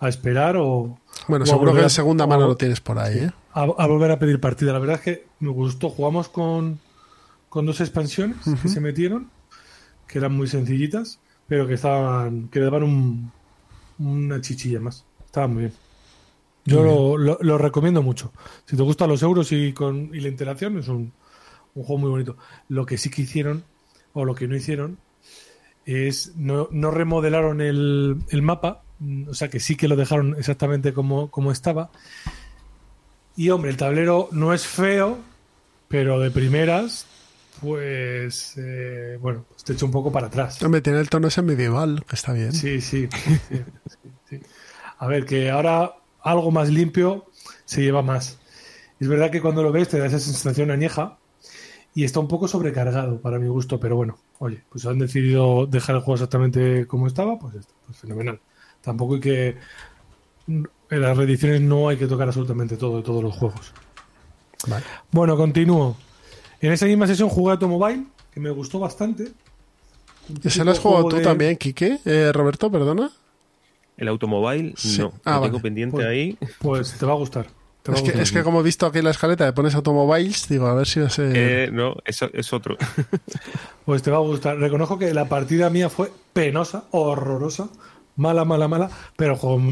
a 0.00 0.08
esperar 0.08 0.56
o 0.58 0.98
bueno, 1.26 1.44
o 1.44 1.46
seguro 1.46 1.74
que 1.74 1.80
a- 1.80 1.88
segunda 1.88 2.26
mano 2.26 2.46
lo 2.46 2.56
tienes 2.56 2.80
por 2.80 2.98
ahí, 2.98 3.18
¿eh? 3.18 3.30
a, 3.52 3.62
a 3.62 3.86
volver 3.86 4.10
a 4.12 4.18
pedir 4.18 4.38
partida. 4.40 4.72
La 4.72 4.78
verdad 4.78 4.96
es 4.96 5.02
que 5.02 5.26
me 5.40 5.50
gustó. 5.50 5.88
Jugamos 5.90 6.28
con, 6.28 6.78
con 7.48 7.66
dos 7.66 7.80
expansiones 7.80 8.36
que 8.62 8.68
se 8.68 8.80
metieron, 8.80 9.30
que 10.06 10.18
eran 10.18 10.32
muy 10.36 10.46
sencillitas, 10.46 11.18
pero 11.48 11.66
que 11.66 11.74
estaban 11.74 12.48
que 12.48 12.60
le 12.60 12.66
daban 12.66 12.82
un, 12.84 13.32
una 13.98 14.40
chichilla 14.40 14.78
más. 14.78 15.04
Estaban 15.38 15.54
muy 15.54 15.62
bien. 15.64 15.72
Yo 16.64 16.82
lo, 16.82 17.16
lo- 17.16 17.38
lo 17.40 17.58
recomiendo 17.58 18.02
mucho. 18.02 18.32
Si 18.66 18.76
te 18.76 18.82
gustan 18.82 19.08
los 19.08 19.22
euros 19.22 19.52
y, 19.52 19.72
con, 19.72 20.10
y 20.12 20.20
la 20.20 20.28
interacción, 20.28 20.76
es 20.78 20.88
un, 20.88 21.12
un 21.74 21.84
juego 21.84 21.98
muy 22.00 22.10
bonito. 22.10 22.36
Lo 22.68 22.84
que 22.84 22.98
sí 22.98 23.08
que 23.08 23.22
hicieron, 23.22 23.62
o 24.12 24.24
lo 24.24 24.34
que 24.34 24.48
no 24.48 24.56
hicieron, 24.56 24.98
es 25.86 26.34
no, 26.36 26.68
no 26.72 26.90
remodelaron 26.90 27.60
el, 27.60 28.16
el 28.30 28.42
mapa, 28.42 28.82
o 29.28 29.32
sea 29.34 29.48
que 29.48 29.60
sí 29.60 29.76
que 29.76 29.86
lo 29.88 29.94
dejaron 29.96 30.34
exactamente 30.36 30.92
como, 30.92 31.30
como 31.30 31.52
estaba. 31.52 31.90
Y 33.36 33.50
hombre, 33.50 33.70
el 33.70 33.76
tablero 33.76 34.28
no 34.32 34.52
es 34.52 34.66
feo, 34.66 35.18
pero 35.86 36.18
de 36.18 36.30
primeras, 36.32 37.06
pues 37.62 38.54
eh, 38.58 39.16
bueno, 39.20 39.44
pues 39.48 39.62
te 39.62 39.72
echa 39.74 39.84
un 39.86 39.92
poco 39.92 40.10
para 40.10 40.26
atrás. 40.26 40.60
Hombre, 40.62 40.80
tiene 40.80 40.98
el 40.98 41.08
tono 41.08 41.28
ese 41.28 41.40
medieval, 41.42 42.04
que 42.06 42.16
está 42.16 42.32
bien. 42.32 42.52
Sí, 42.52 42.80
sí, 42.80 43.06
sí, 43.10 43.38
sí, 43.48 43.56
sí. 44.02 44.08
A 44.98 45.06
ver, 45.06 45.24
que 45.26 45.50
ahora 45.50 45.94
algo 46.22 46.50
más 46.50 46.68
limpio 46.70 47.26
se 47.64 47.82
lleva 47.82 48.02
más. 48.02 48.38
Es 49.00 49.08
verdad 49.08 49.30
que 49.30 49.40
cuando 49.40 49.62
lo 49.62 49.70
ves 49.72 49.88
te 49.88 49.98
da 49.98 50.06
esa 50.06 50.18
sensación 50.18 50.70
añeja 50.70 51.18
y 51.94 52.04
está 52.04 52.20
un 52.20 52.28
poco 52.28 52.48
sobrecargado 52.48 53.20
para 53.20 53.38
mi 53.38 53.48
gusto, 53.48 53.78
pero 53.78 53.96
bueno, 53.96 54.18
oye, 54.38 54.62
pues 54.68 54.84
han 54.86 54.98
decidido 54.98 55.66
dejar 55.66 55.96
el 55.96 56.02
juego 56.02 56.14
exactamente 56.14 56.86
como 56.86 57.06
estaba, 57.06 57.38
pues, 57.38 57.54
esto, 57.56 57.72
pues 57.86 57.98
fenomenal. 57.98 58.40
Tampoco 58.82 59.14
hay 59.14 59.20
que... 59.20 59.56
En 60.46 61.02
las 61.02 61.16
reediciones 61.16 61.60
no 61.60 61.88
hay 61.88 61.96
que 61.96 62.06
tocar 62.06 62.26
absolutamente 62.28 62.76
todo 62.76 62.96
de 62.98 63.02
todos 63.02 63.22
los 63.22 63.34
juegos. 63.36 63.72
Vale. 64.66 64.84
Bueno, 65.12 65.36
continúo. 65.36 65.96
En 66.60 66.72
esa 66.72 66.86
misma 66.86 67.06
sesión 67.06 67.28
jugué 67.28 67.50
a 67.50 67.54
Automobile, 67.54 68.06
que 68.32 68.40
me 68.40 68.50
gustó 68.50 68.78
bastante. 68.78 69.28
¿Ese 70.42 70.64
lo 70.64 70.70
has 70.72 70.78
jugado 70.78 71.08
tú 71.08 71.16
de- 71.16 71.22
también, 71.22 71.56
Quique? 71.56 72.00
Eh, 72.04 72.32
Roberto, 72.32 72.70
perdona. 72.70 73.10
El 73.98 74.08
automóvil, 74.08 74.72
Sí. 74.76 74.98
no. 75.00 75.12
Ah, 75.24 75.36
lo 75.36 75.42
tengo 75.42 75.60
pendiente 75.60 75.96
Pues- 75.96 76.06
ahí. 76.06 76.38
Pues 76.60 76.92
te 76.98 77.04
va 77.04 77.12
a 77.12 77.16
gustar. 77.16 77.46
va 77.90 77.94
Es 77.94 78.00
a 78.00 78.04
que, 78.12 78.22
es 78.22 78.32
que 78.32 78.42
como 78.42 78.60
he 78.60 78.62
visto 78.62 78.86
aquí 78.86 78.98
en 78.98 79.04
la 79.04 79.10
escaleta 79.10 79.44
le 79.46 79.52
pones 79.52 79.74
automobiles, 79.74 80.48
digo, 80.48 80.66
a 80.66 80.74
ver 80.74 80.86
si 80.86 81.06
ser... 81.10 81.32
Eh, 81.34 81.70
no, 81.72 81.96
eso 82.04 82.30
es 82.32 82.52
otro. 82.52 82.76
Pues 83.84 84.02
te 84.02 84.10
va 84.10 84.18
a 84.18 84.20
gustar. 84.20 84.58
Reconozco 84.58 84.98
que 84.98 85.12
la 85.14 85.28
partida 85.28 85.70
mía 85.70 85.88
fue 85.88 86.10
penosa, 86.34 86.84
horrorosa, 86.90 87.70
mala, 88.16 88.44
mala, 88.44 88.68
mala, 88.68 88.90
pero 89.16 89.32
el 89.32 89.38
juego 89.38 89.62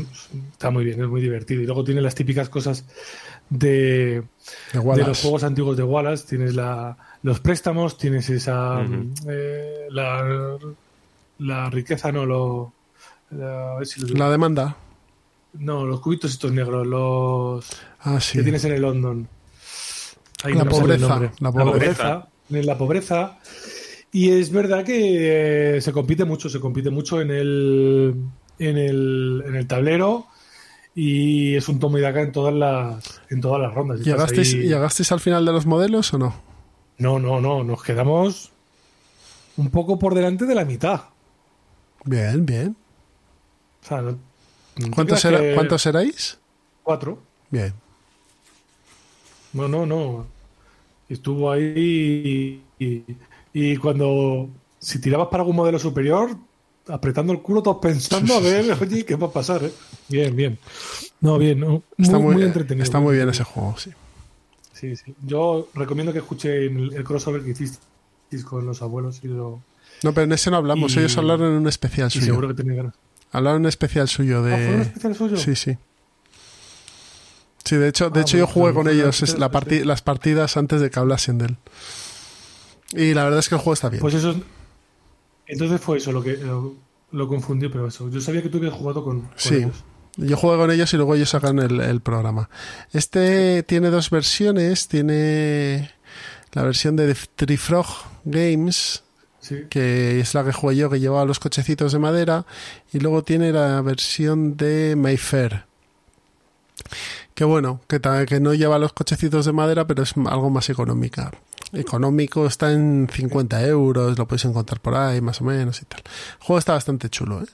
está 0.52 0.70
muy 0.70 0.84
bien, 0.84 1.02
es 1.02 1.06
muy 1.08 1.20
divertido. 1.20 1.60
Y 1.62 1.66
luego 1.66 1.84
tiene 1.84 2.00
las 2.00 2.14
típicas 2.14 2.48
cosas 2.48 2.86
de, 3.50 4.22
de 4.72 5.04
los 5.06 5.20
juegos 5.20 5.44
antiguos 5.44 5.76
de 5.76 5.82
Wallace. 5.82 6.26
Tienes 6.28 6.54
la, 6.54 6.96
los 7.22 7.40
préstamos, 7.40 7.98
tienes 7.98 8.30
esa. 8.30 8.80
Eh, 9.28 9.86
la, 9.90 10.56
la 11.40 11.68
riqueza, 11.70 12.10
no, 12.10 12.24
lo. 12.24 12.72
La- 13.30 13.72
a 13.72 13.76
ver 13.78 13.86
si 13.86 14.00
lo 14.00 14.06
digo. 14.06 14.18
La 14.18 14.30
demanda. 14.30 14.76
No, 15.54 15.86
los 15.86 16.00
cubitos 16.00 16.30
estos 16.32 16.52
negros, 16.52 16.86
los 16.86 17.66
Ah, 18.00 18.20
sí. 18.20 18.38
que 18.38 18.42
tienes 18.44 18.64
en 18.64 18.72
el 18.72 18.82
London. 18.82 19.28
Ahí 20.44 20.52
La 20.54 20.64
no 20.64 20.70
pobreza, 20.70 21.18
la 21.18 21.32
La 21.40 21.52
pobreza. 21.52 22.28
tienes 22.48 22.66
la 22.66 22.76
pobreza. 22.78 23.38
Y 24.12 24.30
es 24.30 24.50
verdad 24.50 24.84
que 24.84 25.76
eh, 25.76 25.80
se 25.80 25.92
compite 25.92 26.24
mucho, 26.24 26.48
se 26.48 26.60
compite 26.60 26.90
mucho 26.90 27.20
en 27.20 27.30
el, 27.30 28.14
en 28.58 28.78
el, 28.78 29.44
en 29.46 29.54
el 29.56 29.66
tablero 29.66 30.26
y 30.94 31.54
es 31.56 31.68
un 31.68 31.78
tomo 31.78 31.98
y 31.98 32.00
daca 32.02 32.20
en 32.22 32.32
todas 32.32 32.54
las, 32.54 33.20
en 33.30 33.40
todas 33.40 33.60
las 33.60 33.74
rondas. 33.74 34.00
¿Llegasteis, 34.00 34.54
ahí- 34.54 34.68
¿Llegasteis 34.68 35.10
al 35.12 35.20
final 35.20 35.44
de 35.44 35.52
los 35.52 35.66
modelos 35.66 36.12
o 36.14 36.18
no? 36.18 36.34
No, 36.98 37.18
no, 37.18 37.40
no, 37.40 37.64
nos 37.64 37.82
quedamos 37.82 38.50
un 39.56 39.70
poco 39.70 39.98
por 39.98 40.14
delante 40.14 40.44
de 40.46 40.54
la 40.54 40.64
mitad. 40.64 41.00
Bien, 42.04 42.46
bien. 42.46 42.76
O 43.86 43.88
sea, 43.88 44.02
¿Cuántos, 44.94 45.24
era- 45.24 45.40
que- 45.40 45.54
¿cuántos 45.54 45.86
erais? 45.86 46.38
Cuatro. 46.82 47.18
Bien. 47.50 47.72
No, 49.52 49.68
no, 49.68 49.86
no. 49.86 50.26
Estuvo 51.08 51.50
ahí 51.50 52.62
y, 52.78 52.84
y- 52.84 53.04
y 53.52 53.76
cuando 53.76 54.48
si 54.78 55.00
tirabas 55.00 55.28
para 55.28 55.42
algún 55.42 55.56
modelo 55.56 55.78
superior, 55.78 56.36
apretando 56.88 57.32
el 57.32 57.40
culo, 57.40 57.62
todos 57.62 57.78
pensando 57.80 58.34
a 58.34 58.40
ver, 58.40 58.76
oye, 58.80 59.04
¿qué 59.04 59.16
va 59.16 59.28
a 59.28 59.32
pasar? 59.32 59.64
eh? 59.64 59.72
Bien, 60.08 60.34
bien. 60.34 60.58
No, 61.20 61.38
bien, 61.38 61.60
no, 61.60 61.68
muy, 61.68 61.82
Está 61.98 62.18
muy, 62.18 62.34
muy 62.34 62.42
entretenido. 62.44 62.84
está 62.84 63.00
muy 63.00 63.14
bien 63.16 63.28
ese 63.28 63.44
juego, 63.44 63.76
sí. 63.78 63.90
Sí, 64.72 64.94
sí. 64.96 65.14
Yo 65.24 65.68
recomiendo 65.74 66.12
que 66.12 66.18
escuchen 66.18 66.52
el, 66.78 66.92
el 66.94 67.04
crossover 67.04 67.42
que 67.42 67.50
hicisteis 67.52 68.44
con 68.44 68.66
los 68.66 68.82
abuelos 68.82 69.20
y, 69.24 69.28
lo, 69.28 69.60
No, 70.02 70.12
pero 70.12 70.24
en 70.24 70.32
ese 70.32 70.50
no 70.50 70.58
hablamos. 70.58 70.94
Y- 70.94 70.98
Ellos 70.98 71.16
hablaron 71.16 71.52
en 71.52 71.58
un 71.58 71.66
especial 71.68 72.08
y 72.08 72.10
suyo. 72.10 72.26
seguro 72.26 72.48
que 72.48 72.54
tenéis 72.54 72.76
ganas. 72.76 72.94
Hablaron 73.32 73.62
un 73.62 73.66
especial 73.66 74.08
suyo 74.08 74.42
de. 74.42 74.54
¿Ah, 74.54 74.58
fue 74.58 74.74
un 74.76 74.80
especial 74.82 75.14
suyo? 75.14 75.36
Sí, 75.36 75.54
sí. 75.56 75.76
Sí, 77.64 77.76
de 77.76 77.88
hecho, 77.88 78.10
de 78.10 78.20
Ah, 78.20 78.22
hecho 78.22 78.36
yo 78.38 78.46
jugué 78.46 78.72
con 78.72 78.88
ellos 78.88 79.22
es- 79.22 79.38
la 79.38 79.50
pues, 79.50 79.64
parti- 79.64 79.78
sí. 79.80 79.84
las 79.84 80.00
partidas 80.02 80.56
antes 80.56 80.80
de 80.80 80.88
que 80.90 80.98
hablasen 81.00 81.38
de 81.38 81.46
él. 81.46 81.56
Y 82.92 83.12
la 83.14 83.24
verdad 83.24 83.40
es 83.40 83.48
que 83.48 83.56
el 83.56 83.60
juego 83.60 83.74
está 83.74 83.88
bien. 83.88 84.00
Pues 84.00 84.14
eso. 84.14 84.30
es- 84.30 84.36
Entonces 85.48 85.80
fue 85.80 85.98
eso 85.98 86.12
lo 86.12 86.22
que 86.22 86.36
lo, 86.36 86.74
lo 87.12 87.28
confundió, 87.28 87.70
pero 87.70 87.86
eso. 87.88 88.08
Yo 88.10 88.20
sabía 88.20 88.42
que 88.42 88.48
tú 88.48 88.58
habías 88.58 88.74
jugado 88.74 89.02
con, 89.04 89.22
con 89.22 89.30
Sí. 89.36 89.54
ellos. 89.56 89.84
Yo 90.16 90.36
jugué 90.36 90.56
con 90.56 90.70
ellos 90.70 90.92
y 90.94 90.96
luego 90.96 91.14
ellos 91.14 91.28
sacan 91.30 91.58
el, 91.58 91.80
el 91.80 92.00
programa. 92.00 92.48
Este 92.92 93.62
tiene 93.64 93.90
dos 93.90 94.10
versiones. 94.10 94.88
Tiene 94.88 95.90
la 96.52 96.62
versión 96.62 96.96
de 96.96 97.14
Trifrog 97.34 97.86
Games, 98.24 99.02
Sí. 99.46 99.66
que 99.70 100.18
es 100.18 100.34
la 100.34 100.44
que 100.44 100.52
jugué 100.52 100.76
yo, 100.76 100.90
que 100.90 100.98
llevaba 100.98 101.24
los 101.24 101.38
cochecitos 101.38 101.92
de 101.92 101.98
madera. 101.98 102.46
Y 102.92 102.98
luego 102.98 103.22
tiene 103.22 103.52
la 103.52 103.80
versión 103.82 104.56
de 104.56 104.96
Mayfair. 104.96 105.64
Que 107.34 107.44
bueno, 107.44 107.80
que, 107.86 108.00
que 108.26 108.40
no 108.40 108.54
lleva 108.54 108.78
los 108.78 108.92
cochecitos 108.92 109.46
de 109.46 109.52
madera, 109.52 109.86
pero 109.86 110.02
es 110.02 110.14
algo 110.16 110.50
más 110.50 110.68
económica. 110.70 111.30
Económico 111.72 112.46
está 112.46 112.72
en 112.72 113.08
50 113.12 113.66
euros, 113.66 114.18
lo 114.18 114.26
podéis 114.26 114.46
encontrar 114.46 114.80
por 114.80 114.94
ahí, 114.94 115.20
más 115.20 115.40
o 115.40 115.44
menos 115.44 115.82
y 115.82 115.84
tal. 115.84 116.02
El 116.40 116.46
juego 116.46 116.58
está 116.58 116.72
bastante 116.72 117.10
chulo, 117.10 117.42
¿eh? 117.42 117.46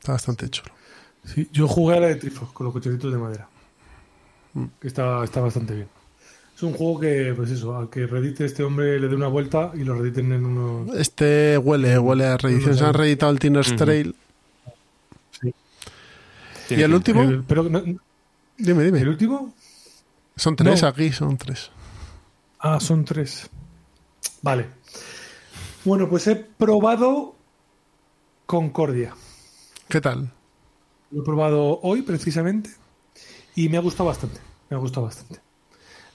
Está 0.00 0.12
bastante 0.12 0.48
chulo. 0.50 0.72
Sí, 1.24 1.48
yo 1.52 1.68
jugué 1.68 1.96
a 1.96 2.00
la 2.00 2.06
de 2.08 2.16
Trifos 2.16 2.52
con 2.52 2.64
los 2.64 2.72
cochecitos 2.72 3.12
de 3.12 3.18
madera. 3.18 3.48
Mm. 4.54 4.64
Que 4.80 4.88
está, 4.88 5.22
está 5.24 5.40
bastante 5.40 5.74
bien. 5.74 5.88
Es 6.60 6.64
un 6.64 6.74
juego 6.74 7.00
que, 7.00 7.32
pues 7.34 7.50
eso, 7.50 7.74
al 7.74 7.88
que 7.88 8.06
redite 8.06 8.44
este 8.44 8.62
hombre 8.62 9.00
le 9.00 9.08
dé 9.08 9.14
una 9.14 9.28
vuelta 9.28 9.72
y 9.74 9.78
lo 9.78 9.94
rediten 9.94 10.30
en 10.30 10.44
unos. 10.44 10.94
Este 10.94 11.56
huele, 11.56 11.98
huele 11.98 12.26
a 12.26 12.36
reedición. 12.36 12.76
Se 12.76 12.84
han 12.84 12.92
reeditado 12.92 13.32
el 13.32 13.38
Tinner's 13.38 13.68
Ujú. 13.68 13.76
Trail. 13.78 14.14
Tiene 16.68 16.82
¿Y 16.82 16.84
el 16.84 16.92
último? 16.92 17.22
El- 17.22 17.44
pero 17.44 17.62
no- 17.62 17.80
Dime, 18.58 18.84
el 18.88 18.92
dime. 18.92 19.08
último. 19.08 19.54
Son 20.36 20.54
tres 20.54 20.82
No. 20.82 20.88
aquí, 20.88 21.10
son 21.12 21.38
tres. 21.38 21.70
Ah, 22.58 22.78
son 22.78 23.06
tres. 23.06 23.48
Vale. 24.42 24.66
Bueno, 25.86 26.10
pues 26.10 26.26
he 26.26 26.36
probado 26.36 27.36
Concordia. 28.44 29.14
¿Qué 29.88 30.02
tal? 30.02 30.30
Lo 31.10 31.22
he 31.22 31.24
probado 31.24 31.80
hoy 31.80 32.02
precisamente 32.02 32.68
y 33.54 33.70
me 33.70 33.78
ha 33.78 33.80
gustado 33.80 34.08
bastante. 34.10 34.40
Me 34.68 34.76
ha 34.76 34.78
gustado 34.80 35.06
bastante. 35.06 35.40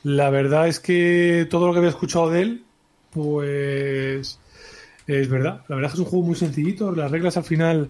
La 0.05 0.29
verdad 0.29 0.67
es 0.67 0.79
que 0.79 1.47
todo 1.49 1.65
lo 1.65 1.73
que 1.73 1.79
había 1.79 1.89
escuchado 1.89 2.29
de 2.29 2.41
él, 2.43 2.65
pues 3.09 4.39
es 5.07 5.29
verdad. 5.29 5.63
La 5.67 5.75
verdad 5.75 5.89
es 5.89 5.95
que 5.95 6.01
es 6.01 6.05
un 6.05 6.11
juego 6.11 6.25
muy 6.27 6.35
sencillito. 6.35 6.91
Las 6.91 7.09
reglas 7.09 7.37
al 7.37 7.43
final 7.43 7.89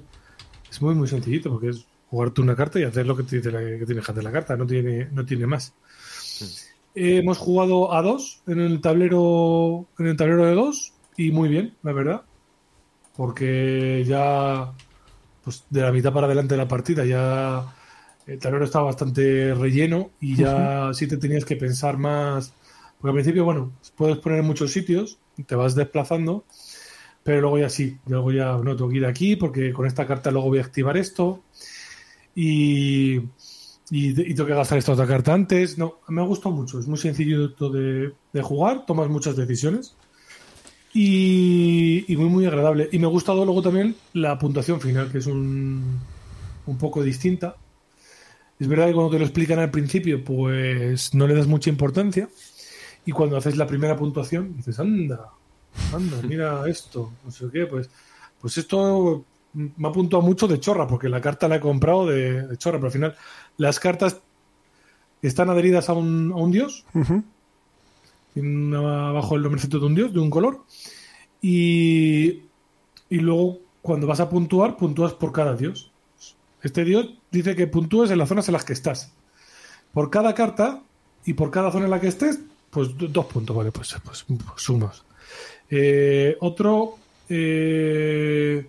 es 0.71 0.81
muy 0.81 0.95
muy 0.95 1.09
sencillito 1.09 1.51
porque 1.51 1.71
es 1.71 1.85
jugarte 2.09 2.39
una 2.39 2.55
carta 2.55 2.79
y 2.79 2.83
hacer 2.83 3.05
lo 3.05 3.17
que, 3.17 3.23
te 3.23 3.41
que 3.41 3.83
tienes 3.85 4.05
que 4.05 4.11
hacer 4.13 4.23
la 4.23 4.31
carta. 4.31 4.55
No 4.55 4.65
tiene, 4.65 5.09
no 5.11 5.25
tiene 5.25 5.45
más. 5.45 5.73
Eh, 6.95 7.17
hemos 7.17 7.37
jugado 7.37 7.93
a 7.93 8.01
dos 8.01 8.41
en 8.47 8.61
el 8.61 8.79
tablero 8.79 9.85
en 9.99 10.07
el 10.07 10.15
tablero 10.15 10.45
de 10.45 10.55
dos 10.55 10.93
y 11.17 11.31
muy 11.31 11.49
bien, 11.49 11.75
la 11.83 11.91
verdad. 11.91 12.21
Porque 13.17 14.05
ya 14.07 14.71
pues 15.43 15.65
de 15.69 15.81
la 15.81 15.91
mitad 15.91 16.13
para 16.13 16.27
adelante 16.27 16.53
de 16.53 16.59
la 16.59 16.67
partida 16.69 17.03
ya 17.03 17.75
el 18.27 18.39
tablero 18.39 18.65
estaba 18.65 18.85
bastante 18.85 19.53
relleno 19.53 20.11
y 20.19 20.35
ya 20.35 20.91
sí 20.93 21.07
te 21.07 21.17
tenías 21.17 21.45
que 21.45 21.55
pensar 21.55 21.97
más. 21.97 22.53
Porque 22.99 23.09
al 23.09 23.15
principio, 23.15 23.43
bueno, 23.43 23.73
puedes 23.95 24.17
poner 24.17 24.39
en 24.39 24.45
muchos 24.45 24.71
sitios, 24.71 25.17
te 25.45 25.55
vas 25.55 25.75
desplazando, 25.75 26.45
pero 27.23 27.41
luego 27.41 27.59
ya 27.59 27.69
sí, 27.69 27.97
luego 28.07 28.31
ya 28.31 28.57
no 28.57 28.75
tengo 28.75 28.89
que 28.89 28.97
ir 28.97 29.05
aquí 29.05 29.35
porque 29.35 29.73
con 29.73 29.85
esta 29.85 30.07
carta 30.07 30.31
luego 30.31 30.47
voy 30.47 30.59
a 30.59 30.63
activar 30.63 30.97
esto 30.97 31.43
y, 32.33 33.15
y, 33.15 33.21
y 33.89 34.33
tengo 34.33 34.45
que 34.45 34.53
gastar 34.53 34.77
esta 34.77 34.93
otra 34.93 35.05
carta 35.05 35.33
antes. 35.33 35.77
No, 35.77 35.99
me 36.07 36.21
gustado 36.23 36.55
mucho, 36.55 36.79
es 36.79 36.87
muy 36.87 36.97
sencillo 36.97 37.49
de, 37.49 38.13
de 38.33 38.41
jugar, 38.41 38.85
tomas 38.85 39.09
muchas 39.09 39.35
decisiones 39.35 39.95
y, 40.93 42.05
y 42.11 42.15
muy 42.17 42.29
muy 42.29 42.45
agradable. 42.45 42.89
Y 42.91 42.97
me 42.97 43.05
ha 43.05 43.09
gustado 43.09 43.43
luego 43.45 43.61
también 43.61 43.95
la 44.13 44.39
puntuación 44.39 44.79
final, 44.79 45.11
que 45.11 45.17
es 45.17 45.27
un, 45.27 45.99
un 46.65 46.77
poco 46.77 47.03
distinta. 47.03 47.57
Es 48.59 48.67
verdad 48.67 48.87
que 48.87 48.93
cuando 48.93 49.11
te 49.11 49.19
lo 49.19 49.25
explican 49.25 49.59
al 49.59 49.71
principio, 49.71 50.23
pues 50.23 51.13
no 51.13 51.27
le 51.27 51.35
das 51.35 51.47
mucha 51.47 51.69
importancia. 51.69 52.29
Y 53.05 53.11
cuando 53.11 53.37
haces 53.37 53.57
la 53.57 53.67
primera 53.67 53.95
puntuación, 53.95 54.55
dices, 54.55 54.79
anda, 54.79 55.29
anda, 55.93 56.17
mira 56.27 56.67
esto, 56.67 57.11
no 57.23 57.31
sé 57.31 57.45
qué, 57.51 57.65
pues, 57.65 57.89
pues 58.39 58.57
esto 58.57 59.25
me 59.53 59.87
ha 59.87 59.91
puntuado 59.91 60.25
mucho 60.25 60.47
de 60.47 60.59
chorra, 60.59 60.87
porque 60.87 61.09
la 61.09 61.21
carta 61.21 61.47
la 61.47 61.57
he 61.57 61.59
comprado 61.59 62.07
de, 62.07 62.47
de 62.47 62.57
chorra, 62.57 62.77
pero 62.77 62.87
al 62.87 62.93
final 62.93 63.15
las 63.57 63.79
cartas 63.79 64.21
están 65.21 65.49
adheridas 65.49 65.89
a 65.89 65.93
un, 65.93 66.31
a 66.31 66.35
un 66.35 66.51
dios, 66.51 66.85
tienen 68.33 68.73
abajo 68.73 69.35
el 69.35 69.43
nombrecito 69.43 69.79
de 69.79 69.85
un 69.85 69.95
dios, 69.95 70.13
de 70.13 70.19
un 70.19 70.29
color, 70.29 70.63
y, 71.41 72.43
y 73.09 73.19
luego 73.19 73.59
cuando 73.81 74.07
vas 74.07 74.19
a 74.19 74.29
puntuar, 74.29 74.77
puntúas 74.77 75.13
por 75.13 75.31
cada 75.31 75.55
dios. 75.55 75.91
Este 76.65 76.83
dios 76.83 77.13
dice 77.31 77.55
que 77.55 77.67
puntúes 77.67 78.09
en 78.09 78.17
las 78.17 78.27
zonas 78.27 78.47
en 78.49 78.53
las 78.53 78.65
que 78.65 78.73
estás. 78.73 79.13
Por 79.93 80.09
cada 80.09 80.33
carta 80.33 80.81
y 81.23 81.33
por 81.33 81.51
cada 81.51 81.71
zona 81.71 81.85
en 81.85 81.91
la 81.91 82.01
que 82.01 82.07
estés, 82.07 82.39
pues 82.71 82.97
do- 82.97 83.07
dos 83.07 83.27
puntos, 83.27 83.55
vale, 83.55 83.71
pues, 83.71 83.95
pues, 84.03 84.25
sumas. 84.57 85.03
Eh, 85.69 86.35
otro, 86.39 86.95
eh, 87.29 88.67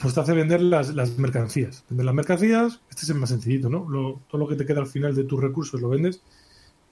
pues 0.00 0.14
te 0.14 0.20
hace 0.20 0.34
vender 0.34 0.62
las, 0.62 0.94
mercancías. 1.18 1.84
Vender 1.90 2.06
las 2.06 2.14
mercancías, 2.14 2.80
este 2.90 3.02
es 3.02 3.10
el 3.10 3.16
más 3.16 3.30
sencillito, 3.30 3.68
¿no? 3.68 3.80
Todo 4.30 4.38
lo 4.38 4.46
que 4.46 4.54
te 4.54 4.64
queda 4.64 4.80
al 4.80 4.86
final 4.86 5.12
de 5.12 5.24
tus 5.24 5.40
recursos 5.40 5.80
lo 5.80 5.88
vendes 5.88 6.22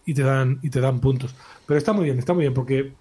y 0.05 0.15
te 0.15 0.23
dan 0.23 0.59
y 0.63 0.69
te 0.71 0.81
dan 0.81 1.01
puntos. 1.01 1.33
Pero 1.65 1.79
está 1.79 1.93
muy 1.93 2.07
bien, 2.07 2.19
está 2.19 2.35
muy 2.35 2.43
bien 2.43 2.55
porque 2.55 2.93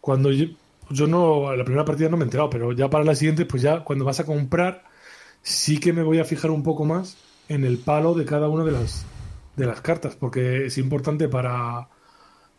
cuando 0.00 0.32
yo, 0.32 0.46
yo 0.90 1.06
no 1.06 1.54
la 1.54 1.64
primera 1.64 1.84
partida 1.84 2.08
no 2.08 2.16
me 2.16 2.22
he 2.24 2.26
enterado, 2.26 2.48
pero 2.48 2.72
ya 2.72 2.88
para 2.88 3.04
la 3.04 3.14
siguiente 3.14 3.44
pues 3.44 3.62
ya 3.62 3.84
cuando 3.84 4.06
vas 4.06 4.20
a 4.20 4.24
comprar 4.24 4.87
sí 5.42 5.78
que 5.78 5.92
me 5.92 6.02
voy 6.02 6.18
a 6.18 6.24
fijar 6.24 6.50
un 6.50 6.62
poco 6.62 6.84
más 6.84 7.16
en 7.48 7.64
el 7.64 7.78
palo 7.78 8.14
de 8.14 8.24
cada 8.24 8.48
una 8.48 8.64
de 8.64 8.72
las 8.72 9.04
de 9.56 9.66
las 9.66 9.80
cartas 9.80 10.14
porque 10.16 10.66
es 10.66 10.78
importante 10.78 11.28
para 11.28 11.88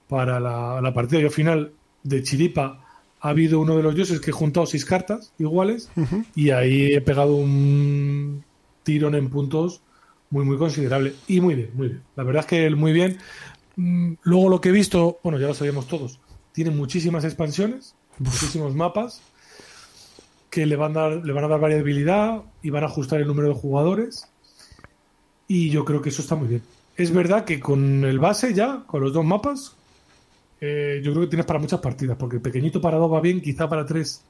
para 0.07 0.39
la, 0.39 0.81
la 0.81 0.93
partida. 0.93 1.19
Yo 1.19 1.27
al 1.27 1.34
final 1.34 1.73
de 2.03 2.23
chiripa 2.23 2.85
ha 3.22 3.30
habido 3.30 3.60
uno 3.60 3.76
de 3.77 3.84
los 3.84 3.95
dioses 3.95 4.19
que 4.22 4.31
he 4.31 4.34
juntado 4.34 4.65
seis 4.65 4.85
cartas 4.85 5.34
iguales 5.38 5.89
y 6.35 6.49
ahí 6.51 6.93
he 6.93 7.01
pegado 7.01 7.35
un 7.35 8.43
tirón 8.84 9.15
en 9.15 9.30
puntos 9.30 9.81
muy, 10.30 10.45
muy 10.45 10.57
considerable. 10.57 11.14
Y 11.27 11.41
muy 11.41 11.56
bien, 11.56 11.72
muy 11.73 11.88
bien. 11.89 12.03
La 12.15 12.23
verdad 12.23 12.41
es 12.41 12.47
que 12.47 12.69
muy 12.76 12.93
bien. 12.93 13.18
Mm, 13.76 14.14
Luego 14.23 14.49
lo 14.49 14.61
que 14.61 14.69
he 14.69 14.72
visto, 14.72 15.19
bueno, 15.23 15.39
ya 15.39 15.47
lo 15.47 15.53
sabíamos 15.53 15.88
todos, 15.88 16.19
tiene 16.53 16.72
muchísimas 16.72 17.23
expansiones, 17.23 17.95
muchísimos 18.18 18.76
mapas 18.76 19.22
que 20.49 20.65
le 20.65 20.76
van, 20.76 20.97
a 20.97 21.01
dar, 21.01 21.26
le 21.26 21.34
van 21.34 21.43
a 21.43 21.47
dar 21.47 21.59
variabilidad 21.59 22.41
y 22.61 22.69
van 22.69 22.84
a 22.84 22.88
ajustar 22.88 23.21
el 23.21 23.27
número 23.27 23.49
de 23.49 23.53
jugadores. 23.53 24.27
Y 25.47 25.69
yo 25.69 25.85
creo 25.85 26.01
que 26.01 26.09
eso 26.09 26.21
está 26.21 26.35
muy 26.35 26.47
bien. 26.47 26.61
Es 26.95 27.11
verdad 27.11 27.45
que 27.45 27.59
con 27.59 28.03
el 28.03 28.19
base 28.19 28.53
ya, 28.53 28.84
con 28.85 29.01
los 29.01 29.13
dos 29.13 29.26
mapas, 29.26 29.76
eh, 30.61 31.01
yo 31.03 31.11
creo 31.11 31.23
que 31.23 31.30
tienes 31.30 31.45
para 31.45 31.59
muchas 31.59 31.80
partidas, 31.80 32.17
porque 32.17 32.38
el 32.38 32.41
pequeñito 32.41 32.81
para 32.81 32.97
dos 32.97 33.11
va 33.11 33.21
bien, 33.21 33.41
quizá 33.41 33.69
para 33.69 33.85
tres 33.85 34.23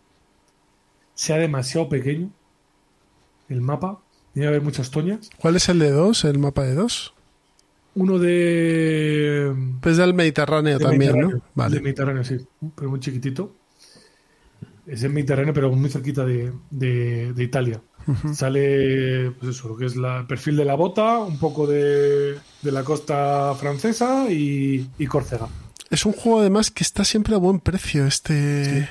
sea 1.16 1.38
demasiado 1.38 1.90
pequeño 1.90 2.30
el 3.50 3.62
mapa. 3.62 4.00
Tiene 4.34 4.46
que 4.46 4.48
haber 4.48 4.62
muchas 4.62 4.90
toñas. 4.92 5.30
¿Cuál 5.38 5.56
es 5.56 5.68
el 5.68 5.80
de 5.80 5.92
dos? 5.92 6.24
¿El 6.24 6.38
mapa 6.38 6.64
de 6.64 6.76
dos? 6.76 7.14
Uno 7.96 8.20
de. 8.20 9.54
Pues 9.82 9.98
del 9.98 10.14
Mediterráneo 10.14 10.78
de 10.78 10.86
también, 10.86 11.12
Mediterráneo. 11.12 11.38
¿no? 11.38 11.44
Vale. 11.56 11.76
De 11.76 11.82
Mediterráneo, 11.82 12.24
sí. 12.24 12.38
Pero 12.76 12.90
muy 12.90 13.00
chiquitito. 13.00 13.56
Es 14.90 15.04
en 15.04 15.14
Mediterráneo, 15.14 15.54
pero 15.54 15.72
muy 15.72 15.90
cerquita 15.90 16.26
de, 16.26 16.52
de- 16.72 17.34
de 17.34 17.44
Italia. 17.44 17.82
Sale, 18.34 19.32
pues 19.40 19.56
eso, 19.56 19.68
lo 19.68 19.78
que 19.78 19.86
es 19.86 19.96
la- 19.96 20.20
el 20.22 20.26
perfil 20.28 20.56
de 20.58 20.66
la 20.66 20.76
bota, 20.76 21.20
un 21.20 21.38
poco 21.38 21.68
de, 21.68 22.36
de 22.62 22.72
la 22.72 22.84
costa 22.84 23.54
francesa 23.56 24.32
y, 24.32 24.90
y 24.98 25.06
Córcega. 25.08 25.48
Es 25.90 26.06
un 26.06 26.14
juego 26.14 26.40
además 26.40 26.72
que 26.72 26.84
está 26.84 27.04
siempre 27.04 27.36
a 27.36 27.38
buen 27.38 27.60
precio, 27.60 28.06
este, 28.06 28.90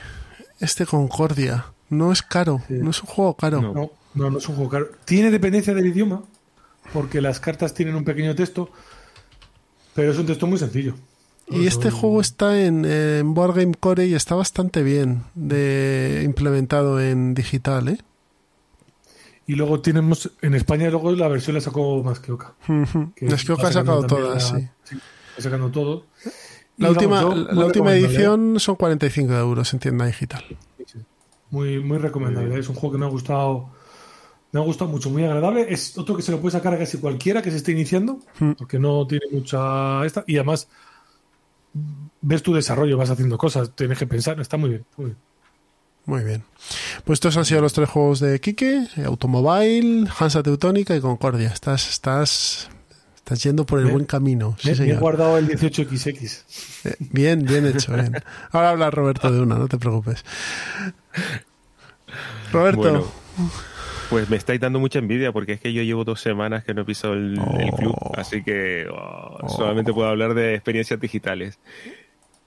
este 0.61 0.87
Concordia. 0.87 1.67
No 1.91 2.13
es 2.13 2.23
caro, 2.23 2.61
Sí. 2.69 2.75
no 2.75 2.91
es 2.91 3.01
un 3.03 3.09
juego 3.09 3.35
caro. 3.35 3.61
No. 3.63 3.73
No, 3.75 3.91
no, 4.15 4.31
no 4.31 4.39
es 4.39 4.49
un 4.49 4.57
juego 4.57 4.71
caro. 4.71 4.89
Tiene 5.05 5.31
dependencia 5.31 5.75
del 5.75 5.87
idioma, 5.87 6.23
porque 6.93 7.21
las 7.21 7.41
cartas 7.41 7.73
tienen 7.75 7.95
un 7.95 8.05
pequeño 8.05 8.35
texto, 8.35 8.71
pero 9.95 10.13
es 10.13 10.19
un 10.19 10.27
texto 10.27 10.47
muy 10.47 10.59
sencillo. 10.59 10.95
Y 11.51 11.67
este 11.67 11.91
juego 11.91 12.21
está 12.21 12.61
en, 12.63 12.85
en 12.85 13.35
Board 13.35 13.55
Game 13.57 13.75
Core 13.79 14.07
y 14.07 14.15
está 14.15 14.35
bastante 14.35 14.83
bien 14.83 15.23
de, 15.35 16.23
implementado 16.25 17.01
en 17.01 17.35
digital, 17.35 17.89
¿eh? 17.89 17.99
Y 19.47 19.55
luego 19.55 19.81
tenemos 19.81 20.31
en 20.43 20.55
España 20.55 20.91
luego 20.91 21.11
la 21.13 21.27
versión 21.27 21.55
la 21.55 21.63
sacó 21.63 22.03
más 22.03 22.21
que 22.21 22.33
Oca. 22.33 22.53
Ujú. 22.69 23.13
Es 23.17 23.45
que 23.47 23.53
Oca 23.53 23.69
ha 23.69 23.73
sacado 23.73 24.07
todas, 24.07 24.49
sí. 24.49 24.69
Está 25.31 25.43
sacando 25.43 25.71
todo. 25.71 26.05
Y 26.77 26.83
La 26.83 26.89
vamos, 26.89 27.03
última, 27.03 27.21
yo, 27.23 27.29
la 27.29 27.35
última 27.35 27.67
recomendable, 27.67 28.07
edición 28.07 28.61
son 28.61 28.77
45 28.77 29.33
euros 29.33 29.73
en 29.73 29.81
tienda 29.81 30.05
digital. 30.05 30.45
¿eh? 30.51 30.57
Muy, 31.51 31.81
muy 31.81 31.97
recomendable. 31.97 32.59
Es 32.59 32.69
un 32.69 32.75
juego 32.75 32.93
que 32.93 32.99
me 32.99 33.07
ha 33.07 33.09
gustado. 33.09 33.71
Me 34.53 34.61
ha 34.61 34.63
gustado 34.63 34.91
mucho, 34.91 35.09
muy 35.09 35.25
agradable. 35.25 35.67
Es 35.69 35.97
otro 35.97 36.15
que 36.15 36.23
se 36.23 36.31
lo 36.31 36.41
puede 36.41 36.53
sacar 36.53 36.75
a 36.75 36.79
casi 36.79 36.99
cualquiera 36.99 37.41
que 37.41 37.51
se 37.51 37.57
esté 37.57 37.73
iniciando, 37.73 38.19
porque 38.59 38.79
no 38.79 39.07
tiene 39.07 39.27
mucha 39.33 40.05
esta. 40.05 40.25
Y 40.27 40.37
además 40.37 40.69
ves 42.21 42.43
tu 42.43 42.55
desarrollo, 42.55 42.97
vas 42.97 43.11
haciendo 43.11 43.39
cosas, 43.39 43.71
tienes 43.75 43.99
que 43.99 44.07
pensar. 44.07 44.41
Está 44.41 44.57
muy 44.57 44.71
bien. 44.71 44.85
Muy 44.97 45.07
bien. 45.07 45.17
Muy 46.07 46.25
bien. 46.25 46.43
Pues 47.05 47.19
estos 47.19 47.37
han 47.37 47.45
sido 47.45 47.61
los 47.61 47.75
tres 47.75 47.89
juegos 47.89 48.21
de 48.21 48.41
Kike, 48.41 48.89
Automobile, 49.05 50.09
Hansa 50.19 50.43
Teutónica 50.43 50.97
y 50.97 51.01
Concordia. 51.01 51.49
Estás, 51.49 51.89
estás, 51.91 52.71
estás 53.17 53.43
yendo 53.43 53.67
por 53.67 53.79
el 53.79 53.87
buen 53.89 54.07
camino. 54.07 54.57
Sí, 54.59 54.73
me 54.79 54.93
he 54.93 54.97
guardado 54.97 55.37
el 55.37 55.49
18XX. 55.49 56.43
Eh, 56.85 56.95
Bien, 57.13 57.45
bien 57.45 57.67
hecho, 57.67 57.93
bien. 57.93 58.15
Ahora 58.53 58.71
habla 58.71 58.91
Roberto 58.91 59.31
de 59.31 59.41
una, 59.41 59.59
no 59.59 59.69
te 59.69 59.77
preocupes. 59.77 60.25
Roberto, 62.53 62.81
Bueno, 62.81 63.05
pues 64.11 64.31
me 64.31 64.37
estáis 64.37 64.61
dando 64.61 64.81
mucha 64.81 64.99
envidia 64.99 65.33
porque 65.33 65.53
es 65.53 65.61
que 65.61 65.73
yo 65.73 65.83
llevo 65.83 66.05
dos 66.05 66.21
semanas 66.21 66.65
que 66.65 66.75
no 66.75 66.83
he 66.83 66.85
pisado 66.85 67.15
el, 67.15 67.39
el 67.59 67.71
club, 67.73 67.95
así 68.17 68.43
que 68.43 68.87
oh, 68.91 69.49
solamente 69.49 69.93
puedo 69.93 70.09
hablar 70.09 70.35
de 70.35 70.55
experiencias 70.55 71.01
digitales. 71.01 71.59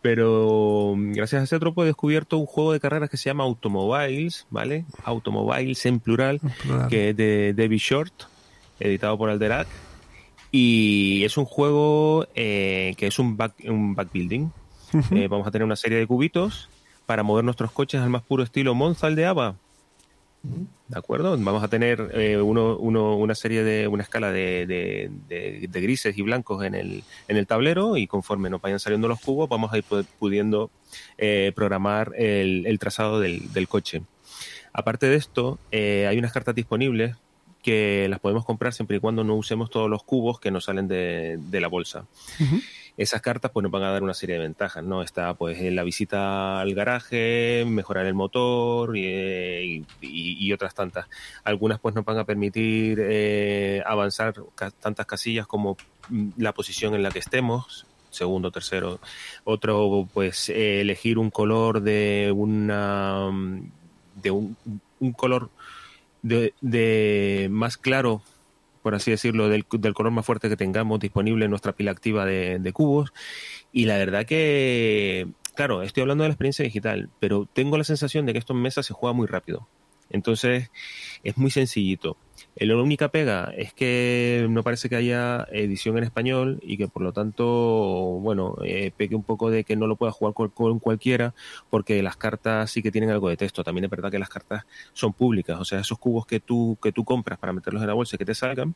Pero 0.01 0.95
mm, 0.97 1.13
gracias 1.13 1.41
a 1.41 1.43
ese 1.43 1.59
tropo 1.59 1.83
he 1.83 1.85
descubierto 1.85 2.37
un 2.37 2.45
juego 2.45 2.73
de 2.73 2.79
carreras 2.79 3.09
que 3.09 3.17
se 3.17 3.29
llama 3.29 3.43
Automobiles, 3.43 4.47
¿vale? 4.49 4.85
Automobiles 5.03 5.85
en 5.85 5.99
plural, 5.99 6.39
plural. 6.63 6.87
que 6.89 7.09
es 7.09 7.17
de 7.17 7.53
Debbie 7.53 7.77
Short, 7.77 8.13
editado 8.79 9.17
por 9.17 9.29
Alderac. 9.29 9.67
Y 10.51 11.23
es 11.23 11.37
un 11.37 11.45
juego 11.45 12.27
eh, 12.35 12.93
que 12.97 13.07
es 13.07 13.19
un, 13.19 13.37
back, 13.37 13.53
un 13.65 13.95
backbuilding. 13.95 14.51
Eh, 15.11 15.29
vamos 15.29 15.47
a 15.47 15.51
tener 15.51 15.65
una 15.65 15.77
serie 15.77 15.99
de 15.99 16.05
cubitos 16.05 16.69
para 17.05 17.23
mover 17.23 17.45
nuestros 17.45 17.71
coches 17.71 18.01
al 18.01 18.09
más 18.09 18.23
puro 18.23 18.43
estilo 18.43 18.75
Monza 18.75 19.07
aldeaba. 19.07 19.55
¿De 20.43 20.97
acuerdo? 20.97 21.37
Vamos 21.37 21.63
a 21.63 21.67
tener 21.67 22.09
eh, 22.13 22.37
uno, 22.41 22.75
uno- 22.77 23.15
una 23.15 23.35
serie 23.35 23.63
de, 23.63 23.87
una 23.87 24.03
escala 24.03 24.31
de, 24.31 24.65
de- 24.67 25.81
grises 25.81 26.17
y 26.17 26.21
blancos 26.21 26.63
en 26.65 26.75
el, 26.75 27.03
en 27.27 27.37
el 27.37 27.47
tablero 27.47 27.95
y 27.95 28.07
conforme 28.07 28.49
nos 28.49 28.59
vayan 28.61 28.79
saliendo 28.79 29.07
los 29.07 29.19
cubos 29.21 29.47
vamos 29.47 29.71
a 29.71 29.77
ir 29.77 29.83
pu- 29.83 30.05
pudiendo 30.19 30.69
eh, 31.17 31.51
programar 31.55 32.13
el, 32.17 32.65
el 32.65 32.79
trazado 32.79 33.19
del, 33.19 33.53
del 33.53 33.67
coche. 33.67 34.01
Aparte 34.73 35.05
de 35.07 35.15
esto, 35.15 35.59
eh, 35.71 36.07
hay 36.09 36.17
unas 36.17 36.33
cartas 36.33 36.55
disponibles 36.55 37.15
que 37.61 38.07
las 38.09 38.19
podemos 38.19 38.43
comprar 38.43 38.73
siempre 38.73 38.97
y 38.97 38.99
cuando 38.99 39.23
no 39.23 39.35
usemos 39.35 39.69
todos 39.69 39.89
los 39.89 40.03
cubos 40.03 40.39
que 40.39 40.49
nos 40.49 40.65
salen 40.65 40.87
de, 40.87 41.37
de 41.39 41.61
la 41.61 41.67
bolsa. 41.67 42.05
Esas 42.97 43.21
cartas 43.21 43.51
pues 43.51 43.63
nos 43.63 43.71
van 43.71 43.83
a 43.83 43.91
dar 43.91 44.03
una 44.03 44.13
serie 44.13 44.35
de 44.35 44.41
ventajas, 44.41 44.83
¿no? 44.83 45.01
Está 45.01 45.33
pues 45.33 45.59
en 45.59 45.75
la 45.75 45.83
visita 45.83 46.59
al 46.59 46.73
garaje, 46.73 47.63
mejorar 47.67 48.05
el 48.05 48.13
motor 48.13 48.95
y, 48.97 49.03
eh, 49.05 49.63
y- 50.01 50.47
y- 50.47 50.53
otras 50.53 50.73
tantas. 50.75 51.07
Algunas 51.43 51.79
pues 51.79 51.95
nos 51.95 52.05
van 52.05 52.17
a 52.17 52.25
permitir 52.25 52.99
eh, 53.01 53.81
avanzar 53.85 54.35
tantas 54.79 55.05
casillas 55.05 55.47
como 55.47 55.77
mm, 56.09 56.29
la 56.37 56.53
posición 56.53 56.93
en 56.93 57.03
la 57.03 57.11
que 57.11 57.19
estemos, 57.19 57.85
segundo, 58.09 58.51
tercero. 58.51 58.99
Otro 59.45 60.07
pues 60.13 60.49
eh, 60.49 60.81
elegir 60.81 61.17
un 61.17 61.31
color 61.31 61.81
de 61.81 62.31
una 62.35 63.29
mm, 63.31 63.71
de 64.21 64.31
un, 64.31 64.57
un 64.99 65.13
color 65.13 65.49
de, 66.21 66.53
de 66.61 67.47
más 67.49 67.77
claro 67.77 68.21
por 68.81 68.95
así 68.95 69.11
decirlo, 69.11 69.49
del, 69.49 69.65
del 69.71 69.93
color 69.93 70.11
más 70.11 70.25
fuerte 70.25 70.49
que 70.49 70.57
tengamos 70.57 70.99
disponible 70.99 71.45
en 71.45 71.51
nuestra 71.51 71.73
pila 71.73 71.91
activa 71.91 72.25
de, 72.25 72.59
de 72.59 72.73
cubos. 72.73 73.13
Y 73.71 73.85
la 73.85 73.97
verdad 73.97 74.25
que, 74.25 75.27
claro, 75.55 75.83
estoy 75.83 76.01
hablando 76.01 76.23
de 76.23 76.29
la 76.29 76.33
experiencia 76.33 76.63
digital, 76.63 77.09
pero 77.19 77.47
tengo 77.51 77.77
la 77.77 77.83
sensación 77.83 78.25
de 78.25 78.33
que 78.33 78.39
esto 78.39 78.53
en 78.53 78.61
mesa 78.61 78.83
se 78.83 78.93
juega 78.93 79.13
muy 79.13 79.27
rápido. 79.27 79.67
Entonces, 80.09 80.69
es 81.23 81.37
muy 81.37 81.51
sencillito. 81.51 82.17
La 82.61 82.75
única 82.75 83.09
pega 83.09 83.51
es 83.57 83.73
que 83.73 84.45
no 84.47 84.61
parece 84.61 84.87
que 84.87 84.95
haya 84.95 85.47
edición 85.51 85.97
en 85.97 86.03
español 86.03 86.59
y 86.61 86.77
que 86.77 86.87
por 86.87 87.01
lo 87.01 87.11
tanto, 87.11 87.43
bueno, 88.21 88.55
eh, 88.63 88.91
peque 88.95 89.15
un 89.15 89.23
poco 89.23 89.49
de 89.49 89.63
que 89.63 89.75
no 89.75 89.87
lo 89.87 89.95
pueda 89.95 90.11
jugar 90.11 90.35
con, 90.35 90.49
con 90.49 90.77
cualquiera 90.77 91.33
porque 91.71 92.03
las 92.03 92.17
cartas 92.17 92.69
sí 92.69 92.83
que 92.83 92.91
tienen 92.91 93.09
algo 93.09 93.29
de 93.29 93.37
texto. 93.37 93.63
También 93.63 93.85
es 93.85 93.89
verdad 93.89 94.11
que 94.11 94.19
las 94.19 94.29
cartas 94.29 94.65
son 94.93 95.11
públicas, 95.11 95.59
o 95.59 95.65
sea, 95.65 95.79
esos 95.79 95.97
cubos 95.97 96.27
que 96.27 96.39
tú, 96.39 96.77
que 96.83 96.91
tú 96.91 97.03
compras 97.03 97.39
para 97.39 97.51
meterlos 97.51 97.81
en 97.81 97.87
la 97.87 97.95
bolsa 97.95 98.15
y 98.15 98.19
que 98.19 98.25
te 98.25 98.35
salgan, 98.35 98.75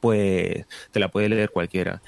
pues 0.00 0.66
te 0.90 0.98
la 1.00 1.08
puede 1.08 1.28
leer 1.28 1.50
cualquiera. 1.50 2.02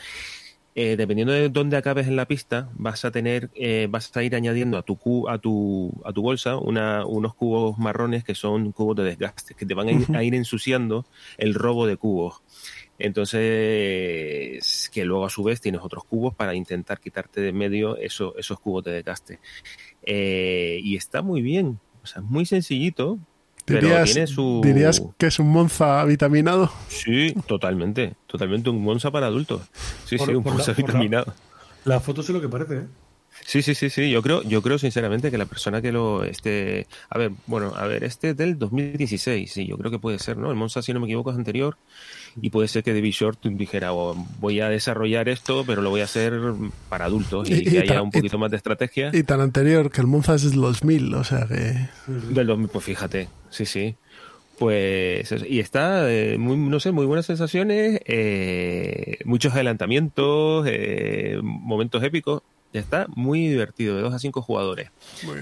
Eh, 0.82 0.96
dependiendo 0.96 1.34
de 1.34 1.50
dónde 1.50 1.76
acabes 1.76 2.06
en 2.08 2.16
la 2.16 2.24
pista, 2.26 2.70
vas 2.72 3.04
a 3.04 3.10
tener, 3.10 3.50
eh, 3.54 3.86
vas 3.90 4.16
a 4.16 4.22
ir 4.22 4.34
añadiendo 4.34 4.78
a 4.78 4.82
tu 4.82 4.96
cu- 4.96 5.28
a 5.28 5.36
tu 5.36 5.92
a 6.06 6.12
tu 6.14 6.22
bolsa 6.22 6.56
una- 6.56 7.04
unos 7.04 7.34
cubos 7.34 7.76
marrones 7.76 8.24
que 8.24 8.34
son 8.34 8.72
cubos 8.72 8.96
de 8.96 9.04
desgaste, 9.04 9.52
que 9.54 9.66
te 9.66 9.74
van 9.74 9.88
a 9.88 9.92
ir, 9.92 10.06
a 10.14 10.22
ir 10.24 10.34
ensuciando 10.34 11.04
el 11.36 11.52
robo 11.52 11.86
de 11.86 11.98
cubos. 11.98 12.40
Entonces, 12.98 14.88
que 14.90 15.04
luego 15.04 15.26
a 15.26 15.30
su 15.30 15.42
vez 15.42 15.60
tienes 15.60 15.82
otros 15.82 16.04
cubos 16.04 16.34
para 16.34 16.54
intentar 16.54 16.98
quitarte 16.98 17.42
de 17.42 17.52
medio 17.52 17.98
eso- 17.98 18.34
esos 18.38 18.58
cubos 18.58 18.84
de 18.84 18.92
desgaste. 18.92 19.38
Eh, 20.02 20.80
y 20.82 20.96
está 20.96 21.20
muy 21.20 21.42
bien, 21.42 21.78
o 22.02 22.06
sea, 22.06 22.22
es 22.22 22.28
muy 22.28 22.46
sencillito, 22.46 23.18
pero 23.74 23.88
dirías, 23.88 24.12
tiene 24.12 24.26
su... 24.26 24.60
dirías 24.64 25.02
que 25.18 25.26
es 25.26 25.38
un 25.38 25.48
Monza 25.50 26.04
vitaminado. 26.04 26.70
Sí, 26.88 27.34
totalmente, 27.46 28.14
totalmente 28.26 28.70
un 28.70 28.82
Monza 28.82 29.10
para 29.10 29.26
adultos. 29.26 29.62
Sí, 30.04 30.16
Por- 30.16 30.28
sí, 30.28 30.34
un 30.34 30.44
Monza 30.44 30.72
por 30.74 30.78
la- 30.80 30.86
vitaminado. 30.86 31.34
La 31.84 32.00
foto 32.00 32.22
sé 32.22 32.32
lo 32.32 32.40
que 32.40 32.48
parece, 32.48 32.76
¿eh? 32.76 32.84
Sí, 33.46 33.62
sí, 33.62 33.74
sí, 33.74 33.90
sí. 33.90 34.10
Yo 34.10 34.22
creo, 34.22 34.42
yo 34.42 34.62
creo 34.62 34.78
sinceramente 34.78 35.30
que 35.30 35.38
la 35.38 35.46
persona 35.46 35.82
que 35.82 35.90
lo 35.92 36.22
este, 36.24 36.86
a 37.08 37.18
ver, 37.18 37.32
bueno, 37.46 37.72
a 37.76 37.86
ver, 37.86 38.04
este 38.04 38.30
es 38.30 38.36
del 38.36 38.58
2016, 38.58 39.50
sí, 39.52 39.66
yo 39.66 39.76
creo 39.76 39.90
que 39.90 39.98
puede 39.98 40.18
ser, 40.18 40.36
¿no? 40.36 40.50
El 40.50 40.56
Monza, 40.56 40.82
si 40.82 40.92
no 40.92 41.00
me 41.00 41.06
equivoco, 41.06 41.30
es 41.30 41.36
anterior 41.36 41.76
y 42.40 42.50
puede 42.50 42.68
ser 42.68 42.84
que 42.84 42.94
David 42.94 43.12
Short 43.12 43.44
dijera, 43.46 43.92
oh, 43.92 44.14
voy 44.38 44.60
a 44.60 44.68
desarrollar 44.68 45.28
esto, 45.28 45.64
pero 45.66 45.82
lo 45.82 45.90
voy 45.90 46.00
a 46.02 46.04
hacer 46.04 46.32
para 46.88 47.06
adultos 47.06 47.48
y, 47.50 47.54
Y- 47.54 47.58
y 47.58 47.64
que 47.64 47.78
haya 47.80 47.94
ta- 47.94 48.02
un 48.02 48.10
poquito 48.10 48.38
más 48.38 48.50
de 48.50 48.56
estrategia. 48.58 49.10
Y 49.12 49.22
tan 49.24 49.40
anterior, 49.40 49.90
que 49.90 50.00
el 50.00 50.06
Monza 50.06 50.34
es 50.36 50.42
del 50.50 50.60
2000, 50.60 51.12
o 51.14 51.24
sea 51.24 51.46
que... 51.46 51.88
Del 52.06 52.46
2000, 52.46 52.68
pues 52.68 52.84
fíjate, 52.84 53.28
sí, 53.50 53.66
sí. 53.66 53.96
Pues, 54.58 55.34
y 55.48 55.58
está, 55.58 56.12
eh, 56.12 56.36
muy, 56.36 56.56
no 56.58 56.80
sé, 56.80 56.92
muy 56.92 57.06
buenas 57.06 57.24
sensaciones, 57.24 57.98
eh, 58.04 59.16
muchos 59.24 59.54
adelantamientos, 59.54 60.66
eh, 60.68 61.38
momentos 61.42 62.02
épicos. 62.04 62.42
Ya 62.72 62.80
está 62.80 63.06
muy 63.14 63.48
divertido, 63.48 63.96
de 63.96 64.02
2 64.02 64.14
a 64.14 64.18
5 64.18 64.42
jugadores. 64.42 64.90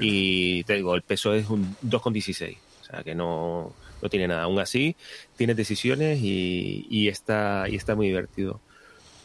Y 0.01 0.65
te 0.65 0.75
digo, 0.75 0.95
el 0.95 1.03
peso 1.03 1.35
es 1.35 1.51
un 1.51 1.77
2,16. 1.85 2.57
O 2.81 2.85
sea 2.85 3.03
que 3.03 3.15
no, 3.15 3.73
no 4.01 4.09
tiene 4.09 4.29
nada. 4.29 4.45
Aún 4.45 4.59
así, 4.59 4.97
tienes 5.37 5.57
decisiones 5.57 6.21
y, 6.23 6.87
y 6.89 7.09
está, 7.09 7.67
y 7.69 7.77
está 7.77 7.95
muy 7.95 8.07
divertido. 8.07 8.61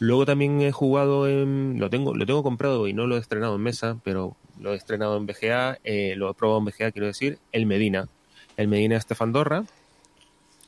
Luego 0.00 0.26
también 0.26 0.60
he 0.60 0.72
jugado 0.72 1.28
en. 1.28 1.78
Lo 1.78 1.88
tengo, 1.88 2.14
lo 2.14 2.26
tengo 2.26 2.42
comprado 2.42 2.88
y 2.88 2.92
no 2.92 3.06
lo 3.06 3.16
he 3.16 3.20
estrenado 3.20 3.56
en 3.56 3.62
mesa, 3.62 3.96
pero 4.04 4.36
lo 4.60 4.72
he 4.72 4.76
estrenado 4.76 5.16
en 5.16 5.26
BGA, 5.26 5.78
eh, 5.84 6.14
lo 6.16 6.30
he 6.30 6.34
probado 6.34 6.58
en 6.58 6.64
BGA, 6.66 6.92
quiero 6.92 7.06
decir, 7.06 7.38
el 7.52 7.66
Medina. 7.66 8.08
El 8.56 8.68
Medina 8.68 8.96
Estefan 8.96 9.32
Dorra, 9.32 9.64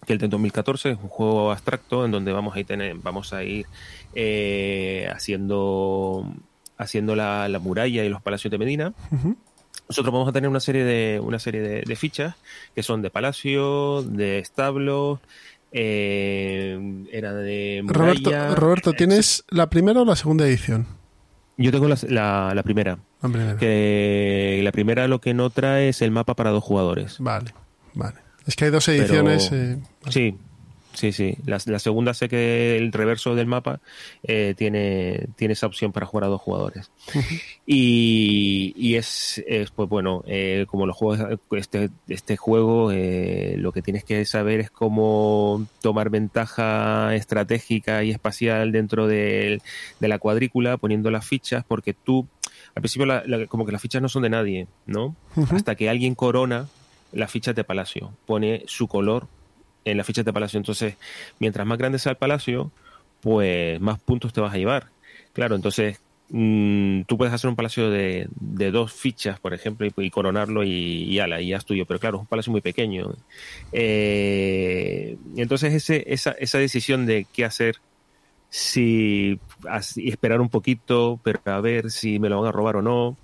que 0.07 0.13
el 0.13 0.19
de 0.19 0.29
2014 0.29 0.91
es 0.91 0.99
un 0.99 1.09
juego 1.09 1.53
abstracto 1.53 2.05
en 2.05 2.11
donde 2.11 2.33
vamos 2.33 2.57
a 2.57 2.61
ir, 2.61 2.67
tener, 2.67 2.97
vamos 2.97 3.33
a 3.33 3.45
ir 3.45 3.67
eh, 4.15 5.09
haciendo, 5.13 6.33
haciendo 6.79 7.15
la, 7.17 7.49
la 7.49 7.59
muralla 7.59 8.05
y 8.05 8.09
los 8.09 8.23
palacios 8.23 8.51
de 8.51 8.59
Medina. 8.59 8.93
Nosotros 9.89 10.13
vamos 10.13 10.29
a 10.29 10.33
tener 10.33 10.51
una 10.51 10.61
serie 10.61 10.85
de, 10.85 11.21
una 11.21 11.39
serie 11.39 11.61
de, 11.61 11.83
de 11.83 11.97
fichas 11.97 12.35
que 12.75 12.83
son 12.83 13.03
de 13.03 13.11
palacio, 13.11 14.03
de 14.03 14.39
establo, 14.41 15.21
eh, 15.73 17.05
era 17.13 17.33
de 17.35 17.83
Roberto, 17.87 18.31
muralla. 18.31 18.55
Roberto, 18.55 18.93
¿tienes 18.93 19.45
la 19.49 19.69
primera 19.71 20.01
o 20.03 20.05
la 20.05 20.17
segunda 20.17 20.47
edición? 20.47 20.87
Yo 21.57 21.71
tengo 21.73 21.89
la, 21.89 21.97
la- 22.09 22.53
la 22.55 22.63
primera. 22.63 22.99
La 23.23 23.29
primera. 23.29 23.57
Que 23.59 24.61
la 24.63 24.73
primera 24.73 25.09
lo 25.09 25.21
que 25.21 25.35
no 25.35 25.51
trae 25.51 25.89
es 25.91 26.03
el 26.03 26.11
mapa 26.11 26.35
para 26.35 26.51
dos 26.51 26.63
jugadores. 26.65 27.17
Vale, 27.19 27.55
vale. 27.95 28.17
Es 28.47 28.57
que 28.57 28.67
hay 28.67 28.71
dos 28.71 28.87
ediciones. 28.89 29.49
Pero- 29.51 29.63
eh, 29.63 29.79
Sí, 30.11 30.37
Sí, 30.97 31.13
sí. 31.13 31.37
La, 31.45 31.59
la 31.67 31.79
segunda 31.79 32.13
sé 32.15 32.27
que 32.29 32.77
el 32.79 32.91
reverso 32.91 33.35
del 33.35 33.47
mapa 33.47 33.81
eh, 34.23 34.55
tiene, 34.57 35.27
tiene 35.37 35.53
esa 35.53 35.67
opción 35.67 35.93
para 35.93 36.07
jugar 36.07 36.25
a 36.25 36.29
dos 36.29 36.41
jugadores. 36.41 36.91
y, 37.67 38.73
y 38.77 38.95
es, 38.97 39.43
es, 39.47 39.71
pues 39.71 39.89
bueno, 39.89 40.23
eh, 40.27 40.65
como 40.69 40.87
los 40.87 40.97
juegos, 40.97 41.39
este, 41.53 41.91
este 42.09 42.37
juego, 42.37 42.93
eh, 42.93 43.57
lo 43.59 43.73
que 43.73 43.83
tienes 43.83 44.05
que 44.05 44.25
saber 44.25 44.61
es 44.61 44.71
cómo 44.71 45.67
tomar 45.83 46.11
ventaja 46.11 47.15
estratégica 47.15 48.03
y 48.05 48.11
espacial 48.11 48.73
dentro 48.73 49.07
de, 49.07 49.61
de 50.01 50.09
la 50.09 50.19
cuadrícula, 50.19 50.77
poniendo 50.79 51.11
las 51.11 51.27
fichas, 51.27 51.65
porque 51.67 51.93
tú, 51.95 52.27
al 52.75 52.83
principio, 52.83 53.07
la- 53.07 53.23
la- 53.27 53.47
como 53.47 53.67
que 53.67 53.73
las 53.73 53.83
fichas 53.83 54.01
no 54.03 54.09
son 54.09 54.23
de 54.23 54.31
nadie, 54.31 54.67
¿no? 54.87 55.15
Hasta 55.51 55.75
que 55.75 55.89
alguien 55.91 56.15
corona 56.15 56.69
las 57.13 57.31
fichas 57.31 57.55
de 57.55 57.65
palacio, 57.65 58.13
pone 58.27 58.63
su 58.67 58.89
color 58.89 59.29
en 59.87 59.97
las 59.97 60.07
fichas 60.07 60.25
de 60.25 60.33
palacio. 60.33 60.59
Entonces, 60.59 60.97
mientras 61.39 61.67
más 61.67 61.79
grande 61.79 61.99
sea 61.99 62.11
el 62.11 62.19
palacio, 62.19 62.71
pues 63.23 63.81
más 63.81 63.99
puntos 64.01 64.33
te 64.33 64.41
vas 64.41 64.53
a 64.53 64.59
llevar. 64.59 64.89
Claro, 65.33 65.55
entonces 65.55 66.01
mm, 66.29 67.03
tú 67.03 67.17
puedes 67.17 67.33
hacer 67.33 67.49
un 67.49 67.57
palacio 67.57 67.89
de, 67.89 68.29
de 68.31 68.71
dos 68.71 68.93
fichas, 68.93 69.39
por 69.39 69.55
ejemplo, 69.55 69.87
y, 69.97 70.11
coronarlo 70.11 70.65
y, 70.65 71.05
y 71.05 71.19
ala, 71.21 71.41
y 71.41 71.49
ya 71.49 71.59
es 71.59 71.65
tuyo. 71.65 71.87
Pero 71.87 72.01
claro, 72.01 72.19
es 72.19 72.23
un 72.23 72.27
palacio 72.27 72.51
muy 72.51 72.61
pequeño. 72.61 73.15
Eh, 73.73 75.17
entonces, 75.37 75.73
ese, 75.73 76.05
esa, 76.13 76.33
esa 76.33 76.59
decisión 76.59 77.07
de 77.07 77.27
qué 77.33 77.45
hacer, 77.45 77.77
si 78.51 79.39
esperar 79.97 80.41
un 80.41 80.49
poquito, 80.49 81.21
pero 81.23 81.41
a 81.45 81.61
ver 81.61 81.91
si 81.91 82.19
me 82.19 82.29
lo 82.29 82.41
van 82.41 82.49
a 82.49 82.53
robar 82.53 82.77
o 82.77 82.83
no, 82.83 83.17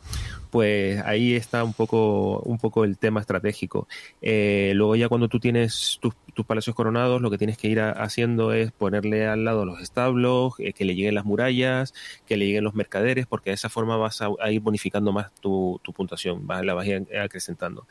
pues 0.52 1.02
ahí 1.06 1.34
está 1.34 1.64
un 1.64 1.72
poco, 1.72 2.40
un 2.40 2.58
poco 2.58 2.84
el 2.84 2.98
tema 2.98 3.20
estratégico. 3.20 3.88
Eh, 4.20 4.72
luego 4.76 4.94
ya 4.96 5.08
cuando 5.08 5.28
tú 5.28 5.40
tienes 5.40 5.96
tus, 5.98 6.12
tus 6.34 6.44
palacios 6.44 6.76
coronados, 6.76 7.22
lo 7.22 7.30
que 7.30 7.38
tienes 7.38 7.56
que 7.56 7.68
ir 7.68 7.80
a- 7.80 7.92
haciendo 7.92 8.52
es 8.52 8.70
ponerle 8.70 9.26
al 9.26 9.44
lado 9.46 9.64
los 9.64 9.80
establos, 9.80 10.52
eh, 10.58 10.74
que 10.74 10.84
le 10.84 10.94
lleguen 10.94 11.14
las 11.14 11.24
murallas, 11.24 11.94
que 12.26 12.36
le 12.36 12.44
lleguen 12.46 12.64
los 12.64 12.74
mercaderes, 12.74 13.26
porque 13.26 13.48
de 13.48 13.54
esa 13.54 13.70
forma 13.70 13.96
vas 13.96 14.20
a, 14.20 14.28
a 14.40 14.50
ir 14.52 14.60
bonificando 14.60 15.10
más 15.10 15.32
tu, 15.40 15.80
tu 15.82 15.94
puntuación, 15.94 16.46
vas, 16.46 16.62
la 16.66 16.74
vas 16.74 16.86
a 16.86 16.90
ir 16.90 17.16
acrecentando. 17.16 17.86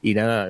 Y 0.00 0.14
nada, 0.14 0.44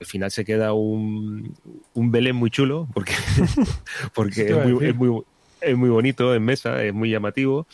al 0.00 0.06
final 0.06 0.30
se 0.30 0.44
queda 0.44 0.72
un, 0.72 1.52
un 1.94 2.10
Belén 2.12 2.36
muy 2.36 2.50
chulo, 2.50 2.86
porque, 2.94 3.12
porque 4.14 4.42
es 4.50 4.56
muy, 4.56 4.86
es, 4.86 4.94
muy, 4.94 5.22
es 5.60 5.76
muy 5.76 5.90
bonito 5.90 6.32
en 6.32 6.44
mesa, 6.44 6.84
es 6.84 6.94
muy 6.94 7.10
llamativo 7.10 7.66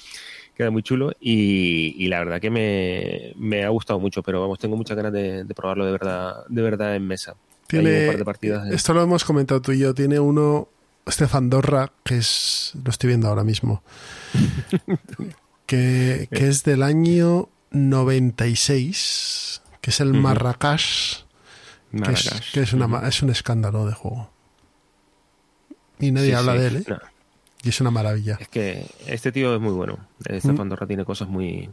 queda 0.56 0.70
muy 0.70 0.82
chulo 0.82 1.12
y, 1.20 1.94
y 1.98 2.08
la 2.08 2.18
verdad 2.20 2.40
que 2.40 2.50
me, 2.50 3.32
me 3.36 3.64
ha 3.64 3.68
gustado 3.70 3.98
mucho, 4.00 4.22
pero 4.22 4.40
vamos, 4.40 4.58
tengo 4.58 4.76
muchas 4.76 4.96
ganas 4.96 5.12
de, 5.12 5.44
de 5.44 5.54
probarlo 5.54 5.84
de 5.86 5.92
verdad, 5.92 6.44
de 6.48 6.62
verdad 6.62 6.94
en 6.96 7.06
mesa. 7.06 7.34
Tiene, 7.66 8.02
un 8.02 8.06
par 8.08 8.18
de 8.18 8.24
partidas. 8.24 8.64
de- 8.68 8.74
Esto 8.76 8.94
lo 8.94 9.02
hemos 9.02 9.24
comentado 9.24 9.60
tú 9.62 9.72
y 9.72 9.78
yo. 9.80 9.94
Tiene 9.94 10.20
uno, 10.20 10.68
Stefan 11.08 11.48
Dorra, 11.50 11.90
que 12.04 12.18
es. 12.18 12.72
Lo 12.84 12.90
estoy 12.90 13.08
viendo 13.08 13.28
ahora 13.28 13.42
mismo. 13.42 13.82
que, 15.66 16.28
que 16.30 16.48
es 16.48 16.62
del 16.64 16.82
año 16.82 17.48
96. 17.70 19.62
Que 19.80 19.90
es 19.90 20.00
el 20.00 20.10
Ujú. 20.12 20.20
Marrakech. 20.20 21.24
Que, 22.04 22.12
es, 22.12 22.30
que 22.52 22.60
es, 22.62 22.72
una, 22.72 23.06
es 23.08 23.22
un 23.22 23.30
escándalo 23.30 23.86
de 23.86 23.92
juego. 23.92 24.30
Y 26.00 26.10
nadie 26.10 26.28
Sí, 26.30 26.32
habla 26.34 26.52
sí. 26.54 26.58
de 26.58 26.66
él, 26.66 26.76
¿eh? 26.78 26.84
No, 26.88 26.98
Y 27.64 27.70
es 27.70 27.80
una 27.80 27.90
maravilla. 27.90 28.36
es 28.40 28.48
que 28.48 28.84
este 29.06 29.32
tío 29.32 29.54
es 29.54 29.60
muy 29.60 29.72
bueno. 29.72 29.98
Este 30.26 30.52
Mm. 30.52 30.56
Pandorra 30.56 30.86
tiene 30.86 31.04
cosas 31.04 31.28
muy 31.28 31.68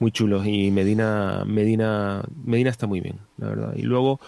muy 0.00 0.10
chulos 0.10 0.44
y 0.46 0.70
Medina 0.72 1.44
Medina 1.46 2.22
Medina 2.44 2.68
está 2.70 2.86
muy 2.86 3.00
bien, 3.00 3.20
la 3.38 3.48
verdad. 3.48 3.72
Y 3.76 3.82
luego, 3.82 4.20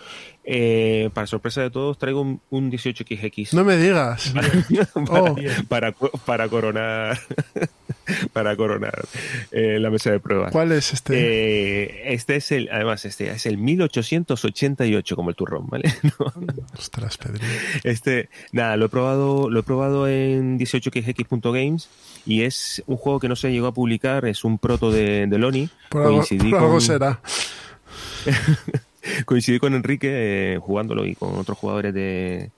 eh, 0.45 1.11
para 1.13 1.27
sorpresa 1.27 1.61
de 1.61 1.71
todos, 1.71 1.99
traigo 1.99 2.21
un, 2.21 2.41
un 2.51 2.71
18XX. 2.71 3.53
No 3.53 3.65
me 3.65 3.77
digas. 3.77 4.33
para, 4.33 4.49
Oh. 5.23 5.37
para, 5.69 5.93
para 6.25 6.49
coronar 6.49 7.19
para 8.33 8.57
coronar 8.57 9.05
eh, 9.53 9.79
la 9.81 9.91
mesa 9.91 10.11
de 10.11 10.21
pruebas. 10.21 10.53
¿Cuál 10.53 10.73
es 10.73 10.93
este? 10.93 11.15
Eh, 11.17 12.13
este 12.15 12.37
es 12.37 12.53
el, 12.53 12.69
además, 12.71 13.05
este 13.05 13.31
es 13.31 13.47
el 13.47 13.59
1888 13.59 15.17
como 15.17 15.31
el 15.31 15.37
turrón, 15.37 15.67
¿vale? 15.69 15.93
No, 16.19 16.33
Ostras, 16.79 17.17
Pedro. 17.19 17.41
este, 17.85 18.29
nada, 18.53 18.77
lo 18.77 18.87
he 18.87 18.89
probado, 18.89 19.51
lo 19.51 19.61
he 19.61 19.63
probado 19.63 20.09
en 20.09 20.59
18xx.games 20.59 21.89
y 22.27 22.43
es 22.43 22.83
un 22.87 22.97
juego 22.97 23.21
que 23.21 23.29
no 23.29 23.37
se 23.37 23.51
llegó 23.53 23.67
a 23.69 23.75
publicar, 23.75 24.25
es 24.27 24.45
un 24.45 24.59
proto 24.59 24.91
de, 24.91 25.27
de 25.27 25.39
Loni. 25.39 25.69
Por 25.89 26.03
algo, 26.03 26.17
Coincidí 26.19 26.51
por 26.51 26.59
algo 26.61 26.71
con- 26.73 26.81
será. 26.81 27.21
coincidí 29.25 29.59
con 29.59 29.75
Enrique 29.75 30.09
eh, 30.55 30.59
jugándolo 30.61 31.07
y 31.07 31.15
con 31.15 31.37
otros 31.37 31.57
jugadores 31.59 31.95
de, 31.95 32.51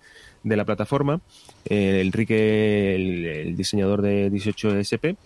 de 0.42 0.56
la 0.56 0.64
plataforma. 0.64 1.20
Eh, 1.64 2.00
Enrique, 2.02 2.94
el, 2.94 3.56
diseñador 3.56 4.02
de 4.02 4.30
18SP. 4.30 5.16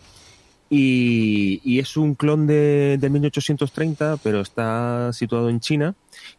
Y, 0.74 1.60
y 1.64 1.80
es 1.80 1.98
un 1.98 2.14
clon 2.14 2.46
de, 2.46 2.96
del 2.98 3.10
1830, 3.10 4.16
pero 4.22 4.40
está 4.40 5.12
situado 5.12 5.50
en 5.50 5.60
China. 5.60 5.94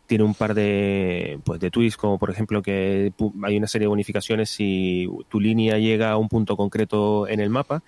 Tiene 0.08 0.24
un 0.24 0.34
par 0.34 0.56
de, 0.56 1.40
pues, 1.44 1.60
de 1.60 1.70
twists, 1.70 1.98
como 1.98 2.18
por 2.18 2.32
ejemplo 2.32 2.64
que 2.64 3.14
hay 3.44 3.58
una 3.58 3.68
serie 3.68 3.84
de 3.84 3.90
bonificaciones 3.90 4.50
si 4.50 5.08
tu 5.30 5.40
línea 5.40 5.78
llega 5.78 6.10
a 6.10 6.18
un 6.18 6.30
punto 6.30 6.58
concreto 6.58 7.28
en 7.28 7.42
el 7.42 7.52
mapa. 7.52 7.84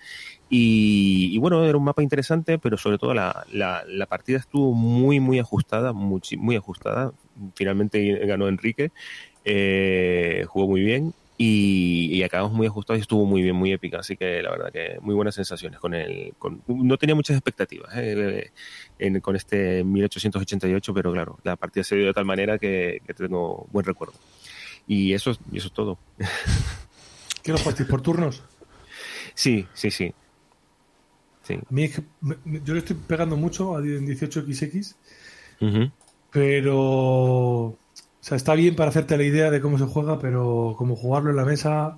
Y, 0.48 1.36
bueno, 1.38 1.64
era 1.64 1.76
un 1.76 1.82
mapa 1.82 2.04
interesante, 2.04 2.58
pero 2.58 2.76
sobre 2.76 2.98
todo 2.98 3.12
la, 3.12 3.44
la, 3.52 4.06
partida 4.06 4.38
estuvo 4.38 4.72
muy, 4.72 5.18
muy 5.18 5.40
ajustada, 5.40 5.92
muy 5.92 6.56
ajustada. 6.56 7.12
Finalmente 7.56 8.24
ganó 8.24 8.46
Enrique, 8.46 8.92
eh, 9.44 10.44
jugó 10.48 10.68
muy 10.68 10.82
bien 10.82 11.12
y, 11.38 12.08
y 12.12 12.22
acabamos 12.22 12.52
muy 12.52 12.66
ajustados 12.66 12.98
y 12.98 13.02
estuvo 13.02 13.24
muy 13.26 13.42
bien, 13.42 13.54
muy 13.56 13.72
épica. 13.72 13.98
Así 14.00 14.16
que 14.16 14.42
la 14.42 14.50
verdad 14.50 14.72
que 14.72 14.98
muy 15.00 15.14
buenas 15.14 15.34
sensaciones 15.34 15.78
con 15.80 15.94
el. 15.94 16.32
Con, 16.38 16.62
no 16.66 16.96
tenía 16.96 17.14
muchas 17.14 17.36
expectativas 17.36 17.90
eh, 17.96 18.50
en- 18.98 19.20
con 19.20 19.36
este 19.36 19.84
1888, 19.84 20.94
pero 20.94 21.12
claro, 21.12 21.38
la 21.44 21.56
partida 21.56 21.84
se 21.84 21.96
dio 21.96 22.06
de 22.06 22.12
tal 22.14 22.24
manera 22.24 22.58
que, 22.58 23.02
que 23.06 23.14
tengo 23.14 23.66
buen 23.70 23.84
recuerdo. 23.84 24.14
Y 24.86 25.12
eso, 25.12 25.30
eso 25.52 25.66
es 25.68 25.72
todo. 25.72 25.98
¿Qué 27.42 27.52
lo 27.52 27.58
jugasteis 27.58 27.88
por 27.88 28.00
turnos? 28.02 28.42
Sí, 29.34 29.66
sí, 29.74 29.90
sí. 29.90 30.12
Sí. 31.42 31.54
A 31.54 31.60
mí 31.70 31.84
es 31.84 31.96
que 31.96 32.02
me- 32.22 32.36
yo 32.64 32.72
le 32.74 32.80
estoy 32.80 32.96
pegando 32.96 33.36
mucho 33.36 33.76
a 33.76 33.80
en 33.80 34.06
18XX, 34.06 34.94
Ujú. 35.60 35.90
pero. 36.32 37.76
O 38.26 38.28
sea, 38.28 38.36
está 38.36 38.54
bien 38.56 38.74
para 38.74 38.90
hacerte 38.90 39.16
la 39.16 39.22
idea 39.22 39.52
de 39.52 39.60
cómo 39.60 39.78
se 39.78 39.84
juega, 39.84 40.18
pero 40.18 40.74
como 40.76 40.96
jugarlo 40.96 41.30
en 41.30 41.36
la 41.36 41.44
mesa. 41.44 41.96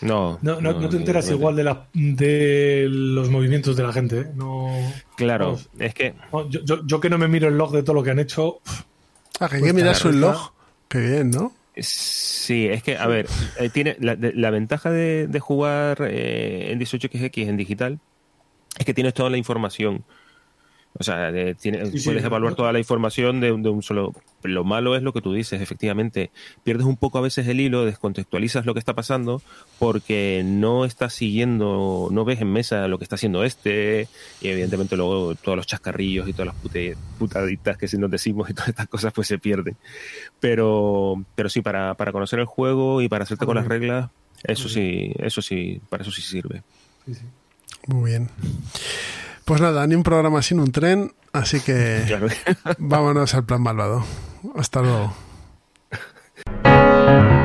No, 0.00 0.36
No, 0.42 0.60
no, 0.60 0.72
no 0.72 0.88
te 0.88 0.96
enteras 0.96 1.28
no- 1.30 1.36
igual 1.36 1.54
de, 1.54 1.62
la, 1.62 1.86
de 1.94 2.86
los 2.90 3.30
movimientos 3.30 3.76
de 3.76 3.82
la 3.84 3.92
gente. 3.92 4.20
¿eh? 4.22 4.26
No, 4.34 4.72
Claro, 5.16 5.44
Vamos. 5.46 5.68
es 5.78 5.94
que 5.94 6.14
no, 6.32 6.48
yo, 6.50 6.64
yo- 6.64 6.84
yo 6.84 6.98
que 7.00 7.08
no 7.08 7.16
me 7.16 7.28
miro 7.28 7.46
el 7.46 7.56
log 7.56 7.70
de 7.70 7.84
todo 7.84 7.94
lo 7.94 8.02
que 8.02 8.10
han 8.10 8.18
hecho. 8.18 8.58
Ah, 9.38 9.48
que 9.48 9.54
hay 9.56 9.60
Pues 9.60 9.70
que 9.72 9.76
mirar 9.76 9.94
claro, 9.94 9.98
su 10.00 10.08
está- 10.08 10.20
log. 10.32 10.52
Qué 10.88 10.98
bien, 10.98 11.30
¿no? 11.30 11.52
Sí, 11.76 12.66
es 12.66 12.82
que, 12.82 12.96
a 12.96 13.06
ver, 13.06 13.28
eh, 13.60 13.68
tiene 13.68 13.96
la, 14.00 14.16
de- 14.16 14.32
la 14.34 14.50
ventaja 14.50 14.90
de, 14.90 15.28
de 15.28 15.38
jugar 15.40 15.98
eh, 16.10 16.72
en 16.72 16.80
18xx 16.80 17.46
en 17.48 17.56
digital 17.56 18.00
es 18.76 18.84
que 18.84 18.94
tienes 18.94 19.14
toda 19.14 19.30
la 19.30 19.36
información. 19.36 20.02
O 21.00 21.04
sea, 21.04 21.30
de- 21.30 21.54
tiene- 21.54 21.86
Sí, 21.86 21.98
sí, 22.00 22.04
puedes 22.06 22.24
evaluar 22.24 22.54
toda 22.56 22.72
la 22.72 22.78
información 22.80 23.38
de, 23.40 23.48
de 23.56 23.68
un 23.68 23.82
solo. 23.82 24.12
Lo 24.42 24.64
malo 24.64 24.96
es 24.96 25.02
lo 25.02 25.12
que 25.12 25.20
tú 25.20 25.32
dices, 25.32 25.60
efectivamente. 25.60 26.30
Pierdes 26.64 26.86
un 26.86 26.96
poco 26.96 27.18
a 27.18 27.20
veces 27.20 27.46
el 27.46 27.60
hilo, 27.60 27.84
descontextualizas 27.84 28.66
lo 28.66 28.72
que 28.74 28.80
está 28.80 28.94
pasando 28.94 29.40
porque 29.78 30.42
no 30.44 30.84
estás 30.84 31.12
siguiendo, 31.14 32.08
no 32.10 32.24
ves 32.24 32.40
en 32.40 32.52
mesa 32.52 32.88
lo 32.88 32.98
que 32.98 33.04
está 33.04 33.14
haciendo 33.14 33.44
este 33.44 34.08
y 34.40 34.48
evidentemente 34.48 34.96
luego 34.96 35.34
todos 35.36 35.56
los 35.56 35.66
chascarrillos 35.66 36.28
y 36.28 36.32
todas 36.32 36.46
las 36.54 36.56
pute- 36.62 36.96
putaditas 37.18 37.76
que 37.78 37.86
si 37.88 37.96
nos 37.98 38.10
decimos 38.10 38.50
y 38.50 38.54
todas 38.54 38.68
estas 38.70 38.88
cosas 38.88 39.12
pues 39.12 39.28
se 39.28 39.38
pierden. 39.38 39.76
Pero, 40.40 41.22
pero 41.34 41.48
sí, 41.48 41.60
para, 41.62 41.94
para 41.94 42.12
conocer 42.12 42.38
el 42.40 42.46
juego 42.46 43.02
y 43.02 43.08
para 43.08 43.24
hacerte 43.24 43.46
con 43.46 43.54
las 43.56 43.66
reglas, 43.66 44.10
eso 44.44 44.68
sí, 44.68 45.12
eso 45.18 45.42
sí, 45.42 45.80
para 45.88 46.02
eso 46.02 46.12
sí 46.12 46.22
sirve. 46.22 46.62
Sí, 47.06 47.14
sí. 47.14 47.22
Muy 47.86 48.10
bien. 48.10 48.28
Pues 49.48 49.62
nada, 49.62 49.86
ni 49.86 49.94
un 49.94 50.02
programa 50.02 50.42
sin 50.42 50.60
un 50.60 50.72
tren, 50.72 51.10
así 51.32 51.60
que 51.60 52.04
vámonos 52.76 53.32
al 53.34 53.46
plan 53.46 53.62
malvado. 53.62 54.04
Hasta 54.54 54.82
luego. 54.82 55.14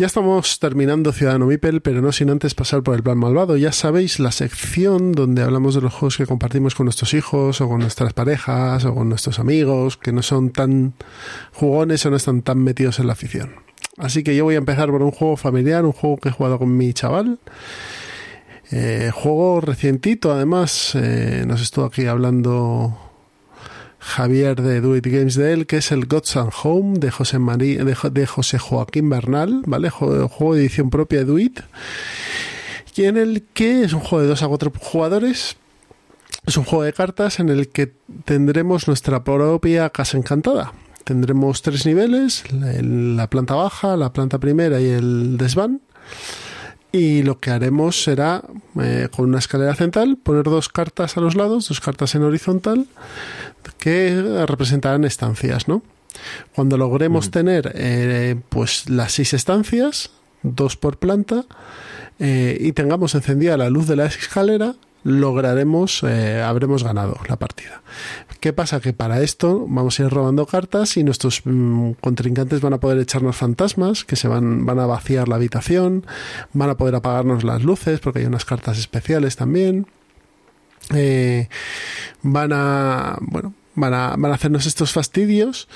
Ya 0.00 0.06
estamos 0.06 0.58
terminando 0.60 1.12
Ciudadano 1.12 1.44
Mipel, 1.44 1.82
pero 1.82 2.00
no 2.00 2.10
sin 2.10 2.30
antes 2.30 2.54
pasar 2.54 2.82
por 2.82 2.94
el 2.94 3.02
plan 3.02 3.18
malvado. 3.18 3.58
Ya 3.58 3.70
sabéis, 3.70 4.18
la 4.18 4.32
sección 4.32 5.12
donde 5.12 5.42
hablamos 5.42 5.74
de 5.74 5.82
los 5.82 5.92
juegos 5.92 6.16
que 6.16 6.24
compartimos 6.24 6.74
con 6.74 6.86
nuestros 6.86 7.12
hijos 7.12 7.60
o 7.60 7.68
con 7.68 7.80
nuestras 7.80 8.14
parejas 8.14 8.86
o 8.86 8.94
con 8.94 9.10
nuestros 9.10 9.38
amigos 9.38 9.98
que 9.98 10.10
no 10.10 10.22
son 10.22 10.52
tan 10.52 10.94
jugones 11.52 12.06
o 12.06 12.10
no 12.10 12.16
están 12.16 12.40
tan 12.40 12.60
metidos 12.60 12.98
en 12.98 13.08
la 13.08 13.12
afición. 13.12 13.56
Así 13.98 14.22
que 14.22 14.34
yo 14.34 14.44
voy 14.44 14.54
a 14.54 14.58
empezar 14.58 14.88
por 14.88 15.02
un 15.02 15.10
juego 15.10 15.36
familiar, 15.36 15.84
un 15.84 15.92
juego 15.92 16.16
que 16.16 16.30
he 16.30 16.32
jugado 16.32 16.58
con 16.58 16.74
mi 16.74 16.94
chaval. 16.94 17.38
Eh, 18.70 19.10
juego 19.12 19.60
recientito, 19.60 20.32
además, 20.32 20.94
eh, 20.94 21.44
nos 21.46 21.60
estuvo 21.60 21.84
aquí 21.84 22.06
hablando 22.06 23.09
Javier 24.00 24.60
de 24.60 24.80
Do 24.80 24.96
It 24.96 25.06
Games 25.06 25.34
de 25.36 25.52
él, 25.52 25.66
que 25.66 25.76
es 25.76 25.92
el 25.92 26.06
Gods 26.06 26.36
and 26.36 26.50
Home 26.62 26.98
de 26.98 27.10
José, 27.10 27.38
María, 27.38 27.84
de, 27.84 27.94
Jo- 27.94 28.10
de 28.10 28.26
José 28.26 28.58
Joaquín 28.58 29.08
Bernal, 29.10 29.62
¿vale? 29.66 29.90
Juego, 29.90 30.54
de 30.54 30.60
edición 30.62 30.90
propia 30.90 31.20
de 31.20 31.24
Do 31.26 31.38
It. 31.38 31.60
Y 32.96 33.04
en 33.04 33.16
el 33.16 33.44
que 33.54 33.84
es 33.84 33.92
un 33.92 34.00
juego 34.00 34.22
de 34.22 34.28
2 34.28 34.42
a 34.42 34.48
4 34.48 34.72
jugadores. 34.78 35.56
Es 36.46 36.56
un 36.56 36.64
juego 36.64 36.82
de 36.84 36.92
cartas 36.92 37.38
en 37.38 37.48
el 37.50 37.68
que 37.68 37.92
tendremos 38.24 38.88
nuestra 38.88 39.22
propia 39.22 39.90
casa 39.90 40.16
encantada. 40.18 40.72
Tendremos 41.04 41.62
tres 41.62 41.86
niveles, 41.86 42.44
la 42.52 43.28
planta 43.30 43.54
baja, 43.54 43.96
la 43.96 44.12
planta 44.12 44.38
primera 44.38 44.80
y 44.80 44.86
el 44.88 45.36
desván. 45.38 45.80
Y 46.92 47.22
lo 47.22 47.38
que 47.38 47.50
haremos 47.50 48.02
será, 48.02 48.42
eh, 48.80 49.08
con 49.14 49.28
una 49.28 49.38
escalera 49.38 49.74
central, 49.74 50.16
poner 50.16 50.44
dos 50.44 50.68
cartas 50.68 51.16
a 51.16 51.20
los 51.20 51.36
lados, 51.36 51.68
dos 51.68 51.80
cartas 51.80 52.14
en 52.14 52.22
horizontal, 52.22 52.86
que 53.78 54.44
representarán 54.46 55.04
estancias, 55.04 55.68
¿no? 55.68 55.82
Cuando 56.54 56.76
logremos 56.76 57.30
tener 57.30 57.72
eh, 57.74 58.36
pues 58.48 58.90
las 58.90 59.12
seis 59.12 59.32
estancias, 59.32 60.10
dos 60.42 60.76
por 60.76 60.98
planta, 60.98 61.44
eh, 62.18 62.58
y 62.60 62.72
tengamos 62.72 63.14
encendida 63.14 63.56
la 63.56 63.70
luz 63.70 63.86
de 63.86 63.96
la 63.96 64.06
escalera, 64.06 64.74
lograremos, 65.02 66.02
eh, 66.02 66.42
habremos 66.42 66.84
ganado 66.84 67.16
la 67.28 67.36
partida. 67.36 67.82
¿Qué 68.40 68.52
pasa? 68.52 68.80
Que 68.80 68.92
para 68.92 69.22
esto 69.22 69.66
vamos 69.68 69.98
a 69.98 70.04
ir 70.04 70.10
robando 70.10 70.46
cartas 70.46 70.96
y 70.96 71.04
nuestros 71.04 71.42
mm, 71.44 71.92
contrincantes 72.00 72.60
van 72.60 72.74
a 72.74 72.80
poder 72.80 72.98
echarnos 72.98 73.36
fantasmas 73.36 74.04
que 74.04 74.16
se 74.16 74.28
van, 74.28 74.64
van 74.66 74.78
a 74.78 74.86
vaciar 74.86 75.28
la 75.28 75.36
habitación, 75.36 76.06
van 76.52 76.70
a 76.70 76.76
poder 76.76 76.94
apagarnos 76.94 77.44
las 77.44 77.62
luces 77.62 78.00
porque 78.00 78.20
hay 78.20 78.26
unas 78.26 78.44
cartas 78.44 78.78
especiales 78.78 79.36
también. 79.36 79.86
Eh, 80.94 81.48
van 82.22 82.52
a, 82.52 83.18
bueno, 83.20 83.54
van 83.74 83.94
a, 83.94 84.16
van 84.16 84.32
a 84.32 84.34
hacernos 84.34 84.66
estos 84.66 84.92
fastidios 84.92 85.68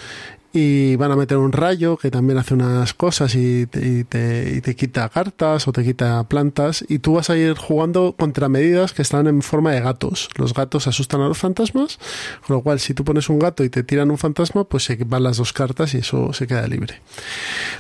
y 0.56 0.94
van 0.94 1.10
a 1.10 1.16
meter 1.16 1.36
un 1.36 1.50
rayo 1.50 1.96
que 1.96 2.12
también 2.12 2.38
hace 2.38 2.54
unas 2.54 2.94
cosas 2.94 3.34
y 3.34 3.66
te, 3.66 3.84
y 3.84 4.04
te, 4.04 4.54
y 4.54 4.60
te 4.60 4.76
quita 4.76 5.08
cartas 5.08 5.66
o 5.66 5.72
te 5.72 5.82
quita 5.82 6.22
plantas 6.28 6.84
y 6.88 7.00
tú 7.00 7.14
vas 7.14 7.28
a 7.28 7.36
ir 7.36 7.56
jugando 7.56 8.14
contra 8.16 8.48
medidas 8.48 8.92
que 8.92 9.02
están 9.02 9.26
en 9.26 9.42
forma 9.42 9.72
de 9.72 9.80
gatos. 9.80 10.28
Los 10.36 10.54
gatos 10.54 10.86
asustan 10.86 11.22
a 11.22 11.26
los 11.26 11.38
fantasmas, 11.38 11.98
con 12.46 12.54
lo 12.54 12.62
cual 12.62 12.78
si 12.78 12.94
tú 12.94 13.04
pones 13.04 13.28
un 13.28 13.40
gato 13.40 13.64
y 13.64 13.68
te 13.68 13.82
tiran 13.82 14.12
un 14.12 14.18
fantasma, 14.18 14.62
pues 14.62 14.84
se 14.84 14.94
van 15.04 15.24
las 15.24 15.38
dos 15.38 15.52
cartas 15.52 15.92
y 15.94 15.98
eso 15.98 16.32
se 16.32 16.46
queda 16.46 16.68
libre. 16.68 17.00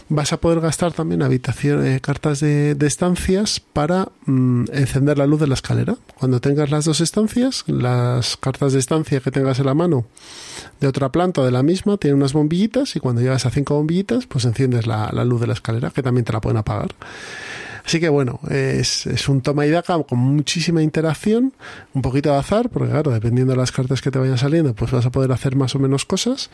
Vas 0.08 0.32
a 0.32 0.38
poder 0.38 0.60
gastar 0.60 0.92
también 0.92 1.22
habitación, 1.22 1.86
eh, 1.86 2.00
cartas 2.00 2.40
de, 2.40 2.74
de 2.74 2.86
estancias 2.88 3.60
para 3.60 4.08
mm, 4.26 4.64
encender 4.72 5.16
la 5.18 5.28
luz 5.28 5.38
de 5.38 5.46
la 5.46 5.54
escalera. 5.54 5.96
Cuando 6.18 6.40
tengas 6.40 6.72
las 6.72 6.86
dos 6.86 7.00
estancias, 7.00 7.62
las 7.68 8.36
cartas 8.36 8.72
de 8.72 8.80
estancia 8.80 9.20
que 9.20 9.30
tengas 9.30 9.60
en 9.60 9.66
la 9.66 9.74
mano 9.74 10.06
de 10.80 10.86
otra 10.86 11.10
planta 11.10 11.42
de 11.42 11.50
la 11.50 11.62
misma 11.62 11.96
tienen 11.96 12.16
unas 12.16 12.32
bombillitas 12.32 12.96
y 12.96 13.00
cuando 13.00 13.20
llegas 13.20 13.46
a 13.46 13.50
cinco 13.50 13.74
bombillitas 13.74 14.26
pues 14.26 14.44
enciendes 14.44 14.86
la, 14.86 15.10
la 15.12 15.24
luz 15.24 15.40
de 15.40 15.46
la 15.46 15.54
escalera 15.54 15.90
que 15.90 16.02
también 16.02 16.24
te 16.24 16.32
la 16.32 16.40
pueden 16.40 16.58
apagar. 16.58 16.94
Así 17.86 18.00
que 18.00 18.08
bueno, 18.08 18.40
es, 18.48 19.06
es 19.06 19.28
un 19.28 19.42
toma 19.42 19.66
y 19.66 19.70
daca 19.70 20.02
con 20.04 20.18
muchísima 20.18 20.82
interacción, 20.82 21.52
un 21.92 22.00
poquito 22.00 22.30
de 22.30 22.38
azar, 22.38 22.70
porque 22.70 22.90
claro, 22.90 23.10
dependiendo 23.10 23.52
de 23.52 23.58
las 23.58 23.72
cartas 23.72 24.00
que 24.00 24.10
te 24.10 24.18
vayan 24.18 24.38
saliendo, 24.38 24.72
pues 24.74 24.90
vas 24.90 25.04
a 25.04 25.10
poder 25.10 25.30
hacer 25.32 25.54
más 25.54 25.74
o 25.74 25.78
menos 25.78 26.06
cosas, 26.06 26.48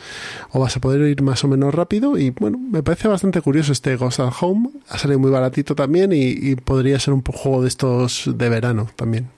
o 0.51 0.59
vas 0.59 0.77
a 0.77 0.81
poder 0.81 1.03
ir 1.03 1.23
más 1.23 1.45
o 1.45 1.49
menos 1.49 1.73
rápido, 1.73 2.19
y 2.19 2.31
bueno, 2.31 2.59
me 2.59 2.83
parece 2.83 3.07
bastante 3.07 3.41
curioso 3.43 3.71
este 3.71 3.95
Ghost 3.95 4.19
at 4.19 4.33
Home, 4.41 4.71
ha 4.89 4.99
salido 4.99 5.21
muy 5.21 5.31
baratito 5.31 5.77
también, 5.77 6.13
y, 6.13 6.31
y 6.31 6.57
podría 6.57 6.99
ser 6.99 7.15
un 7.15 7.23
juego 7.23 7.63
de 7.63 7.69
estos 7.69 8.29
de 8.35 8.49
verano 8.49 8.91
también. 8.97 9.29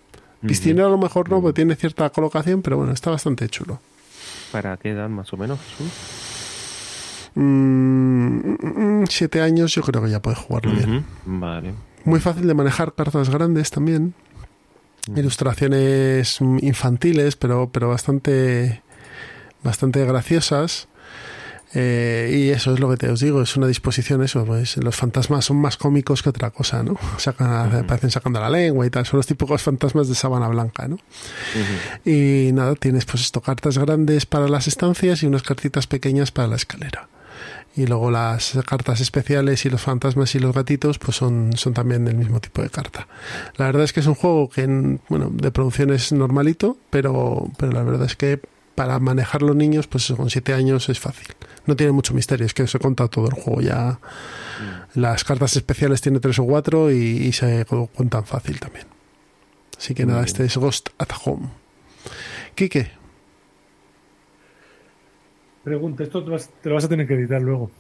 Piscinero 0.40 0.86
a 0.86 0.90
lo 0.90 0.96
mejor 0.96 1.28
no, 1.28 1.42
porque 1.42 1.56
tiene 1.56 1.76
cierta 1.76 2.08
colocación, 2.08 2.62
pero 2.62 2.78
bueno, 2.78 2.92
está 2.92 3.10
bastante 3.10 3.46
chulo. 3.50 3.80
¿Para 4.52 4.76
qué 4.76 4.90
edad 4.90 5.08
más 5.08 5.32
o 5.32 5.36
menos, 5.36 5.58
Jesús? 5.60 5.90
Mm, 7.34 9.00
mm, 9.00 9.06
siete 9.08 9.40
años 9.40 9.74
yo 9.74 9.82
creo 9.82 10.02
que 10.02 10.10
ya 10.10 10.20
puedes 10.20 10.38
jugarlo 10.38 10.72
bien. 10.72 11.04
Vale. 11.24 11.72
Muy 12.04 12.20
fácil 12.20 12.46
de 12.46 12.54
manejar 12.54 12.94
cartas 12.94 13.30
grandes 13.30 13.70
también. 13.70 14.14
Ilustraciones 15.16 16.40
mm, 16.40 16.58
infantiles, 16.60 17.36
pero, 17.36 17.70
pero 17.72 17.88
bastante, 17.88 18.82
bastante 19.62 20.04
graciosas. 20.04 20.88
Eh, 21.74 22.30
y 22.46 22.50
eso 22.50 22.74
es 22.74 22.80
lo 22.80 22.90
que 22.90 22.98
te 22.98 23.08
os 23.08 23.20
digo, 23.20 23.40
es 23.40 23.56
una 23.56 23.66
disposición 23.66 24.22
eso, 24.22 24.44
pues 24.44 24.76
los 24.76 24.94
fantasmas 24.94 25.46
son 25.46 25.56
más 25.56 25.76
cómicos 25.78 26.22
que 26.22 26.28
otra 26.28 26.50
cosa, 26.50 26.82
¿no? 26.82 26.96
Sacan, 27.18 27.74
Aparecen 27.74 28.10
sacando 28.10 28.40
la 28.40 28.50
lengua 28.50 28.86
y 28.86 28.90
tal, 28.90 29.06
son 29.06 29.18
los 29.18 29.26
típicos 29.26 29.62
fantasmas 29.62 30.08
de 30.08 30.14
sábana 30.14 30.48
blanca, 30.48 30.86
¿no? 30.86 30.98
Y 32.04 32.50
nada, 32.52 32.74
tienes 32.74 33.04
pues 33.06 33.22
esto, 33.22 33.40
cartas 33.40 33.78
grandes 33.78 34.26
para 34.26 34.48
las 34.48 34.68
estancias 34.68 35.22
y 35.22 35.26
unas 35.26 35.42
cartitas 35.42 35.86
pequeñas 35.86 36.30
para 36.30 36.48
la 36.48 36.56
escalera. 36.56 37.08
Y 37.74 37.86
luego 37.86 38.10
las 38.10 38.52
cartas 38.66 39.00
especiales 39.00 39.64
y 39.64 39.70
los 39.70 39.80
fantasmas 39.80 40.34
y 40.34 40.38
los 40.40 40.54
gatitos 40.54 40.98
pues 40.98 41.16
son, 41.16 41.52
son 41.56 41.72
también 41.72 42.04
del 42.04 42.16
mismo 42.16 42.38
tipo 42.38 42.60
de 42.60 42.68
carta. 42.68 43.08
La 43.56 43.64
verdad 43.64 43.84
es 43.84 43.94
que 43.94 44.00
es 44.00 44.06
un 44.06 44.14
juego 44.14 44.50
que 44.50 44.62
en- 44.64 45.00
bueno, 45.08 45.30
de 45.32 45.50
producción 45.50 45.90
es 45.90 46.12
normalito, 46.12 46.76
pero, 46.90 47.48
pero 47.56 47.72
la 47.72 47.82
verdad 47.82 48.04
es 48.04 48.14
que 48.14 48.40
para 48.74 48.98
manejar 48.98 49.42
los 49.42 49.54
niños 49.56 49.86
pues 49.86 50.12
con 50.16 50.30
siete 50.30 50.54
años 50.54 50.88
es 50.88 50.98
fácil. 51.00 51.28
No 51.66 51.76
tiene 51.76 51.92
mucho 51.92 52.14
misterio, 52.14 52.46
es 52.46 52.54
que 52.54 52.62
he 52.64 52.78
contado 52.78 53.08
todo 53.10 53.26
el 53.28 53.34
juego 53.34 53.60
ya. 53.60 54.00
Las 54.94 55.24
cartas 55.24 55.56
especiales 55.56 56.00
tiene 56.00 56.20
tres 56.20 56.38
o 56.38 56.44
cuatro 56.44 56.90
y, 56.90 56.96
y 56.96 57.32
se 57.32 57.64
cuentan 57.94 58.24
fácil 58.24 58.58
también. 58.60 58.86
Así 59.78 59.94
que 59.94 60.04
Muy 60.04 60.10
nada, 60.12 60.22
bien. 60.24 60.28
este 60.28 60.44
es 60.44 60.56
Ghost 60.56 60.88
at 60.98 61.08
Home. 61.24 61.48
Quique, 62.54 62.90
Pregunta, 65.64 66.02
esto 66.02 66.24
te, 66.24 66.30
vas- 66.30 66.50
te 66.60 66.68
lo 66.68 66.74
vas 66.74 66.84
a 66.84 66.88
tener 66.88 67.06
que 67.06 67.14
editar 67.14 67.40
luego. 67.40 67.70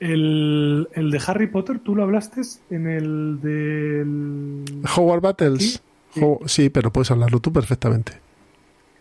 El, 0.00 0.88
el 0.94 1.10
de 1.12 1.20
Harry 1.24 1.46
Potter, 1.46 1.78
¿tú 1.78 1.94
lo 1.94 2.02
hablaste 2.02 2.40
en 2.70 2.88
el 2.88 3.38
del... 3.40 4.82
Howard 4.96 5.20
Battles. 5.20 5.80
Sí. 6.12 6.20
Ho- 6.20 6.40
sí, 6.46 6.68
pero 6.70 6.92
puedes 6.92 7.10
hablarlo 7.12 7.38
tú 7.38 7.52
perfectamente. 7.52 8.12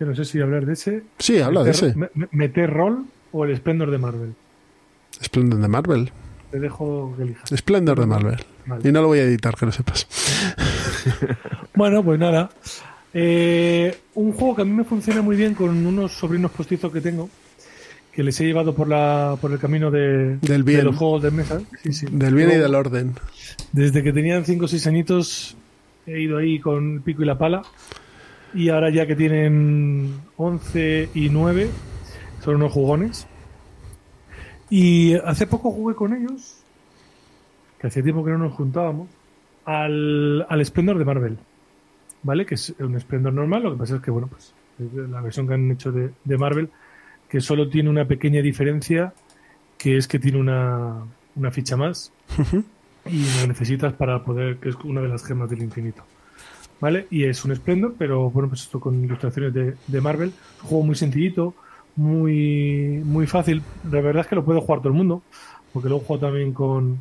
Que 0.02 0.06
no 0.08 0.16
sé 0.16 0.26
si 0.26 0.42
hablar 0.42 0.66
de 0.66 0.74
ese. 0.74 1.04
Sí, 1.20 1.42
habla 1.42 1.64
de 1.64 1.70
ese. 1.70 1.94
me- 1.96 2.10
me- 2.16 2.28
¿Meter 2.32 2.72
rol 2.72 3.06
o 3.32 3.46
el 3.46 3.56
Splendor 3.56 3.92
de 3.92 4.00
Marvel? 4.00 4.34
Splendor 5.24 5.60
de 5.62 5.68
Marvel. 5.68 6.12
Te 6.50 6.60
dejo 6.60 7.14
que 7.16 7.22
elijas. 7.22 7.48
Splendor 7.56 8.00
de 8.00 8.08
Marvel. 8.08 8.38
Vale. 8.66 8.90
Y 8.90 8.92
no 8.92 9.04
lo 9.04 9.10
voy 9.10 9.20
a 9.20 9.24
editar, 9.26 9.54
que 9.56 9.68
lo 9.68 9.72
sepas. 9.72 10.08
Bueno, 11.76 12.04
pues 12.04 12.20
nada. 12.20 12.50
Eh, 13.14 13.96
un 14.16 14.32
juego 14.34 14.56
que 14.56 14.62
a 14.64 14.66
mí 14.66 14.72
me 14.72 14.84
funciona 14.86 15.22
muy 15.22 15.36
bien 15.36 15.54
con 15.54 15.86
unos 15.86 16.14
sobrinos 16.14 16.50
postizos 16.50 16.92
que 16.92 17.00
tengo, 17.02 17.30
que 18.12 18.24
les 18.24 18.40
he 18.42 18.46
llevado 18.46 18.74
por 18.74 18.88
la 18.88 19.38
por 19.40 19.52
el 19.52 19.60
camino 19.60 19.92
de, 19.92 20.38
Del 20.42 20.64
bien. 20.64 20.80
de 20.80 20.84
los 20.86 20.96
juegos 20.96 21.22
de 21.22 21.30
mesa. 21.32 21.62
Sí, 21.84 21.94
sí. 21.94 22.08
Del 22.12 22.34
bien 22.34 22.50
y 22.52 22.56
del 22.56 22.74
orden. 22.74 23.14
Desde 23.72 24.02
que 24.02 24.12
tenían 24.14 24.46
5 24.46 24.66
o 24.66 24.68
6 24.68 24.88
añitos 24.88 25.56
he 26.08 26.22
ido 26.22 26.40
ahí 26.40 26.60
con 26.60 26.96
el 26.96 27.02
pico 27.02 27.22
y 27.22 27.26
la 27.28 27.38
pala. 27.38 27.62
Y 28.54 28.70
ahora 28.70 28.90
ya 28.90 29.06
que 29.08 29.16
tienen 29.16 30.22
11 30.38 31.10
y 31.14 31.30
9, 31.30 31.70
son 32.44 32.56
unos 32.56 32.72
jugones. 32.72 33.28
Y 34.70 35.16
hace 35.16 35.48
poco 35.48 35.72
jugué 35.72 35.96
con 35.96 36.14
ellos, 36.14 36.64
que 37.80 37.88
hacía 37.88 38.04
tiempo 38.04 38.24
que 38.24 38.32
no 38.32 38.38
nos 38.38 38.54
juntábamos, 38.54 39.10
al, 39.66 40.46
al 40.50 40.66
Splendor 40.66 40.98
de 40.98 41.06
Marvel. 41.06 41.38
¿Vale? 42.24 42.46
Que 42.46 42.56
es 42.56 42.74
un 42.80 43.00
Splendor 43.00 43.34
normal, 43.34 43.64
lo 43.64 43.72
que 43.74 43.80
pasa 43.80 43.96
es 43.96 44.02
que, 44.02 44.12
bueno, 44.12 44.28
pues 44.28 44.54
es 44.80 44.94
la 45.10 45.22
versión 45.22 45.48
que 45.48 45.56
han 45.56 45.72
hecho 45.72 45.92
de, 45.92 46.12
de 46.24 46.38
Marvel, 46.38 46.70
que 47.28 47.42
solo 47.42 47.70
tiene 47.70 47.90
una 47.90 48.06
pequeña 48.06 48.42
diferencia, 48.42 49.14
que 49.78 49.98
es 49.98 50.08
que 50.08 50.20
tiene 50.20 50.38
una, 50.38 51.04
una 51.36 51.52
ficha 51.52 51.78
más 51.78 52.12
y 53.06 53.40
lo 53.40 53.48
necesitas 53.48 53.94
para 53.94 54.24
poder, 54.24 54.58
que 54.58 54.70
es 54.70 54.76
una 54.84 55.02
de 55.02 55.08
las 55.08 55.26
gemas 55.26 55.50
del 55.50 55.64
infinito. 55.64 56.04
¿Vale? 56.82 57.06
Y 57.12 57.26
es 57.26 57.46
un 57.46 57.56
Splendor, 57.56 57.94
pero 57.96 58.32
bueno, 58.32 58.50
pues 58.50 58.64
esto 58.64 58.80
con 58.80 59.06
ilustraciones 59.06 59.54
de, 59.54 59.76
de 59.86 60.02
Marvel. 60.02 60.34
Un 60.64 60.68
juego 60.68 60.84
muy 60.84 60.96
sencillito, 60.96 61.54
muy, 61.96 63.02
muy 63.06 63.28
fácil. 63.28 63.62
La 63.92 64.02
verdad 64.02 64.22
es 64.22 64.28
que 64.28 64.36
lo 64.36 64.44
puede 64.44 64.60
jugar 64.60 64.80
todo 64.80 64.90
el 64.90 64.96
mundo, 64.98 65.22
porque 65.72 65.90
lo 65.90 65.98
he 65.98 66.00
jugado 66.00 66.28
también 66.28 66.54
con, 66.54 67.00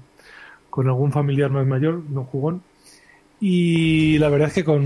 con 0.69 0.87
algún 0.87 1.13
familiar 1.13 1.51
más 1.51 1.67
mayor, 1.67 2.03
no 2.11 2.25
jugón. 2.25 2.63
Y 3.41 4.19
la 4.19 4.29
verdad 4.29 4.49
es 4.49 4.55
que 4.55 4.65
con, 4.65 4.85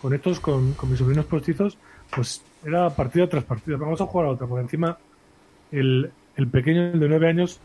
con 0.00 0.14
estos, 0.14 0.40
con, 0.40 0.72
con 0.72 0.88
mis 0.88 0.98
sobrinos 0.98 1.26
postizos, 1.26 1.76
pues 2.10 2.42
era 2.64 2.88
partida 2.88 3.28
tras 3.28 3.44
partida. 3.44 3.76
Vamos 3.76 4.00
a 4.00 4.06
jugar 4.06 4.28
a 4.28 4.30
otra, 4.30 4.46
porque 4.46 4.62
encima 4.62 4.96
el, 5.70 6.10
el 6.36 6.46
pequeño, 6.48 6.92
el 6.92 7.00
de 7.00 7.08
nueve 7.08 7.28
años, 7.28 7.60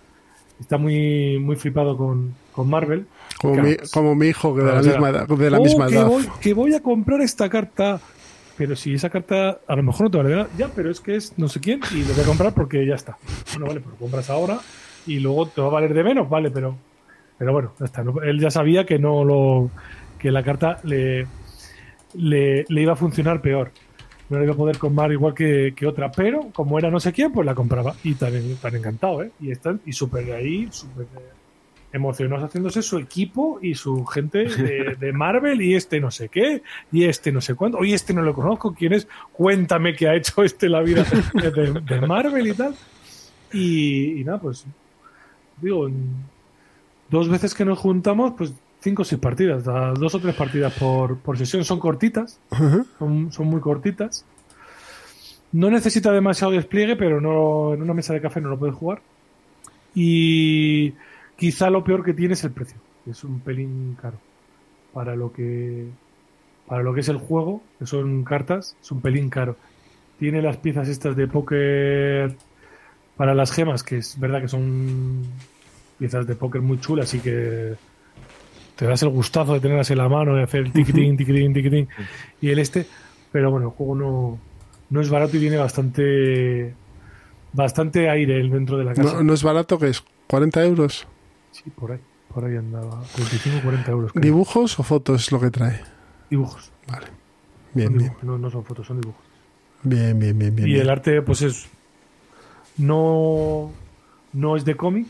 está 0.59 0.77
muy, 0.77 1.39
muy 1.39 1.55
flipado 1.55 1.95
con, 1.95 2.33
con 2.57 2.69
Marvel. 2.69 3.05
Como, 3.39 3.53
Claro, 3.53 3.69
mi, 3.69 3.75
como 3.93 4.15
mi 4.15 4.27
hijo, 4.27 4.55
que 4.55 4.63
de 4.63 4.73
la 4.73 4.81
misma 4.81 5.09
edad. 5.09 5.27
De 5.27 5.49
la 5.51 5.59
"Oh, 5.59 5.63
misma 5.63 5.87
que 5.87 5.93
edad. 5.95 6.07
Voy, 6.07 6.27
que 6.41 6.53
voy 6.55 6.73
a 6.73 6.81
comprar 6.81 7.21
esta 7.21 7.47
carta. 7.49 8.01
Pero 8.57 8.75
si 8.75 8.95
esa 8.95 9.11
carta 9.11 9.59
a 9.67 9.75
lo 9.75 9.83
mejor 9.83 10.05
no 10.05 10.09
te 10.11 10.17
vale 10.17 10.29
nada, 10.31 10.47
ya, 10.57 10.67
pero 10.75 10.89
es 10.89 10.99
que 10.99 11.15
es 11.15 11.37
no 11.37 11.47
sé 11.47 11.59
quién 11.59 11.79
y 11.91 11.99
lo 12.03 12.13
voy 12.15 12.23
a 12.23 12.25
comprar 12.25 12.53
porque 12.55 12.83
ya 12.87 12.95
está. 12.95 13.15
Bueno, 13.51 13.67
vale, 13.67 13.79
pues 13.81 13.93
lo 13.93 13.99
compras 13.99 14.29
ahora 14.31 14.57
y 15.05 15.19
luego 15.19 15.45
te 15.47 15.61
va 15.61 15.67
a 15.67 15.69
valer 15.69 15.93
de 15.93 16.03
menos, 16.03 16.27
vale, 16.27 16.49
pero 16.49 16.75
pero 17.37 17.53
bueno, 17.53 17.73
ya 17.79 17.85
está. 17.85 18.03
Él 18.23 18.39
ya 18.39 18.49
sabía 18.49 18.83
que 18.87 18.97
no 18.97 19.23
lo 19.23 19.69
que 20.17 20.31
la 20.31 20.41
carta 20.41 20.79
le, 20.83 21.27
le, 22.15 22.65
le 22.67 22.81
iba 22.81 22.93
a 22.93 22.95
funcionar 22.95 23.39
peor. 23.41 23.69
No 24.29 24.39
le 24.39 24.45
iba 24.45 24.53
a 24.55 24.57
poder 24.57 24.79
comprar 24.79 25.11
igual 25.11 25.35
que, 25.35 25.73
que 25.75 25.85
otra, 25.85 26.09
pero 26.11 26.49
como 26.51 26.79
era 26.79 26.89
no 26.89 26.99
sé 26.99 27.13
quién, 27.13 27.31
pues 27.31 27.45
la 27.45 27.53
compraba. 27.53 27.93
Y 28.03 28.15
tan, 28.15 28.33
tan 28.59 28.75
encantado, 28.75 29.21
¿eh? 29.21 29.31
Y 29.39 29.51
están, 29.51 29.79
y 29.85 29.93
súper 29.93 30.31
ahí, 30.33 30.67
súper 30.71 31.05
emocionados 31.97 32.45
haciéndose 32.45 32.81
su 32.81 32.97
equipo 32.97 33.59
y 33.61 33.75
su 33.75 34.05
gente 34.05 34.45
de, 34.45 34.95
de 34.97 35.11
Marvel 35.11 35.61
y 35.61 35.75
este 35.75 35.99
no 35.99 36.09
sé 36.09 36.29
qué, 36.29 36.63
y 36.91 37.03
este 37.03 37.31
no 37.31 37.41
sé 37.41 37.55
cuánto. 37.55 37.77
Oye, 37.77 37.93
este 37.93 38.13
no 38.13 38.21
lo 38.21 38.33
conozco, 38.33 38.73
¿quién 38.73 38.93
es? 38.93 39.07
Cuéntame 39.33 39.95
qué 39.95 40.07
ha 40.07 40.15
hecho 40.15 40.43
este 40.43 40.69
la 40.69 40.81
vida 40.81 41.05
de, 41.33 41.81
de 41.81 42.07
Marvel 42.07 42.47
y 42.47 42.53
tal. 42.53 42.73
Y, 43.51 44.21
y 44.21 44.23
nada, 44.23 44.39
pues 44.39 44.65
digo, 45.61 45.89
dos 47.09 47.29
veces 47.29 47.53
que 47.53 47.65
nos 47.65 47.79
juntamos, 47.79 48.33
pues 48.37 48.53
cinco 48.79 49.01
o 49.01 49.05
seis 49.05 49.19
partidas, 49.19 49.63
da 49.63 49.93
dos 49.93 50.15
o 50.15 50.19
tres 50.19 50.35
partidas 50.35 50.73
por, 50.73 51.17
por 51.17 51.37
sesión, 51.37 51.63
son 51.63 51.79
cortitas, 51.79 52.39
son, 52.99 53.31
son 53.31 53.47
muy 53.47 53.61
cortitas. 53.61 54.25
No 55.51 55.69
necesita 55.69 56.11
demasiado 56.11 56.53
despliegue, 56.53 56.95
pero 56.95 57.21
no 57.21 57.73
en 57.73 57.81
una 57.81 57.93
mesa 57.93 58.13
de 58.13 58.21
café 58.21 58.41
no 58.41 58.49
lo 58.49 58.59
puedes 58.59 58.75
jugar. 58.75 59.01
Y 59.95 60.93
quizá 61.37 61.69
lo 61.69 61.83
peor 61.83 62.03
que 62.03 62.13
tiene 62.13 62.33
es 62.33 62.43
el 62.43 62.51
precio, 62.51 62.77
que 63.05 63.11
es 63.11 63.23
un 63.23 63.39
pelín 63.39 63.97
caro. 64.01 64.17
Para 64.93 65.15
lo 65.15 65.31
que 65.31 65.87
para 66.67 66.83
lo 66.83 66.93
que 66.93 66.99
es 66.99 67.07
el 67.07 67.17
juego, 67.17 67.61
que 67.79 67.85
son 67.85 68.23
cartas, 68.23 68.75
es 68.81 68.91
un 68.91 69.01
pelín 69.01 69.29
caro. 69.29 69.55
Tiene 70.19 70.41
las 70.41 70.57
piezas 70.57 70.89
estas 70.89 71.15
de 71.15 71.27
póker 71.27 72.35
para 73.15 73.33
las 73.33 73.51
gemas, 73.51 73.83
que 73.83 73.97
es 73.97 74.19
verdad 74.19 74.41
que 74.41 74.47
son 74.47 75.23
piezas 75.97 76.27
de 76.27 76.35
póker 76.35 76.61
muy 76.61 76.79
chulas 76.79 77.13
y 77.13 77.19
que 77.19 77.75
te 78.75 78.85
das 78.85 79.01
el 79.03 79.09
gustazo 79.09 79.53
de 79.53 79.59
tenerlas 79.59 79.89
en 79.91 79.97
la 79.97 80.09
mano 80.09 80.37
y 80.37 80.43
hacer 80.43 80.61
el 80.61 80.71
tiquitín, 80.71 81.17
tiquitín, 81.17 81.53
tiquitín 81.53 81.87
y 82.41 82.49
el 82.49 82.59
este, 82.59 82.85
pero 83.31 83.49
bueno, 83.49 83.67
el 83.67 83.73
juego 83.73 83.95
no, 83.95 84.39
no 84.89 85.01
es 85.01 85.09
barato 85.09 85.37
y 85.37 85.39
viene 85.39 85.57
bastante 85.57 86.73
bastante 87.53 88.09
aire 88.09 88.35
dentro 88.47 88.77
de 88.77 88.83
la 88.83 88.93
casa. 88.93 89.15
No, 89.15 89.23
no 89.23 89.33
es 89.33 89.41
barato, 89.41 89.79
que 89.79 89.87
es 89.87 90.03
40 90.27 90.63
euros. 90.65 91.07
Sí, 91.67 91.71
por 91.71 91.91
ahí, 91.91 91.99
por 92.33 92.45
ahí 92.45 92.55
andaba, 92.55 93.03
35 93.15 93.59
40 93.61 93.91
euros. 93.91 94.11
creo. 94.13 94.21
¿Dibujos 94.23 94.79
o 94.79 94.83
fotos 94.83 95.23
es 95.23 95.31
lo 95.33 95.39
que 95.41 95.51
trae? 95.51 95.81
Dibujos, 96.29 96.71
Vale. 96.87 97.07
son 97.07 97.15
Bien, 97.73 97.97
bien, 97.97 98.13
no, 98.23 98.37
no 98.37 98.49
son 98.49 98.63
fotos, 98.63 98.87
son 98.87 99.01
dibujos. 99.01 99.21
bien, 99.83 100.17
bien, 100.17 100.37
bien. 100.39 100.55
bien, 100.55 100.67
y 100.67 100.71
bien. 100.71 100.81
el 100.83 100.89
arte, 100.89 101.21
pues 101.21 101.41
es 101.41 101.67
no 102.77 103.71
no 104.33 104.55
es 104.55 104.63
de 104.65 104.75
cómic, 104.75 105.07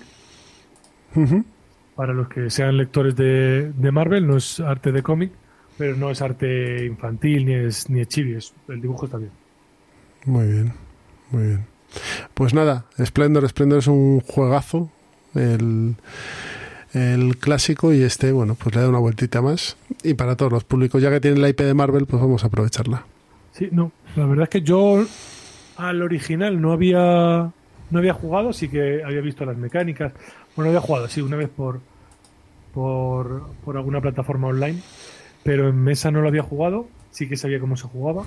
para 1.96 2.14
los 2.14 2.28
que 2.28 2.50
sean 2.50 2.78
lectores 2.78 3.16
de, 3.16 3.72
de 3.72 3.92
Marvel, 3.92 4.26
no 4.28 4.38
es 4.38 4.60
arte 4.60 4.92
de 4.92 5.02
cómic, 5.04 5.32
pero 5.78 5.96
no 5.96 6.10
es 6.12 6.22
arte 6.22 6.86
infantil 6.86 7.46
ni 7.46 7.54
es 7.54 7.90
ni 7.90 8.02
es 8.02 8.08
chibi, 8.08 8.34
es- 8.36 8.54
el 8.68 8.82
dibujo 8.82 9.06
está 9.06 9.18
bien. 9.18 9.32
Muy 10.26 10.48
bien, 10.48 10.74
muy 11.32 11.44
bien. 11.44 11.66
Pues 12.34 12.54
nada, 12.54 12.86
Splendor, 13.04 13.48
Splendor 13.50 13.80
es 13.80 13.88
un 13.88 14.20
juegazo, 14.22 14.92
el, 15.36 15.96
el 16.94 17.38
clásico 17.38 17.94
y 17.94 18.02
este, 18.02 18.32
bueno, 18.32 18.56
pues 18.56 18.76
le 18.76 18.82
da 18.82 18.90
una 18.90 19.00
vueltita 19.00 19.42
más. 19.42 19.78
Y 20.04 20.14
para 20.14 20.36
todos 20.36 20.52
los 20.52 20.64
públicos, 20.64 21.02
ya 21.02 21.10
que 21.10 21.20
tienen 21.20 21.42
la 21.42 21.50
IP 21.50 21.62
de 21.62 21.74
Marvel, 21.74 22.06
pues 22.06 22.22
vamos 22.22 22.44
a 22.44 22.48
aprovecharla. 22.48 23.06
Sí, 23.52 23.70
no, 23.72 23.92
la 24.16 24.26
verdad 24.26 24.44
es 24.44 24.50
que 24.50 24.62
yo 24.62 25.04
al 25.78 26.02
original 26.02 26.62
no 26.62 26.72
había 26.72 27.52
no 27.90 28.00
había 28.00 28.14
jugado, 28.14 28.52
sí 28.54 28.68
que 28.68 29.02
había 29.04 29.22
visto 29.22 29.46
las 29.46 29.58
mecánicas. 29.58 30.14
Bueno, 30.56 30.70
había 30.70 30.82
jugado, 30.82 31.08
sí, 31.08 31.22
una 31.22 31.38
vez 31.38 31.50
por 31.50 31.80
por, 32.74 33.48
por 33.66 33.76
alguna 33.76 34.02
plataforma 34.02 34.50
online, 34.50 34.80
pero 35.44 35.70
en 35.70 35.78
mesa 35.78 36.12
no 36.12 36.22
lo 36.22 36.28
había 36.28 36.44
jugado, 36.44 36.88
sí 37.10 37.28
que 37.28 37.36
sabía 37.36 37.60
cómo 37.60 37.76
se 37.76 37.88
jugaba. 37.88 38.26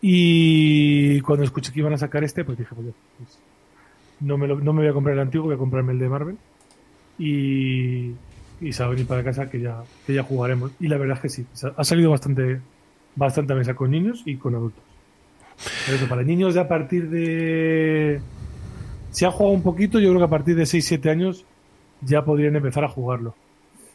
Y 0.00 1.20
cuando 1.22 1.44
escuché 1.44 1.72
que 1.72 1.80
iban 1.80 1.94
a 1.94 1.98
sacar 1.98 2.24
este, 2.24 2.44
pues 2.44 2.58
dije, 2.58 2.74
pues, 2.74 3.38
no, 4.20 4.38
me 4.38 4.46
lo- 4.46 4.60
no 4.60 4.72
me 4.72 4.80
voy 4.82 4.88
a 4.90 4.92
comprar 4.92 5.14
el 5.14 5.20
antiguo, 5.20 5.46
voy 5.46 5.54
a 5.54 5.58
comprarme 5.58 5.92
el 5.92 5.98
de 5.98 6.08
Marvel. 6.08 6.36
Y, 7.18 8.12
y 8.60 8.72
se 8.72 8.82
va 8.82 8.88
a 8.88 8.90
venir 8.92 9.06
para 9.06 9.24
casa 9.24 9.50
que 9.50 9.60
ya, 9.60 9.82
que 10.06 10.14
ya 10.14 10.22
jugaremos. 10.22 10.70
Y 10.80 10.88
la 10.88 10.96
verdad 10.98 11.16
es 11.16 11.22
que 11.22 11.28
sí, 11.28 11.46
ha 11.76 11.84
salido 11.84 12.10
bastante, 12.10 12.60
bastante 13.16 13.52
a 13.52 13.56
mesa 13.56 13.74
con 13.74 13.90
niños 13.90 14.22
y 14.24 14.36
con 14.36 14.54
adultos. 14.54 14.82
Pero 15.86 15.96
eso, 15.96 16.08
para 16.08 16.22
niños 16.22 16.54
de 16.54 16.60
a 16.60 16.68
partir 16.68 17.10
de... 17.10 18.20
Si 19.10 19.24
han 19.24 19.32
jugado 19.32 19.54
un 19.54 19.62
poquito, 19.62 19.98
yo 19.98 20.08
creo 20.10 20.20
que 20.20 20.24
a 20.26 20.30
partir 20.30 20.54
de 20.54 20.62
6-7 20.64 21.10
años 21.10 21.44
ya 22.02 22.24
podrían 22.24 22.54
empezar 22.54 22.84
a 22.84 22.88
jugarlo. 22.88 23.34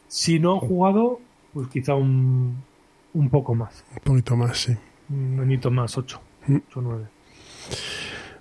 Si 0.08 0.38
no 0.38 0.52
han 0.54 0.60
jugado, 0.60 1.20
pues 1.54 1.68
quizá 1.68 1.94
un, 1.94 2.56
un 3.14 3.30
poco 3.30 3.54
más. 3.54 3.84
Un 3.92 4.00
poquito 4.02 4.36
más, 4.36 4.58
sí. 4.58 4.76
Un 5.08 5.40
añito 5.40 5.70
más, 5.70 5.96
8. 5.96 6.20
Mm. 6.48 6.56
8 6.68 6.80
9. 6.82 7.04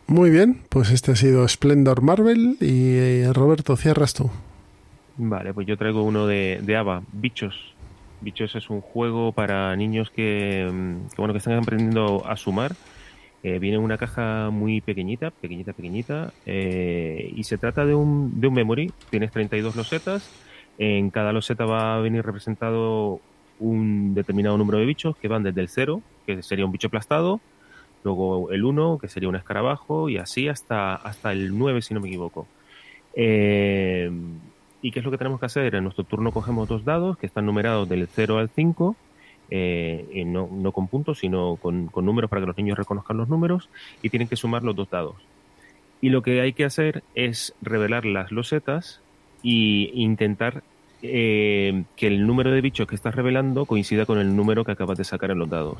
Muy 0.07 0.29
bien, 0.29 0.61
pues 0.69 0.91
este 0.91 1.13
ha 1.13 1.15
sido 1.15 1.47
Splendor 1.47 2.01
Marvel 2.01 2.57
y 2.59 2.95
eh, 2.95 3.33
Roberto, 3.33 3.75
cierras 3.77 4.13
tú. 4.13 4.29
Vale, 5.17 5.53
pues 5.53 5.67
yo 5.67 5.77
traigo 5.77 6.03
uno 6.03 6.27
de, 6.27 6.59
de 6.61 6.75
ABBA, 6.75 7.03
Bichos. 7.13 7.73
Bichos 8.21 8.55
es 8.55 8.69
un 8.69 8.81
juego 8.81 9.31
para 9.31 9.75
niños 9.75 10.09
que, 10.09 10.69
mm, 10.71 11.15
bueno, 11.17 11.33
que 11.33 11.37
están 11.37 11.57
aprendiendo 11.57 12.25
a 12.25 12.35
sumar. 12.35 12.73
Eh, 13.43 13.59
viene 13.59 13.77
en 13.77 13.83
una 13.83 13.97
caja 13.97 14.49
muy 14.49 14.79
pequeñita, 14.79 15.31
pequeñita, 15.31 15.73
pequeñita, 15.73 16.33
eh, 16.45 17.31
y 17.35 17.43
se 17.43 17.57
trata 17.57 17.85
de 17.85 17.93
un, 17.93 18.39
de 18.39 18.47
un 18.47 18.53
memory. 18.53 18.91
Tienes 19.09 19.31
32 19.31 19.75
losetas. 19.75 20.29
En 20.77 21.09
cada 21.11 21.33
loseta 21.33 21.65
va 21.65 21.95
a 21.95 21.99
venir 21.99 22.25
representado 22.25 23.19
un 23.59 24.13
determinado 24.15 24.57
número 24.57 24.79
de 24.79 24.85
bichos 24.85 25.15
que 25.17 25.27
van 25.27 25.43
desde 25.43 25.61
el 25.61 25.69
0, 25.69 26.01
que 26.25 26.41
sería 26.41 26.65
un 26.65 26.71
bicho 26.71 26.87
aplastado, 26.87 27.41
luego 28.03 28.51
el 28.51 28.63
1, 28.63 28.97
que 28.99 29.07
sería 29.07 29.29
un 29.29 29.35
escarabajo, 29.35 30.09
y 30.09 30.17
así 30.17 30.47
hasta, 30.47 30.95
hasta 30.95 31.31
el 31.31 31.57
9, 31.57 31.81
si 31.81 31.93
no 31.93 31.99
me 31.99 32.07
equivoco. 32.07 32.47
Eh, 33.15 34.11
¿Y 34.81 34.91
qué 34.91 34.99
es 34.99 35.05
lo 35.05 35.11
que 35.11 35.17
tenemos 35.17 35.39
que 35.39 35.45
hacer? 35.45 35.75
En 35.75 35.83
nuestro 35.83 36.03
turno 36.03 36.31
cogemos 36.31 36.67
dos 36.67 36.83
dados 36.83 37.17
que 37.17 37.25
están 37.25 37.45
numerados 37.45 37.87
del 37.87 38.07
0 38.07 38.37
al 38.37 38.49
5, 38.49 38.95
eh, 39.49 40.23
no, 40.25 40.49
no 40.51 40.71
con 40.71 40.87
puntos, 40.87 41.19
sino 41.19 41.57
con, 41.57 41.87
con 41.87 42.05
números 42.05 42.29
para 42.29 42.41
que 42.41 42.47
los 42.47 42.57
niños 42.57 42.77
reconozcan 42.77 43.17
los 43.17 43.29
números, 43.29 43.69
y 44.01 44.09
tienen 44.09 44.27
que 44.27 44.35
sumar 44.35 44.63
los 44.63 44.75
dos 44.75 44.89
dados. 44.89 45.15
Y 46.01 46.09
lo 46.09 46.21
que 46.21 46.41
hay 46.41 46.51
que 46.51 46.65
hacer 46.65 47.03
es 47.15 47.55
revelar 47.61 48.05
las 48.05 48.31
losetas 48.31 48.99
e 49.43 49.91
intentar 49.93 50.63
eh, 51.05 51.83
que 51.97 52.07
el 52.07 52.25
número 52.25 52.51
de 52.51 52.61
bichos 52.61 52.87
que 52.87 52.95
estás 52.95 53.13
revelando 53.13 53.65
coincida 53.65 54.05
con 54.05 54.19
el 54.19 54.35
número 54.37 54.63
que 54.63 54.71
acabas 54.71 54.97
de 54.97 55.03
sacar 55.03 55.31
en 55.31 55.39
los 55.39 55.49
dados. 55.49 55.77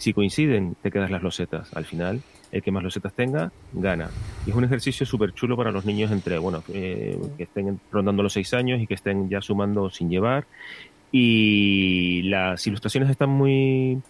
Si 0.00 0.14
coinciden, 0.14 0.76
te 0.82 0.90
quedas 0.90 1.10
las 1.10 1.22
losetas. 1.22 1.74
Al 1.76 1.84
final, 1.84 2.22
el 2.50 2.62
que 2.62 2.70
más 2.70 2.82
losetas 2.82 3.12
tenga, 3.12 3.52
gana. 3.74 4.08
Y 4.46 4.50
es 4.50 4.56
un 4.56 4.64
ejercicio 4.64 5.04
súper 5.04 5.34
chulo 5.34 5.58
para 5.58 5.70
los 5.70 5.84
niños 5.84 6.10
entre, 6.10 6.38
bueno, 6.38 6.64
eh, 6.72 7.20
que 7.36 7.42
estén 7.42 7.78
rondando 7.92 8.22
los 8.22 8.32
seis 8.32 8.54
años 8.54 8.80
y 8.80 8.86
que 8.86 8.94
estén 8.94 9.28
ya 9.28 9.42
sumando 9.42 9.90
sin 9.90 10.08
llevar. 10.08 10.46
Y 11.12 12.22
las 12.22 12.66
ilustraciones 12.66 13.10
están 13.10 13.28
muy 13.28 14.00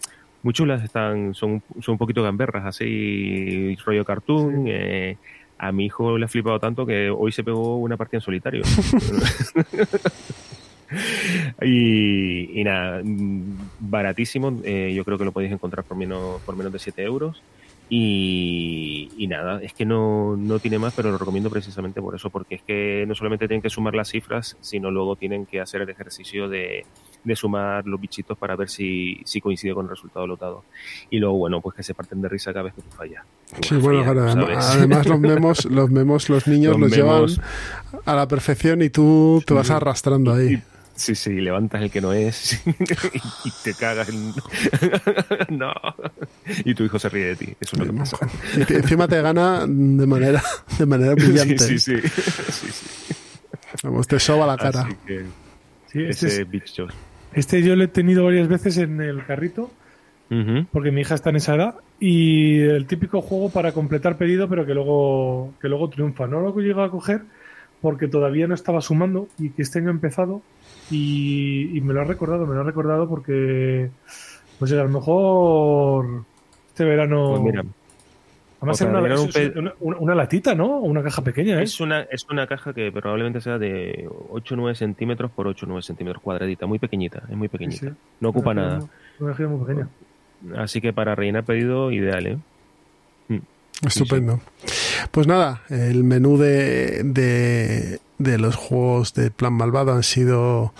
muy 0.43 0.53
chulas, 0.53 0.81
están 0.81 1.33
son, 1.33 1.61
son 1.81 1.93
un 1.93 1.97
poquito 1.97 2.23
gamberras, 2.23 2.65
así 2.65 3.75
rollo 3.85 4.05
cartoon. 4.05 4.65
eh, 4.67 5.17
a 5.57 5.71
mi 5.71 5.85
hijo 5.85 6.17
le 6.17 6.25
ha 6.25 6.27
flipado 6.27 6.59
tanto 6.59 6.87
que 6.87 7.11
hoy 7.11 7.31
se 7.31 7.43
pegó 7.43 7.75
una 7.77 7.95
partida 7.97 8.17
en 8.17 8.21
solitario. 8.21 8.63
y, 11.61 12.59
y 12.59 12.63
nada, 12.63 13.01
mm, 13.03 13.57
baratísimo. 13.79 14.59
eh, 14.63 14.93
yo 14.95 15.03
creo 15.05 15.17
que 15.17 15.25
lo 15.25 15.31
podéis 15.31 15.51
encontrar 15.53 15.83
por 15.85 15.97
menos, 15.97 16.41
por 16.41 16.55
menos 16.55 16.73
de 16.73 16.79
7 16.79 17.03
euros. 17.03 17.41
Y, 17.93 19.09
y 19.17 19.27
nada, 19.27 19.61
es 19.61 19.73
que 19.73 19.83
no, 19.83 20.37
no 20.37 20.59
tiene 20.59 20.79
más, 20.79 20.93
pero 20.93 21.11
lo 21.11 21.17
recomiendo 21.17 21.49
precisamente 21.49 22.01
por 22.01 22.15
eso, 22.15 22.29
porque 22.29 22.55
es 22.55 22.61
que 22.61 23.03
no 23.05 23.13
solamente 23.15 23.49
tienen 23.49 23.61
que 23.61 23.69
sumar 23.69 23.95
las 23.95 24.07
cifras, 24.09 24.55
sino 24.61 24.89
luego 24.89 25.17
tienen 25.17 25.45
que 25.45 25.59
hacer 25.59 25.81
el 25.81 25.89
ejercicio 25.89 26.47
de, 26.47 26.85
de 27.25 27.35
sumar 27.35 27.85
los 27.85 27.99
bichitos 27.99 28.37
para 28.37 28.55
ver 28.55 28.69
si, 28.69 29.19
si 29.25 29.41
coincide 29.41 29.73
con 29.73 29.87
el 29.87 29.89
resultado 29.89 30.25
lotado. 30.25 30.63
Y 31.09 31.19
luego, 31.19 31.35
bueno, 31.35 31.59
pues 31.59 31.75
que 31.75 31.83
se 31.83 31.93
parten 31.93 32.21
de 32.21 32.29
risa 32.29 32.53
cada 32.53 32.63
vez 32.63 32.75
que 32.75 32.81
tú 32.81 32.91
fallas. 32.91 33.25
Sí, 33.61 33.75
bueno, 33.75 34.05
Falla, 34.05 34.13
claro, 34.13 34.41
¿sabes? 34.41 34.65
además 34.69 35.07
los 35.07 35.19
memos, 35.19 35.65
los 35.69 35.91
memos 35.91 36.29
los 36.29 36.47
niños 36.47 36.79
Los 36.79 36.91
los, 36.91 36.97
llevan 36.97 37.25
a 38.05 38.15
la 38.15 38.25
perfección 38.25 38.81
y 38.83 38.89
tú 38.89 39.43
te 39.45 39.53
vas 39.53 39.69
arrastrando 39.69 40.33
ahí. 40.33 40.61
Sí, 41.01 41.15
sí, 41.15 41.41
levantas 41.41 41.81
el 41.81 41.89
que 41.89 41.99
no 42.01 42.13
es 42.13 42.61
y, 43.45 43.51
te 43.63 43.73
cagas 43.73 44.09
en... 44.09 44.33
no. 45.57 45.73
Y 46.63 46.75
tu 46.75 46.83
hijo 46.83 46.99
se 46.99 47.09
ríe 47.09 47.25
de 47.27 47.35
ti. 47.35 47.45
Eso 47.59 47.75
es 47.75 47.79
lo 47.79 47.85
que 47.91 47.93
pasa. 47.99 48.17
Y 48.55 48.65
te- 48.65 48.75
encima 48.75 49.07
te 49.07 49.19
gana 49.21 49.65
de 49.67 50.05
manera, 50.05 50.43
de 50.77 50.85
manera 50.85 51.13
brillante. 51.15 51.57
Sí, 51.57 51.79
sí, 51.79 51.97
sí. 52.01 52.09
sí, 52.09 52.67
sí. 52.71 53.13
Vamos, 53.83 54.07
te 54.07 54.19
soba 54.19 54.45
la 54.45 54.57
cara. 54.57 54.81
Así 54.81 54.95
que 55.07 55.19
Sí, 55.91 56.03
este, 56.03 56.27
ese 56.27 56.41
es- 56.43 56.49
bicho. 56.49 56.87
este 57.33 57.63
yo 57.63 57.75
lo 57.75 57.83
he 57.83 57.87
tenido 57.87 58.23
varias 58.25 58.47
veces 58.47 58.77
en 58.77 59.01
el 59.01 59.25
carrito, 59.25 59.71
porque 60.71 60.91
mi 60.91 61.01
hija 61.01 61.15
está 61.15 61.31
en 61.31 61.35
esa 61.37 61.55
edad, 61.55 61.75
y 61.99 62.59
el 62.59 62.85
típico 62.85 63.21
juego 63.21 63.49
para 63.49 63.71
completar 63.73 64.17
pedido, 64.17 64.47
pero 64.47 64.65
que 64.65 64.73
luego, 64.73 65.53
que 65.61 65.67
luego 65.67 65.89
triunfa. 65.89 66.27
No 66.27 66.39
lo 66.41 66.57
he 66.57 66.63
llegado 66.63 66.83
a 66.85 66.91
coger 66.91 67.23
porque 67.81 68.07
todavía 68.07 68.47
no 68.47 68.53
estaba 68.55 68.79
sumando 68.79 69.27
y 69.39 69.49
que 69.49 69.63
este 69.63 69.79
año 69.79 69.87
ha 69.89 69.91
empezado 69.91 70.41
y, 70.91 71.77
y 71.77 71.81
me 71.81 71.93
lo 71.93 72.01
ha 72.01 72.03
recordado, 72.03 72.45
me 72.45 72.53
lo 72.55 72.61
ha 72.61 72.63
recordado 72.63 73.07
porque 73.09 73.89
Pues 74.59 74.71
a 74.73 74.75
lo 74.75 74.89
mejor 74.89 76.23
este 76.69 76.85
verano. 76.85 77.29
Pues 77.31 77.41
mira, 77.41 77.63
Además, 78.59 78.79
era 78.81 78.89
una, 78.91 78.99
era 79.07 79.19
un 79.19 79.27
es- 79.29 79.33
pe- 79.33 79.45
es 79.47 79.55
una, 79.55 79.73
una- 79.79 79.97
una 79.97 80.13
latita, 80.15 80.53
¿no? 80.53 80.77
Una 80.81 81.01
caja 81.01 81.23
pequeña, 81.23 81.59
¿eh? 81.59 81.63
es 81.63 81.79
una, 81.79 82.01
es 82.01 82.27
una 82.29 82.45
caja 82.45 82.73
que 82.75 82.91
probablemente 82.91 83.41
sea 83.41 83.57
de 83.57 84.07
8 84.29 84.53
o 84.53 84.57
9 84.57 84.75
centímetros 84.75 85.31
por 85.31 85.47
8 85.47 85.65
o 85.65 85.69
9 85.69 85.81
centímetros, 85.81 86.21
cuadradita, 86.21 86.67
muy 86.67 86.77
pequeñita, 86.77 87.23
es 87.27 87.35
muy 87.35 87.47
pequeñita. 87.47 87.79
Sí, 87.79 87.87
sí. 87.87 87.93
No 88.19 88.29
ocupa 88.29 88.51
Una 88.51 88.61
nada. 88.61 88.79
Una 89.19 89.31
caja 89.31 89.47
muy 89.49 89.65
pequeña. 89.65 89.87
Así 90.57 90.79
que 90.79 90.93
para 90.93 91.15
rellenar 91.15 91.43
pedido, 91.43 91.91
ideal, 91.91 92.27
¿eh? 92.27 92.37
Estupendo. 93.85 94.39
Pues 95.09 95.25
nada, 95.25 95.63
el 95.69 96.03
menú 96.03 96.37
de, 96.37 97.01
de, 97.03 97.99
de 98.23 98.37
los 98.37 98.55
juegos 98.55 99.13
de 99.13 99.31
Plan 99.31 99.53
Malvado 99.53 99.93
han 99.93 100.03
sido 100.03 100.73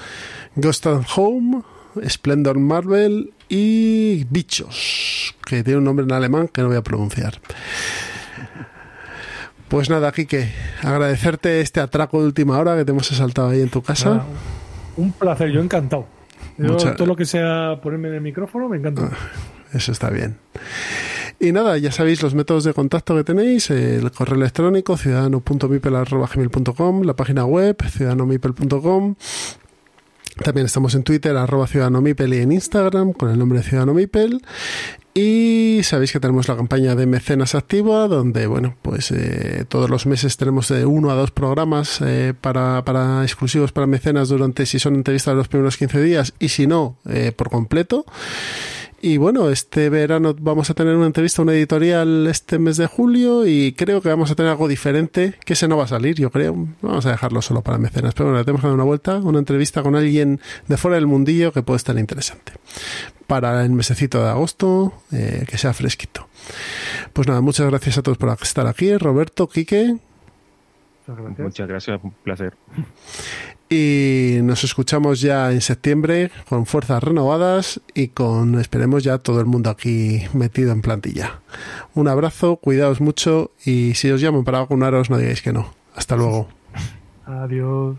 Ghost 0.56 0.88
and 0.88 1.06
Home, 1.16 1.62
Splendor 2.08 2.60
Marvel 2.60 3.34
y 3.50 4.26
Bichos, 4.30 5.36
que 5.46 5.64
tiene 5.64 5.80
un 5.80 5.84
nombre 5.86 6.06
en 6.06 6.12
alemán 6.12 6.48
que 6.48 6.62
no 6.62 6.68
voy 6.70 6.78
a 6.78 6.82
pronunciar. 6.84 7.40
Pues 9.68 9.90
nada, 9.90 10.12
Quique, 10.12 10.52
agradecerte 10.84 11.62
este 11.62 11.80
atraco 11.80 12.20
de 12.20 12.26
última 12.28 12.58
hora 12.60 12.76
que 12.76 12.84
te 12.84 12.92
hemos 12.92 13.10
asaltado 13.12 13.50
ahí 13.50 13.62
en 13.62 13.70
tu 13.70 13.82
casa. 13.82 14.24
Un 14.98 15.14
placer, 15.14 15.50
yo 15.52 15.62
encantado. 15.62 16.08
Yo, 16.58 16.74
Mucha- 16.74 16.96
Todo 16.96 17.08
lo 17.08 17.16
que 17.16 17.26
sea 17.26 17.80
ponerme 17.82 18.10
en 18.10 18.16
el 18.16 18.22
micrófono 18.22 18.68
me 18.68 18.78
encanta. 18.78 19.10
Eso 19.74 19.94
está 19.94 20.10
bien. 20.10 20.38
Y 21.44 21.54
nada, 21.54 21.76
ya 21.80 21.92
sabéis 21.92 22.22
los 22.22 22.36
métodos 22.36 22.66
de 22.66 22.74
contacto 22.76 23.16
que 23.16 23.24
tenéis, 23.24 23.72
el 23.72 24.12
correo 24.12 24.36
electrónico 24.36 24.96
ciudadano.mipel.gmail.com, 24.96 27.02
la 27.02 27.16
página 27.16 27.46
web 27.46 27.78
ciudadanomipel.com. 27.84 29.16
También 30.44 30.68
estamos 30.68 30.94
en 30.94 31.02
Twitter, 31.02 31.36
arroba 31.36 31.66
ciudadanomipel 31.66 32.36
y 32.36 32.42
en 32.42 32.52
Instagram 32.52 33.14
con 33.14 33.32
el 33.32 33.40
nombre 33.40 33.58
de 33.58 33.64
Ciudadano 33.64 33.96
Mipel. 33.96 34.44
Y 35.16 35.80
sabéis 35.84 36.12
que 36.12 36.20
tenemos 36.20 36.48
la 36.48 36.56
campaña 36.56 36.94
de 36.94 37.08
mecenas 37.08 37.56
activa, 37.56 38.08
donde, 38.08 38.46
bueno, 38.46 38.76
pues 38.84 39.10
eh, 39.10 39.66
todos 39.68 39.90
los 39.90 40.06
meses 40.06 40.38
tenemos 40.38 40.68
de 40.68 40.86
uno 40.86 41.10
a 41.10 41.16
dos 41.16 41.32
programas 41.32 42.02
eh, 42.02 42.36
para, 42.40 42.86
para 42.86 43.24
exclusivos 43.24 43.72
para 43.72 43.88
mecenas 43.88 44.30
durante, 44.30 44.68
si 44.68 44.78
son 44.78 44.94
entrevistas, 44.94 45.36
los 45.36 45.48
primeros 45.48 45.76
15 45.76 46.04
días 46.04 46.36
y 46.40 46.50
si 46.50 46.68
no, 46.68 46.98
eh, 47.10 47.32
por 47.36 47.50
completo. 47.50 48.06
Y 49.04 49.18
bueno, 49.18 49.50
este 49.50 49.90
verano 49.90 50.36
vamos 50.40 50.70
a 50.70 50.76
tener 50.76 50.96
una 50.96 51.08
entrevista, 51.08 51.42
una 51.42 51.54
editorial 51.54 52.28
este 52.28 52.60
mes 52.60 52.78
de 52.78 52.86
julio 52.86 53.48
y 53.48 53.74
creo 53.74 54.00
que 54.00 54.10
vamos 54.10 54.30
a 54.30 54.36
tener 54.36 54.52
algo 54.52 54.68
diferente, 54.68 55.34
que 55.44 55.54
ese 55.54 55.68
no 55.68 55.76
va 55.76 55.86
a 55.86 55.88
salir, 55.88 56.18
yo 56.18 56.30
creo. 56.30 56.68
Vamos 56.84 57.08
a 57.08 57.10
dejarlo 57.12 57.42
solo 57.42 57.64
para 57.64 57.80
mecenas, 57.80 58.14
pero 58.14 58.26
bueno, 58.26 58.38
le 58.38 58.46
tenemos 58.46 58.62
que 58.62 58.68
dar 58.68 58.76
una 58.76 58.84
vuelta, 58.84 59.18
una 59.18 59.40
entrevista 59.40 59.82
con 59.82 59.96
alguien 59.96 60.40
de 60.68 60.78
fuera 60.78 60.96
del 60.96 61.08
mundillo 61.08 61.52
que 61.52 61.64
puede 61.64 61.78
estar 61.78 61.98
interesante. 61.98 62.54
Para 63.26 63.66
el 63.66 63.72
mesecito 63.72 64.22
de 64.22 64.30
agosto, 64.30 64.94
eh, 65.12 65.46
que 65.48 65.58
sea 65.58 65.74
fresquito. 65.74 66.28
Pues 67.12 67.28
nada, 67.28 67.42
muchas 67.42 67.68
gracias 67.68 67.98
a 67.98 68.04
todos 68.04 68.20
por 68.20 68.30
estar 68.40 68.68
aquí. 68.68 68.96
Roberto, 68.98 69.50
Quique, 69.50 69.98
Muchas 71.08 71.18
gracias. 71.18 71.40
Muchas 71.40 71.68
gracias, 71.68 72.04
un 72.04 72.12
placer. 72.24 72.54
y 73.72 74.40
nos 74.44 74.66
escuchamos 74.66 75.22
ya 75.22 75.50
en 75.52 75.62
septiembre 75.62 76.30
con 76.50 76.66
fuerzas 76.66 77.02
renovadas 77.02 77.80
y 77.96 78.10
con, 78.10 78.60
esperemos, 78.60 79.04
ya 79.04 79.18
todo 79.18 79.40
el 79.40 79.46
mundo 79.46 79.70
aquí 79.70 80.24
metido 80.34 80.74
en 80.74 80.82
plantilla. 80.82 81.40
Un 81.96 82.10
abrazo, 82.10 82.58
cuidaos 82.58 83.00
mucho 83.00 83.52
y 83.64 83.94
si 83.96 84.12
os 84.12 84.20
llaman 84.20 84.44
para 84.44 84.60
vacunaros 84.60 85.10
no 85.10 85.18
digáis 85.18 85.42
que 85.42 85.54
no. 85.54 85.74
Hasta 85.96 86.18
luego. 86.18 86.50
Adiós. 87.26 87.96